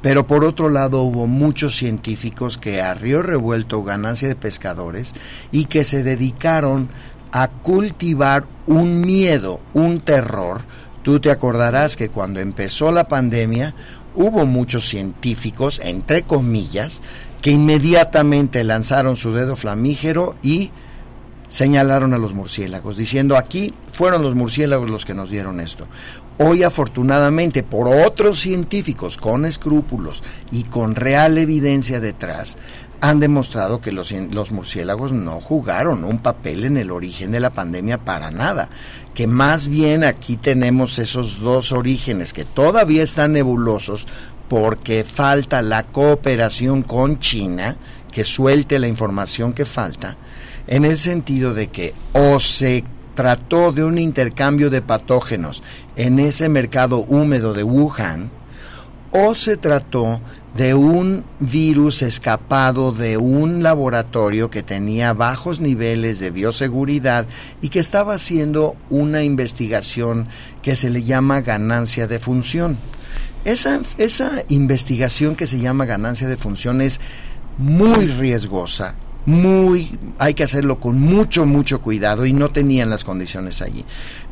Pero 0.00 0.26
por 0.26 0.44
otro 0.44 0.68
lado 0.70 1.02
hubo 1.02 1.26
muchos 1.26 1.76
científicos 1.76 2.56
que 2.56 2.80
a 2.80 2.94
río 2.94 3.22
revuelto 3.22 3.82
ganancia 3.82 4.28
de 4.28 4.36
pescadores 4.36 5.14
y 5.50 5.64
que 5.64 5.84
se 5.84 6.02
dedicaron 6.02 6.88
a 7.32 7.48
cultivar 7.48 8.44
un 8.66 9.00
miedo, 9.00 9.60
un 9.74 10.00
terror. 10.00 10.60
Tú 11.02 11.20
te 11.20 11.30
acordarás 11.30 11.96
que 11.96 12.10
cuando 12.10 12.40
empezó 12.40 12.92
la 12.92 13.08
pandemia 13.08 13.74
hubo 14.14 14.46
muchos 14.46 14.88
científicos, 14.88 15.80
entre 15.82 16.22
comillas, 16.22 17.02
que 17.40 17.50
inmediatamente 17.50 18.64
lanzaron 18.64 19.16
su 19.16 19.32
dedo 19.32 19.56
flamígero 19.56 20.36
y 20.42 20.70
señalaron 21.48 22.12
a 22.14 22.18
los 22.18 22.34
murciélagos, 22.34 22.96
diciendo 22.96 23.36
aquí 23.36 23.74
fueron 23.92 24.22
los 24.22 24.34
murciélagos 24.34 24.90
los 24.90 25.04
que 25.04 25.14
nos 25.14 25.30
dieron 25.30 25.60
esto. 25.60 25.86
Hoy 26.38 26.62
afortunadamente 26.62 27.64
por 27.64 27.88
otros 27.88 28.38
científicos 28.38 29.16
con 29.16 29.44
escrúpulos 29.44 30.22
y 30.52 30.62
con 30.64 30.94
real 30.94 31.36
evidencia 31.36 31.98
detrás, 31.98 32.56
han 33.00 33.20
demostrado 33.20 33.80
que 33.80 33.92
los, 33.92 34.12
murciélagos 34.52 35.12
no 35.12 35.40
jugaron 35.40 36.04
un 36.04 36.18
papel 36.18 36.64
en 36.64 36.76
el 36.76 36.90
origen 36.90 37.32
de 37.32 37.40
la 37.40 37.50
pandemia 37.50 37.98
para 37.98 38.30
nada, 38.30 38.68
que 39.14 39.26
más 39.26 39.68
bien 39.68 40.04
aquí 40.04 40.36
tenemos 40.36 40.98
esos 40.98 41.40
dos 41.40 41.72
orígenes 41.72 42.32
que 42.32 42.44
todavía 42.44 43.02
están 43.02 43.32
nebulosos 43.32 44.06
porque 44.48 45.04
falta 45.04 45.60
la 45.60 45.84
cooperación 45.84 46.82
con 46.82 47.18
China, 47.18 47.76
que 48.10 48.24
suelte 48.24 48.78
la 48.78 48.88
información 48.88 49.52
que 49.52 49.64
falta, 49.64 50.16
en 50.66 50.84
el 50.84 50.98
sentido 50.98 51.54
de 51.54 51.68
que 51.68 51.94
o 52.12 52.40
se 52.40 52.84
trató 53.18 53.72
de 53.72 53.82
un 53.82 53.98
intercambio 53.98 54.70
de 54.70 54.80
patógenos 54.80 55.64
en 55.96 56.20
ese 56.20 56.48
mercado 56.48 56.98
húmedo 56.98 57.52
de 57.52 57.64
Wuhan, 57.64 58.30
o 59.10 59.34
se 59.34 59.56
trató 59.56 60.20
de 60.54 60.74
un 60.74 61.24
virus 61.40 62.02
escapado 62.02 62.92
de 62.92 63.16
un 63.16 63.64
laboratorio 63.64 64.50
que 64.50 64.62
tenía 64.62 65.14
bajos 65.14 65.58
niveles 65.58 66.20
de 66.20 66.30
bioseguridad 66.30 67.26
y 67.60 67.70
que 67.70 67.80
estaba 67.80 68.14
haciendo 68.14 68.76
una 68.88 69.24
investigación 69.24 70.28
que 70.62 70.76
se 70.76 70.88
le 70.88 71.02
llama 71.02 71.40
ganancia 71.40 72.06
de 72.06 72.20
función. 72.20 72.78
Esa, 73.44 73.80
esa 73.98 74.44
investigación 74.48 75.34
que 75.34 75.48
se 75.48 75.58
llama 75.58 75.86
ganancia 75.86 76.28
de 76.28 76.36
función 76.36 76.80
es 76.80 77.00
muy 77.56 78.06
riesgosa, 78.06 78.94
muy, 79.28 79.90
hay 80.18 80.32
que 80.32 80.44
hacerlo 80.44 80.80
con 80.80 80.98
mucho, 80.98 81.44
mucho 81.44 81.82
cuidado 81.82 82.24
y 82.24 82.32
no 82.32 82.48
tenían 82.48 82.88
las 82.88 83.04
condiciones 83.04 83.60
allí. 83.60 83.84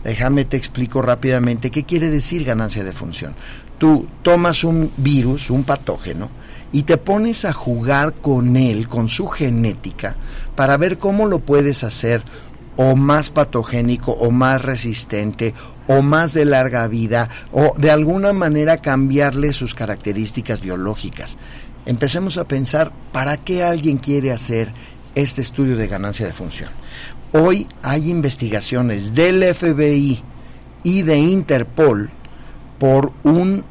Déjame 0.02 0.46
te 0.46 0.56
explico 0.56 1.02
rápidamente 1.02 1.70
qué 1.70 1.84
quiere 1.84 2.08
decir 2.08 2.44
ganancia 2.44 2.82
de 2.82 2.92
función. 2.92 3.36
Tú 3.76 4.08
tomas 4.22 4.64
un 4.64 4.90
virus, 4.96 5.50
un 5.50 5.64
patógeno, 5.64 6.30
y 6.72 6.84
te 6.84 6.96
pones 6.96 7.44
a 7.44 7.52
jugar 7.52 8.14
con 8.14 8.56
él, 8.56 8.88
con 8.88 9.10
su 9.10 9.26
genética, 9.26 10.16
para 10.54 10.78
ver 10.78 10.96
cómo 10.96 11.26
lo 11.26 11.40
puedes 11.40 11.84
hacer 11.84 12.22
o 12.76 12.96
más 12.96 13.28
patogénico 13.28 14.12
o 14.12 14.30
más 14.30 14.62
resistente 14.62 15.52
o 15.88 16.00
más 16.00 16.32
de 16.32 16.46
larga 16.46 16.88
vida 16.88 17.28
o 17.52 17.74
de 17.76 17.90
alguna 17.90 18.32
manera 18.32 18.78
cambiarle 18.78 19.52
sus 19.52 19.74
características 19.74 20.60
biológicas 20.60 21.36
empecemos 21.86 22.36
a 22.36 22.46
pensar 22.46 22.92
para 23.12 23.36
qué 23.38 23.62
alguien 23.62 23.96
quiere 23.98 24.32
hacer 24.32 24.72
este 25.14 25.40
estudio 25.40 25.76
de 25.76 25.88
ganancia 25.88 26.26
de 26.26 26.32
función. 26.32 26.70
Hoy 27.32 27.66
hay 27.82 28.10
investigaciones 28.10 29.14
del 29.14 29.42
FBI 29.42 30.22
y 30.82 31.02
de 31.02 31.18
Interpol 31.18 32.10
por 32.78 33.12
un, 33.22 33.64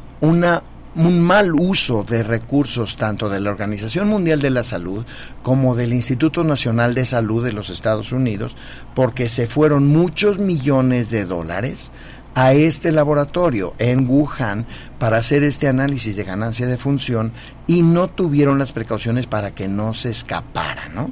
mal 0.95 1.53
uso 1.53 2.03
de 2.03 2.23
recursos 2.23 2.95
tanto 2.95 3.29
de 3.29 3.39
la 3.39 3.51
Organización 3.51 4.07
Mundial 4.07 4.39
de 4.39 4.49
la 4.49 4.63
Salud 4.63 5.05
como 5.43 5.75
del 5.75 5.93
Instituto 5.93 6.43
Nacional 6.43 6.95
de 6.95 7.05
Salud 7.05 7.43
de 7.43 7.53
los 7.53 7.69
Estados 7.69 8.11
Unidos, 8.11 8.55
porque 8.93 9.29
se 9.29 9.45
fueron 9.45 9.87
muchos 9.87 10.39
millones 10.39 11.09
de 11.09 11.25
dólares 11.25 11.91
a 12.35 12.53
este 12.53 12.91
laboratorio 12.91 13.73
en 13.79 14.07
Wuhan 14.07 14.65
para 14.99 15.17
hacer 15.17 15.43
este 15.43 15.67
análisis 15.67 16.15
de 16.15 16.23
ganancia 16.23 16.67
de 16.67 16.77
función 16.77 17.31
y 17.65 17.81
no 17.81 18.09
tuvieron 18.09 18.59
las 18.59 18.73
precauciones 18.73 19.25
para 19.25 19.55
que 19.55 19.67
no 19.67 19.93
se 19.93 20.09
escapara, 20.09 20.89
¿no? 20.89 21.11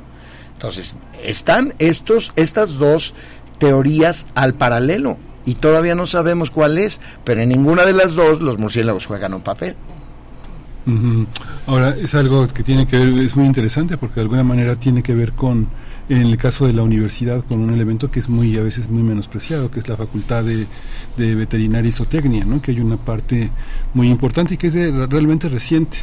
Entonces, 0.54 0.96
están 1.24 1.74
estos, 1.80 2.34
estas 2.36 2.74
dos 2.74 3.16
teorías 3.58 4.28
al 4.36 4.54
paralelo 4.54 5.18
y 5.46 5.56
todavía 5.56 5.96
no 5.96 6.08
sabemos 6.08 6.52
cuál 6.52 6.78
es, 6.78 7.02
pero 7.24 7.42
en 7.42 7.50
ninguna 7.50 7.86
de 7.86 7.94
las 7.94 8.16
dos 8.16 8.42
los 8.42 8.60
murciélagos 8.60 9.06
juegan 9.06 9.34
un 9.34 9.42
papel. 9.42 9.76
Ahora, 11.66 11.96
es 11.96 12.14
algo 12.14 12.48
que 12.50 12.64
tiene 12.64 12.86
que 12.86 12.98
ver, 12.98 13.10
es 13.20 13.38
muy 13.38 13.46
interesante 13.46 13.98
porque 13.98 14.16
de 14.16 14.22
alguna 14.22 14.44
manera 14.44 14.76
tiene 14.76 15.02
que 15.02 15.16
ver 15.16 15.32
con 15.32 15.70
en 16.10 16.22
el 16.24 16.38
caso 16.38 16.68
de 16.68 16.74
la 16.74 16.84
universidad 16.84 17.44
con 17.46 17.62
un 17.62 17.74
elemento 17.74 18.12
que 18.12 18.20
es 18.20 18.30
muy 18.30 18.58
a 18.58 18.64
veces 18.64 18.90
muy 18.90 19.04
menospreciado, 19.04 19.72
que 19.72 19.80
es 19.80 19.88
la 19.88 19.96
facultad 19.96 20.44
de, 20.44 20.68
de 21.18 21.36
veterinaria 21.36 21.90
y 21.90 21.94
zootecnia, 21.94 22.46
¿no? 22.46 22.62
que 22.62 22.72
hay 22.72 22.80
una 22.80 22.98
parte 22.98 23.50
muy 23.94 24.10
importante 24.10 24.56
y 24.56 24.58
que 24.58 24.68
es 24.68 24.74
realmente 24.74 25.50
reciente. 25.50 26.00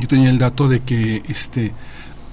Yo 0.00 0.08
tenía 0.08 0.30
el 0.30 0.38
dato 0.38 0.68
de 0.68 0.80
que 0.80 1.22
este 1.28 1.72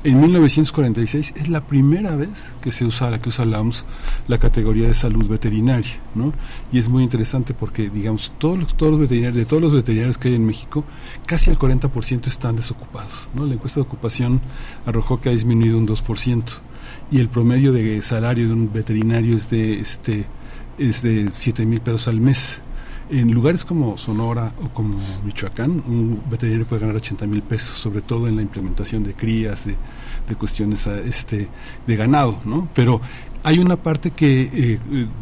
en 0.02 0.22
1946 0.22 1.34
es 1.36 1.50
la 1.50 1.68
primera 1.68 2.16
vez 2.16 2.54
que 2.62 2.72
se 2.72 2.86
usa 2.86 3.12
la 3.12 3.20
que 3.20 3.28
usa 3.28 3.46
la 3.46 4.38
categoría 4.38 4.88
de 4.88 4.94
salud 4.94 5.28
veterinaria, 5.28 6.00
¿no? 6.16 6.32
Y 6.72 6.80
es 6.80 6.88
muy 6.88 7.04
interesante 7.04 7.54
porque 7.54 7.90
digamos 7.90 8.32
todos 8.38 8.58
los, 8.58 8.78
todos 8.78 8.98
veterinarios 8.98 9.36
de 9.36 9.46
todos 9.46 9.62
los 9.62 9.74
veterinarios 9.74 10.18
que 10.18 10.30
hay 10.30 10.36
en 10.36 10.46
México, 10.46 10.86
casi 11.26 11.52
el 11.52 11.60
40% 11.60 12.28
están 12.28 12.56
desocupados, 12.56 13.30
¿no? 13.34 13.46
La 13.46 13.56
encuesta 13.56 13.82
de 13.82 13.88
ocupación 13.88 14.40
arrojó 14.86 15.20
que 15.20 15.30
ha 15.30 15.34
disminuido 15.34 15.78
un 15.78 15.86
2% 15.86 16.44
y 17.12 17.20
el 17.20 17.30
promedio 17.30 17.72
de 17.74 18.02
salario 18.02 18.48
de 18.48 18.54
un 18.54 18.72
veterinario 18.72 19.36
es 19.36 19.50
de 19.50 19.80
este 19.80 20.26
es 20.78 21.02
de 21.02 21.30
7 21.34 21.66
mil 21.66 21.82
pesos 21.82 22.08
al 22.08 22.22
mes. 22.22 22.62
En 23.10 23.32
lugares 23.32 23.66
como 23.66 23.98
Sonora 23.98 24.54
o 24.64 24.70
como 24.70 25.00
Michoacán, 25.26 25.84
un 25.88 26.22
veterinario 26.30 26.68
puede 26.68 26.82
ganar 26.82 26.96
80 26.98 27.26
mil 27.26 27.42
pesos, 27.42 27.76
sobre 27.76 28.02
todo 28.02 28.28
en 28.28 28.36
la 28.36 28.44
implementación 28.44 29.04
de 29.04 29.16
crías, 29.16 29.66
de, 29.66 29.76
de 30.28 30.36
cuestiones 30.36 30.86
este, 30.86 31.48
de 31.88 31.96
ganado, 31.96 32.40
¿no? 32.46 32.70
Pero 32.76 33.02
hay 33.44 33.60
una 33.60 33.78
parte 33.78 34.12
que 34.12 34.50
eh, 34.54 34.80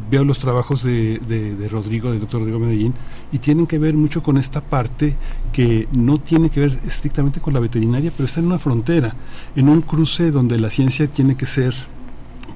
veo 0.10 0.24
los 0.24 0.40
trabajos 0.40 0.84
de, 0.84 1.20
de, 1.20 1.70
Rodrigo, 1.70 2.12
del 2.12 2.20
doctor 2.20 2.42
Rodrigo 2.42 2.60
Medellín, 2.60 2.94
y 3.32 3.40
tienen 3.40 3.68
que 3.68 3.78
ver 3.78 3.94
mucho 3.94 4.24
con 4.24 4.38
esta 4.38 4.62
parte 4.62 5.16
que 5.54 5.88
no 5.92 6.20
tiene 6.20 6.50
que 6.50 6.62
ver 6.62 6.80
estrictamente 6.86 7.40
con 7.40 7.54
la 7.54 7.60
veterinaria, 7.60 8.12
pero 8.16 8.26
está 8.26 8.40
en 8.40 8.48
una 8.48 8.60
frontera, 8.60 9.16
en 9.56 9.70
un 9.70 9.82
cruce 9.82 10.32
donde 10.32 10.60
la 10.60 10.70
ciencia 10.70 11.08
tiene 11.08 11.36
que 11.36 11.46
ser 11.46 11.74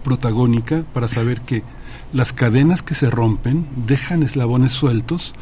protagónica 0.04 0.84
para 0.94 1.08
saber 1.08 1.42
que 1.42 1.64
las 2.14 2.34
cadenas 2.34 2.82
que 2.82 2.94
se 2.94 3.10
rompen 3.10 3.68
dejan 3.88 4.24
eslabones 4.24 4.74
sueltos 4.74 5.34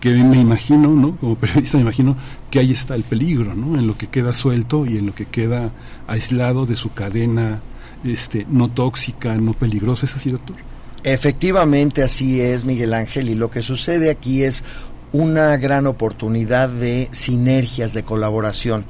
que 0.00 0.14
me 0.14 0.40
imagino, 0.40 0.88
¿no? 0.88 1.16
Como 1.16 1.36
periodista 1.36 1.78
me 1.78 1.82
imagino 1.82 2.16
que 2.50 2.58
ahí 2.58 2.72
está 2.72 2.94
el 2.94 3.02
peligro, 3.04 3.54
¿no? 3.54 3.78
En 3.78 3.86
lo 3.86 3.96
que 3.96 4.08
queda 4.08 4.32
suelto 4.32 4.86
y 4.86 4.98
en 4.98 5.06
lo 5.06 5.14
que 5.14 5.26
queda 5.26 5.70
aislado 6.06 6.66
de 6.66 6.76
su 6.76 6.92
cadena 6.92 7.60
este, 8.04 8.46
no 8.48 8.70
tóxica, 8.70 9.34
no 9.36 9.52
peligrosa. 9.52 10.06
¿Es 10.06 10.14
así, 10.14 10.30
doctor? 10.30 10.56
Efectivamente, 11.04 12.02
así 12.02 12.40
es, 12.40 12.64
Miguel 12.64 12.94
Ángel. 12.94 13.28
Y 13.28 13.34
lo 13.34 13.50
que 13.50 13.62
sucede 13.62 14.10
aquí 14.10 14.42
es 14.42 14.64
una 15.12 15.56
gran 15.56 15.86
oportunidad 15.86 16.68
de 16.68 17.08
sinergias, 17.12 17.94
de 17.94 18.02
colaboración. 18.02 18.86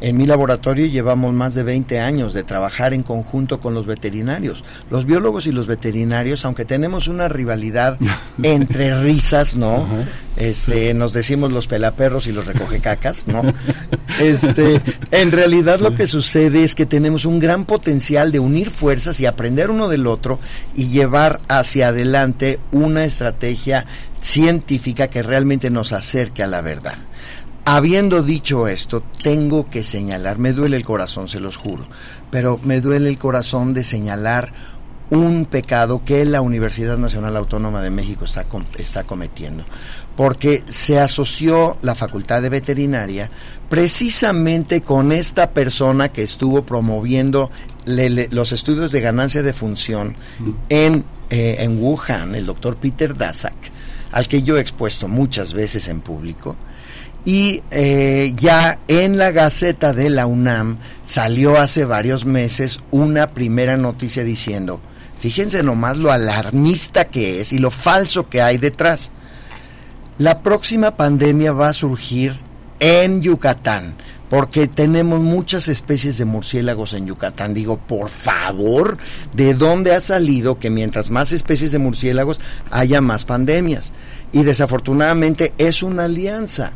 En 0.00 0.16
mi 0.16 0.26
laboratorio 0.26 0.86
llevamos 0.86 1.32
más 1.32 1.54
de 1.54 1.62
20 1.62 2.00
años 2.00 2.34
de 2.34 2.44
trabajar 2.44 2.94
en 2.94 3.02
conjunto 3.02 3.60
con 3.60 3.74
los 3.74 3.86
veterinarios. 3.86 4.64
Los 4.90 5.04
biólogos 5.06 5.46
y 5.46 5.52
los 5.52 5.66
veterinarios, 5.66 6.44
aunque 6.44 6.64
tenemos 6.64 7.08
una 7.08 7.28
rivalidad 7.28 7.98
entre 8.42 9.00
risas, 9.02 9.56
¿no? 9.56 9.88
Este, 10.36 10.94
nos 10.94 11.12
decimos 11.12 11.50
los 11.50 11.66
pelaperros 11.66 12.28
y 12.28 12.32
los 12.32 12.46
recoge 12.46 12.80
cacas, 12.80 13.26
¿no? 13.28 13.42
Este, 14.18 14.80
en 15.12 15.30
realidad 15.30 15.78
lo 15.78 15.94
que 15.94 16.08
sucede 16.08 16.64
es 16.64 16.74
que 16.74 16.86
tenemos 16.86 17.24
un 17.24 17.38
gran 17.38 17.66
potencial 17.66 18.32
de 18.32 18.40
unir 18.40 18.70
fuerzas 18.70 19.20
y 19.20 19.26
aprender 19.26 19.70
uno 19.70 19.86
del 19.86 20.08
otro 20.08 20.40
y 20.74 20.88
llevar 20.88 21.40
hacia 21.46 21.88
adelante 21.88 22.58
una 22.72 23.04
estrategia 23.04 23.86
científica 24.20 25.06
que 25.06 25.22
realmente 25.22 25.70
nos 25.70 25.92
acerque 25.92 26.42
a 26.42 26.48
la 26.48 26.62
verdad. 26.62 26.98
Habiendo 27.70 28.22
dicho 28.22 28.66
esto, 28.66 29.02
tengo 29.22 29.68
que 29.68 29.84
señalar, 29.84 30.38
me 30.38 30.54
duele 30.54 30.78
el 30.78 30.86
corazón, 30.86 31.28
se 31.28 31.38
los 31.38 31.58
juro, 31.58 31.86
pero 32.30 32.58
me 32.62 32.80
duele 32.80 33.10
el 33.10 33.18
corazón 33.18 33.74
de 33.74 33.84
señalar 33.84 34.54
un 35.10 35.44
pecado 35.44 36.02
que 36.02 36.24
la 36.24 36.40
Universidad 36.40 36.96
Nacional 36.96 37.36
Autónoma 37.36 37.82
de 37.82 37.90
México 37.90 38.24
está, 38.24 38.46
está 38.78 39.04
cometiendo, 39.04 39.64
porque 40.16 40.64
se 40.66 40.98
asoció 40.98 41.76
la 41.82 41.94
Facultad 41.94 42.40
de 42.40 42.48
Veterinaria 42.48 43.30
precisamente 43.68 44.80
con 44.80 45.12
esta 45.12 45.50
persona 45.50 46.08
que 46.08 46.22
estuvo 46.22 46.64
promoviendo 46.64 47.50
los 47.84 48.52
estudios 48.52 48.92
de 48.92 49.02
ganancia 49.02 49.42
de 49.42 49.52
función 49.52 50.16
en, 50.70 51.04
eh, 51.28 51.56
en 51.58 51.82
Wuhan, 51.82 52.34
el 52.34 52.46
doctor 52.46 52.78
Peter 52.78 53.14
Daszak, 53.14 53.70
al 54.10 54.26
que 54.26 54.42
yo 54.42 54.56
he 54.56 54.62
expuesto 54.62 55.06
muchas 55.06 55.52
veces 55.52 55.88
en 55.88 56.00
público, 56.00 56.56
y 57.28 57.62
eh, 57.70 58.32
ya 58.36 58.78
en 58.88 59.18
la 59.18 59.32
Gaceta 59.32 59.92
de 59.92 60.08
la 60.08 60.24
UNAM 60.24 60.78
salió 61.04 61.58
hace 61.58 61.84
varios 61.84 62.24
meses 62.24 62.80
una 62.90 63.34
primera 63.34 63.76
noticia 63.76 64.24
diciendo, 64.24 64.80
fíjense 65.20 65.62
nomás 65.62 65.98
lo 65.98 66.10
alarmista 66.10 67.08
que 67.08 67.40
es 67.40 67.52
y 67.52 67.58
lo 67.58 67.70
falso 67.70 68.30
que 68.30 68.40
hay 68.40 68.56
detrás. 68.56 69.10
La 70.16 70.42
próxima 70.42 70.96
pandemia 70.96 71.52
va 71.52 71.68
a 71.68 71.74
surgir 71.74 72.34
en 72.80 73.20
Yucatán, 73.20 73.96
porque 74.30 74.66
tenemos 74.66 75.20
muchas 75.20 75.68
especies 75.68 76.16
de 76.16 76.24
murciélagos 76.24 76.94
en 76.94 77.08
Yucatán. 77.08 77.52
Digo, 77.52 77.76
por 77.76 78.08
favor, 78.08 78.96
¿de 79.34 79.52
dónde 79.52 79.94
ha 79.94 80.00
salido 80.00 80.58
que 80.58 80.70
mientras 80.70 81.10
más 81.10 81.32
especies 81.32 81.72
de 81.72 81.78
murciélagos 81.78 82.40
haya 82.70 83.02
más 83.02 83.26
pandemias? 83.26 83.92
Y 84.32 84.44
desafortunadamente 84.44 85.52
es 85.58 85.82
una 85.82 86.04
alianza 86.04 86.72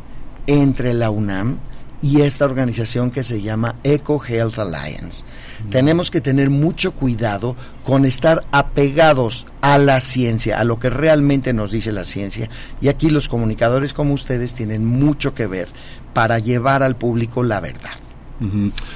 entre 0.46 0.94
la 0.94 1.10
UNAM 1.10 1.58
y 2.02 2.22
esta 2.22 2.44
organización 2.44 3.12
que 3.12 3.22
se 3.22 3.40
llama 3.40 3.76
Eco 3.84 4.20
Health 4.22 4.58
Alliance. 4.58 5.24
Tenemos 5.70 6.10
que 6.10 6.20
tener 6.20 6.50
mucho 6.50 6.92
cuidado 6.92 7.56
con 7.84 8.04
estar 8.04 8.44
apegados 8.50 9.46
a 9.60 9.78
la 9.78 10.00
ciencia, 10.00 10.58
a 10.58 10.64
lo 10.64 10.80
que 10.80 10.90
realmente 10.90 11.52
nos 11.52 11.70
dice 11.70 11.92
la 11.92 12.04
ciencia. 12.04 12.50
Y 12.80 12.88
aquí 12.88 13.08
los 13.08 13.28
comunicadores 13.28 13.94
como 13.94 14.14
ustedes 14.14 14.52
tienen 14.52 14.84
mucho 14.84 15.32
que 15.32 15.46
ver 15.46 15.68
para 16.12 16.40
llevar 16.40 16.82
al 16.82 16.96
público 16.96 17.44
la 17.44 17.60
verdad. 17.60 17.92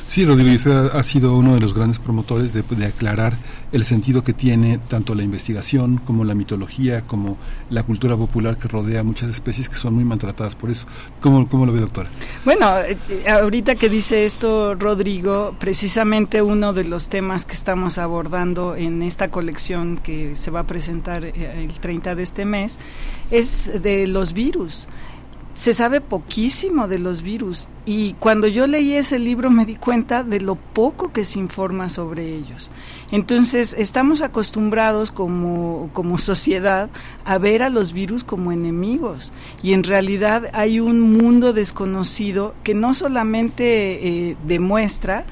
Sí, 0.09 0.25
Rodrigo, 0.25 0.55
usted 0.55 0.73
ha, 0.73 1.03
sido 1.05 1.37
uno 1.37 1.55
de 1.55 1.61
los 1.61 1.73
grandes 1.73 2.01
promotores 2.01 2.53
de, 2.53 2.85
aclarar 2.85 3.35
el 3.77 3.85
sentido 3.85 4.25
que 4.25 4.33
tiene 4.33 4.79
tanto 4.79 5.15
la 5.15 5.23
investigación 5.23 5.99
como 5.99 6.25
la 6.25 6.35
mitología, 6.35 7.03
como 7.03 7.37
la 7.71 7.83
cultura 7.83 8.17
popular 8.17 8.57
que 8.57 8.69
rodea 8.69 9.05
muchas 9.05 9.29
especies 9.29 9.69
que 9.69 9.77
son 9.77 9.95
muy 9.95 10.05
maltratadas 10.05 10.55
por 10.55 10.71
eso. 10.71 10.87
¿Cómo, 11.21 11.47
cómo 11.49 11.67
lo 11.67 11.73
ve, 11.73 11.81
doctora? 11.81 12.09
Bueno, 12.45 12.79
eh, 12.79 12.97
eh, 13.09 13.29
ahorita 13.29 13.75
que 13.75 13.89
dice 13.89 14.25
esto, 14.25 14.75
Rodrigo, 14.75 15.55
precisamente 15.59 16.43
uno 16.43 16.73
de 16.73 16.85
los 16.85 17.09
temas 17.09 17.45
que 17.45 17.53
estamos 17.53 17.99
abordando 17.99 18.75
en 18.77 19.03
esta 19.03 19.29
colección 19.29 19.99
que 19.99 20.35
se 20.35 20.51
va 20.51 20.61
a 20.61 20.67
presentar 20.67 21.25
eh, 21.25 21.35
el 21.63 21.79
30 21.79 22.15
de 22.15 22.23
este 22.23 22.45
mes 22.45 22.79
es 23.31 23.83
de 23.83 24.07
los 24.07 24.33
virus 24.33 24.89
se 25.57 25.73
sabe 25.73 26.03
poquísimo 26.03 26.87
de 26.87 26.99
los 26.99 27.23
virus 27.23 27.69
y 27.87 28.13
cuando 28.21 28.47
yo 28.47 28.67
leí 28.67 28.93
ese 28.93 29.19
libro 29.19 29.49
me 29.49 29.65
di 29.65 29.77
cuenta 29.77 30.23
de 30.23 30.39
lo 30.39 30.55
poco 30.55 31.13
que 31.15 31.25
se 31.25 31.39
informa 31.39 31.89
sobre 31.89 32.35
ellos. 32.35 32.71
Entonces 33.11 33.75
estamos 33.79 34.21
acostumbrados 34.21 35.11
como, 35.11 35.89
como 35.95 36.19
sociedad 36.27 36.91
a 37.25 37.39
ver 37.39 37.63
a 37.63 37.71
los 37.71 37.95
virus 37.95 38.23
como 38.23 38.53
enemigos 38.53 39.33
y 39.63 39.73
en 39.73 39.83
realidad 39.83 40.51
hay 40.53 40.79
un 40.79 41.01
mundo 41.01 41.55
desconocido 41.55 42.55
que 42.63 42.75
no 42.75 42.93
solamente 42.93 44.29
eh, 44.29 44.37
demuestra 44.47 45.25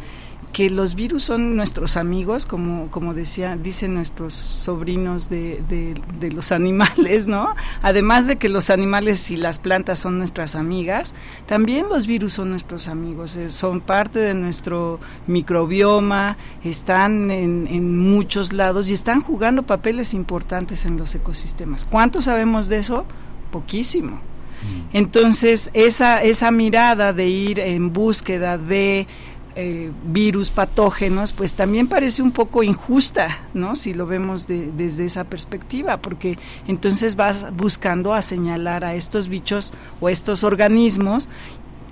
que 0.55 0.71
los 0.71 0.95
virus 0.95 1.25
son 1.25 1.57
nuestros 1.57 1.97
amigos, 1.97 2.47
como, 2.47 2.89
como 2.93 3.13
decía, 3.13 3.57
dicen 3.57 3.93
nuestros 3.93 4.35
sobrinos 4.35 5.29
de, 5.29 5.61
de, 5.69 6.31
los 6.31 6.53
animales, 6.53 7.27
¿no? 7.27 7.57
Además 7.83 8.29
de 8.29 8.37
que 8.37 8.49
los 8.49 8.71
animales 8.71 9.33
y 9.33 9.37
las 9.37 9.59
plantas 9.59 9.99
son 9.99 10.17
nuestras 10.17 10.55
amigas, 10.55 11.13
también 11.47 11.89
los 11.89 12.07
virus 12.07 12.35
son 12.35 12.51
nuestros 12.51 12.87
amigos, 12.87 13.37
eh, 13.37 13.51
son 13.51 13.81
parte 13.81 14.21
de 14.21 14.33
nuestro 14.33 15.01
microbioma, 15.27 16.37
están 16.63 17.33
en, 17.33 17.67
en 17.67 17.99
muchos 17.99 18.53
lados 18.53 18.89
y 18.89 18.93
están 18.93 19.23
jugando 19.23 19.65
papeles 19.65 20.15
importantes 20.15 20.85
en 20.85 20.97
los 20.97 21.17
ecosistemas. 21.17 21.85
¿Cuánto 21.85 22.21
sabemos 22.21 22.69
de 22.69 22.77
eso? 22.79 23.07
Poquísimo. 23.51 24.21
Mm. 24.65 24.97
Entonces, 24.97 25.71
esa, 25.75 26.23
esa 26.23 26.53
mirada 26.53 27.13
de 27.13 27.27
ir 27.27 27.59
en 27.59 27.93
búsqueda 27.93 28.57
de 28.57 29.09
eh, 29.57 29.93
virus 30.05 30.51
patógenos, 30.51 31.33
pues 31.33 31.55
también 31.55 31.87
parece 31.87 32.23
un 32.23 32.33
poco 32.33 32.63
injusta, 32.63 33.39
¿no? 33.55 33.77
Si 33.77 33.95
lo 33.95 34.07
vemos 34.07 34.47
desde 34.47 35.05
esa 35.05 35.25
perspectiva, 35.25 35.99
porque 35.99 36.39
entonces 36.67 37.17
vas 37.17 37.55
buscando 37.57 38.15
a 38.15 38.23
señalar 38.23 38.85
a 38.85 38.95
estos 38.95 39.29
bichos 39.29 39.73
o 40.01 40.09
estos 40.09 40.45
organismos 40.45 41.29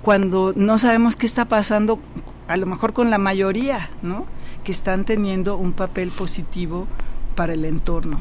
cuando 0.03 0.51
no 0.55 0.77
sabemos 0.77 1.15
qué 1.15 1.25
está 1.25 1.45
pasando, 1.45 1.99
a 2.49 2.57
lo 2.57 2.65
mejor 2.65 2.91
con 2.91 3.09
la 3.09 3.17
mayoría, 3.17 3.89
¿no? 4.01 4.25
Que 4.65 4.73
están 4.73 5.05
teniendo 5.05 5.55
un 5.55 5.71
papel 5.71 6.09
positivo 6.09 6.87
para 7.35 7.53
el 7.53 7.63
entorno. 7.63 8.19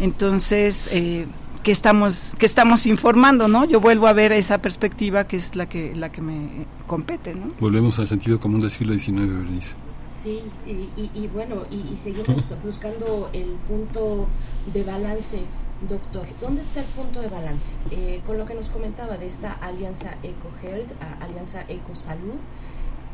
Entonces, 0.00 0.90
eh, 0.92 1.26
que 1.62 1.72
estamos 1.72 2.34
que 2.38 2.46
estamos 2.46 2.86
informando, 2.86 3.48
¿no? 3.48 3.64
Yo 3.64 3.80
vuelvo 3.80 4.06
a 4.06 4.12
ver 4.12 4.32
esa 4.32 4.58
perspectiva 4.58 5.26
que 5.26 5.36
es 5.36 5.56
la 5.56 5.68
que 5.68 5.94
la 5.94 6.10
que 6.10 6.20
me 6.20 6.66
compete, 6.86 7.34
¿no? 7.34 7.50
Volvemos 7.60 7.98
al 7.98 8.08
sentido 8.08 8.40
común 8.40 8.60
del 8.60 8.70
siglo 8.70 8.94
XIX, 8.94 9.28
Bernice. 9.28 9.74
Sí, 10.10 10.40
y, 10.66 11.26
bueno, 11.28 11.64
y, 11.70 11.96
seguimos 11.96 12.54
buscando 12.64 13.28
el 13.32 13.56
punto 13.66 14.28
de 14.72 14.84
balance, 14.84 15.40
doctor. 15.88 16.26
¿Dónde 16.40 16.60
está 16.60 16.80
el 16.80 16.86
punto 16.86 17.20
de 17.20 17.26
balance? 17.26 17.74
Eh, 17.90 18.20
con 18.24 18.38
lo 18.38 18.46
que 18.46 18.54
nos 18.54 18.68
comentaba 18.68 19.16
de 19.16 19.26
esta 19.26 19.52
alianza 19.52 20.16
EcoHealth, 20.22 20.92
alianza 21.20 21.62
EcoSalud, 21.62 22.38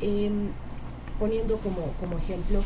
eh, 0.03 0.31
poniendo 1.19 1.57
como, 1.59 1.93
como 1.99 2.19
ejemplo, 2.19 2.61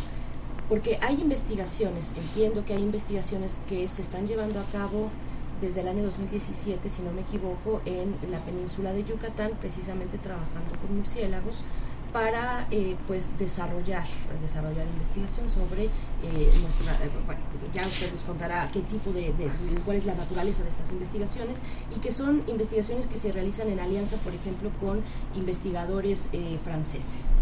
porque 0.69 0.99
hay 1.03 1.21
investigaciones, 1.21 2.15
entiendo 2.17 2.65
que 2.65 2.73
hay 2.73 2.83
investigaciones 2.83 3.61
que 3.69 3.87
se 3.87 4.03
están 4.03 4.27
llevando 4.27 4.59
a 4.59 4.65
cabo 4.73 5.11
desde 5.63 5.81
el 5.81 5.89
año 5.89 6.03
2017, 6.03 6.89
si 6.89 7.03
no 7.03 7.13
me 7.13 7.23
equivoco, 7.23 7.81
en 7.87 8.17
la 8.31 8.41
península 8.41 8.93
de 8.93 9.05
Yucatán, 9.05 9.53
precisamente 9.61 10.19
trabajando 10.19 10.77
con 10.81 10.97
murciélagos 10.97 11.63
para 12.13 12.67
eh, 12.71 12.95
pues 13.07 13.39
desarrollar 13.39 14.05
desarrollar 14.43 14.87
investigación 14.87 15.49
sobre 15.49 15.85
eh, 15.85 16.53
nuestra 16.61 16.93
eh, 16.93 17.11
bueno 17.25 17.41
ya 17.73 17.87
usted 17.87 18.13
nos 18.13 18.23
contará 18.25 18.69
qué 18.71 18.81
tipo 18.81 19.13
de, 19.13 19.33
cuál 19.87 19.97
es 19.97 20.05
la 20.05 20.15
naturaleza 20.15 20.63
de 20.63 20.69
estas 20.69 20.91
investigaciones 20.91 21.61
y 21.97 22.01
que 22.01 22.13
son 22.13 22.43
investigaciones 22.49 23.07
que 23.07 23.17
se 23.17 23.33
realizan 23.33 23.69
en 23.69 23.81
alianza 23.81 24.17
por 24.17 24.35
ejemplo 24.35 24.71
con 24.79 25.01
investigadores 25.35 26.29
franceses 26.63 27.33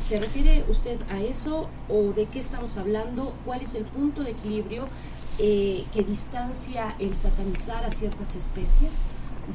¿Se 0.00 0.18
refiere 0.18 0.64
usted 0.70 0.96
a 1.10 1.20
eso 1.20 1.68
o 1.90 2.14
de 2.14 2.24
qué 2.24 2.40
estamos 2.40 2.78
hablando? 2.78 3.34
¿Cuál 3.44 3.60
es 3.60 3.74
el 3.74 3.84
punto 3.84 4.22
de 4.24 4.30
equilibrio 4.30 4.86
eh, 5.38 5.84
que 5.92 6.02
distancia 6.02 6.94
el 6.98 7.14
satanizar 7.14 7.84
a 7.84 7.90
ciertas 7.90 8.34
especies 8.36 8.94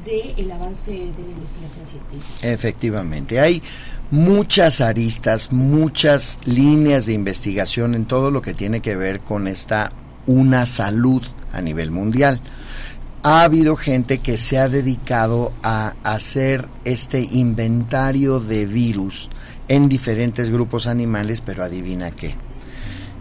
del 0.04 0.50
avance 0.50 0.90
de 0.90 1.22
la 1.22 1.30
investigación 1.30 1.86
científica. 1.86 2.50
Efectivamente, 2.50 3.40
hay 3.40 3.62
muchas 4.10 4.80
aristas, 4.80 5.52
muchas 5.52 6.38
líneas 6.44 7.06
de 7.06 7.12
investigación 7.12 7.94
en 7.94 8.06
todo 8.06 8.30
lo 8.30 8.42
que 8.42 8.54
tiene 8.54 8.80
que 8.80 8.96
ver 8.96 9.20
con 9.20 9.46
esta 9.46 9.92
una 10.26 10.66
salud 10.66 11.22
a 11.52 11.60
nivel 11.60 11.90
mundial. 11.90 12.40
Ha 13.22 13.42
habido 13.42 13.76
gente 13.76 14.18
que 14.18 14.36
se 14.36 14.58
ha 14.58 14.68
dedicado 14.68 15.52
a 15.62 15.94
hacer 16.02 16.68
este 16.84 17.20
inventario 17.20 18.40
de 18.40 18.66
virus 18.66 19.30
en 19.68 19.88
diferentes 19.88 20.50
grupos 20.50 20.86
animales, 20.86 21.40
pero 21.40 21.64
adivina 21.64 22.10
qué. 22.10 22.34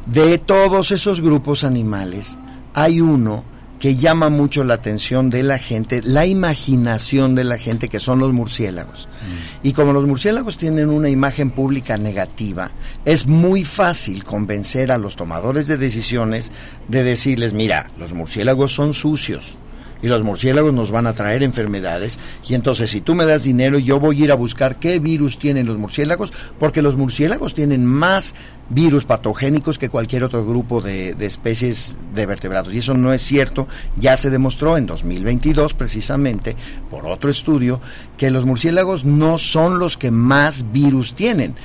De 0.05 0.37
todos 0.37 0.91
esos 0.91 1.21
grupos 1.21 1.63
animales, 1.63 2.37
hay 2.73 3.01
uno 3.01 3.43
que 3.83 3.95
llama 3.95 4.29
mucho 4.29 4.63
la 4.63 4.75
atención 4.75 5.29
de 5.29 5.43
la 5.43 5.57
gente, 5.57 6.01
la 6.05 6.25
imaginación 6.25 7.35
de 7.35 7.43
la 7.43 7.57
gente, 7.57 7.89
que 7.89 7.99
son 7.99 8.17
los 8.19 8.31
murciélagos. 8.31 9.09
Mm. 9.11 9.67
Y 9.67 9.73
como 9.73 9.91
los 9.91 10.07
murciélagos 10.07 10.57
tienen 10.57 10.89
una 10.89 11.09
imagen 11.09 11.51
pública 11.51 11.97
negativa, 11.97 12.71
es 13.03 13.27
muy 13.27 13.65
fácil 13.65 14.23
convencer 14.23 14.89
a 14.89 14.97
los 14.97 15.17
tomadores 15.17 15.67
de 15.67 15.75
decisiones 15.75 16.49
de 16.87 17.03
decirles, 17.03 17.51
mira, 17.51 17.91
los 17.99 18.13
murciélagos 18.13 18.73
son 18.73 18.93
sucios, 18.93 19.57
y 20.03 20.07
los 20.09 20.21
murciélagos 20.21 20.73
nos 20.73 20.91
van 20.91 21.07
a 21.07 21.13
traer 21.13 21.41
enfermedades. 21.43 22.19
Y 22.47 22.55
entonces, 22.55 22.91
si 22.91 22.99
tú 22.99 23.15
me 23.15 23.25
das 23.25 23.43
dinero, 23.43 23.79
yo 23.79 23.99
voy 23.99 24.21
a 24.21 24.23
ir 24.25 24.31
a 24.31 24.35
buscar 24.35 24.77
qué 24.77 24.99
virus 24.99 25.39
tienen 25.39 25.65
los 25.65 25.77
murciélagos, 25.77 26.33
porque 26.59 26.81
los 26.81 26.97
murciélagos 26.97 27.53
tienen 27.53 27.85
más 27.85 28.35
virus 28.69 29.05
patogénicos 29.05 29.77
que 29.77 29.89
cualquier 29.89 30.25
otro 30.25 30.45
grupo 30.45 30.81
de, 30.81 31.15
de, 31.15 31.25
especies 31.25 31.97
de 32.13 32.25
vertebrados. 32.25 32.73
Y 32.73 32.79
eso 32.79 32.93
no 32.93 33.13
es 33.13 33.21
cierto. 33.21 33.67
Ya 33.95 34.17
se 34.17 34.29
demostró 34.29 34.77
en 34.77 34.87
2022, 34.87 35.73
precisamente, 35.73 36.57
por 36.91 37.05
otro 37.05 37.29
estudio, 37.29 37.79
que 38.17 38.29
los 38.29 38.45
murciélagos 38.45 39.05
no 39.05 39.37
son 39.37 39.79
los 39.79 39.97
que 39.97 40.11
más 40.11 40.71
virus 40.73 41.13
tienen 41.13 41.55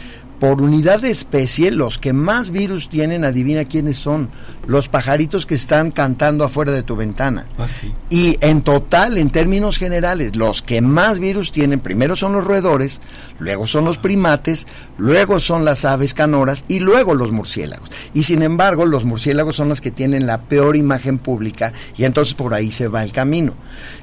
por 0.41 0.63
unidad 0.63 1.01
de 1.01 1.11
especie, 1.11 1.71
los 1.71 1.99
que 1.99 2.13
más 2.13 2.51
virus 2.51 2.89
tienen, 2.89 3.25
adivina 3.25 3.65
quiénes 3.65 3.97
son, 3.97 4.31
los 4.67 4.89
pajaritos 4.89 5.47
que 5.47 5.55
están 5.55 5.91
cantando 5.91 6.45
afuera 6.45 6.73
de 6.73 6.83
tu 6.83 6.95
ventana. 6.95 7.45
Ah, 7.59 7.67
y 8.11 8.37
en 8.41 8.63
total, 8.63 9.19
en 9.19 9.31
términos 9.31 9.79
generales, 9.79 10.37
los 10.37 10.63
que 10.63 10.81
más 10.81 11.19
virus 11.19 11.51
tienen, 11.51 11.81
primero 11.81 12.15
son 12.15 12.33
los 12.33 12.45
roedores, 12.45 13.01
luego 13.39 13.67
son 13.67 13.85
los 13.85 13.99
primates, 13.99 14.67
luego 14.97 15.41
son 15.41 15.65
las 15.65 15.85
aves 15.85 16.15
canoras 16.15 16.65
y 16.69 16.81
luego 16.81 17.15
los 17.15 17.33
murciélagos. 17.33 17.91
Y 18.15 18.23
sin 18.23 18.43
embargo, 18.43 18.87
los 18.87 19.05
murciélagos 19.05 19.57
son 19.57 19.69
los 19.69 19.81
que 19.81 19.91
tienen 19.91 20.27
la 20.27 20.43
peor 20.43 20.77
imagen 20.77 21.19
pública 21.19 21.73
y 21.97 22.05
entonces 22.05 22.35
por 22.35 22.55
ahí 22.55 22.71
se 22.71 22.89
va 22.89 23.03
el 23.03 23.13
camino. 23.13 23.55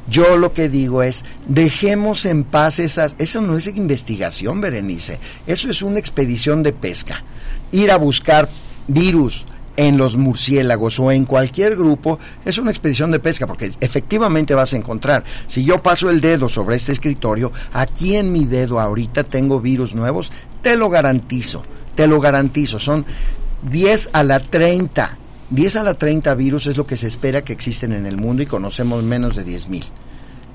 Yo 0.08 0.38
lo 0.38 0.54
que 0.54 0.70
digo 0.70 1.02
es, 1.02 1.26
dejemos 1.48 2.26
en 2.26 2.44
paz 2.44 2.80
esas, 2.80 3.16
eso 3.18 3.42
no 3.42 3.58
es 3.58 3.68
investigación, 3.68 4.62
Berenice, 4.62 5.20
eso 5.48 5.70
es 5.70 5.82
una 5.82 6.00
expedición 6.00 6.62
de 6.62 6.74
pesca. 6.74 7.24
Ir 7.72 7.92
a 7.92 7.98
buscar 7.98 8.48
virus 8.88 9.46
en 9.78 9.98
los 9.98 10.16
murciélagos 10.16 11.00
o 11.00 11.12
en 11.12 11.26
cualquier 11.26 11.76
grupo 11.76 12.20
es 12.46 12.58
una 12.58 12.72
expedición 12.72 13.12
de 13.12 13.20
pesca 13.20 13.48
porque 13.48 13.72
efectivamente 13.82 14.54
vas 14.54 14.74
a 14.74 14.78
encontrar. 14.78 15.24
Si 15.48 15.64
yo 15.64 15.82
paso 15.82 16.10
el 16.10 16.22
dedo 16.22 16.50
sobre 16.50 16.76
este 16.76 16.92
escritorio, 16.92 17.52
aquí 17.74 18.16
en 18.16 18.32
mi 18.32 18.46
dedo 18.46 18.80
ahorita 18.80 19.24
tengo 19.24 19.60
virus 19.60 19.96
nuevos, 19.96 20.32
te 20.62 20.78
lo 20.78 20.90
garantizo, 20.90 21.64
te 21.96 22.08
lo 22.08 22.22
garantizo, 22.22 22.80
son 22.80 23.06
10 23.64 24.12
a 24.14 24.24
la 24.24 24.40
30 24.40 25.18
10 25.50 25.76
a 25.76 25.84
la 25.84 25.94
30 25.94 26.34
virus 26.36 26.68
es 26.68 26.78
lo 26.78 26.88
que 26.88 26.98
se 26.98 27.08
espera 27.08 27.44
que 27.44 27.54
existen 27.54 27.94
en 27.94 28.06
el 28.06 28.18
mundo 28.18 28.42
y 28.42 28.48
conocemos 28.48 29.04
menos 29.04 29.36
de 29.36 29.44
10 29.44 29.70
mil. 29.70 29.84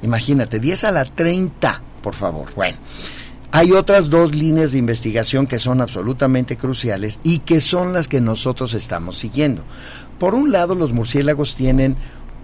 Imagínate, 0.03 0.59
10 0.59 0.85
a 0.85 0.93
la 0.93 1.05
30, 1.05 1.83
por 2.03 2.15
favor. 2.15 2.49
Bueno, 2.57 2.79
hay 3.53 3.73
otras 3.73 4.11
dos 4.11 4.35
líneas 4.35 4.73
de 4.73 4.79
investigación 4.79 5.47
que 5.47 5.59
son 5.59 5.81
absolutamente 5.81 6.57
cruciales 6.57 7.21
y 7.23 7.41
que 7.41 7.61
son 7.61 7.93
las 7.93 8.09
que 8.09 8.21
nosotros 8.21 8.75
estamos 8.75 9.19
siguiendo. 9.19 9.65
Por 10.19 10.35
un 10.35 10.51
lado, 10.51 10.75
los 10.75 10.93
murciélagos 10.93 11.55
tienen 11.55 11.97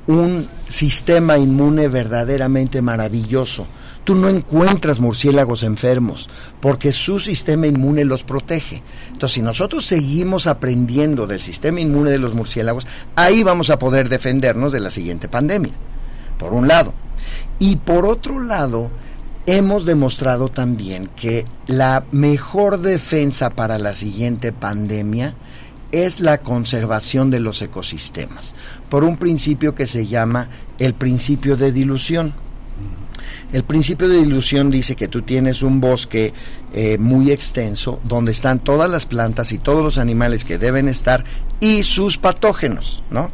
un 0.06 0.48
sistema 0.68 1.38
inmune 1.38 1.88
verdaderamente 1.88 2.80
maravilloso 2.80 3.66
tú 4.06 4.14
no 4.14 4.28
encuentras 4.28 5.00
murciélagos 5.00 5.64
enfermos 5.64 6.30
porque 6.60 6.92
su 6.92 7.18
sistema 7.18 7.66
inmune 7.66 8.04
los 8.04 8.22
protege. 8.22 8.84
Entonces, 9.08 9.32
si 9.32 9.42
nosotros 9.42 9.84
seguimos 9.84 10.46
aprendiendo 10.46 11.26
del 11.26 11.40
sistema 11.40 11.80
inmune 11.80 12.12
de 12.12 12.18
los 12.18 12.32
murciélagos, 12.32 12.86
ahí 13.16 13.42
vamos 13.42 13.68
a 13.68 13.80
poder 13.80 14.08
defendernos 14.08 14.72
de 14.72 14.78
la 14.78 14.90
siguiente 14.90 15.28
pandemia, 15.28 15.72
por 16.38 16.54
un 16.54 16.68
lado. 16.68 16.94
Y 17.58 17.76
por 17.76 18.06
otro 18.06 18.40
lado, 18.40 18.92
hemos 19.46 19.84
demostrado 19.84 20.50
también 20.50 21.08
que 21.16 21.44
la 21.66 22.04
mejor 22.12 22.80
defensa 22.80 23.50
para 23.50 23.76
la 23.76 23.92
siguiente 23.92 24.52
pandemia 24.52 25.34
es 25.90 26.20
la 26.20 26.38
conservación 26.38 27.30
de 27.30 27.40
los 27.40 27.60
ecosistemas, 27.60 28.54
por 28.88 29.02
un 29.02 29.16
principio 29.16 29.74
que 29.74 29.86
se 29.86 30.06
llama 30.06 30.48
el 30.78 30.94
principio 30.94 31.56
de 31.56 31.72
dilución. 31.72 32.34
El 33.52 33.64
principio 33.64 34.08
de 34.08 34.18
dilución 34.18 34.70
dice 34.70 34.96
que 34.96 35.08
tú 35.08 35.22
tienes 35.22 35.62
un 35.62 35.80
bosque 35.80 36.32
eh, 36.74 36.98
muy 36.98 37.30
extenso 37.30 38.00
donde 38.04 38.32
están 38.32 38.58
todas 38.58 38.90
las 38.90 39.06
plantas 39.06 39.52
y 39.52 39.58
todos 39.58 39.84
los 39.84 39.98
animales 39.98 40.44
que 40.44 40.58
deben 40.58 40.88
estar 40.88 41.24
y 41.60 41.84
sus 41.84 42.18
patógenos, 42.18 43.02
¿no? 43.10 43.30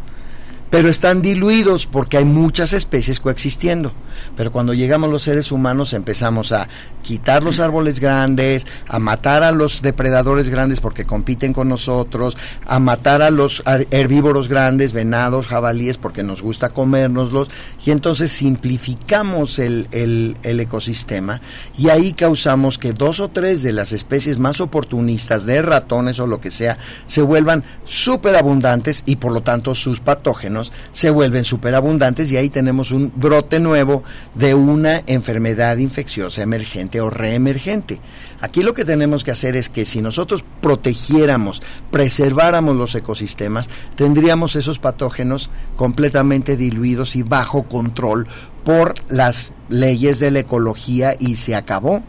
Pero 0.73 0.89
están 0.89 1.21
diluidos 1.21 1.85
porque 1.85 2.17
hay 2.17 2.25
muchas 2.25 2.73
especies 2.73 3.21
coexistiendo. 3.21 3.93
Pero 4.39 4.51
cuando 4.53 4.73
llegamos 4.73 5.11
los 5.11 5.23
seres 5.23 5.53
humanos 5.53 5.93
empezamos 5.93 6.51
a 6.53 6.67
quitar 7.03 7.43
los 7.43 7.61
árboles 7.61 8.01
grandes, 8.01 8.67
a 8.89 8.99
matar 8.99 9.43
a 9.43 9.53
los 9.53 9.83
depredadores 9.83 10.49
grandes 10.49 10.81
porque 10.81 11.05
compiten 11.05 11.53
con 11.53 11.69
nosotros, 11.69 12.39
a 12.65 12.79
matar 12.79 13.21
a 13.21 13.31
los 13.31 13.63
herbívoros 13.91 14.49
grandes, 14.49 14.95
venados, 14.95 15.47
jabalíes 15.47 15.99
porque 15.99 16.23
nos 16.23 16.41
gusta 16.41 16.71
comérnoslos, 16.71 17.51
y 17.85 17.91
entonces 17.91 18.33
simplificamos 18.33 19.59
el, 19.59 19.89
el, 19.93 20.37
ecosistema 20.61 21.43
y 21.77 21.89
ahí 21.89 22.13
causamos 22.13 22.79
que 22.79 22.93
dos 22.93 23.21
o 23.21 23.29
tres 23.29 23.63
de 23.63 23.73
las 23.73 23.93
especies 23.93 24.39
más 24.39 24.61
oportunistas 24.61 25.45
de 25.45 25.61
ratones 25.61 26.21
o 26.21 26.27
lo 26.27 26.41
que 26.41 26.51
sea 26.51 26.79
se 27.05 27.21
vuelvan 27.21 27.65
súper 27.85 28.37
abundantes 28.37 29.03
y 29.07 29.17
por 29.17 29.33
lo 29.33 29.43
tanto 29.43 29.75
sus 29.75 30.01
patógenos 30.01 30.62
se 30.91 31.11
vuelven 31.11 31.45
superabundantes 31.45 32.31
y 32.31 32.37
ahí 32.37 32.51
tenemos 32.51 32.93
un 32.93 33.11
brote 33.17 33.59
nuevo 33.59 34.05
de 34.35 34.55
una 34.55 35.03
enfermedad 35.07 35.79
infecciosa 35.79 36.43
emergente 36.43 37.01
o 37.01 37.11
reemergente. 37.11 38.01
Aquí 38.41 38.63
lo 38.63 38.75
que 38.75 38.85
tenemos 38.85 39.25
que 39.25 39.31
hacer 39.31 39.57
es 39.57 39.69
que 39.69 39.85
si 39.85 40.03
nosotros 40.03 40.45
protegiéramos, 40.61 41.63
preserváramos 41.91 42.77
los 42.77 42.95
ecosistemas, 42.95 43.71
tendríamos 43.97 44.57
esos 44.57 44.79
patógenos 44.79 45.51
completamente 45.77 46.57
diluidos 46.57 47.17
y 47.17 47.23
bajo 47.23 47.65
control 47.65 48.29
por 48.65 48.95
las 49.09 49.55
leyes 49.69 50.19
de 50.19 50.31
la 50.31 50.41
ecología 50.41 51.17
y 51.19 51.37
se 51.37 51.55
acabó. 51.55 52.03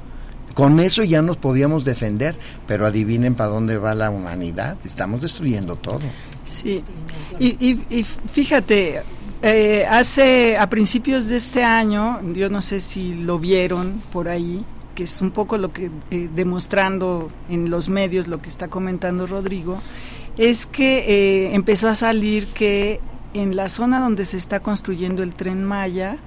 Con 0.54 0.80
eso 0.80 1.04
ya 1.04 1.22
nos 1.22 1.38
podíamos 1.38 1.84
defender, 1.84 2.38
pero 2.68 2.86
adivinen 2.86 3.34
para 3.34 3.50
dónde 3.50 3.78
va 3.78 3.96
la 3.96 4.12
humanidad. 4.12 4.78
Estamos 4.86 5.22
destruyendo 5.22 5.76
todo. 5.76 6.02
Sí, 6.46 6.84
y, 7.40 8.04
fíjate, 8.04 9.02
eh, 9.46 9.86
hace 9.90 10.58
a 10.58 10.70
principios 10.70 11.28
de 11.28 11.36
este 11.36 11.66
año, 11.66 12.22
yo 12.34 12.50
no 12.50 12.62
sé 12.62 12.80
si 12.80 13.14
lo 13.14 13.40
vieron 13.40 14.02
por 14.14 14.30
ahí, 14.30 14.64
que 14.96 15.04
es 15.04 15.22
un 15.22 15.32
poco 15.32 15.58
lo 15.58 15.74
que 15.74 15.92
eh, 16.12 16.30
demostrando 16.34 17.30
en 17.50 17.70
los 17.70 17.90
medios 17.90 18.30
lo 18.30 18.42
que 18.42 18.48
está 18.48 18.70
comentando 18.70 19.28
Rodrigo, 19.28 19.82
es 20.38 20.66
que 20.66 21.00
eh, 21.00 21.56
empezó 21.56 21.90
a 21.90 21.96
salir 21.96 22.48
que 22.48 23.02
en 23.34 23.58
la 23.58 23.68
zona 23.68 24.00
donde 24.00 24.24
se 24.24 24.38
está 24.38 24.62
construyendo 24.62 25.24
el 25.24 25.34
tren 25.34 25.66
Maya 25.66 26.18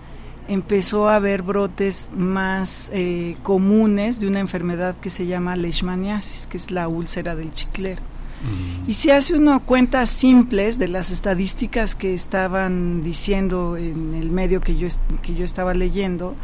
empezó 0.46 1.08
a 1.08 1.14
haber 1.14 1.40
brotes 1.40 2.10
más 2.14 2.92
comunes 3.42 4.20
de 4.20 4.28
una 4.28 4.40
enfermedad 4.40 4.94
que 5.00 5.08
se 5.08 5.26
llama 5.26 5.56
leishmaniasis, 5.56 6.46
que 6.46 6.58
es 6.58 6.70
la 6.70 6.86
úlcera 6.86 7.34
del 7.34 7.52
chiclero. 7.54 8.02
Y 8.86 8.94
si 8.94 9.10
hace 9.10 9.34
uno 9.34 9.60
cuentas 9.60 10.08
simples 10.10 10.78
de 10.78 10.88
las 10.88 11.10
estadísticas 11.10 11.94
que 11.94 12.14
estaban 12.14 13.02
diciendo 13.02 13.76
en 13.76 14.14
el 14.14 14.30
medio 14.30 14.60
que 14.60 14.76
yo, 14.76 14.88
que 15.22 15.34
yo 15.34 15.44
estaba 15.44 15.74
leyendo, 15.74 16.36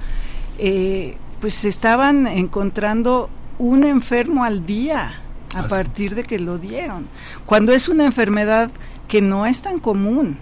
eh, 0.58 1.16
pues 1.40 1.54
se 1.54 1.68
estaban 1.68 2.26
encontrando 2.26 3.30
un 3.58 3.84
enfermo 3.84 4.44
al 4.44 4.66
día 4.66 5.20
a 5.54 5.60
ah, 5.60 5.68
partir 5.68 6.14
de 6.14 6.24
que 6.24 6.38
lo 6.38 6.58
dieron. 6.58 7.06
Cuando 7.46 7.72
es 7.72 7.88
una 7.88 8.04
enfermedad 8.04 8.70
que 9.06 9.20
no 9.20 9.46
es 9.46 9.62
tan 9.62 9.78
común, 9.78 10.38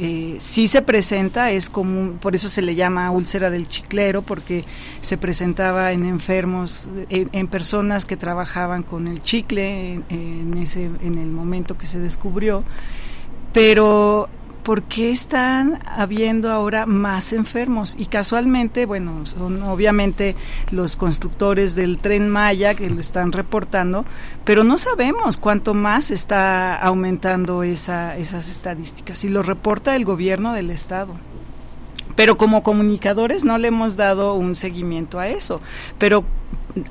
eh, 0.00 0.36
sí 0.38 0.68
se 0.68 0.80
presenta, 0.80 1.50
es 1.50 1.70
común, 1.70 2.18
por 2.20 2.36
eso 2.36 2.48
se 2.48 2.62
le 2.62 2.76
llama 2.76 3.10
úlcera 3.10 3.50
del 3.50 3.66
chiclero, 3.66 4.22
porque 4.22 4.64
se 5.00 5.18
presentaba 5.18 5.90
en 5.90 6.06
enfermos, 6.06 6.88
en, 7.08 7.48
personas 7.48 8.04
que 8.04 8.16
trabajaban 8.16 8.84
con 8.84 9.08
el 9.08 9.20
chicle 9.22 9.94
en, 10.08 10.56
ese, 10.56 10.84
en 10.84 11.18
el 11.18 11.30
momento 11.30 11.76
que 11.76 11.86
se 11.86 11.98
descubrió, 11.98 12.62
pero 13.52 14.28
¿por 14.68 14.82
qué 14.82 15.10
están 15.10 15.80
habiendo 15.86 16.52
ahora 16.52 16.84
más 16.84 17.32
enfermos? 17.32 17.94
Y 17.98 18.04
casualmente, 18.04 18.84
bueno, 18.84 19.24
son 19.24 19.62
obviamente 19.62 20.36
los 20.72 20.94
constructores 20.94 21.74
del 21.74 21.96
tren 21.96 22.28
Maya 22.28 22.74
que 22.74 22.90
lo 22.90 23.00
están 23.00 23.32
reportando, 23.32 24.04
pero 24.44 24.64
no 24.64 24.76
sabemos 24.76 25.38
cuánto 25.38 25.72
más 25.72 26.10
está 26.10 26.76
aumentando 26.76 27.62
esa, 27.62 28.18
esas 28.18 28.50
estadísticas. 28.50 29.24
Y 29.24 29.30
lo 29.30 29.42
reporta 29.42 29.96
el 29.96 30.04
gobierno 30.04 30.52
del 30.52 30.70
estado 30.70 31.16
pero 32.14 32.36
como 32.36 32.64
comunicadores 32.64 33.44
no 33.44 33.58
le 33.58 33.68
hemos 33.68 33.96
dado 33.96 34.34
un 34.34 34.56
seguimiento 34.56 35.20
a 35.20 35.28
eso. 35.28 35.60
Pero 35.98 36.24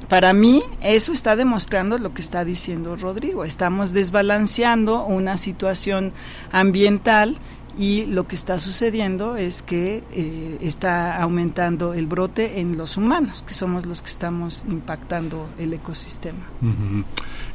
para 0.07 0.31
mí 0.31 0.63
eso 0.81 1.11
está 1.11 1.35
demostrando 1.35 1.97
lo 1.97 2.13
que 2.13 2.21
está 2.21 2.45
diciendo 2.45 2.95
Rodrigo. 2.95 3.43
Estamos 3.43 3.91
desbalanceando 3.91 5.03
una 5.03 5.35
situación 5.35 6.13
ambiental 6.51 7.37
y 7.77 8.05
lo 8.05 8.27
que 8.27 8.35
está 8.35 8.57
sucediendo 8.57 9.37
es 9.37 9.61
que 9.61 10.03
eh, 10.11 10.57
está 10.61 11.21
aumentando 11.21 11.93
el 11.93 12.07
brote 12.07 12.59
en 12.59 12.75
los 12.75 12.97
humanos, 12.97 13.43
que 13.45 13.53
somos 13.53 13.85
los 13.85 14.01
que 14.01 14.09
estamos 14.09 14.65
impactando 14.67 15.47
el 15.59 15.73
ecosistema. 15.73 16.39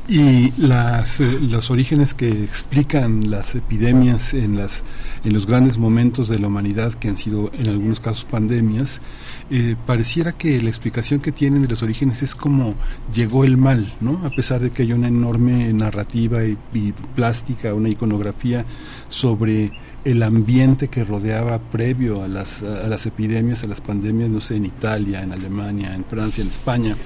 Y 0.08 0.52
las, 0.60 1.20
eh, 1.20 1.38
los 1.40 1.70
orígenes 1.70 2.14
que 2.14 2.28
explican 2.28 3.30
las 3.30 3.54
epidemias 3.54 4.34
en, 4.34 4.56
las, 4.56 4.82
en 5.24 5.32
los 5.32 5.46
grandes 5.46 5.78
momentos 5.78 6.28
de 6.28 6.38
la 6.38 6.48
humanidad, 6.48 6.92
que 6.94 7.08
han 7.08 7.16
sido 7.16 7.50
en 7.54 7.68
algunos 7.68 7.98
casos 7.98 8.24
pandemias, 8.24 9.00
eh, 9.50 9.76
pareciera 9.86 10.32
que 10.32 10.60
la 10.62 10.70
explicación 10.70 11.20
que 11.20 11.32
tienen 11.32 11.62
de 11.62 11.68
los 11.68 11.82
orígenes 11.82 12.22
es 12.22 12.34
como 12.34 12.74
llegó 13.12 13.44
el 13.44 13.56
mal, 13.56 13.94
¿no? 14.00 14.24
A 14.24 14.30
pesar 14.30 14.60
de 14.60 14.70
que 14.70 14.82
hay 14.82 14.92
una 14.92 15.08
enorme 15.08 15.72
narrativa 15.72 16.44
y 16.44 16.56
plástica, 17.14 17.74
una 17.74 17.88
iconografía 17.88 18.64
sobre 19.08 19.70
el 20.04 20.22
ambiente 20.22 20.88
que 20.88 21.04
rodeaba 21.04 21.58
previo 21.58 22.22
a 22.22 22.28
las, 22.28 22.62
a 22.62 22.88
las 22.88 23.06
epidemias, 23.06 23.62
a 23.62 23.66
las 23.66 23.80
pandemias, 23.80 24.28
no 24.30 24.40
sé, 24.40 24.56
en 24.56 24.64
Italia, 24.64 25.22
en 25.22 25.32
Alemania, 25.32 25.94
en 25.94 26.04
Francia, 26.04 26.42
en 26.42 26.48
España 26.48 26.96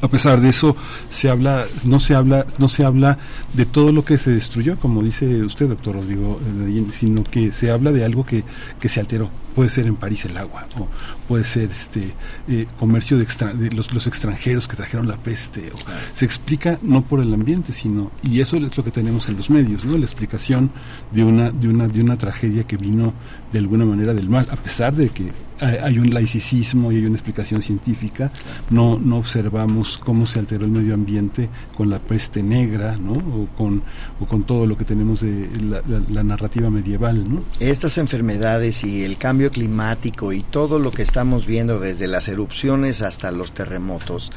a 0.00 0.08
pesar 0.08 0.40
de 0.40 0.48
eso 0.48 0.76
se 1.10 1.30
habla 1.30 1.64
no 1.84 1.98
se 2.00 2.14
habla 2.14 2.46
no 2.58 2.68
se 2.68 2.84
habla 2.84 3.18
de 3.54 3.66
todo 3.66 3.92
lo 3.92 4.04
que 4.04 4.18
se 4.18 4.30
destruyó 4.30 4.78
como 4.78 5.02
dice 5.02 5.42
usted 5.42 5.68
doctor 5.68 5.96
Rodrigo 5.96 6.40
eh, 6.66 6.86
sino 6.90 7.24
que 7.24 7.52
se 7.52 7.70
habla 7.70 7.92
de 7.92 8.04
algo 8.04 8.24
que, 8.24 8.44
que 8.80 8.88
se 8.88 9.00
alteró 9.00 9.30
puede 9.56 9.70
ser 9.70 9.86
en 9.86 9.96
París 9.96 10.26
el 10.26 10.36
agua, 10.36 10.66
o 10.78 10.86
puede 11.26 11.42
ser 11.42 11.70
este 11.70 12.12
eh, 12.46 12.66
comercio 12.78 13.16
de, 13.16 13.70
los, 13.74 13.92
los, 13.94 14.06
extranjeros 14.06 14.68
que 14.68 14.76
trajeron 14.76 15.08
la 15.08 15.16
peste. 15.16 15.70
O, 15.72 15.76
Se 16.12 16.26
explica 16.26 16.78
no 16.82 17.02
por 17.02 17.20
el 17.20 17.32
ambiente, 17.32 17.72
sino, 17.72 18.12
y 18.22 18.40
eso 18.42 18.58
es 18.58 18.76
lo 18.76 18.84
que 18.84 18.90
tenemos 18.90 19.30
en 19.30 19.38
los 19.38 19.48
medios, 19.48 19.82
¿no? 19.82 19.96
la 19.96 20.04
explicación 20.04 20.70
de 21.10 21.24
una, 21.24 21.50
de 21.50 21.68
una, 21.68 21.88
de 21.88 22.02
una 22.02 22.18
tragedia 22.18 22.64
que 22.64 22.76
vino 22.76 23.14
de 23.50 23.58
alguna 23.58 23.86
manera 23.86 24.12
del 24.12 24.28
mal, 24.28 24.46
a 24.50 24.56
pesar 24.56 24.94
de 24.94 25.08
que 25.08 25.32
hay 25.60 25.98
un 25.98 26.12
laicismo 26.12 26.92
y 26.92 26.96
hay 26.96 27.06
una 27.06 27.14
explicación 27.14 27.62
científica, 27.62 28.30
no, 28.70 28.98
no 28.98 29.16
observamos 29.16 29.98
cómo 29.98 30.26
se 30.26 30.38
alteró 30.38 30.64
el 30.64 30.70
medio 30.70 30.94
ambiente 30.94 31.48
con 31.76 31.90
la 31.90 31.98
peste 31.98 32.42
negra, 32.42 32.96
¿no? 32.96 33.12
O 33.12 33.48
con, 33.56 33.82
o 34.20 34.26
con 34.26 34.44
todo 34.44 34.66
lo 34.66 34.76
que 34.76 34.84
tenemos 34.84 35.20
de 35.20 35.48
la, 35.62 35.82
la 36.10 36.22
narrativa 36.22 36.70
medieval, 36.70 37.24
¿no? 37.32 37.42
Estas 37.60 37.98
enfermedades 37.98 38.84
y 38.84 39.04
el 39.04 39.16
cambio 39.16 39.50
climático 39.50 40.32
y 40.32 40.42
todo 40.42 40.78
lo 40.78 40.90
que 40.90 41.02
estamos 41.02 41.46
viendo 41.46 41.78
desde 41.78 42.06
las 42.06 42.28
erupciones 42.28 43.02
hasta 43.02 43.30
los 43.30 43.52
terremotos, 43.52 44.32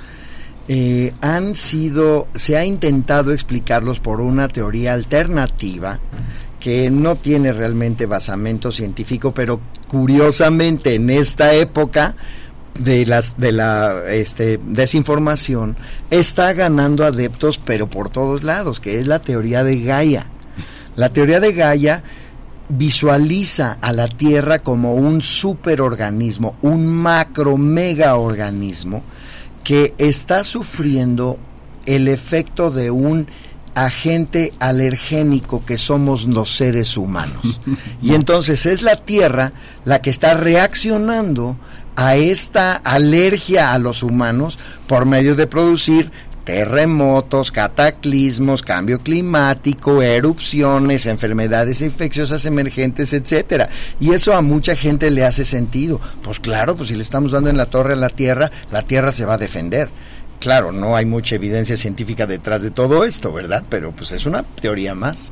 eh, 0.71 1.13
han 1.21 1.55
sido, 1.55 2.27
se 2.35 2.55
ha 2.55 2.63
intentado 2.63 3.33
explicarlos 3.33 3.99
por 3.99 4.21
una 4.21 4.47
teoría 4.47 4.93
alternativa 4.93 5.99
que 6.59 6.89
no 6.89 7.15
tiene 7.15 7.53
realmente 7.53 8.05
basamento 8.05 8.71
científico, 8.71 9.33
pero 9.33 9.59
curiosamente 9.87 10.95
en 10.95 11.09
esta 11.09 11.53
época 11.53 12.15
de 12.77 13.05
las 13.05 13.37
de 13.37 13.51
la 13.51 14.03
este, 14.09 14.57
desinformación 14.57 15.75
está 16.11 16.53
ganando 16.53 17.05
adeptos, 17.05 17.59
pero 17.63 17.89
por 17.89 18.09
todos 18.09 18.43
lados, 18.43 18.79
que 18.79 18.99
es 18.99 19.07
la 19.07 19.19
teoría 19.19 19.63
de 19.63 19.81
Gaia. 19.81 20.29
La 20.95 21.09
teoría 21.09 21.39
de 21.39 21.53
Gaia 21.53 22.03
visualiza 22.69 23.77
a 23.81 23.93
la 23.93 24.07
Tierra 24.07 24.59
como 24.59 24.95
un 24.95 25.21
superorganismo, 25.21 26.55
un 26.61 26.87
macro 26.87 27.57
mega 27.57 28.15
organismo 28.15 29.01
que 29.63 29.93
está 29.97 30.43
sufriendo 30.43 31.37
el 31.85 32.07
efecto 32.07 32.69
de 32.69 32.91
un 32.91 33.27
agente 33.75 34.53
alergénico 34.59 35.63
que 35.65 35.77
somos 35.77 36.25
los 36.25 36.55
seres 36.55 36.97
humanos. 36.97 37.61
Y 38.01 38.13
entonces 38.13 38.65
es 38.65 38.81
la 38.81 38.95
Tierra 38.95 39.51
la 39.83 40.01
que 40.01 40.09
está 40.09 40.33
reaccionando 40.33 41.57
a 41.95 42.15
esta 42.15 42.75
alergia 42.75 43.73
a 43.73 43.79
los 43.79 44.03
humanos 44.03 44.57
por 44.87 45.05
medio 45.05 45.35
de 45.35 45.47
producir 45.47 46.11
terremotos, 46.49 47.51
cataclismos, 47.51 48.63
cambio 48.63 48.99
climático, 48.99 50.01
erupciones, 50.01 51.05
enfermedades 51.05 51.81
infecciosas 51.81 52.45
emergentes, 52.45 53.13
etcétera. 53.13 53.69
Y 53.99 54.13
eso 54.13 54.33
a 54.33 54.41
mucha 54.41 54.75
gente 54.75 55.11
le 55.11 55.25
hace 55.25 55.45
sentido. 55.45 56.01
Pues 56.23 56.39
claro, 56.39 56.75
pues 56.75 56.89
si 56.89 56.95
le 56.95 57.03
estamos 57.03 57.33
dando 57.33 57.51
en 57.51 57.57
la 57.57 57.67
torre 57.67 57.93
a 57.93 57.97
la 57.97 58.09
Tierra, 58.09 58.49
la 58.71 58.81
Tierra 58.81 59.11
se 59.11 59.25
va 59.25 59.35
a 59.35 59.37
defender. 59.37 59.89
Claro, 60.39 60.71
no 60.71 60.95
hay 60.95 61.05
mucha 61.05 61.35
evidencia 61.35 61.75
científica 61.75 62.25
detrás 62.25 62.61
de 62.63 62.71
todo 62.71 63.03
esto, 63.03 63.33
¿verdad? 63.33 63.63
Pero 63.69 63.91
pues 63.91 64.13
es 64.13 64.25
una 64.25 64.43
teoría 64.43 64.95
más. 64.95 65.31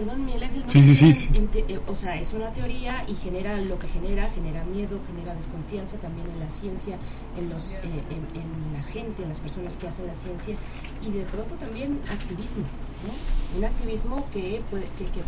Perdón, 0.00 0.24
mi 0.24 0.32
sí, 0.68 0.94
sí, 0.94 1.14
sí. 1.14 1.28
Eh, 1.68 1.78
o 1.86 1.94
sea, 1.94 2.18
es 2.18 2.32
una 2.32 2.50
teoría 2.54 3.04
y 3.06 3.14
genera 3.14 3.58
lo 3.58 3.78
que 3.78 3.86
genera, 3.86 4.30
genera 4.30 4.64
miedo, 4.64 4.98
genera 5.06 5.34
desconfianza 5.34 5.98
también 5.98 6.26
en 6.26 6.40
la 6.40 6.48
ciencia, 6.48 6.96
en, 7.36 7.50
los, 7.50 7.74
eh, 7.74 7.78
en, 8.08 8.72
la 8.72 8.82
gente, 8.82 9.22
en 9.22 9.28
las 9.28 9.40
personas 9.40 9.76
que 9.76 9.88
hacen 9.88 10.06
la 10.06 10.14
ciencia 10.14 10.56
y 11.06 11.10
de 11.10 11.24
pronto 11.24 11.54
también 11.56 12.00
activismo, 12.10 12.62
¿no? 12.62 13.58
Un 13.58 13.64
activismo 13.66 14.24
que, 14.32 14.62
puede, 14.70 14.86
que, 14.96 15.04
que, 15.04 15.20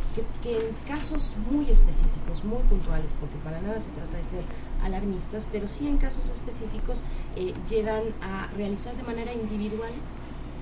que, 0.43 0.69
en 0.69 0.75
casos 0.89 1.35
muy 1.51 1.69
específicos, 1.71 2.43
muy 2.43 2.63
puntuales, 2.63 3.13
porque 3.21 3.37
para 3.45 3.61
nada 3.61 3.79
se 3.79 3.91
trata 3.91 4.17
de 4.17 4.25
ser 4.25 4.45
alarmistas, 4.83 5.49
pero 5.53 5.69
sí 5.69 5.87
en 5.87 5.99
casos 5.99 6.31
específicos 6.31 7.03
eh, 7.37 7.53
llegan 7.69 8.05
a 8.23 8.47
realizar 8.57 8.97
de 8.97 9.03
manera 9.03 9.35
individual 9.35 9.93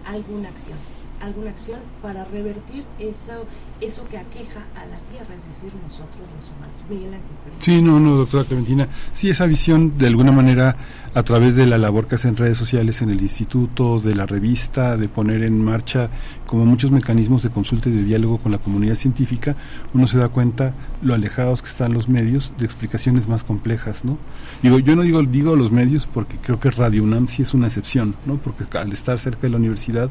alguna 0.04 0.48
acción 0.48 0.78
alguna 1.20 1.50
acción 1.50 1.80
para 2.02 2.24
revertir 2.24 2.84
eso, 2.98 3.44
eso 3.80 4.04
que 4.08 4.18
aqueja 4.18 4.66
a 4.74 4.86
la 4.86 4.96
Tierra, 5.10 5.34
es 5.38 5.46
decir, 5.46 5.70
nosotros 5.82 6.28
los 6.36 6.48
humanos. 6.50 6.74
Miguel 6.88 7.14
Ángel. 7.14 7.30
Sí, 7.58 7.82
no, 7.82 8.00
no, 8.00 8.16
doctora 8.16 8.44
Clementina. 8.44 8.88
Sí, 9.12 9.30
esa 9.30 9.46
visión, 9.46 9.98
de 9.98 10.06
alguna 10.06 10.32
manera, 10.32 10.76
a 11.14 11.22
través 11.22 11.56
de 11.56 11.66
la 11.66 11.78
labor 11.78 12.06
que 12.06 12.14
hacen 12.14 12.36
redes 12.36 12.56
sociales 12.56 13.02
en 13.02 13.10
el 13.10 13.20
instituto, 13.20 14.00
de 14.00 14.14
la 14.14 14.26
revista, 14.26 14.96
de 14.96 15.08
poner 15.08 15.42
en 15.42 15.62
marcha 15.62 16.10
como 16.46 16.64
muchos 16.64 16.90
mecanismos 16.90 17.42
de 17.42 17.50
consulta 17.50 17.88
y 17.88 17.92
de 17.92 18.04
diálogo 18.04 18.38
con 18.38 18.52
la 18.52 18.58
comunidad 18.58 18.94
científica, 18.94 19.56
uno 19.92 20.06
se 20.06 20.18
da 20.18 20.28
cuenta 20.28 20.74
lo 21.02 21.14
alejados 21.14 21.62
que 21.62 21.68
están 21.68 21.92
los 21.92 22.08
medios 22.08 22.52
de 22.58 22.64
explicaciones 22.64 23.28
más 23.28 23.44
complejas, 23.44 24.04
¿no? 24.04 24.18
Digo, 24.62 24.78
yo 24.78 24.96
no 24.96 25.02
digo, 25.02 25.22
digo 25.22 25.56
los 25.56 25.70
medios 25.70 26.06
porque 26.06 26.36
creo 26.36 26.58
que 26.58 26.70
Radio 26.70 27.02
UNAM 27.04 27.28
sí 27.28 27.42
es 27.42 27.54
una 27.54 27.66
excepción, 27.66 28.16
¿no? 28.26 28.36
Porque 28.36 28.64
al 28.78 28.92
estar 28.92 29.18
cerca 29.18 29.42
de 29.42 29.50
la 29.50 29.56
universidad 29.58 30.10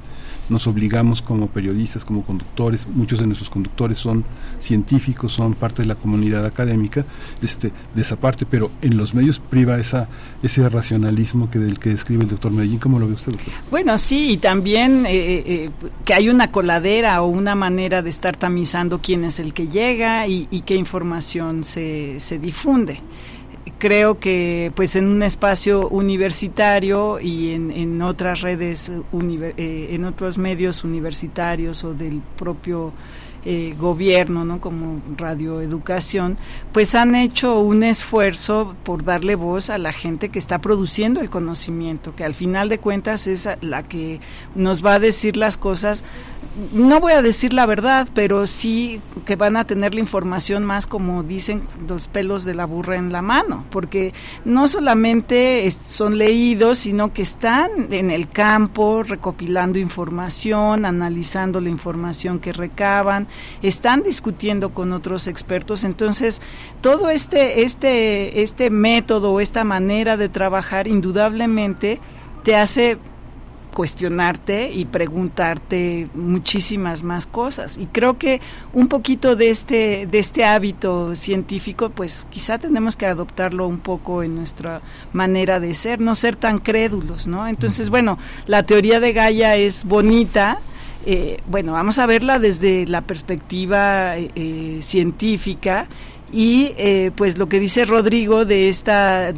nos 0.49 0.67
obligamos 0.67 1.21
como 1.21 1.47
periodistas, 1.47 2.03
como 2.03 2.23
conductores, 2.23 2.87
muchos 2.87 3.19
de 3.19 3.25
nuestros 3.25 3.49
conductores 3.49 3.97
son 3.97 4.23
científicos, 4.59 5.31
son 5.31 5.53
parte 5.53 5.81
de 5.81 5.87
la 5.87 5.95
comunidad 5.95 6.45
académica, 6.45 7.05
este, 7.41 7.71
de 7.95 8.01
esa 8.01 8.15
parte, 8.15 8.45
pero 8.45 8.71
en 8.81 8.97
los 8.97 9.13
medios 9.13 9.39
priva 9.39 9.79
esa, 9.79 10.09
ese 10.43 10.67
racionalismo 10.67 11.49
que 11.49 11.59
del 11.59 11.79
que 11.79 11.89
describe 11.89 12.23
el 12.23 12.29
doctor 12.29 12.51
Medellín, 12.51 12.79
¿cómo 12.79 12.99
lo 12.99 13.07
ve 13.07 13.13
usted? 13.13 13.33
Bueno, 13.69 13.97
sí, 13.97 14.31
y 14.31 14.37
también 14.37 15.05
eh, 15.05 15.43
eh, 15.45 15.69
que 16.05 16.13
hay 16.13 16.29
una 16.29 16.51
coladera 16.51 17.21
o 17.21 17.27
una 17.27 17.55
manera 17.55 18.01
de 18.01 18.09
estar 18.09 18.35
tamizando 18.35 18.99
quién 18.99 19.23
es 19.23 19.39
el 19.39 19.53
que 19.53 19.67
llega 19.67 20.27
y, 20.27 20.47
qué 20.65 20.75
información 20.75 21.63
se, 21.63 22.19
se 22.19 22.37
difunde 22.37 23.01
creo 23.77 24.19
que 24.19 24.71
pues 24.75 24.95
en 24.95 25.07
un 25.07 25.23
espacio 25.23 25.87
universitario 25.89 27.19
y 27.19 27.51
en, 27.51 27.71
en 27.71 28.01
otras 28.01 28.41
redes, 28.41 28.89
eh, 28.89 29.87
en 29.91 30.05
otros 30.05 30.37
medios 30.37 30.83
universitarios 30.83 31.83
o 31.83 31.93
del 31.93 32.21
propio 32.37 32.93
eh, 33.45 33.73
gobierno, 33.79 34.43
¿no? 34.43 34.59
como 34.59 35.01
Radio 35.17 35.61
Educación, 35.61 36.37
pues 36.73 36.93
han 36.93 37.15
hecho 37.15 37.57
un 37.59 37.83
esfuerzo 37.83 38.75
por 38.83 39.05
darle 39.05 39.35
voz 39.35 39.69
a 39.69 39.77
la 39.77 39.93
gente 39.93 40.27
que 40.27 40.39
está 40.39 40.59
produciendo 40.59 41.21
el 41.21 41.29
conocimiento, 41.29 42.13
que 42.15 42.25
al 42.25 42.33
final 42.33 42.67
de 42.67 42.79
cuentas 42.79 43.27
es 43.27 43.47
la 43.61 43.83
que 43.83 44.19
nos 44.55 44.85
va 44.85 44.95
a 44.95 44.99
decir 44.99 45.37
las 45.37 45.57
cosas 45.57 46.03
no 46.73 46.99
voy 46.99 47.13
a 47.13 47.21
decir 47.21 47.53
la 47.53 47.65
verdad, 47.65 48.07
pero 48.13 48.45
sí 48.47 49.01
que 49.25 49.35
van 49.35 49.57
a 49.57 49.65
tener 49.65 49.93
la 49.93 50.01
información 50.01 50.65
más 50.65 50.87
como 50.87 51.23
dicen 51.23 51.63
los 51.87 52.07
pelos 52.07 52.45
de 52.45 52.53
la 52.53 52.65
burra 52.65 52.97
en 52.97 53.11
la 53.11 53.21
mano, 53.21 53.65
porque 53.69 54.13
no 54.45 54.67
solamente 54.67 55.69
son 55.71 56.17
leídos, 56.17 56.79
sino 56.79 57.13
que 57.13 57.21
están 57.21 57.91
en 57.91 58.11
el 58.11 58.29
campo 58.29 59.03
recopilando 59.03 59.79
información, 59.79 60.85
analizando 60.85 61.61
la 61.61 61.69
información 61.69 62.39
que 62.39 62.53
recaban, 62.53 63.27
están 63.61 64.03
discutiendo 64.03 64.73
con 64.73 64.91
otros 64.93 65.27
expertos, 65.27 65.83
entonces 65.83 66.41
todo 66.81 67.09
este 67.09 67.63
este 67.63 68.41
este 68.41 68.69
método, 68.69 69.39
esta 69.39 69.63
manera 69.63 70.17
de 70.17 70.29
trabajar 70.29 70.87
indudablemente 70.87 71.99
te 72.43 72.55
hace 72.55 72.97
cuestionarte 73.73 74.71
y 74.71 74.85
preguntarte 74.85 76.07
muchísimas 76.13 77.03
más 77.03 77.27
cosas. 77.27 77.77
Y 77.77 77.85
creo 77.85 78.17
que 78.17 78.41
un 78.73 78.87
poquito 78.87 79.35
de 79.35 79.49
este, 79.49 80.07
de 80.07 80.19
este 80.19 80.43
hábito 80.45 81.15
científico, 81.15 81.89
pues 81.89 82.27
quizá 82.29 82.57
tenemos 82.57 82.95
que 82.95 83.05
adoptarlo 83.05 83.67
un 83.67 83.79
poco 83.79 84.23
en 84.23 84.35
nuestra 84.35 84.81
manera 85.13 85.59
de 85.59 85.73
ser, 85.73 85.99
no 85.99 86.15
ser 86.15 86.35
tan 86.35 86.59
crédulos, 86.59 87.27
¿no? 87.27 87.47
Entonces, 87.47 87.89
bueno, 87.89 88.17
la 88.45 88.63
teoría 88.63 88.99
de 88.99 89.13
Gaia 89.13 89.55
es 89.55 89.85
bonita, 89.85 90.59
eh, 91.05 91.39
bueno, 91.47 91.73
vamos 91.73 91.97
a 91.97 92.05
verla 92.05 92.39
desde 92.39 92.85
la 92.85 93.01
perspectiva 93.01 94.17
eh, 94.17 94.31
eh, 94.35 94.79
científica 94.81 95.87
y 96.31 96.73
eh, 96.77 97.11
pues 97.15 97.37
lo 97.37 97.49
que 97.49 97.59
dice 97.59 97.85
Rodrigo 97.85 98.45
de 98.45 98.69
este 98.69 99.33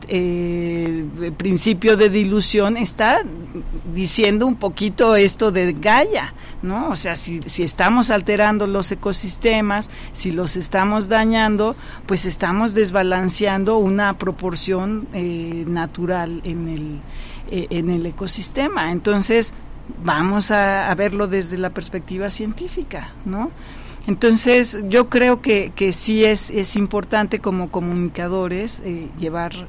principio 1.38 1.96
de 1.96 2.10
dilución 2.10 2.76
está 2.76 3.22
diciendo 3.94 4.46
un 4.46 4.56
poquito 4.56 5.16
esto 5.16 5.52
de 5.52 5.74
Gaia, 5.74 6.34
¿no? 6.62 6.90
O 6.90 6.96
sea, 6.96 7.16
si, 7.16 7.42
si 7.46 7.64
estamos 7.64 8.12
alterando 8.12 8.68
los 8.68 8.92
ecosistemas, 8.92 9.90
si 10.12 10.32
los 10.32 10.58
estamos 10.58 11.08
dañando, 11.08 11.76
pues 12.06 12.26
estamos 12.26 12.74
desbalanceando 12.74 13.78
una 13.78 14.18
proporción 14.18 15.08
eh, 15.14 15.64
natural 15.68 16.42
en 16.44 16.68
el, 16.68 17.00
en 17.52 17.90
el 17.90 18.06
ecosistema. 18.06 18.92
Entonces, 18.92 19.54
vamos 20.04 20.52
a, 20.52 20.90
a 20.92 20.96
verlo 20.96 21.28
desde 21.28 21.58
la 21.58 21.70
perspectiva 21.70 22.30
científica, 22.30 23.14
¿no? 23.26 23.50
Entonces, 24.08 24.80
yo 24.90 25.10
creo 25.10 25.42
que, 25.42 25.72
que 25.76 25.92
sí 25.92 26.26
es, 26.26 26.50
es 26.50 26.76
importante 26.76 27.40
como 27.40 27.70
comunicadores 27.70 28.82
eh, 28.84 29.10
llevar 29.20 29.68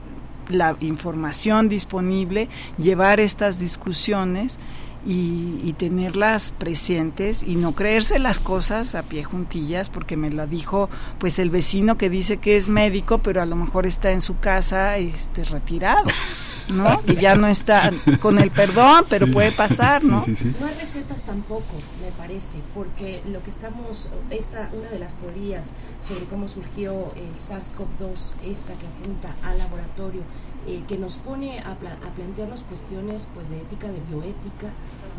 la 0.49 0.77
información 0.81 1.69
disponible, 1.69 2.49
llevar 2.79 3.21
estas 3.21 3.59
discusiones 3.59 4.59
y, 5.05 5.61
y, 5.65 5.73
tenerlas 5.73 6.53
presentes 6.53 7.43
y 7.43 7.57
no 7.57 7.75
creerse 7.75 8.21
las 8.21 8.39
cosas 8.39 8.95
a 8.95 9.03
pie 9.03 9.25
juntillas 9.25 9.91
porque 9.91 10.17
me 10.17 10.31
la 10.31 10.47
dijo 10.47 10.89
pues 11.19 11.41
el 11.41 11.51
vecino 11.51 11.99
que 11.99 12.09
dice 12.09 12.37
que 12.37 12.55
es 12.55 12.69
médico 12.69 13.19
pero 13.19 13.43
a 13.43 13.47
lo 13.47 13.57
mejor 13.57 13.85
está 13.85 14.13
en 14.13 14.21
su 14.21 14.39
casa 14.39 14.99
este 14.99 15.43
retirado 15.43 16.05
¿no? 16.73 17.03
que 17.03 17.17
ya 17.17 17.35
no 17.35 17.47
está 17.47 17.91
con 18.21 18.39
el 18.39 18.51
perdón, 18.51 19.05
pero 19.09 19.27
puede 19.27 19.53
pasar, 19.53 20.03
¿no? 20.05 20.25
no 20.27 20.67
hay 20.67 20.75
recetas 20.81 21.23
tampoco, 21.23 21.75
me 22.03 22.11
parece, 22.17 22.59
porque 22.75 23.23
lo 23.27 23.43
que 23.43 23.51
estamos, 23.51 24.09
esta, 24.31 24.71
una 24.73 24.91
de 24.91 24.99
las 24.99 25.17
teorías 25.17 25.73
sobre 26.01 26.25
cómo 26.25 26.49
surgió 26.49 27.13
el 27.17 27.35
SARS-CoV-2, 27.37 28.37
esta 28.45 28.73
que 28.75 28.87
apunta 28.87 29.35
al 29.43 29.59
laboratorio, 29.59 30.23
eh, 30.67 30.83
que 30.87 30.97
nos 30.97 31.17
pone 31.17 31.59
a, 31.59 31.71
a, 31.71 32.15
plantearnos 32.15 32.63
cuestiones 32.63 33.27
pues 33.35 33.51
de 33.51 33.59
ética, 33.59 33.89
de 33.89 34.01
bioética, 34.09 34.71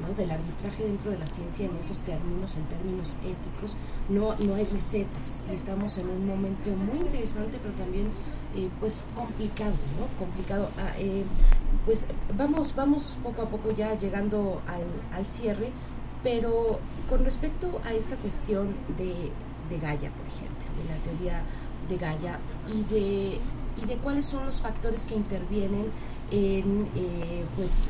¿no? 0.02 0.14
del 0.16 0.32
arbitraje 0.32 0.84
dentro 0.84 1.12
de 1.12 1.18
la 1.18 1.28
ciencia 1.28 1.66
en 1.66 1.76
esos 1.76 2.00
términos, 2.00 2.56
en 2.56 2.64
términos 2.66 3.18
éticos, 3.18 3.76
no, 4.10 4.36
no 4.36 4.56
hay 4.56 4.66
recetas 4.66 5.44
y 5.52 5.56
estamos 5.56 5.98
en 5.98 6.10
un 6.10 6.28
momento 6.28 6.70
muy 6.72 7.00
interesante, 7.00 7.60
pero 7.62 7.74
también 7.76 8.08
eh, 8.56 8.70
pues 8.80 9.06
complicado, 9.16 9.74
¿no? 10.00 10.08
Complicado. 10.20 10.70
Ah, 10.78 10.94
eh, 10.98 11.24
pues 11.86 12.06
vamos, 12.38 12.76
vamos 12.76 13.18
poco 13.24 13.42
a 13.42 13.50
poco 13.50 13.72
ya 13.72 13.98
llegando 13.98 14.62
al, 14.68 15.18
al, 15.18 15.26
cierre, 15.26 15.72
pero 16.22 16.80
con 17.10 17.26
respecto 17.26 17.82
a 17.84 17.94
esta 17.94 18.16
cuestión 18.18 18.76
de, 18.98 19.32
de 19.70 19.80
Gaia, 19.82 20.12
por 20.12 20.28
ejemplo, 20.28 20.66
de 20.78 20.90
la 20.90 20.98
teoría 21.04 21.44
de 21.90 21.98
Gaia 21.98 22.40
y 22.72 22.94
de, 22.94 23.40
y 23.82 23.88
de 23.88 23.98
cuáles 23.98 24.28
son 24.28 24.46
los 24.46 24.62
factores 24.62 25.06
que 25.06 25.16
intervienen 25.16 25.92
en, 26.30 26.88
eh, 26.96 27.44
pues, 27.56 27.88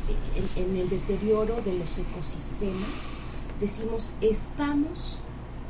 en, 0.56 0.78
el 0.78 0.90
deterioro 0.90 1.62
de 1.62 1.78
los 1.78 1.98
ecosistemas, 1.98 3.10
decimos, 3.60 4.12
estamos 4.22 5.20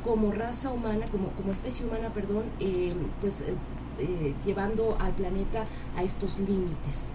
como 0.04 0.30
raza 0.32 0.70
humana, 0.70 1.06
como, 1.10 1.30
como 1.30 1.50
especie 1.50 1.84
humana, 1.84 2.12
perdón, 2.12 2.44
pues 3.20 3.42
llevando 4.44 4.96
al 5.00 5.12
planeta 5.12 5.66
a 5.96 6.02
estos 6.02 6.38
límites. 6.38 7.10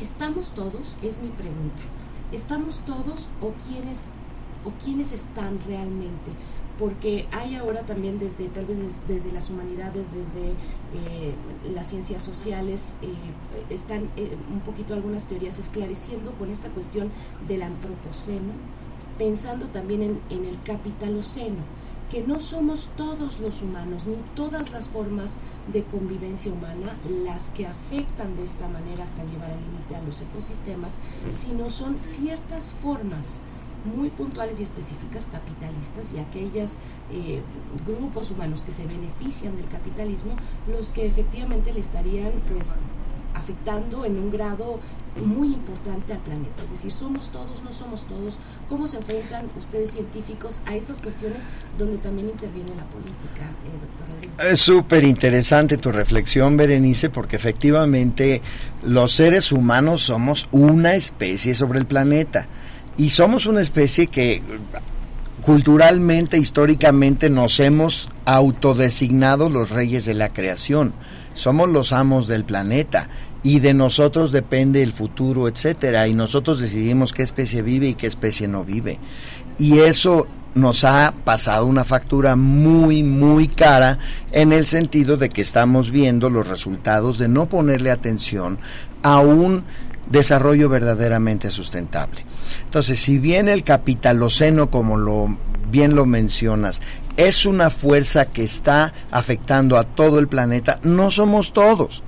¿Estamos 0.00 0.50
todos? 0.50 0.96
Es 1.02 1.20
mi 1.20 1.28
pregunta. 1.28 1.82
¿Estamos 2.32 2.80
todos 2.80 3.28
o 3.40 3.52
quiénes, 3.66 4.10
o 4.64 4.70
quiénes 4.82 5.12
están 5.12 5.58
realmente? 5.66 6.32
porque 6.78 7.26
hay 7.30 7.54
ahora 7.54 7.82
también 7.82 8.18
desde 8.18 8.48
tal 8.48 8.66
vez 8.66 8.78
desde, 9.06 9.32
las 9.32 9.50
humanidades, 9.50 10.08
desde 10.12 10.50
eh, 10.50 11.34
las 11.72 11.86
ciencias 11.88 12.22
sociales, 12.22 12.96
eh, 13.02 13.14
están 13.70 14.10
eh, 14.16 14.36
un 14.52 14.60
poquito 14.60 14.94
algunas 14.94 15.26
teorías 15.26 15.58
esclareciendo 15.58 16.32
con 16.32 16.50
esta 16.50 16.68
cuestión 16.70 17.10
del 17.46 17.62
antropoceno, 17.62 18.52
pensando 19.18 19.68
también 19.68 20.02
en, 20.02 20.20
en 20.30 20.44
el 20.44 20.60
capitaloceno, 20.62 21.62
que 22.10 22.22
no 22.22 22.38
somos 22.38 22.88
todos 22.96 23.40
los 23.40 23.62
humanos, 23.62 24.06
ni 24.06 24.16
todas 24.34 24.70
las 24.70 24.88
formas 24.88 25.38
de 25.72 25.82
convivencia 25.84 26.52
humana 26.52 26.96
las 27.24 27.50
que 27.50 27.66
afectan 27.66 28.36
de 28.36 28.44
esta 28.44 28.68
manera 28.68 29.04
hasta 29.04 29.24
llevar 29.24 29.50
al 29.50 29.60
límite 29.60 29.96
a 29.96 30.02
los 30.02 30.20
ecosistemas, 30.20 30.98
sino 31.32 31.70
son 31.70 31.98
ciertas 31.98 32.72
formas 32.82 33.40
muy 33.84 34.08
puntuales 34.10 34.60
y 34.60 34.62
específicas 34.62 35.28
capitalistas 35.30 36.12
y 36.12 36.18
aquellos 36.18 36.74
eh, 37.12 37.42
grupos 37.86 38.30
humanos 38.30 38.62
que 38.62 38.72
se 38.72 38.86
benefician 38.86 39.56
del 39.56 39.68
capitalismo 39.68 40.34
los 40.66 40.90
que 40.90 41.06
efectivamente 41.06 41.72
le 41.72 41.80
estarían 41.80 42.32
pues 42.50 42.76
afectando 43.34 44.04
en 44.04 44.18
un 44.18 44.30
grado 44.30 44.80
muy 45.22 45.48
importante 45.48 46.12
al 46.12 46.18
planeta. 46.20 46.64
Es 46.64 46.70
decir, 46.70 46.90
somos 46.90 47.30
todos, 47.30 47.62
no 47.62 47.72
somos 47.72 48.04
todos. 48.06 48.36
¿Cómo 48.68 48.86
se 48.86 48.96
enfrentan 48.96 49.48
ustedes 49.58 49.92
científicos 49.92 50.60
a 50.66 50.74
estas 50.74 50.98
cuestiones 50.98 51.44
donde 51.78 51.98
también 51.98 52.30
interviene 52.30 52.74
la 52.74 52.84
política, 52.84 53.52
eh, 53.64 53.78
doctor 53.80 54.08
Rodrigo? 54.12 54.32
Es 54.38 54.60
súper 54.60 55.04
interesante 55.04 55.76
tu 55.76 55.92
reflexión, 55.92 56.56
Berenice, 56.56 57.10
porque 57.10 57.36
efectivamente 57.36 58.42
los 58.82 59.12
seres 59.12 59.52
humanos 59.52 60.02
somos 60.02 60.48
una 60.50 60.94
especie 60.94 61.54
sobre 61.54 61.78
el 61.78 61.86
planeta 61.86 62.48
y 62.96 63.10
somos 63.10 63.46
una 63.46 63.60
especie 63.60 64.08
que 64.08 64.42
culturalmente, 65.42 66.38
históricamente 66.38 67.28
nos 67.28 67.60
hemos 67.60 68.08
autodesignado 68.24 69.50
los 69.50 69.70
reyes 69.70 70.06
de 70.06 70.14
la 70.14 70.30
creación. 70.30 70.94
Somos 71.34 71.68
los 71.68 71.92
amos 71.92 72.26
del 72.26 72.44
planeta 72.44 73.08
y 73.42 73.60
de 73.60 73.74
nosotros 73.74 74.32
depende 74.32 74.82
el 74.82 74.92
futuro, 74.92 75.48
etcétera, 75.48 76.08
y 76.08 76.14
nosotros 76.14 76.60
decidimos 76.60 77.12
qué 77.12 77.22
especie 77.22 77.62
vive 77.62 77.88
y 77.88 77.94
qué 77.94 78.06
especie 78.06 78.48
no 78.48 78.64
vive. 78.64 78.98
Y 79.58 79.80
eso 79.80 80.26
nos 80.54 80.84
ha 80.84 81.12
pasado 81.24 81.66
una 81.66 81.84
factura 81.84 82.36
muy, 82.36 83.02
muy 83.02 83.48
cara 83.48 83.98
en 84.32 84.52
el 84.52 84.66
sentido 84.66 85.16
de 85.16 85.28
que 85.28 85.42
estamos 85.42 85.90
viendo 85.90 86.30
los 86.30 86.46
resultados 86.46 87.18
de 87.18 87.28
no 87.28 87.46
ponerle 87.46 87.90
atención 87.90 88.58
a 89.02 89.18
un 89.18 89.64
desarrollo 90.10 90.68
verdaderamente 90.68 91.50
sustentable. 91.50 92.24
Entonces, 92.64 92.98
si 92.98 93.18
bien 93.18 93.48
el 93.48 93.64
capitaloceno, 93.64 94.70
como 94.70 94.96
lo 94.96 95.36
bien 95.70 95.96
lo 95.96 96.06
mencionas, 96.06 96.80
es 97.16 97.46
una 97.46 97.70
fuerza 97.70 98.26
que 98.26 98.42
está 98.42 98.92
afectando 99.10 99.78
a 99.78 99.84
todo 99.84 100.18
el 100.18 100.28
planeta, 100.28 100.80
no 100.82 101.10
somos 101.10 101.52
todos. 101.52 102.02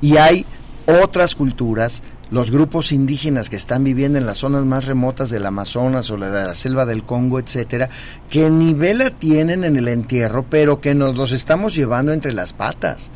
Y 0.00 0.16
hay 0.16 0.44
otras 0.86 1.34
culturas, 1.34 2.02
los 2.30 2.50
grupos 2.50 2.92
indígenas 2.92 3.48
que 3.48 3.56
están 3.56 3.84
viviendo 3.84 4.18
en 4.18 4.26
las 4.26 4.38
zonas 4.38 4.64
más 4.64 4.86
remotas 4.86 5.30
del 5.30 5.46
Amazonas 5.46 6.10
o 6.10 6.16
de 6.16 6.30
la 6.30 6.54
selva 6.54 6.86
del 6.86 7.04
Congo, 7.04 7.38
etcétera, 7.38 7.88
que 8.28 8.50
ni 8.50 8.74
vela 8.74 9.10
tienen 9.10 9.64
en 9.64 9.76
el 9.76 9.88
entierro, 9.88 10.44
pero 10.48 10.80
que 10.80 10.94
nos 10.94 11.16
los 11.16 11.32
estamos 11.32 11.74
llevando 11.74 12.12
entre 12.12 12.32
las 12.32 12.52
patas 12.52 13.10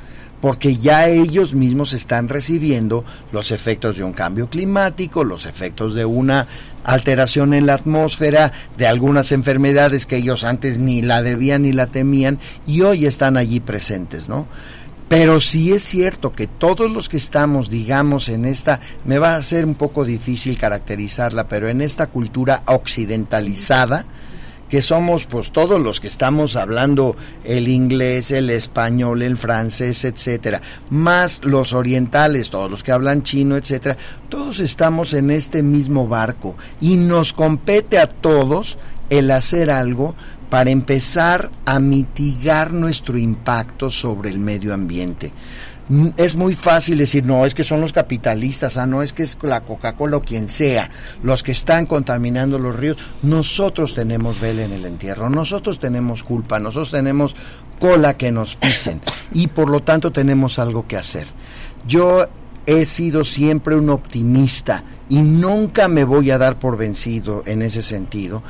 porque 0.46 0.76
ya 0.76 1.08
ellos 1.08 1.56
mismos 1.56 1.92
están 1.92 2.28
recibiendo 2.28 3.04
los 3.32 3.50
efectos 3.50 3.96
de 3.96 4.04
un 4.04 4.12
cambio 4.12 4.48
climático, 4.48 5.24
los 5.24 5.44
efectos 5.44 5.92
de 5.92 6.04
una 6.04 6.46
alteración 6.84 7.52
en 7.52 7.66
la 7.66 7.74
atmósfera, 7.74 8.52
de 8.78 8.86
algunas 8.86 9.32
enfermedades 9.32 10.06
que 10.06 10.18
ellos 10.18 10.44
antes 10.44 10.78
ni 10.78 11.02
la 11.02 11.20
debían 11.22 11.62
ni 11.62 11.72
la 11.72 11.88
temían 11.88 12.38
y 12.64 12.82
hoy 12.82 13.06
están 13.06 13.36
allí 13.36 13.58
presentes, 13.58 14.28
¿no? 14.28 14.46
Pero 15.08 15.40
sí 15.40 15.72
es 15.72 15.82
cierto 15.82 16.30
que 16.30 16.46
todos 16.46 16.92
los 16.92 17.08
que 17.08 17.16
estamos, 17.16 17.68
digamos, 17.68 18.28
en 18.28 18.44
esta, 18.44 18.78
me 19.04 19.18
va 19.18 19.34
a 19.34 19.42
ser 19.42 19.64
un 19.64 19.74
poco 19.74 20.04
difícil 20.04 20.58
caracterizarla, 20.58 21.48
pero 21.48 21.68
en 21.68 21.80
esta 21.80 22.06
cultura 22.06 22.62
occidentalizada, 22.66 24.04
que 24.68 24.82
somos 24.82 25.26
pues 25.26 25.52
todos 25.52 25.80
los 25.80 26.00
que 26.00 26.08
estamos 26.08 26.56
hablando 26.56 27.16
el 27.44 27.68
inglés, 27.68 28.30
el 28.30 28.50
español, 28.50 29.22
el 29.22 29.36
francés, 29.36 30.04
etcétera, 30.04 30.60
más 30.90 31.44
los 31.44 31.72
orientales, 31.72 32.50
todos 32.50 32.70
los 32.70 32.82
que 32.82 32.92
hablan 32.92 33.22
chino, 33.22 33.56
etcétera, 33.56 33.96
todos 34.28 34.60
estamos 34.60 35.12
en 35.14 35.30
este 35.30 35.62
mismo 35.62 36.08
barco. 36.08 36.56
Y 36.80 36.96
nos 36.96 37.32
compete 37.32 37.98
a 37.98 38.06
todos 38.06 38.78
el 39.10 39.30
hacer 39.30 39.70
algo 39.70 40.14
para 40.50 40.70
empezar 40.70 41.50
a 41.64 41.80
mitigar 41.80 42.72
nuestro 42.72 43.18
impacto 43.18 43.90
sobre 43.90 44.30
el 44.30 44.38
medio 44.38 44.72
ambiente 44.74 45.32
es 46.16 46.34
muy 46.34 46.54
fácil 46.54 46.98
decir, 46.98 47.24
no, 47.24 47.46
es 47.46 47.54
que 47.54 47.62
son 47.62 47.80
los 47.80 47.92
capitalistas, 47.92 48.76
ah, 48.76 48.86
no, 48.86 49.02
es 49.02 49.12
que 49.12 49.22
es 49.22 49.38
la 49.42 49.60
Coca-Cola 49.60 50.16
o 50.16 50.22
quien 50.22 50.48
sea, 50.48 50.90
los 51.22 51.42
que 51.42 51.52
están 51.52 51.86
contaminando 51.86 52.58
los 52.58 52.74
ríos. 52.74 52.96
Nosotros 53.22 53.94
tenemos 53.94 54.40
vela 54.40 54.64
en 54.64 54.72
el 54.72 54.84
entierro, 54.84 55.30
nosotros 55.30 55.78
tenemos 55.78 56.22
culpa, 56.22 56.58
nosotros 56.58 56.90
tenemos 56.90 57.36
cola 57.78 58.16
que 58.16 58.32
nos 58.32 58.56
pisen 58.56 59.00
y 59.32 59.48
por 59.48 59.68
lo 59.70 59.80
tanto 59.80 60.10
tenemos 60.10 60.58
algo 60.58 60.86
que 60.86 60.96
hacer. 60.96 61.26
Yo 61.86 62.26
he 62.66 62.84
sido 62.84 63.24
siempre 63.24 63.76
un 63.76 63.90
optimista 63.90 64.82
y 65.08 65.22
nunca 65.22 65.86
me 65.86 66.04
voy 66.04 66.30
a 66.30 66.38
dar 66.38 66.58
por 66.58 66.76
vencido 66.76 67.42
en 67.46 67.62
ese 67.62 67.80
sentido, 67.80 68.42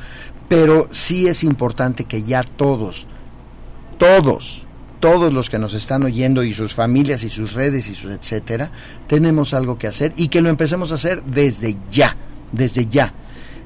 pero 0.47 0.87
sí 0.91 1.27
es 1.27 1.43
importante 1.43 2.05
que 2.05 2.23
ya 2.23 2.41
todos, 2.43 3.07
todos, 3.99 4.66
todos 4.99 5.33
los 5.33 5.49
que 5.49 5.59
nos 5.59 5.73
están 5.73 6.03
oyendo 6.03 6.43
y 6.43 6.53
sus 6.53 6.73
familias 6.73 7.23
y 7.23 7.29
sus 7.29 7.53
redes 7.53 7.89
y 7.89 7.95
sus 7.95 8.11
etcétera, 8.11 8.71
tenemos 9.07 9.53
algo 9.53 9.77
que 9.77 9.87
hacer 9.87 10.13
y 10.17 10.27
que 10.27 10.41
lo 10.41 10.49
empecemos 10.49 10.91
a 10.91 10.95
hacer 10.95 11.23
desde 11.23 11.77
ya, 11.89 12.15
desde 12.51 12.85
ya. 12.87 13.13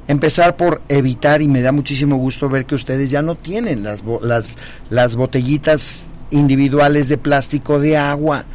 Empezar 0.07 0.57
por 0.57 0.81
evitar, 0.89 1.41
y 1.41 1.47
me 1.47 1.61
da 1.61 1.71
muchísimo 1.71 2.17
gusto 2.17 2.49
ver 2.49 2.65
que 2.65 2.75
ustedes 2.75 3.11
ya 3.11 3.21
no 3.21 3.35
tienen 3.35 3.83
las, 3.83 4.03
las, 4.21 4.57
las 4.89 5.15
botellitas 5.15 6.07
individuales 6.31 7.07
de 7.07 7.17
plástico 7.17 7.79
de 7.79 7.97
agua. 7.97 8.45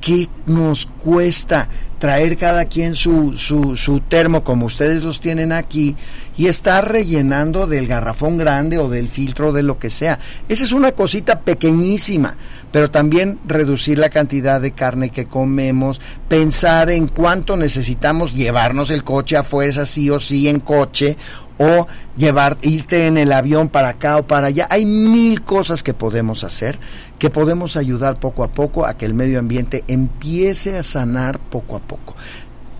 ¿Qué 0.00 0.28
nos 0.46 0.86
cuesta? 0.86 1.68
traer 1.98 2.36
cada 2.36 2.66
quien 2.66 2.94
su, 2.94 3.36
su, 3.36 3.76
su, 3.76 4.00
termo 4.00 4.44
como 4.44 4.66
ustedes 4.66 5.02
los 5.02 5.20
tienen 5.20 5.52
aquí 5.52 5.96
y 6.36 6.46
estar 6.46 6.90
rellenando 6.90 7.66
del 7.66 7.86
garrafón 7.86 8.38
grande 8.38 8.78
o 8.78 8.88
del 8.88 9.08
filtro 9.08 9.52
de 9.52 9.62
lo 9.62 9.78
que 9.78 9.90
sea. 9.90 10.18
Esa 10.48 10.64
es 10.64 10.72
una 10.72 10.92
cosita 10.92 11.40
pequeñísima, 11.40 12.36
pero 12.70 12.90
también 12.90 13.38
reducir 13.46 13.98
la 13.98 14.10
cantidad 14.10 14.60
de 14.60 14.72
carne 14.72 15.10
que 15.10 15.26
comemos, 15.26 16.00
pensar 16.28 16.90
en 16.90 17.08
cuánto 17.08 17.56
necesitamos 17.56 18.34
llevarnos 18.34 18.90
el 18.90 19.02
coche 19.02 19.36
a 19.36 19.42
fuerza 19.42 19.84
sí 19.84 20.08
o 20.10 20.20
sí 20.20 20.48
en 20.48 20.60
coche 20.60 21.16
o 21.58 21.86
llevar, 22.16 22.56
irte 22.62 23.06
en 23.06 23.18
el 23.18 23.32
avión 23.32 23.68
para 23.68 23.90
acá 23.90 24.16
o 24.16 24.26
para 24.26 24.48
allá. 24.48 24.66
Hay 24.70 24.86
mil 24.86 25.42
cosas 25.42 25.82
que 25.82 25.94
podemos 25.94 26.44
hacer, 26.44 26.78
que 27.18 27.30
podemos 27.30 27.76
ayudar 27.76 28.18
poco 28.18 28.44
a 28.44 28.48
poco 28.48 28.86
a 28.86 28.96
que 28.96 29.04
el 29.04 29.14
medio 29.14 29.38
ambiente 29.38 29.84
empiece 29.88 30.78
a 30.78 30.82
sanar 30.82 31.38
poco 31.38 31.76
a 31.76 31.80
poco. 31.80 32.14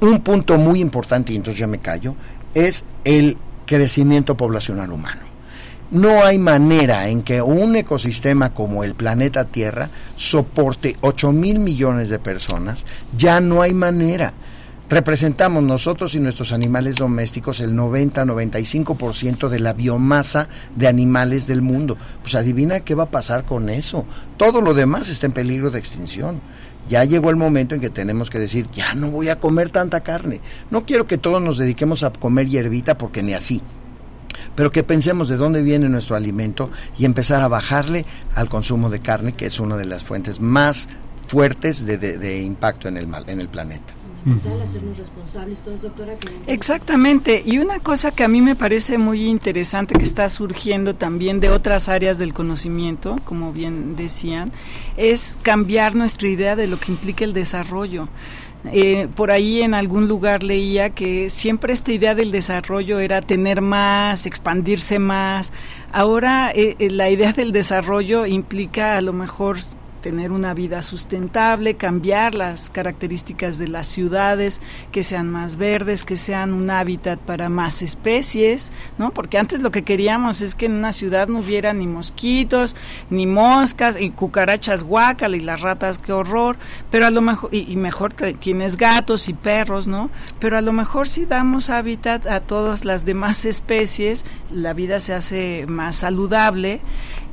Un 0.00 0.20
punto 0.20 0.58
muy 0.58 0.80
importante, 0.80 1.32
y 1.32 1.36
entonces 1.36 1.58
ya 1.58 1.66
me 1.66 1.80
callo, 1.80 2.14
es 2.54 2.84
el 3.04 3.36
crecimiento 3.66 4.36
poblacional 4.36 4.92
humano. 4.92 5.22
No 5.90 6.22
hay 6.22 6.36
manera 6.36 7.08
en 7.08 7.22
que 7.22 7.40
un 7.40 7.74
ecosistema 7.74 8.52
como 8.52 8.84
el 8.84 8.94
planeta 8.94 9.46
Tierra 9.46 9.88
soporte 10.16 10.96
8 11.00 11.32
mil 11.32 11.58
millones 11.58 12.10
de 12.10 12.18
personas. 12.18 12.84
Ya 13.16 13.40
no 13.40 13.62
hay 13.62 13.72
manera 13.72 14.34
representamos 14.88 15.62
nosotros 15.62 16.14
y 16.14 16.20
nuestros 16.20 16.52
animales 16.52 16.96
domésticos 16.96 17.60
el 17.60 17.74
90-95% 17.74 19.48
de 19.48 19.60
la 19.60 19.72
biomasa 19.72 20.48
de 20.74 20.88
animales 20.88 21.46
del 21.46 21.62
mundo. 21.62 21.96
Pues 22.22 22.34
adivina 22.34 22.80
qué 22.80 22.94
va 22.94 23.04
a 23.04 23.10
pasar 23.10 23.44
con 23.44 23.68
eso. 23.68 24.06
Todo 24.36 24.60
lo 24.60 24.74
demás 24.74 25.10
está 25.10 25.26
en 25.26 25.32
peligro 25.32 25.70
de 25.70 25.78
extinción. 25.78 26.40
Ya 26.88 27.04
llegó 27.04 27.28
el 27.28 27.36
momento 27.36 27.74
en 27.74 27.82
que 27.82 27.90
tenemos 27.90 28.30
que 28.30 28.38
decir, 28.38 28.66
ya 28.74 28.94
no 28.94 29.10
voy 29.10 29.28
a 29.28 29.38
comer 29.38 29.68
tanta 29.68 30.00
carne. 30.00 30.40
No 30.70 30.86
quiero 30.86 31.06
que 31.06 31.18
todos 31.18 31.42
nos 31.42 31.58
dediquemos 31.58 32.02
a 32.02 32.12
comer 32.12 32.48
hierbita 32.48 32.96
porque 32.96 33.22
ni 33.22 33.34
así. 33.34 33.60
Pero 34.54 34.72
que 34.72 34.82
pensemos 34.82 35.28
de 35.28 35.36
dónde 35.36 35.62
viene 35.62 35.88
nuestro 35.88 36.16
alimento 36.16 36.70
y 36.96 37.04
empezar 37.04 37.42
a 37.42 37.48
bajarle 37.48 38.06
al 38.34 38.48
consumo 38.48 38.88
de 38.88 39.00
carne, 39.00 39.34
que 39.34 39.46
es 39.46 39.60
una 39.60 39.76
de 39.76 39.84
las 39.84 40.02
fuentes 40.02 40.40
más 40.40 40.88
fuertes 41.26 41.84
de, 41.84 42.42
impacto 42.42 42.88
en 42.88 42.96
el, 42.96 43.08
en 43.26 43.40
el 43.40 43.48
planeta. 43.48 43.97
Responsables 44.96 45.60
todos, 45.62 45.82
doctora. 45.82 46.14
Exactamente, 46.46 47.42
y 47.44 47.58
una 47.58 47.78
cosa 47.78 48.10
que 48.10 48.24
a 48.24 48.28
mí 48.28 48.40
me 48.42 48.54
parece 48.54 48.98
muy 48.98 49.26
interesante 49.26 49.94
que 49.94 50.04
está 50.04 50.28
surgiendo 50.28 50.94
también 50.94 51.40
de 51.40 51.50
otras 51.50 51.88
áreas 51.88 52.18
del 52.18 52.34
conocimiento, 52.34 53.16
como 53.24 53.52
bien 53.52 53.96
decían, 53.96 54.52
es 54.96 55.38
cambiar 55.42 55.94
nuestra 55.94 56.28
idea 56.28 56.56
de 56.56 56.66
lo 56.66 56.78
que 56.78 56.92
implica 56.92 57.24
el 57.24 57.32
desarrollo. 57.32 58.08
Eh, 58.72 59.08
por 59.14 59.30
ahí 59.30 59.62
en 59.62 59.72
algún 59.72 60.08
lugar 60.08 60.42
leía 60.42 60.90
que 60.90 61.30
siempre 61.30 61.72
esta 61.72 61.92
idea 61.92 62.14
del 62.16 62.32
desarrollo 62.32 62.98
era 62.98 63.22
tener 63.22 63.60
más, 63.60 64.26
expandirse 64.26 64.98
más. 64.98 65.52
Ahora 65.92 66.50
eh, 66.50 66.74
eh, 66.78 66.90
la 66.90 67.08
idea 67.08 67.32
del 67.32 67.52
desarrollo 67.52 68.26
implica 68.26 68.96
a 68.96 69.00
lo 69.00 69.12
mejor 69.12 69.58
tener 69.98 70.32
una 70.32 70.54
vida 70.54 70.82
sustentable, 70.82 71.74
cambiar 71.74 72.34
las 72.34 72.70
características 72.70 73.58
de 73.58 73.68
las 73.68 73.86
ciudades, 73.86 74.60
que 74.92 75.02
sean 75.02 75.30
más 75.30 75.56
verdes, 75.56 76.04
que 76.04 76.16
sean 76.16 76.52
un 76.52 76.70
hábitat 76.70 77.18
para 77.18 77.48
más 77.48 77.82
especies, 77.82 78.72
¿no? 78.98 79.10
Porque 79.10 79.38
antes 79.38 79.60
lo 79.60 79.70
que 79.70 79.82
queríamos 79.82 80.40
es 80.40 80.54
que 80.54 80.66
en 80.66 80.72
una 80.72 80.92
ciudad 80.92 81.28
no 81.28 81.40
hubiera 81.40 81.72
ni 81.72 81.86
mosquitos, 81.86 82.76
ni 83.10 83.26
moscas, 83.26 83.96
y 84.00 84.10
cucarachas 84.10 84.84
guácala 84.84 85.36
y 85.36 85.40
las 85.40 85.60
ratas, 85.60 85.98
qué 85.98 86.12
horror, 86.12 86.56
pero 86.90 87.06
a 87.06 87.10
lo 87.10 87.20
mejor, 87.20 87.52
y, 87.52 87.70
y 87.70 87.76
mejor 87.76 88.12
tienes 88.12 88.76
gatos 88.76 89.28
y 89.28 89.34
perros, 89.34 89.86
¿no? 89.86 90.10
Pero 90.38 90.56
a 90.56 90.60
lo 90.60 90.72
mejor 90.72 91.08
si 91.08 91.26
damos 91.26 91.70
hábitat 91.70 92.26
a 92.26 92.40
todas 92.40 92.84
las 92.84 93.04
demás 93.04 93.44
especies, 93.44 94.24
la 94.50 94.72
vida 94.72 95.00
se 95.00 95.14
hace 95.14 95.66
más 95.68 95.96
saludable 95.96 96.80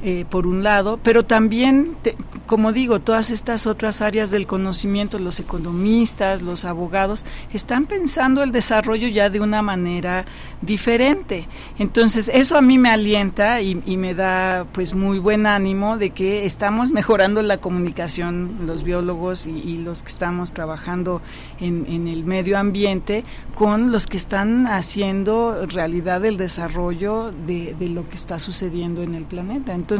eh, 0.07 0.23
por 0.29 0.45
un 0.45 0.61
lado, 0.61 0.99
pero 1.01 1.25
también, 1.25 1.97
como 2.45 2.71
digo, 2.73 2.99
todas 2.99 3.31
estas 3.31 3.65
otras 3.65 4.03
áreas 4.03 4.29
del 4.29 4.45
conocimiento, 4.45 5.17
los 5.17 5.39
economistas, 5.39 6.43
los 6.43 6.63
abogados, 6.63 7.25
están 7.51 7.87
pensando 7.87 8.43
el 8.43 8.51
desarrollo 8.51 9.07
ya 9.07 9.31
de 9.31 9.39
una 9.39 9.63
manera 9.63 10.25
diferente. 10.61 11.47
Entonces, 11.79 12.29
eso 12.31 12.55
a 12.55 12.61
mí 12.61 12.77
me 12.77 12.91
alienta 12.91 13.61
y, 13.61 13.73
me 13.97 14.13
da 14.13 14.67
pues 14.73 14.93
muy 14.93 15.17
buen 15.17 15.47
ánimo 15.47 15.97
de 15.97 16.11
que 16.11 16.45
estamos 16.45 16.91
mejorando 16.91 17.41
la 17.41 17.57
comunicación, 17.57 18.67
los 18.67 18.83
biólogos 18.83 19.47
y, 19.47 19.77
los 19.77 20.03
que 20.03 20.09
estamos 20.09 20.51
trabajando 20.51 21.23
en, 21.59 22.07
el 22.07 22.25
medio 22.25 22.59
ambiente, 22.59 23.23
con 23.55 23.91
los 23.91 24.05
que 24.05 24.17
están 24.17 24.67
haciendo 24.67 25.65
realidad 25.65 26.23
el 26.25 26.37
desarrollo 26.37 27.31
de, 27.47 27.73
de 27.73 27.87
lo 27.87 28.07
que 28.07 28.15
está 28.15 28.37
sucediendo 28.37 29.01
en 29.01 29.15
el 29.15 29.23
planeta. 29.23 29.73
Entonces, 29.73 29.94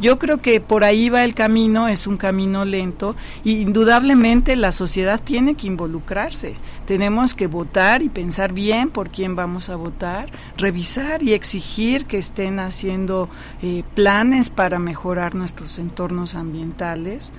yo 0.00 0.18
creo 0.18 0.38
que 0.38 0.60
por 0.60 0.84
ahí 0.84 1.08
va 1.08 1.24
el 1.24 1.34
camino, 1.34 1.88
es 1.88 2.06
un 2.06 2.16
camino 2.16 2.64
lento 2.64 3.16
y 3.44 3.60
indudablemente 3.60 4.56
la 4.56 4.72
sociedad 4.72 5.20
tiene 5.22 5.54
que 5.54 5.66
involucrarse. 5.66 6.56
Tenemos 6.86 7.34
que 7.34 7.46
votar 7.46 8.02
y 8.02 8.08
pensar 8.08 8.52
bien 8.52 8.90
por 8.90 9.10
quién 9.10 9.36
vamos 9.36 9.68
a 9.68 9.76
votar, 9.76 10.30
revisar 10.56 11.22
y 11.22 11.32
exigir 11.32 12.04
que 12.06 12.18
estén 12.18 12.58
haciendo 12.60 13.28
eh, 13.62 13.82
planes 13.94 14.50
para 14.50 14.78
mejorar 14.78 15.34
nuestros 15.34 15.78
entornos 15.78 16.34
ambientales. 16.34 17.32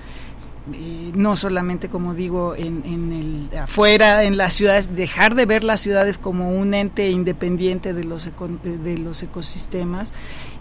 Eh, 0.72 1.12
no 1.14 1.36
solamente 1.36 1.88
como 1.88 2.12
digo 2.12 2.56
en, 2.56 2.82
en, 2.84 3.12
el 3.12 3.56
afuera 3.56 4.24
en 4.24 4.36
las 4.36 4.52
ciudades 4.52 4.96
dejar 4.96 5.36
de 5.36 5.46
ver 5.46 5.62
las 5.62 5.78
ciudades 5.78 6.18
como 6.18 6.50
un 6.50 6.74
ente 6.74 7.08
independiente 7.08 7.92
de 7.92 8.02
los 8.02 8.28
de 8.64 8.98
los 8.98 9.22
ecosistemas 9.22 10.12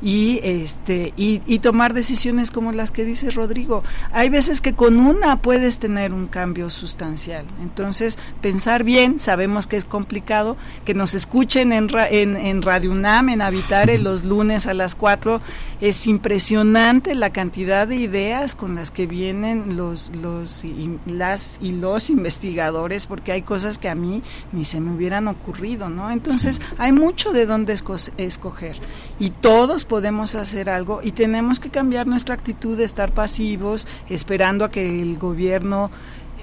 y 0.01 0.39
este 0.43 1.13
y, 1.15 1.39
tomar 1.59 1.93
decisiones 1.93 2.51
como 2.51 2.71
las 2.73 2.91
que 2.91 3.05
dice 3.05 3.31
Rodrigo. 3.31 3.83
Hay 4.11 4.29
veces 4.29 4.61
que 4.61 4.73
con 4.73 4.99
una 4.99 5.41
puedes 5.41 5.79
tener 5.79 6.13
un 6.13 6.27
cambio 6.27 6.69
sustancial. 6.69 7.45
Entonces, 7.61 8.19
pensar 8.41 8.83
bien, 8.83 9.19
sabemos 9.19 9.65
que 9.65 9.77
es 9.77 9.85
complicado, 9.85 10.57
que 10.85 10.93
nos 10.93 11.15
escuchen 11.15 11.73
en, 11.73 11.89
en, 12.11 12.35
en 12.35 12.61
Radio 12.61 12.91
UNAM, 12.91 13.29
en 13.29 13.41
Habitare, 13.41 13.97
los 13.97 14.25
lunes 14.25 14.67
a 14.67 14.73
las 14.73 14.95
4. 14.95 15.41
Es 15.81 16.05
impresionante 16.05 17.15
la 17.15 17.31
cantidad 17.31 17.87
de 17.87 17.95
ideas 17.95 18.55
con 18.55 18.75
las 18.75 18.91
que 18.91 19.07
vienen 19.07 19.75
los, 19.75 20.11
los 20.21 20.63
y, 20.63 20.99
las 21.05 21.57
y 21.61 21.71
los 21.71 22.09
investigadores, 22.09 23.07
porque 23.07 23.31
hay 23.31 23.41
cosas 23.41 23.77
que 23.77 23.89
a 23.89 23.95
mí 23.95 24.21
ni 24.51 24.65
se 24.65 24.79
me 24.79 24.93
hubieran 24.93 25.27
ocurrido, 25.27 25.89
¿no? 25.89 26.11
Entonces, 26.11 26.61
hay 26.77 26.91
mucho 26.91 27.31
de 27.31 27.45
dónde 27.45 27.73
escoger. 28.17 28.77
Y 29.19 29.29
todos 29.29 29.84
podemos 29.85 30.35
hacer 30.35 30.69
algo 30.69 31.01
y 31.03 31.11
tenemos 31.11 31.59
que 31.59 31.69
cambiar 31.69 32.07
nuestra 32.07 32.35
actitud 32.35 32.77
de 32.77 32.83
estar 32.83 33.11
pasivos, 33.11 33.87
esperando 34.09 34.65
a 34.65 34.71
que 34.71 35.01
el 35.01 35.17
gobierno 35.17 35.91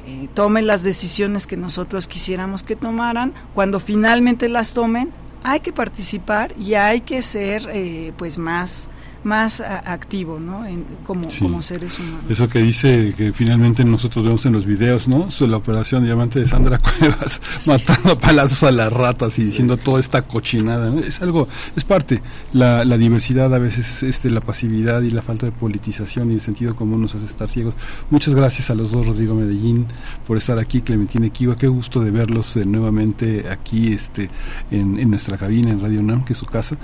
eh, 0.07 0.29
tome 0.35 0.63
las 0.63 0.83
decisiones 0.83 1.47
que 1.47 1.57
nosotros 1.57 2.09
quisiéramos 2.09 2.63
que 2.63 2.77
tomaran. 2.77 3.33
Cuando 3.55 3.79
finalmente 3.81 4.49
las 4.49 4.75
tomen, 4.75 5.11
hay 5.45 5.61
que 5.61 5.73
participar 5.73 6.55
y 6.59 6.75
hay 6.75 7.01
que 7.01 7.23
ser 7.23 7.69
eh, 7.73 8.13
pues 8.17 8.39
más 8.39 8.89
más 9.25 9.61
activo, 9.61 10.41
¿no? 10.41 10.65
como, 11.05 11.29
como 11.39 11.63
seres 11.63 11.99
humanos. 11.99 12.25
Eso 12.29 12.49
que 12.49 12.61
dice 12.61 13.15
que 13.17 13.33
finalmente 13.33 13.85
nosotros 13.85 14.25
vemos 14.25 14.45
en 14.47 14.53
los 14.53 14.67
videos, 14.67 15.09
¿no? 15.09 15.29
la 15.47 15.57
operación 15.57 16.05
diamante 16.05 16.41
de 16.41 16.47
Sandra 16.47 16.79
Cuevas 16.99 17.41
matando 17.67 18.13
a 18.13 18.19
palazos 18.19 18.63
a 18.63 18.71
las 18.71 18.93
ratas 18.93 19.39
y 19.39 19.45
diciendo 19.45 19.77
toda 19.77 20.01
esta 20.01 20.23
cochinada. 20.23 20.93
Es 21.01 21.21
algo, 21.23 21.49
es 21.77 21.85
parte. 21.85 22.23
La, 22.53 22.85
la 22.85 22.97
diversidad 22.97 23.55
a 23.55 23.59
veces, 23.59 24.03
este, 24.03 24.31
la 24.31 24.41
pasividad 24.41 25.03
y 25.03 25.11
la 25.11 25.23
falta 25.23 25.47
de 25.47 25.53
politización 25.53 26.31
y 26.31 26.35
de 26.35 26.41
sentido 26.41 26.77
común 26.77 27.03
nos 27.03 27.15
hace 27.15 27.27
estar 27.27 27.51
ciegos. 27.51 27.75
Muchas 28.11 28.35
gracias 28.35 28.71
a 28.71 28.75
los 28.75 28.91
dos, 28.91 29.07
Rodrigo 29.07 29.35
Medellín, 29.35 29.87
por 30.27 30.37
estar 30.37 30.59
aquí, 30.59 30.81
Clementina 30.81 31.27
Equiva. 31.27 31.57
Qué 31.57 31.69
gusto 31.69 32.01
de 32.01 32.11
verlos 32.11 32.57
eh, 32.57 32.65
nuevamente 32.65 33.49
aquí, 33.51 33.93
este, 33.93 34.31
en, 34.71 34.99
en, 34.99 35.11
nuestra 35.11 35.37
cabina 35.37 35.71
en 35.71 35.81
Radio 35.81 36.01
UNAM, 36.01 36.25
que 36.25 36.33
es 36.33 36.39
su 36.39 36.47
casa, 36.47 36.77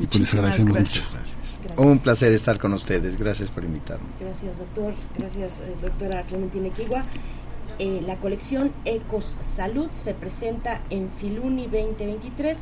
y 0.00 0.06
pues 0.06 0.20
les 0.20 0.34
agradecemos 0.34 0.78
mucho. 0.78 1.02
Un 1.76 1.98
placer 1.98 2.32
estar 2.32 2.58
con 2.58 2.72
ustedes. 2.72 3.18
Gracias 3.18 3.50
por 3.50 3.64
invitarme. 3.64 4.06
Gracias, 4.18 4.58
doctor. 4.58 4.94
Gracias, 5.18 5.60
eh, 5.60 5.74
doctora 5.82 6.22
Clementina 6.22 6.68
Equigua. 6.68 7.04
Eh, 7.78 8.00
la 8.06 8.16
colección 8.16 8.72
Ecos 8.86 9.36
Salud 9.40 9.90
se 9.90 10.14
presenta 10.14 10.80
en 10.88 11.10
Filuni 11.20 11.64
2023 11.64 12.58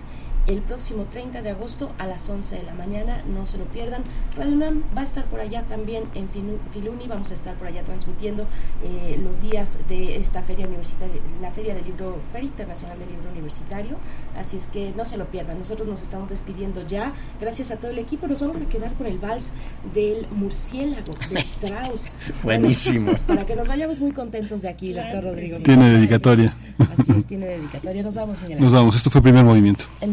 el 0.47 0.61
próximo 0.61 1.05
30 1.05 1.43
de 1.43 1.51
agosto 1.51 1.93
a 1.99 2.07
las 2.07 2.29
11 2.29 2.57
de 2.57 2.63
la 2.65 2.75
mañana, 2.75 3.23
no 3.33 3.47
se 3.47 3.59
lo 3.59 3.65
pierdan. 3.65 4.03
Radio 4.37 4.53
UNAM 4.53 4.83
va 4.97 5.01
a 5.03 5.05
estar 5.05 5.25
por 5.25 5.41
allá 5.41 5.63
también 5.63 6.05
en 6.15 6.29
Filuni, 6.73 7.07
vamos 7.07 7.31
a 7.31 7.35
estar 7.35 7.55
por 7.55 7.67
allá 7.67 7.83
transmitiendo 7.83 8.47
eh, 8.85 9.19
los 9.23 9.43
días 9.43 9.79
de 9.89 10.17
esta 10.17 10.43
feria 10.43 10.67
universitaria, 10.67 11.21
la 11.41 11.51
feria 11.51 11.75
del 11.75 11.85
libro, 11.85 12.19
Feria 12.33 12.49
Internacional 12.49 12.99
del 12.99 13.09
Libro 13.09 13.31
Universitario, 13.31 13.97
así 14.39 14.57
es 14.57 14.67
que 14.67 14.93
no 14.97 15.05
se 15.05 15.17
lo 15.17 15.27
pierdan. 15.27 15.59
Nosotros 15.59 15.89
nos 15.89 16.03
estamos 16.03 16.29
despidiendo 16.29 16.87
ya, 16.87 17.13
gracias 17.41 17.71
a 17.71 17.77
todo 17.77 17.91
el 17.91 17.99
equipo, 17.99 18.27
nos 18.27 18.41
vamos 18.41 18.61
a 18.61 18.69
quedar 18.69 18.93
con 18.95 19.07
el 19.07 19.19
vals 19.19 19.53
del 19.95 20.27
murciélago 20.31 21.15
de 21.31 21.41
Strauss. 21.41 22.17
Buenísimo. 22.43 23.13
Para 23.27 23.47
que 23.47 23.57
nos 23.57 23.67
vayamos 23.67 23.99
muy 24.01 24.13
contentos 24.13 24.63
de 24.63 24.69
aquí, 24.69 24.93
doctor 24.93 25.25
Rodrigo. 25.25 25.59
Tiene 25.61 25.91
dedicatoria. 25.91 26.57
Así 26.79 27.13
es, 27.17 27.25
tiene 27.27 27.47
dedicatoria. 27.47 28.03
Nos 28.03 28.15
vamos, 28.15 28.41
Miguel. 28.43 28.61
Nos 28.61 28.73
vamos, 28.73 28.97
esto 28.97 29.11
fue 29.11 29.21
el 29.21 29.25
primer 29.25 29.45
movimiento. 29.45 29.85
El 30.01 30.13